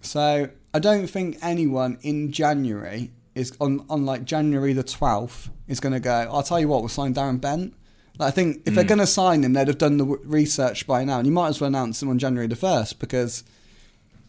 So 0.00 0.48
I 0.72 0.78
don't 0.78 1.06
think 1.06 1.36
anyone 1.42 1.98
in 2.02 2.32
January 2.32 3.10
is 3.34 3.52
on 3.60 3.84
on 3.90 4.06
like 4.06 4.24
January 4.24 4.72
the 4.72 4.82
twelfth 4.82 5.50
is 5.68 5.80
going 5.80 5.92
to 5.92 6.00
go. 6.00 6.28
I'll 6.32 6.42
tell 6.42 6.58
you 6.58 6.68
what, 6.68 6.80
we'll 6.80 6.88
sign 6.88 7.12
Darren 7.14 7.40
Bent. 7.40 7.74
Like, 8.18 8.28
I 8.28 8.30
think 8.30 8.62
if 8.66 8.74
they're 8.74 8.84
going 8.84 8.98
to 8.98 9.06
sign 9.06 9.42
him, 9.44 9.54
they'd 9.54 9.68
have 9.68 9.78
done 9.78 9.96
the 9.96 10.04
research 10.04 10.86
by 10.86 11.04
now, 11.04 11.18
and 11.18 11.26
you 11.26 11.32
might 11.32 11.48
as 11.48 11.60
well 11.60 11.68
announce 11.68 12.02
him 12.02 12.10
on 12.10 12.18
January 12.18 12.46
the 12.46 12.56
first 12.56 12.98
because 12.98 13.44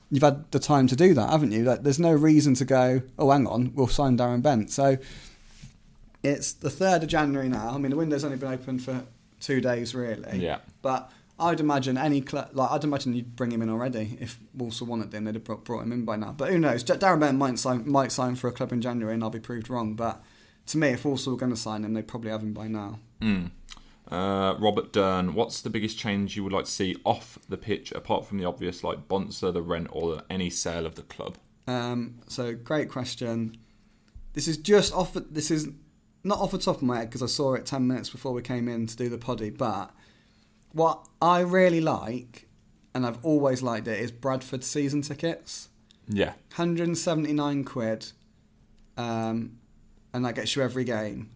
you've 0.10 0.24
had 0.24 0.50
the 0.52 0.60
time 0.60 0.88
to 0.88 0.96
do 0.96 1.14
that, 1.14 1.30
haven't 1.30 1.52
you? 1.52 1.64
Like, 1.64 1.84
there's 1.84 2.00
no 2.00 2.14
reason 2.14 2.54
to 2.56 2.66
go. 2.66 3.02
Oh, 3.20 3.32
hang 3.32 3.48
on, 3.48 3.74
we'll 3.76 3.88
sign 3.88 4.18
Darren 4.18 4.42
Bent. 4.42 4.72
So 4.72 4.98
it's 6.24 6.54
the 6.54 6.70
third 6.70 7.04
of 7.04 7.10
January 7.10 7.50
now. 7.50 7.72
I 7.72 7.78
mean, 7.78 7.92
the 7.92 7.98
window's 7.98 8.24
only 8.24 8.38
been 8.38 8.54
open 8.54 8.80
for 8.80 9.04
two 9.40 9.60
days, 9.60 9.94
really. 9.94 10.38
Yeah. 10.38 10.60
But 10.82 11.12
I'd 11.40 11.60
imagine 11.60 11.98
any 11.98 12.24
cl- 12.26 12.50
like 12.54 12.72
I'd 12.72 12.84
imagine 12.84 13.14
you'd 13.14 13.36
bring 13.36 13.52
him 13.52 13.62
in 13.64 13.70
already 13.70 14.18
if 14.22 14.38
Walsall 14.54 14.88
wanted 14.88 15.14
him. 15.14 15.24
They'd 15.26 15.36
have 15.36 15.44
brought, 15.44 15.66
brought 15.66 15.82
him 15.82 15.92
in 15.92 16.06
by 16.06 16.16
now. 16.16 16.32
But 16.32 16.52
who 16.52 16.60
knows? 16.60 16.84
Darren 16.84 17.20
Bent 17.20 17.38
might 17.38 17.58
sign 17.58 17.90
might 17.90 18.12
sign 18.12 18.36
for 18.36 18.48
a 18.48 18.52
club 18.52 18.72
in 18.72 18.82
January, 18.82 19.16
and 19.16 19.24
I'll 19.24 19.32
be 19.32 19.40
proved 19.40 19.70
wrong. 19.70 19.96
But 19.96 20.22
to 20.68 20.78
me, 20.78 20.90
if 20.90 21.04
Walsall 21.04 21.34
were 21.34 21.40
going 21.40 21.52
to 21.52 21.58
sign 21.58 21.84
him, 21.84 21.94
they'd 21.94 22.08
probably 22.08 22.30
have 22.30 22.44
him 22.44 22.54
by 22.54 22.68
now. 22.68 23.00
Mm. 23.22 23.50
Uh, 24.12 24.56
Robert 24.60 24.92
Dern, 24.92 25.34
what's 25.34 25.62
the 25.62 25.70
biggest 25.70 25.98
change 25.98 26.36
you 26.36 26.44
would 26.44 26.52
like 26.52 26.66
to 26.66 26.72
see 26.72 26.98
off 27.06 27.40
the 27.48 27.56
pitch, 27.58 27.94
apart 27.94 28.26
from 28.26 28.40
the 28.40 28.46
obvious, 28.46 28.84
like 28.84 29.08
Bonser, 29.08 29.52
the 29.54 29.62
rent, 29.62 29.88
or 29.92 30.24
any 30.30 30.50
sale 30.50 30.86
of 30.86 30.96
the 30.96 31.04
club? 31.04 31.38
Um, 31.66 32.16
so 32.28 32.54
great 32.54 32.90
question. 32.90 33.56
This 34.34 34.48
is 34.50 34.58
just 34.58 34.94
off. 34.94 35.14
This 35.14 35.50
is 35.50 35.70
not 36.24 36.40
off 36.40 36.52
the 36.52 36.58
top 36.58 36.78
of 36.78 36.82
my 36.84 37.00
head 37.00 37.10
because 37.10 37.24
I 37.24 37.28
saw 37.28 37.54
it 37.54 37.66
ten 37.66 37.88
minutes 37.88 38.10
before 38.10 38.34
we 38.34 38.42
came 38.42 38.68
in 38.68 38.86
to 38.88 38.98
do 38.98 39.08
the 39.08 39.18
poddy. 39.18 39.50
But 39.50 39.92
what 40.74 41.08
I 41.22 41.40
really 41.40 41.82
like, 41.82 42.50
and 42.94 43.06
I've 43.06 43.24
always 43.24 43.62
liked 43.62 43.88
it, 43.88 44.00
is 44.00 44.12
Bradford 44.12 44.64
season 44.64 45.02
tickets. 45.02 45.70
Yeah. 46.08 46.34
179 46.56 47.64
quid, 47.64 48.12
um, 48.98 49.58
and 50.14 50.26
that 50.26 50.36
gets 50.36 50.56
you 50.56 50.64
every 50.64 50.84
game. 50.84 51.30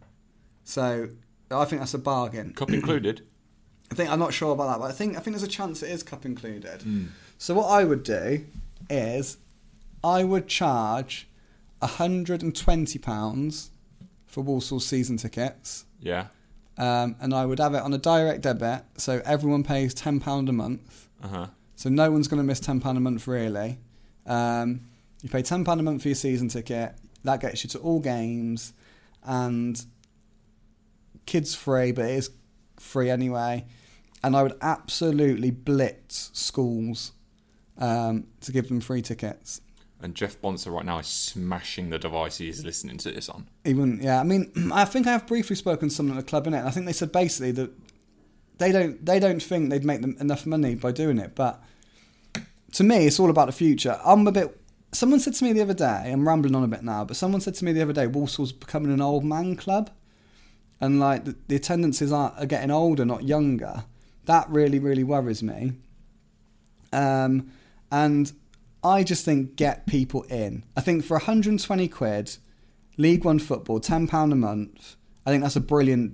So 0.65 1.09
I 1.51 1.65
think 1.65 1.81
that's 1.81 1.93
a 1.93 1.99
bargain. 1.99 2.53
Cup 2.53 2.71
included? 2.71 3.21
I 3.91 3.95
think 3.95 4.09
I'm 4.09 4.19
not 4.19 4.33
sure 4.33 4.51
about 4.53 4.67
that, 4.73 4.79
but 4.79 4.89
I 4.89 4.93
think 4.93 5.15
I 5.15 5.19
think 5.19 5.35
there's 5.35 5.43
a 5.43 5.47
chance 5.47 5.83
it 5.83 5.91
is 5.91 6.01
cup 6.03 6.25
included. 6.25 6.83
So 7.37 7.53
what 7.53 7.67
I 7.67 7.83
would 7.83 8.01
do 8.03 8.45
is 8.89 9.37
I 10.03 10.23
would 10.23 10.47
charge 10.47 11.27
120 11.79 12.99
pounds 12.99 13.69
for 14.25 14.41
Walsall 14.41 14.79
season 14.79 15.17
tickets, 15.17 15.85
Yeah. 16.01 16.27
um, 16.77 17.15
and 17.21 17.33
I 17.33 17.45
would 17.45 17.59
have 17.59 17.73
it 17.73 17.81
on 17.81 17.93
a 17.93 17.97
direct 17.97 18.41
debit, 18.41 18.83
so 18.97 19.21
everyone 19.23 19.63
pays 19.63 19.93
ten 19.93 20.19
pound 20.19 20.49
a 20.49 20.51
month. 20.53 21.07
Uh 21.23 21.27
huh. 21.27 21.47
So 21.75 21.89
no 21.89 22.11
one's 22.11 22.27
going 22.27 22.39
to 22.41 22.43
miss 22.43 22.59
ten 22.59 22.79
pound 22.81 22.97
a 22.97 23.01
month 23.01 23.27
really. 23.27 23.77
Um, 24.25 24.81
you 25.21 25.29
pay 25.29 25.41
ten 25.41 25.63
pound 25.63 25.79
a 25.79 25.83
month 25.83 26.01
for 26.01 26.07
your 26.09 26.15
season 26.15 26.49
ticket. 26.49 26.95
That 27.23 27.39
gets 27.39 27.63
you 27.63 27.69
to 27.71 27.79
all 27.79 27.99
games, 27.99 28.73
and 29.23 29.83
kids 31.25 31.55
free, 31.55 31.91
but 31.91 32.05
it 32.05 32.11
is 32.11 32.29
free 32.79 33.09
anyway. 33.09 33.65
And 34.23 34.35
I 34.35 34.43
would 34.43 34.57
absolutely 34.61 35.51
blitz 35.51 36.31
schools 36.33 37.11
um, 37.77 38.27
to 38.41 38.51
give 38.51 38.67
them 38.67 38.81
free 38.81 39.01
tickets. 39.01 39.61
And 40.01 40.13
Jeff 40.13 40.39
Bonser 40.41 40.71
right 40.71 40.85
now 40.85 40.99
is 40.99 41.07
smashing 41.07 41.89
the 41.89 41.97
device 41.97 42.37
he's 42.37 42.63
listening 42.63 42.97
to 42.97 43.11
this 43.11 43.29
on. 43.29 43.47
Even 43.63 43.99
yeah, 44.01 44.19
I 44.19 44.23
mean, 44.23 44.51
I 44.73 44.85
think 44.85 45.07
I 45.07 45.11
have 45.11 45.25
briefly 45.25 45.55
spoken 45.55 45.89
to 45.89 45.95
someone 45.95 46.17
at 46.17 46.25
the 46.25 46.29
club 46.29 46.47
in 46.47 46.53
it, 46.53 46.59
and 46.59 46.67
I 46.67 46.71
think 46.71 46.85
they 46.85 46.93
said 46.93 47.11
basically 47.11 47.51
that 47.53 47.71
they 48.57 48.71
don't 48.71 49.03
they 49.05 49.19
don't 49.19 49.41
think 49.41 49.69
they'd 49.69 49.85
make 49.85 50.01
them 50.01 50.15
enough 50.19 50.45
money 50.45 50.75
by 50.75 50.91
doing 50.91 51.17
it. 51.17 51.35
But 51.35 51.61
to 52.73 52.83
me, 52.83 53.07
it's 53.07 53.19
all 53.19 53.29
about 53.29 53.47
the 53.47 53.53
future. 53.53 53.99
I'm 54.03 54.27
a 54.27 54.31
bit. 54.31 54.59
Someone 54.91 55.19
said 55.19 55.33
to 55.35 55.43
me 55.43 55.53
the 55.53 55.61
other 55.61 55.73
day, 55.73 56.11
I'm 56.11 56.27
rambling 56.27 56.55
on 56.55 56.63
a 56.63 56.67
bit 56.67 56.83
now, 56.83 57.03
but 57.03 57.17
someone 57.17 57.41
said 57.41 57.55
to 57.55 57.65
me 57.65 57.73
the 57.73 57.81
other 57.81 57.93
day, 57.93 58.07
Walsall's 58.07 58.53
becoming 58.53 58.93
an 58.93 59.01
old 59.01 59.25
man 59.25 59.55
club, 59.55 59.89
and 60.85 60.99
like 60.99 61.25
the, 61.25 61.35
the 61.47 61.55
attendances 61.55 62.11
are, 62.11 62.33
are 62.37 62.45
getting 62.45 62.71
older, 62.71 63.03
not 63.05 63.23
younger. 63.23 63.83
That 64.25 64.49
really, 64.49 64.79
really 64.79 65.03
worries 65.03 65.43
me. 65.43 65.73
Um, 66.93 67.51
and 67.91 68.31
I 68.83 69.03
just 69.03 69.25
think 69.25 69.55
get 69.55 69.85
people 69.87 70.23
in. 70.23 70.63
I 70.77 70.81
think 70.81 71.03
for 71.03 71.15
120 71.17 71.87
quid, 71.87 72.37
League 72.97 73.25
One 73.25 73.39
football, 73.39 73.79
ten 73.79 74.07
pound 74.07 74.31
a 74.31 74.35
month. 74.35 74.95
I 75.25 75.31
think 75.31 75.43
that's 75.43 75.55
a 75.55 75.61
brilliant, 75.61 76.13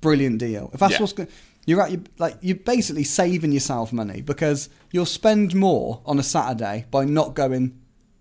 brilliant 0.00 0.38
deal. 0.38 0.70
If 0.74 0.80
that's 0.80 0.94
Yeah. 0.94 1.00
what's 1.00 1.12
going, 1.12 1.28
you're 1.66 1.80
at, 1.82 1.90
you 1.90 2.02
like 2.18 2.36
you're 2.40 2.56
basically 2.56 3.04
saving 3.04 3.52
yourself 3.52 3.92
money 3.92 4.20
because 4.20 4.68
you'll 4.90 5.06
spend 5.06 5.54
more 5.54 6.00
on 6.04 6.18
a 6.18 6.22
Saturday 6.22 6.86
by 6.90 7.04
not 7.04 7.34
going 7.34 7.78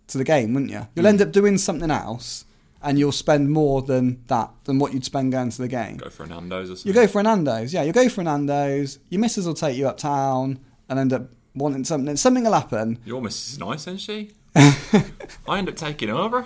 to 0.07 0.17
the 0.17 0.23
game, 0.23 0.53
wouldn't 0.53 0.71
you? 0.71 0.87
You'll 0.95 1.07
end 1.07 1.21
up 1.21 1.31
doing 1.31 1.57
something 1.57 1.91
else, 1.91 2.45
and 2.81 2.99
you'll 2.99 3.11
spend 3.11 3.49
more 3.51 3.81
than 3.81 4.23
that 4.27 4.51
than 4.65 4.79
what 4.79 4.93
you'd 4.93 5.05
spend 5.05 5.31
going 5.31 5.49
to 5.49 5.61
the 5.61 5.67
game. 5.67 5.97
Go 5.97 6.09
for 6.09 6.23
a 6.23 6.27
Nando's 6.27 6.69
or 6.69 6.75
something. 6.75 6.89
You 6.89 6.93
go 6.93 7.07
for 7.07 7.19
an 7.19 7.25
Nando's, 7.25 7.73
yeah. 7.73 7.83
You 7.83 7.91
go 7.91 8.07
for 8.09 8.21
an 8.21 8.25
Nando's. 8.25 8.99
Your 9.09 9.19
missus 9.21 9.45
will 9.45 9.53
take 9.53 9.77
you 9.77 9.87
uptown 9.87 10.59
and 10.89 10.99
end 10.99 11.13
up 11.13 11.29
wanting 11.55 11.83
something. 11.83 12.15
Something 12.15 12.43
will 12.43 12.53
happen. 12.53 12.99
Your 13.05 13.21
missus 13.21 13.53
is 13.53 13.59
nice, 13.59 13.81
isn't 13.87 13.99
she? 13.99 14.31
I 14.55 15.57
end 15.57 15.69
up 15.69 15.75
taking 15.75 16.09
over. 16.09 16.45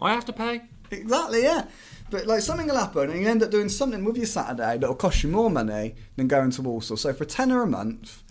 I 0.00 0.12
have 0.12 0.24
to 0.26 0.32
pay. 0.32 0.62
Exactly, 0.90 1.42
yeah. 1.42 1.66
But 2.10 2.26
like 2.26 2.42
something 2.42 2.66
will 2.66 2.76
happen, 2.76 3.10
and 3.10 3.20
you 3.22 3.28
end 3.28 3.42
up 3.42 3.50
doing 3.50 3.70
something 3.70 4.04
with 4.04 4.16
your 4.18 4.26
Saturday 4.26 4.76
that'll 4.76 4.94
cost 4.94 5.22
you 5.22 5.30
more 5.30 5.48
money 5.48 5.94
than 6.16 6.28
going 6.28 6.50
to 6.50 6.62
Walsall. 6.62 6.98
So 6.98 7.12
for 7.14 7.24
a 7.24 7.26
tenner 7.26 7.62
a 7.62 7.66
month, 7.66 8.22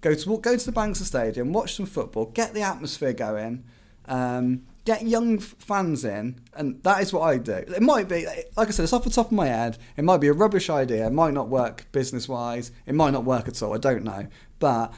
go 0.00 0.14
to 0.14 0.38
go 0.38 0.56
to 0.56 0.64
the 0.64 0.72
Banks's 0.72 1.08
Stadium, 1.08 1.52
watch 1.52 1.74
some 1.74 1.86
football, 1.86 2.26
get 2.26 2.54
the 2.54 2.62
atmosphere 2.62 3.12
going, 3.12 3.64
um, 4.06 4.62
get 4.86 5.06
young 5.06 5.38
fans 5.38 6.04
in, 6.04 6.40
and 6.54 6.82
that 6.84 7.02
is 7.02 7.12
what 7.12 7.22
I 7.22 7.36
do. 7.36 7.52
It 7.52 7.82
might 7.82 8.08
be, 8.08 8.24
like 8.56 8.68
I 8.68 8.70
said, 8.70 8.84
it's 8.84 8.92
off 8.92 9.04
the 9.04 9.10
top 9.10 9.26
of 9.26 9.32
my 9.32 9.46
head. 9.48 9.76
It 9.96 10.04
might 10.04 10.18
be 10.18 10.28
a 10.28 10.32
rubbish 10.32 10.70
idea. 10.70 11.06
It 11.06 11.12
might 11.12 11.34
not 11.34 11.48
work 11.48 11.86
business 11.92 12.28
wise. 12.28 12.70
It 12.86 12.94
might 12.94 13.10
not 13.10 13.24
work 13.24 13.48
at 13.48 13.62
all. 13.62 13.74
I 13.74 13.78
don't 13.78 14.04
know, 14.04 14.28
but 14.58 14.94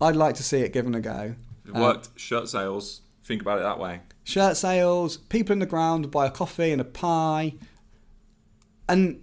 I'd 0.00 0.16
like 0.16 0.36
to 0.36 0.42
see 0.42 0.60
it 0.60 0.72
given 0.72 0.94
a 0.94 1.00
go. 1.00 1.34
It 1.66 1.74
worked. 1.74 2.08
Shirt 2.18 2.48
sales. 2.48 3.02
Think 3.24 3.42
about 3.42 3.58
it 3.58 3.62
that 3.62 3.78
way. 3.78 4.00
shirt 4.24 4.56
sales, 4.56 5.16
people 5.18 5.52
in 5.52 5.58
the 5.58 5.66
ground 5.66 6.10
buy 6.10 6.26
a 6.26 6.30
coffee 6.30 6.72
and 6.72 6.80
a 6.80 6.84
pie. 6.84 7.54
And 8.88 9.22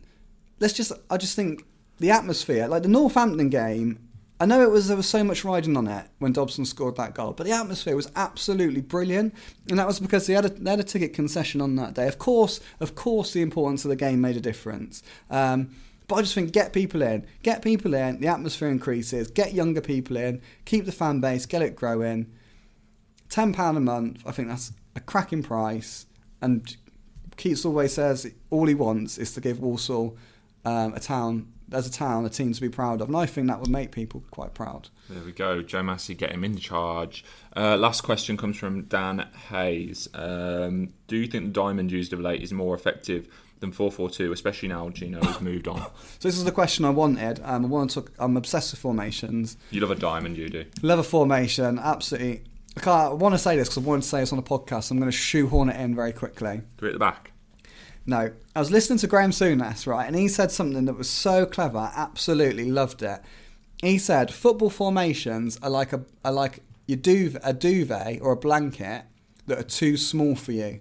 let's 0.60 0.74
just, 0.74 0.92
I 1.10 1.18
just 1.18 1.36
think 1.36 1.66
the 2.00 2.12
atmosphere, 2.12 2.68
like 2.68 2.84
the 2.84 2.90
Northampton 2.90 3.50
game, 3.50 4.07
I 4.40 4.46
know 4.46 4.62
it 4.62 4.70
was 4.70 4.88
there 4.88 4.98
was 4.98 5.10
so 5.10 5.24
much 5.24 5.44
riding 5.44 5.76
on 5.76 5.88
it 5.88 6.06
when 6.20 6.32
Dobson 6.32 6.64
scored 6.66 6.96
that 6.98 7.16
goal, 7.16 7.34
but 7.34 7.48
the 7.48 7.54
atmosphere 7.54 7.96
was 7.96 8.12
absolutely 8.16 8.82
brilliant, 8.82 9.34
and 9.70 9.80
that 9.80 9.88
was 9.88 10.00
because 10.00 10.28
they 10.28 10.34
had 10.34 10.46
a, 10.46 10.50
they 10.50 10.70
had 10.70 10.80
a 10.80 10.84
ticket 10.84 11.14
concession 11.14 11.60
on 11.60 11.76
that 11.78 11.96
day. 11.96 12.08
Of 12.08 12.20
course, 12.20 12.60
of 12.80 12.94
course, 12.94 13.34
the 13.34 13.42
importance 13.42 13.84
of 13.84 13.90
the 13.90 13.96
game 13.96 14.22
made 14.22 14.38
a 14.38 14.42
difference. 14.42 15.02
Um, 15.32 15.76
but 16.08 16.16
I 16.16 16.22
just 16.22 16.36
think 16.36 16.52
get 16.52 16.72
people 16.72 17.02
in, 17.02 17.26
get 17.42 17.64
people 17.64 17.96
in, 17.96 18.22
the 18.22 18.28
atmosphere 18.28 18.70
increases, 18.70 19.30
get 19.32 19.54
younger 19.54 19.82
people 19.82 20.18
in, 20.18 20.42
keep 20.66 20.86
the 20.86 20.92
fan 20.92 21.20
base, 21.20 21.48
get 21.48 21.64
it 21.64 21.76
growing. 21.76 22.32
ten 23.30 23.54
pound 23.54 23.76
a 23.78 23.82
month. 23.82 24.22
I 24.26 24.32
think 24.32 24.50
that's 24.50 24.72
a 24.96 25.00
cracking 25.00 25.44
price. 25.44 26.06
And 26.42 26.78
Keates 27.38 27.66
always 27.66 27.94
says 27.94 28.32
all 28.52 28.68
he 28.68 28.76
wants 28.76 29.18
is 29.18 29.34
to 29.34 29.42
give 29.42 29.60
Walsall 29.60 30.16
um, 30.64 30.94
a 30.94 31.00
town 31.00 31.52
as 31.72 31.88
a 31.88 31.92
town 31.92 32.26
a 32.26 32.30
team 32.30 32.54
to 32.54 32.62
be 32.62 32.70
proud 32.70 33.02
of, 33.02 33.08
and 33.08 33.18
I 33.18 33.26
think 33.26 33.48
that 33.48 33.60
would 33.60 33.70
make 33.70 33.92
people 33.92 34.24
quite 34.32 34.54
proud. 34.54 34.90
There 35.10 35.24
we 35.24 35.32
go. 35.32 35.62
Joe 35.62 35.82
Masi, 35.82 36.16
get 36.16 36.32
him 36.32 36.44
in 36.44 36.58
charge. 36.58 37.24
Uh, 37.56 37.78
last 37.78 38.02
question 38.02 38.38
comes 38.38 38.58
from 38.58 38.84
Dan 38.84 39.28
Hayes. 39.50 40.08
Um, 40.14 40.94
do 41.08 41.18
you 41.18 41.28
think 41.28 41.46
the 41.46 41.52
diamond 41.52 41.92
used 41.92 42.14
of 42.14 42.20
late 42.20 42.42
is 42.42 42.52
more 42.52 42.76
effective 42.76 43.28
than 43.60 43.72
442, 43.72 44.32
especially 44.32 44.70
now 44.70 44.90
Gino 44.90 45.22
has 45.24 45.42
moved 45.42 45.68
on? 45.68 45.80
So 46.20 46.28
this 46.28 46.38
is 46.38 46.46
the 46.46 46.52
question 46.52 46.86
I 46.86 46.90
wanted. 46.90 47.40
Um, 47.44 47.66
I 47.66 47.68
want 47.68 47.92
to. 47.92 48.02
Talk, 48.02 48.12
I'm 48.20 48.38
obsessed 48.38 48.72
with 48.72 48.80
formations. 48.80 49.58
You 49.72 49.82
love 49.82 49.92
a 49.92 49.96
diamond, 49.96 50.38
you 50.38 50.50
do. 50.50 50.66
Love 50.82 51.00
a 51.00 51.04
formation. 51.04 51.80
Absolutely 51.80 52.44
I, 52.78 52.80
can't, 52.80 53.12
I 53.12 53.14
want 53.14 53.34
to 53.34 53.40
say 53.40 53.58
this 53.58 53.70
because 53.70 53.84
I 53.84 53.88
wanted 53.88 54.04
to 54.04 54.08
say 54.08 54.20
this 54.20 54.32
on 54.32 54.38
the 54.38 54.44
podcast. 54.44 54.86
So 54.86 54.94
I'm 54.94 55.00
going 55.00 55.12
to 55.12 55.18
shoehorn 55.18 55.70
it 55.70 55.82
in 55.82 55.96
very 55.96 56.14
quickly. 56.14 56.62
Three 56.78 56.90
at 56.90 56.94
the 56.94 57.00
back. 57.00 57.32
No, 58.10 58.32
I 58.56 58.60
was 58.60 58.72
listening 58.72 59.00
to 59.00 59.08
Graham 59.08 59.32
Souness, 59.32 59.86
right, 59.86 60.08
and 60.08 60.16
he 60.16 60.30
said 60.30 60.50
something 60.50 60.86
that 60.86 60.94
was 60.98 61.10
so 61.10 61.46
clever. 61.46 61.78
I 61.78 61.92
absolutely 61.94 62.72
loved 62.72 63.04
it. 63.04 63.20
He 63.82 63.98
said 63.98 64.34
football 64.34 64.70
formations 64.70 65.60
are 65.62 65.70
like 65.70 65.92
a 65.92 66.06
are 66.24 66.32
like 66.32 66.64
your 66.88 66.98
duvet, 66.98 67.42
a 67.44 67.52
duvet 67.54 68.22
or 68.22 68.32
a 68.32 68.38
blanket 68.38 69.04
that 69.46 69.60
are 69.60 69.64
too 69.64 69.98
small 69.98 70.36
for 70.36 70.54
you. 70.54 70.80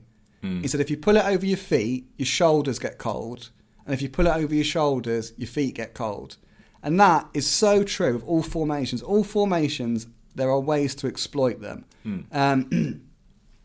He 0.63 0.69
said 0.69 0.81
if 0.81 0.89
you 0.91 0.97
pull 0.97 1.17
it 1.17 1.25
over 1.25 1.45
your 1.45 1.57
feet, 1.57 2.07
your 2.17 2.27
shoulders 2.27 2.79
get 2.79 2.99
cold, 2.99 3.51
and 3.85 3.93
if 3.93 4.01
you 4.01 4.09
pull 4.09 4.29
it 4.29 4.37
over 4.37 4.55
your 4.55 4.65
shoulders, 4.65 5.33
your 5.37 5.49
feet 5.49 5.75
get 5.75 5.93
cold. 5.95 6.37
And 6.85 7.01
that 7.01 7.29
is 7.35 7.49
so 7.49 7.83
true 7.83 8.15
of 8.15 8.23
all 8.23 8.45
formations. 8.45 9.03
All 9.03 9.25
formations, 9.25 10.07
there 10.37 10.49
are 10.49 10.61
ways 10.61 10.95
to 10.97 11.09
exploit 11.09 11.61
them. 11.61 11.85
Um, 12.31 13.03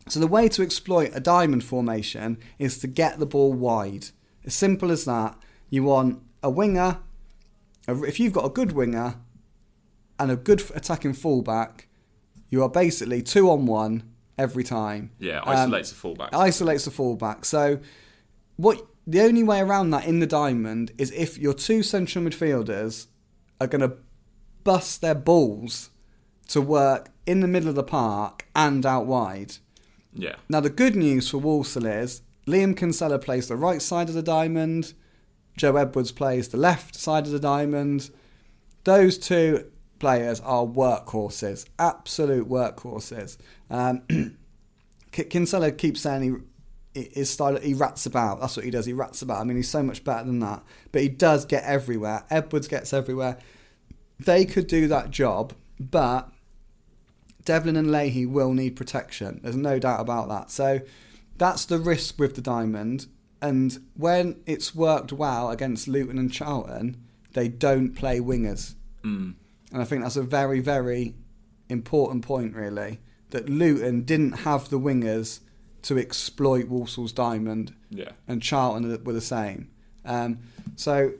so 0.08 0.18
the 0.20 0.26
way 0.26 0.48
to 0.48 0.62
exploit 0.62 1.12
a 1.14 1.20
diamond 1.20 1.64
formation 1.64 2.38
is 2.58 2.78
to 2.78 2.86
get 2.86 3.18
the 3.18 3.26
ball 3.26 3.52
wide. 3.52 4.06
As 4.44 4.54
simple 4.54 4.90
as 4.90 5.04
that. 5.04 5.38
You 5.70 5.84
want 5.84 6.20
a 6.42 6.50
winger. 6.50 6.98
If 7.88 8.20
you've 8.20 8.32
got 8.32 8.44
a 8.44 8.50
good 8.50 8.72
winger 8.72 9.14
and 10.18 10.30
a 10.30 10.36
good 10.36 10.62
attacking 10.74 11.14
fullback, 11.14 11.88
you 12.50 12.62
are 12.62 12.68
basically 12.68 13.22
two 13.22 13.48
on 13.50 13.66
one 13.66 14.02
every 14.36 14.64
time. 14.64 15.10
Yeah, 15.18 15.40
Um, 15.40 15.48
isolates 15.48 15.90
the 15.90 15.96
fullback. 15.96 16.34
isolates 16.34 16.84
the 16.84 16.90
fullback. 16.90 17.44
So 17.44 17.78
what 18.56 18.86
the 19.06 19.20
only 19.20 19.42
way 19.42 19.60
around 19.60 19.90
that 19.90 20.04
in 20.06 20.20
the 20.20 20.26
diamond 20.26 20.92
is 20.98 21.10
if 21.12 21.38
your 21.38 21.54
two 21.54 21.82
central 21.82 22.24
midfielders 22.24 23.06
are 23.60 23.66
going 23.66 23.80
to 23.88 23.96
bust 24.64 25.00
their 25.00 25.14
balls 25.14 25.90
to 26.48 26.60
work 26.60 27.08
in 27.26 27.40
the 27.40 27.48
middle 27.48 27.68
of 27.68 27.74
the 27.76 27.82
park 27.82 28.46
and 28.54 28.84
out 28.84 29.06
wide. 29.06 29.54
Yeah. 30.14 30.36
Now 30.48 30.60
the 30.60 30.70
good 30.70 30.96
news 30.96 31.28
for 31.28 31.38
Walsall 31.38 31.86
is 31.86 32.22
Liam 32.46 32.76
Kinsella 32.76 33.18
plays 33.18 33.48
the 33.48 33.56
right 33.56 33.80
side 33.80 34.08
of 34.08 34.14
the 34.14 34.22
diamond, 34.22 34.94
Joe 35.56 35.76
Edwards 35.76 36.12
plays 36.12 36.48
the 36.48 36.56
left 36.56 36.96
side 36.96 37.26
of 37.26 37.32
the 37.32 37.38
diamond. 37.38 38.10
Those 38.84 39.18
two 39.18 39.70
players 39.98 40.40
are 40.40 40.64
workhorses, 40.64 41.66
absolute 41.78 42.48
workhorses. 42.48 43.36
Um, 43.70 44.02
Kinsella 45.12 45.72
keeps 45.72 46.00
saying 46.00 46.22
he 46.22 46.34
his 46.94 47.30
style 47.30 47.56
he 47.58 47.74
rats 47.74 48.06
about. 48.06 48.40
That's 48.40 48.56
what 48.56 48.64
he 48.64 48.70
does. 48.70 48.86
He 48.86 48.92
rats 48.92 49.22
about. 49.22 49.40
I 49.40 49.44
mean, 49.44 49.56
he's 49.56 49.70
so 49.70 49.82
much 49.82 50.04
better 50.04 50.24
than 50.24 50.40
that. 50.40 50.62
But 50.90 51.02
he 51.02 51.08
does 51.08 51.44
get 51.44 51.64
everywhere. 51.64 52.24
Edwards 52.30 52.68
gets 52.68 52.92
everywhere. 52.92 53.38
They 54.20 54.44
could 54.44 54.66
do 54.66 54.88
that 54.88 55.10
job, 55.10 55.54
but 55.80 56.30
Devlin 57.44 57.76
and 57.76 57.90
Leahy 57.90 58.26
will 58.26 58.52
need 58.52 58.76
protection. 58.76 59.40
There's 59.42 59.56
no 59.56 59.78
doubt 59.78 60.00
about 60.00 60.28
that. 60.28 60.50
So 60.50 60.80
that's 61.36 61.64
the 61.64 61.78
risk 61.78 62.18
with 62.18 62.34
the 62.34 62.40
diamond. 62.42 63.06
And 63.40 63.78
when 63.96 64.40
it's 64.46 64.74
worked 64.74 65.12
well 65.12 65.50
against 65.50 65.88
Luton 65.88 66.18
and 66.18 66.32
Charlton, 66.32 67.02
they 67.32 67.48
don't 67.48 67.94
play 67.94 68.20
wingers. 68.20 68.74
Mm. 69.02 69.34
And 69.72 69.82
I 69.82 69.84
think 69.84 70.02
that's 70.02 70.16
a 70.16 70.22
very, 70.22 70.60
very 70.60 71.14
important 71.68 72.24
point, 72.24 72.54
really, 72.54 73.00
that 73.30 73.48
Luton 73.48 74.02
didn't 74.02 74.32
have 74.32 74.68
the 74.68 74.78
wingers 74.78 75.40
to 75.82 75.98
exploit 75.98 76.66
Walsall's 76.68 77.12
diamond, 77.12 77.74
Yeah. 77.90 78.12
and 78.28 78.40
Charlton 78.40 79.02
were 79.02 79.12
the 79.12 79.20
same. 79.20 79.70
Um, 80.04 80.38
so 80.76 81.12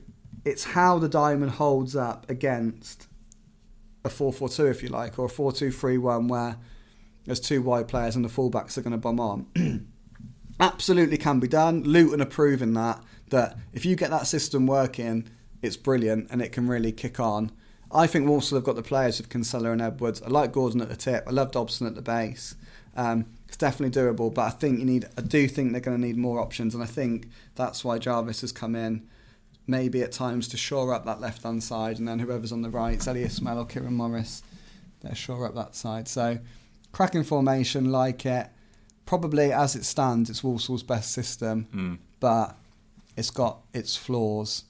it's 0.44 0.62
how 0.64 0.98
the 1.00 1.08
diamond 1.08 1.52
holds 1.52 1.96
up 1.96 2.30
against 2.30 3.08
a 4.04 4.08
4 4.08 4.32
4 4.32 4.48
2, 4.48 4.66
if 4.66 4.82
you 4.82 4.88
like, 4.88 5.18
or 5.18 5.26
a 5.26 5.28
4 5.28 5.52
2 5.52 5.70
3 5.70 5.98
1, 5.98 6.28
where 6.28 6.56
there's 7.24 7.40
two 7.40 7.62
wide 7.62 7.88
players 7.88 8.16
and 8.16 8.24
the 8.24 8.28
fullbacks 8.28 8.76
are 8.76 8.82
going 8.82 8.92
to 8.92 8.98
bomb 8.98 9.20
on. 9.20 9.86
Absolutely 10.60 11.16
can 11.16 11.40
be 11.40 11.48
done. 11.48 11.82
Luton 11.84 12.20
are 12.20 12.26
proving 12.26 12.74
that, 12.74 13.02
that 13.30 13.56
if 13.72 13.84
you 13.84 13.96
get 13.96 14.10
that 14.10 14.26
system 14.26 14.66
working, 14.66 15.28
it's 15.62 15.76
brilliant 15.76 16.28
and 16.30 16.42
it 16.42 16.52
can 16.52 16.68
really 16.68 16.92
kick 16.92 17.18
on. 17.20 17.52
I 17.90 18.06
think 18.06 18.26
Walsall 18.26 18.56
have 18.56 18.64
got 18.64 18.76
the 18.76 18.82
players 18.82 19.20
of 19.20 19.28
Kinsella 19.28 19.70
and 19.70 19.82
Edwards. 19.82 20.22
I 20.22 20.28
like 20.28 20.52
Gordon 20.52 20.80
at 20.80 20.88
the 20.88 20.96
tip. 20.96 21.24
I 21.26 21.30
love 21.30 21.52
Dobson 21.52 21.86
at 21.86 21.94
the 21.94 22.02
base. 22.02 22.54
Um, 22.96 23.26
it's 23.46 23.56
definitely 23.56 24.00
doable, 24.00 24.32
but 24.32 24.42
I 24.42 24.50
think 24.50 24.78
you 24.78 24.86
need. 24.86 25.06
I 25.16 25.20
do 25.20 25.46
think 25.46 25.72
they're 25.72 25.80
going 25.80 26.00
to 26.00 26.06
need 26.06 26.16
more 26.16 26.40
options, 26.40 26.74
and 26.74 26.82
I 26.82 26.86
think 26.86 27.28
that's 27.54 27.84
why 27.84 27.98
Jarvis 27.98 28.40
has 28.40 28.52
come 28.52 28.74
in. 28.74 29.06
Maybe 29.66 30.02
at 30.02 30.10
times 30.12 30.48
to 30.48 30.56
shore 30.56 30.92
up 30.92 31.04
that 31.04 31.20
left 31.20 31.44
hand 31.44 31.62
side, 31.62 31.98
and 31.98 32.08
then 32.08 32.18
whoever's 32.18 32.50
on 32.52 32.62
the 32.62 32.70
right, 32.70 32.94
it's 32.94 33.06
Zeli 33.06 33.24
Ismail 33.24 33.58
or 33.58 33.64
Kieran 33.66 33.94
Morris, 33.94 34.42
they'll 35.00 35.14
shore 35.14 35.46
up 35.46 35.54
that 35.54 35.76
side. 35.76 36.08
So, 36.08 36.38
cracking 36.90 37.22
formation, 37.24 37.92
like 37.92 38.26
it. 38.26 38.48
Probably 39.06 39.52
as 39.52 39.76
it 39.76 39.84
stands, 39.84 40.30
it's 40.30 40.42
Walsall's 40.42 40.82
best 40.82 41.12
system, 41.12 41.68
Mm. 41.74 41.98
but 42.18 42.56
it's 43.16 43.30
got 43.30 43.60
its 43.72 43.96
flaws, 43.96 44.64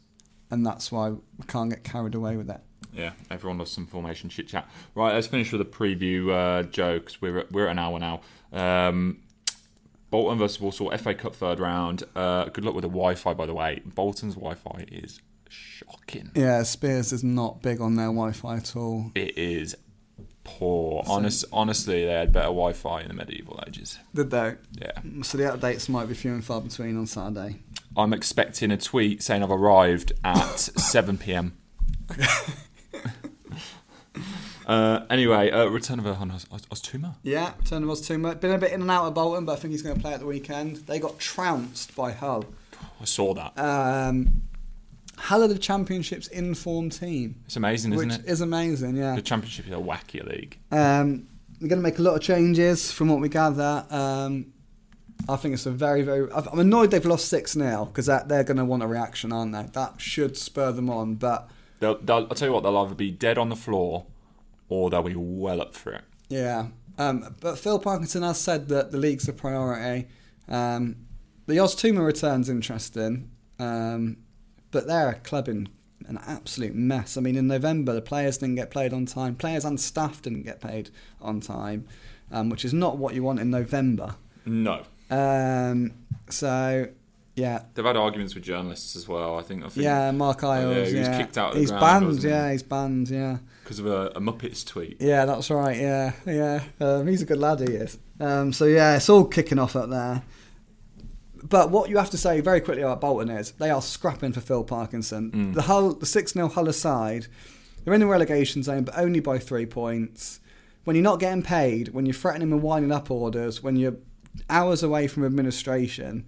and 0.51 0.65
that's 0.67 0.93
why 0.93 1.11
we 1.11 1.47
can't 1.47 1.71
get 1.71 1.85
carried 1.85 2.15
away 2.15 2.37
with 2.37 2.51
it. 2.51 2.61
Yeah, 2.95 3.13
everyone 3.31 3.57
loves 3.59 3.71
some 3.71 3.87
formation 3.87 4.29
chit 4.29 4.49
chat. 4.49 4.69
Right, 4.95 5.15
let's 5.15 5.27
finish 5.27 5.53
with 5.53 5.63
a 5.63 5.65
preview, 5.65 6.31
uh, 6.31 6.65
Joe, 6.65 6.99
because 6.99 7.23
we're, 7.23 7.39
at- 7.39 7.53
we're 7.53 7.67
at 7.67 7.71
an 7.73 7.79
hour 7.79 7.99
now. 7.99 8.21
Um, 8.53 9.22
Bolton 10.13 10.39
versus 10.39 10.61
Walsall, 10.61 10.97
FA 10.99 11.15
Cup 11.15 11.35
third 11.35 11.59
round. 11.59 12.05
Uh, 12.15 12.45
good 12.45 12.65
luck 12.65 12.75
with 12.75 12.83
the 12.83 12.89
Wi 12.89 13.17
Fi, 13.17 13.33
by 13.35 13.47
the 13.47 13.55
way. 13.55 13.81
Bolton's 13.85 14.35
Wi 14.35 14.55
Fi 14.55 14.85
is 14.93 15.21
shocking. 15.49 16.31
Yeah, 16.35 16.63
Spiers 16.63 17.13
is 17.13 17.25
not 17.25 17.63
big 17.63 17.81
on 17.81 17.97
their 17.97 18.07
Wi-Fi 18.07 18.57
at 18.57 18.77
all. 18.77 19.11
It 19.15 19.37
is 19.37 19.77
poor. 20.45 21.03
Honest, 21.07 21.45
honestly, 21.53 22.05
they 22.05 22.13
had 22.13 22.33
better 22.33 22.47
Wi 22.47 22.73
Fi 22.73 23.01
in 23.03 23.09
the 23.09 23.15
medieval 23.15 23.63
ages. 23.67 23.99
Did 24.15 24.31
they? 24.31 24.57
Yeah. 24.81 24.93
So 25.23 25.39
the 25.39 25.45
updates 25.45 25.89
might 25.89 26.07
be 26.09 26.15
few 26.15 26.33
and 26.33 26.45
far 26.45 26.61
between 26.61 26.97
on 26.97 27.07
Saturday. 27.07 27.59
I'm 27.97 28.13
expecting 28.13 28.71
a 28.71 28.77
tweet 28.77 29.23
saying 29.23 29.43
I've 29.43 29.51
arrived 29.51 30.13
at 30.25 30.59
7 30.59 31.19
pm. 31.19 31.57
uh, 34.67 35.05
anyway, 35.11 35.51
uh, 35.51 35.67
return 35.67 35.99
of 35.99 36.05
Oztumer. 36.07 37.15
Yeah, 37.23 37.53
was 37.71 38.01
too 38.01 38.19
much. 38.19 38.41
Been 38.41 38.53
a 38.53 38.59
bit 38.59 38.73
in 38.73 38.81
and 38.83 38.91
out 38.91 39.07
of 39.07 39.15
Bolton, 39.15 39.45
but 39.45 39.53
I 39.53 39.57
think 39.57 39.73
he's 39.73 39.83
going 39.83 39.97
to 39.97 40.01
play 40.01 40.13
at 40.15 40.21
the 40.21 40.27
weekend. 40.27 40.77
They 40.87 40.99
got 40.99 41.19
trounced 41.19 41.95
by 41.97 42.13
Hull. 42.13 42.45
I 43.01 43.05
saw 43.05 43.35
that. 43.35 43.59
Um, 43.59 44.43
Hull 45.17 45.43
are 45.45 45.49
the 45.49 45.59
Championship's 45.59 46.29
inform 46.29 46.91
team, 46.91 47.37
It's 47.47 47.57
amazing, 47.57 47.93
isn't 47.93 48.09
which 48.09 48.19
it? 48.19 48.25
is 48.27 48.41
amazing. 48.41 48.97
Yeah. 48.97 49.15
The 49.15 49.23
Championship 49.23 49.67
is 49.67 49.73
a 49.73 49.77
wacky 49.77 50.25
league. 50.27 50.59
Um, 50.71 51.29
they're 51.61 51.69
going 51.69 51.79
to 51.79 51.83
make 51.83 51.99
a 51.99 52.03
lot 52.03 52.15
of 52.17 52.23
changes 52.23 52.91
from 52.91 53.09
what 53.09 53.21
we 53.21 53.29
gather. 53.29 53.85
Um, 53.91 54.53
I 55.29 55.37
think 55.37 55.55
it's 55.55 55.67
a 55.67 55.71
very, 55.71 56.03
very. 56.03 56.29
I'm 56.33 56.59
annoyed 56.59 56.91
they've 56.91 57.05
lost 57.05 57.29
6 57.29 57.53
0 57.53 57.85
because 57.85 58.07
they're 58.07 58.43
going 58.45 58.57
to 58.57 58.65
want 58.65 58.83
a 58.83 58.87
reaction, 58.89 59.33
aren't 59.33 59.53
they? 59.53 59.63
That 59.73 60.01
should 60.01 60.37
spur 60.37 60.73
them 60.73 60.91
on. 60.91 61.15
But 61.15 61.49
They'll, 61.79 61.99
they'll, 61.99 62.17
I'll 62.29 62.29
tell 62.31 62.49
you 62.49 62.55
what, 62.55 62.63
they'll 62.65 62.77
either 62.79 62.95
be 62.95 63.11
dead 63.11 63.39
on 63.39 63.49
the 63.49 63.57
floor 63.57 64.07
or 64.73 64.91
they'll 64.91 65.03
be 65.03 65.15
well 65.17 65.61
up 65.61 65.75
for 65.75 65.93
it. 65.93 66.03
yeah. 66.29 66.67
Um, 66.99 67.35
but 67.41 67.59
Phil 67.59 67.79
Parkinson 67.79 68.23
has 68.23 68.39
said 68.39 68.69
that 68.69 68.91
the 68.93 68.99
league's 68.99 69.27
a 69.27 69.33
priority. 69.33 70.09
Um, 70.47 70.97
the 71.47 71.55
Oztumer 71.57 72.05
return's 72.05 72.51
interesting, 72.51 73.31
um, 73.59 74.19
but 74.71 74.87
they're 74.87 75.09
a 75.09 75.15
club 75.15 75.49
in 75.49 75.71
an 76.07 76.19
absolute 76.27 76.75
mess. 76.75 77.17
I 77.17 77.23
mean, 77.23 77.37
in 77.37 77.47
November, 77.47 77.95
the 77.95 78.03
players 78.03 78.37
didn't 78.39 78.57
get 78.57 78.71
paid 78.71 78.93
on 78.93 79.07
time. 79.07 79.35
Players 79.37 79.65
and 79.65 79.81
staff 79.81 80.21
didn't 80.21 80.43
get 80.43 80.61
paid 80.61 80.91
on 81.21 81.41
time, 81.41 81.87
um, 82.31 82.51
which 82.51 82.63
is 82.65 82.75
not 82.75 82.99
what 82.99 83.15
you 83.15 83.23
want 83.23 83.41
in 83.41 83.51
November. 83.51 84.17
No. 84.45 84.83
Um, 85.11 85.93
so, 86.29 86.89
yeah, 87.35 87.63
They've 87.75 87.85
had 87.87 87.97
arguments 87.97 88.35
with 88.35 88.45
journalists 88.45 88.97
as 88.97 89.09
well. 89.09 89.39
I 89.39 89.43
think. 89.43 89.65
I 89.65 89.69
think 89.71 89.85
yeah, 89.85 90.11
Mark 90.11 90.45
Oh, 90.45 90.53
yeah, 90.53 90.75
he 90.75 90.81
was 90.81 90.93
yeah, 91.09 91.19
kicked 91.19 91.39
out 91.39 91.49
of 91.49 91.55
the 91.55 91.61
he's 91.61 91.71
ground, 91.71 91.81
banned. 91.83 92.07
wasn't 92.07 92.25
he? 92.25 92.31
Yeah, 92.31 92.53
he's 92.53 92.63
banned. 92.63 93.09
Yeah. 93.09 93.39
Because 93.63 93.79
of 93.79 93.87
a, 93.87 94.13
a 94.17 94.21
Muppets 94.21 94.67
tweet. 94.67 94.97
Yeah, 95.01 95.25
that's 95.25 95.51
right. 95.51 95.77
Yeah, 95.77 96.13
yeah. 96.27 96.63
Um, 96.81 97.07
he's 97.07 97.23
a 97.23 97.27
good 97.27 97.39
lad. 97.39 97.61
He 97.61 97.75
is. 97.75 97.99
Um, 98.21 98.53
so 98.53 98.65
yeah, 98.65 98.97
it's 98.97 99.09
all 99.09 99.25
kicking 99.25 99.59
off 99.59 99.77
up 99.77 99.91
there. 99.91 100.23
But 101.43 101.71
what 101.71 101.91
you 101.91 101.97
have 101.97 102.11
to 102.11 102.19
say 102.19 102.41
very 102.41 102.61
quickly 102.61 102.83
about 102.83 103.01
Bolton 103.01 103.31
is 103.31 103.53
they 103.53 103.71
are 103.71 103.83
scrapping 103.83 104.33
for 104.33 104.41
Phil 104.41 104.65
Parkinson. 104.65 105.31
Mm. 105.33 105.55
The 105.55 105.63
Hull, 105.63 105.95
the 105.95 106.07
six 106.07 106.33
0 106.33 106.49
Hull 106.49 106.69
aside, 106.69 107.27
they're 107.85 107.95
in 107.95 108.01
the 108.01 108.07
relegation 108.07 108.63
zone, 108.63 108.85
but 108.85 108.97
only 108.97 109.21
by 109.21 109.39
three 109.39 109.67
points. 109.67 110.41
When 110.85 110.97
you're 110.97 111.03
not 111.03 111.21
getting 111.21 111.43
paid, 111.43 111.89
when 111.89 112.07
you're 112.07 112.15
threatening 112.15 112.53
and 112.53 112.63
winding 112.63 112.93
up 112.93 113.11
orders, 113.11 113.63
when 113.63 113.77
you're 113.77 113.97
hours 114.49 114.83
away 114.83 115.07
from 115.07 115.25
administration, 115.25 116.27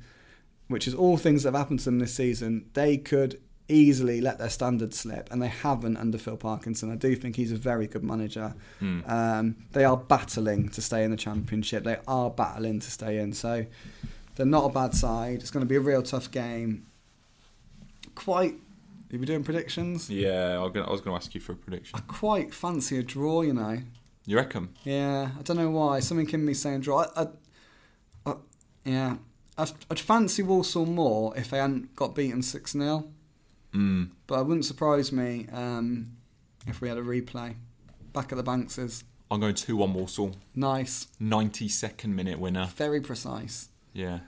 which 0.68 0.86
is 0.86 0.94
all 0.94 1.16
things 1.16 1.42
that 1.42 1.52
have 1.52 1.58
happened 1.58 1.80
to 1.80 1.84
them 1.86 1.98
this 1.98 2.14
season, 2.14 2.70
they 2.74 2.96
could 2.96 3.40
easily 3.68 4.20
let 4.20 4.38
their 4.38 4.50
standards 4.50 4.98
slip, 4.98 5.28
and 5.30 5.40
they 5.40 5.48
haven't 5.48 5.96
under 5.96 6.18
Phil 6.18 6.36
Parkinson. 6.36 6.92
I 6.92 6.96
do 6.96 7.14
think 7.16 7.36
he's 7.36 7.52
a 7.52 7.56
very 7.56 7.86
good 7.86 8.04
manager. 8.04 8.54
Hmm. 8.78 9.00
Um, 9.06 9.56
they 9.72 9.84
are 9.84 9.96
battling 9.96 10.68
to 10.70 10.82
stay 10.82 11.04
in 11.04 11.10
the 11.10 11.16
championship. 11.16 11.84
They 11.84 11.98
are 12.06 12.30
battling 12.30 12.80
to 12.80 12.90
stay 12.90 13.18
in. 13.18 13.32
So 13.32 13.66
they're 14.36 14.46
not 14.46 14.64
a 14.64 14.72
bad 14.72 14.94
side. 14.94 15.40
It's 15.40 15.50
going 15.50 15.64
to 15.64 15.68
be 15.68 15.76
a 15.76 15.80
real 15.80 16.02
tough 16.02 16.30
game. 16.30 16.86
Quite. 18.14 18.54
Are 19.12 19.18
we 19.18 19.26
doing 19.26 19.44
predictions? 19.44 20.10
Yeah, 20.10 20.56
I 20.58 20.58
was 20.58 20.72
gonna, 20.72 20.86
I 20.86 20.90
was 20.90 21.00
going 21.00 21.18
to 21.18 21.24
ask 21.24 21.34
you 21.34 21.40
for 21.40 21.52
a 21.52 21.56
prediction. 21.56 21.98
I 21.98 22.02
quite 22.02 22.52
fancy 22.52 22.98
a 22.98 23.02
draw. 23.02 23.42
You 23.42 23.54
know. 23.54 23.78
You 24.26 24.36
reckon? 24.36 24.70
Yeah, 24.84 25.30
I 25.38 25.42
don't 25.42 25.56
know 25.56 25.70
why. 25.70 26.00
Something 26.00 26.28
in 26.30 26.44
me 26.44 26.54
saying 26.54 26.80
draw. 26.80 27.04
I, 27.16 27.22
I, 27.22 27.26
I, 28.26 28.34
yeah, 28.84 29.16
I'd, 29.58 29.72
I'd 29.90 30.00
fancy 30.00 30.42
Walsall 30.42 30.86
more 30.86 31.36
if 31.36 31.50
they 31.50 31.58
hadn't 31.58 31.94
got 31.94 32.14
beaten 32.14 32.42
6 32.42 32.72
0. 32.72 33.04
Mm. 33.74 34.10
But 34.26 34.40
it 34.40 34.46
wouldn't 34.46 34.64
surprise 34.64 35.12
me 35.12 35.46
um, 35.52 36.16
if 36.66 36.80
we 36.80 36.88
had 36.88 36.98
a 36.98 37.02
replay. 37.02 37.56
Back 38.12 38.32
at 38.32 38.36
the 38.36 38.42
Banks's. 38.44 39.04
I'm 39.30 39.40
going 39.40 39.54
2 39.54 39.76
1 39.76 39.94
Walsall. 39.94 40.36
Nice. 40.54 41.08
92nd 41.20 42.14
minute 42.14 42.38
winner. 42.38 42.66
Very 42.76 43.00
precise. 43.00 43.68
Yeah. 43.92 44.20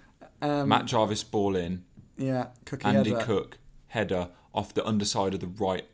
Um, 0.42 0.68
Matt 0.68 0.86
Jarvis 0.86 1.22
ball 1.22 1.54
in. 1.56 1.84
Yeah, 2.18 2.48
Cookie 2.64 2.86
Andy 2.86 3.10
header. 3.10 3.24
Cook 3.24 3.58
header 3.88 4.28
off 4.54 4.74
the 4.74 4.84
underside 4.86 5.34
of 5.34 5.40
the 5.40 5.46
right 5.46 5.86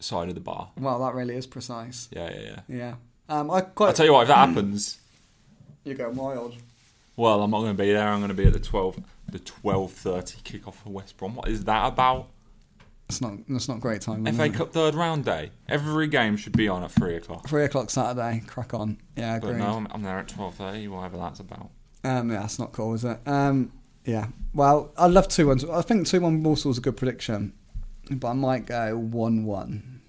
side 0.00 0.28
of 0.28 0.34
the 0.34 0.40
bar. 0.40 0.70
Well, 0.76 0.98
that 1.04 1.14
really 1.14 1.36
is 1.36 1.46
precise. 1.46 2.08
Yeah, 2.10 2.30
yeah, 2.30 2.40
yeah. 2.40 2.60
Yeah. 2.68 2.94
Um, 3.28 3.50
I 3.50 3.60
quite. 3.62 3.88
I'll 3.88 3.92
tell 3.94 4.06
you 4.06 4.12
what, 4.12 4.22
if 4.22 4.28
that 4.28 4.48
happens, 4.48 4.98
You're 5.84 5.94
going 5.96 6.16
wild. 6.16 6.56
well, 7.16 7.42
I'm 7.42 7.50
not 7.50 7.60
going 7.60 7.76
to 7.76 7.82
be 7.82 7.92
there. 7.92 8.08
I'm 8.08 8.20
going 8.20 8.28
to 8.28 8.34
be 8.34 8.46
at 8.46 8.52
the 8.52 8.60
12, 8.60 9.00
the 9.30 9.38
12.30 9.38 10.44
kick-off 10.44 10.82
for 10.82 10.90
West 10.90 11.16
Brom. 11.16 11.34
What 11.36 11.48
is 11.48 11.64
that 11.64 11.86
about? 11.86 12.28
It's 13.12 13.20
not. 13.20 13.34
It's 13.46 13.68
not 13.68 13.78
great 13.80 14.00
time. 14.00 14.24
FA 14.24 14.44
it? 14.44 14.54
Cup 14.54 14.72
third 14.72 14.94
round 14.94 15.26
day. 15.26 15.50
Every 15.68 16.06
game 16.08 16.38
should 16.38 16.56
be 16.56 16.66
on 16.66 16.82
at 16.82 16.90
3 16.90 17.16
o'clock. 17.16 17.46
Three 17.46 17.64
o'clock 17.64 17.90
Saturday. 17.90 18.42
Crack 18.46 18.72
on. 18.72 18.96
Yeah, 19.16 19.38
But 19.38 19.48
agreed. 19.50 19.58
no, 19.60 19.72
I'm, 19.76 19.86
I'm 19.90 20.02
there 20.02 20.18
at 20.18 20.28
12.30, 20.28 20.88
whatever 20.88 21.18
that's 21.18 21.40
about. 21.40 21.70
Um, 22.04 22.30
yeah, 22.30 22.40
that's 22.40 22.58
not 22.58 22.72
cool, 22.72 22.94
is 22.94 23.04
it? 23.04 23.18
Um, 23.26 23.70
yeah. 24.06 24.28
Well, 24.54 24.92
I 24.96 25.08
love 25.08 25.28
two 25.28 25.48
one. 25.48 25.60
I 25.70 25.82
think 25.82 26.06
two 26.06 26.20
one 26.22 26.42
Walsall's 26.42 26.78
a 26.78 26.80
good 26.80 26.96
prediction, 26.96 27.52
but 28.10 28.28
I 28.28 28.32
might 28.32 28.64
go 28.66 28.96
one 28.96 29.44
one. 29.44 30.00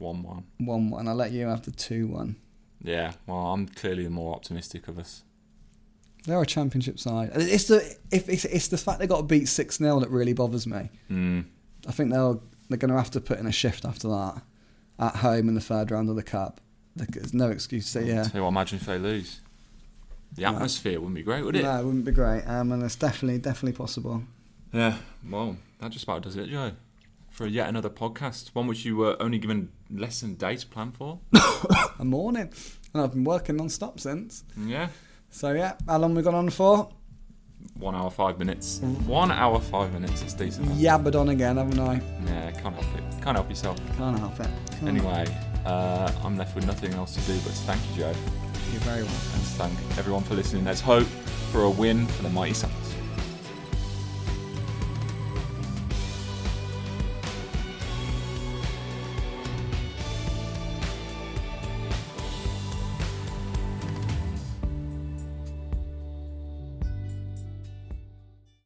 1-1. 0.00 0.42
One 0.58 0.90
one. 0.90 1.08
I'll 1.08 1.14
let 1.14 1.30
you 1.30 1.46
have 1.46 1.62
the 1.64 1.70
two 1.70 2.08
one. 2.08 2.36
Yeah, 2.82 3.12
well, 3.26 3.52
I'm 3.52 3.66
clearly 3.66 4.04
the 4.04 4.10
more 4.10 4.34
optimistic 4.34 4.88
of 4.88 4.98
us. 4.98 5.22
They're 6.26 6.40
a 6.40 6.46
championship 6.46 6.98
side. 6.98 7.30
It's 7.34 7.64
the 7.64 7.96
if 8.10 8.28
it's, 8.28 8.44
it's 8.44 8.68
the 8.68 8.78
fact 8.78 8.98
they 8.98 9.06
got 9.06 9.18
to 9.18 9.22
beat 9.22 9.46
six 9.46 9.78
0 9.78 10.00
that 10.00 10.10
really 10.10 10.32
bothers 10.32 10.66
me. 10.66 10.90
Mm. 11.10 11.46
I 11.86 11.92
think 11.92 12.10
they'll 12.12 12.42
they're 12.68 12.78
going 12.78 12.90
to 12.90 12.96
have 12.96 13.10
to 13.12 13.20
put 13.20 13.38
in 13.38 13.46
a 13.46 13.52
shift 13.52 13.84
after 13.84 14.08
that 14.08 14.42
at 14.98 15.16
home 15.16 15.48
in 15.48 15.54
the 15.54 15.60
third 15.60 15.90
round 15.90 16.08
of 16.08 16.16
the 16.16 16.22
cup. 16.22 16.60
There's 16.96 17.34
no 17.34 17.48
excuse 17.50 17.92
to 17.92 18.04
yeah. 18.04 18.26
You 18.32 18.46
imagine 18.46 18.78
if 18.78 18.86
they 18.86 18.98
lose. 18.98 19.40
The 20.34 20.42
No. 20.42 20.48
atmosphere 20.54 20.98
wouldn't 20.98 21.14
be 21.16 21.22
great, 21.22 21.44
would 21.44 21.56
it? 21.56 21.62
No, 21.62 21.80
it 21.80 21.84
wouldn't 21.84 22.04
be 22.04 22.12
great. 22.12 22.42
Um, 22.44 22.72
and 22.72 22.82
it's 22.82 22.96
definitely 22.96 23.38
definitely 23.38 23.76
possible. 23.76 24.22
Yeah, 24.72 24.96
well, 25.28 25.56
that 25.80 25.90
just 25.92 26.04
about 26.04 26.22
does 26.22 26.36
it, 26.36 26.48
Joe. 26.48 26.72
For 27.30 27.46
yet 27.46 27.68
another 27.68 27.90
podcast, 27.90 28.48
one 28.54 28.66
which 28.68 28.84
you 28.84 28.96
were 28.96 29.16
only 29.20 29.38
given 29.38 29.70
less 29.90 30.20
than 30.20 30.30
a 30.32 30.34
day 30.34 30.56
to 30.56 30.66
plan 30.66 30.92
for. 30.92 31.18
A 31.98 32.04
morning, 32.04 32.52
and 32.92 33.02
I've 33.02 33.10
been 33.12 33.24
working 33.24 33.56
non-stop 33.56 33.98
since. 34.00 34.44
Yeah, 34.56 34.88
So 35.30 35.52
yeah, 35.52 35.74
how 35.88 35.98
long 35.98 36.14
we 36.14 36.22
gone 36.22 36.34
on 36.36 36.50
for? 36.50 36.90
One 37.78 37.94
hour 37.94 38.10
five 38.10 38.38
minutes. 38.38 38.78
One 39.06 39.30
hour 39.30 39.60
five 39.60 39.92
minutes. 39.92 40.22
It's 40.22 40.34
decent. 40.34 40.66
Yabbered 40.72 41.14
on 41.18 41.28
again, 41.30 41.56
haven't 41.56 41.78
I? 41.80 42.00
Yeah, 42.26 42.50
can't 42.52 42.74
help 42.74 42.94
it. 42.96 43.22
Can't 43.22 43.36
help 43.36 43.48
yourself. 43.48 43.78
Can't 43.96 44.18
help 44.18 44.38
it. 44.40 44.48
Can't. 44.70 44.88
Anyway, 44.88 45.24
uh, 45.66 46.10
I'm 46.22 46.36
left 46.36 46.54
with 46.54 46.66
nothing 46.66 46.92
else 46.94 47.14
to 47.14 47.20
do 47.32 47.38
but 47.40 47.50
to 47.50 47.58
thank 47.62 47.80
you, 47.90 48.02
Joe, 48.02 48.14
You're 48.72 48.80
very 48.82 49.02
welcome. 49.02 49.30
and 49.34 49.42
thank 49.58 49.98
everyone 49.98 50.22
for 50.22 50.34
listening. 50.34 50.64
There's 50.64 50.80
hope 50.80 51.06
for 51.52 51.62
a 51.62 51.70
win 51.70 52.06
for 52.06 52.22
the 52.22 52.30
mighty 52.30 52.54
Suns. 52.54 52.72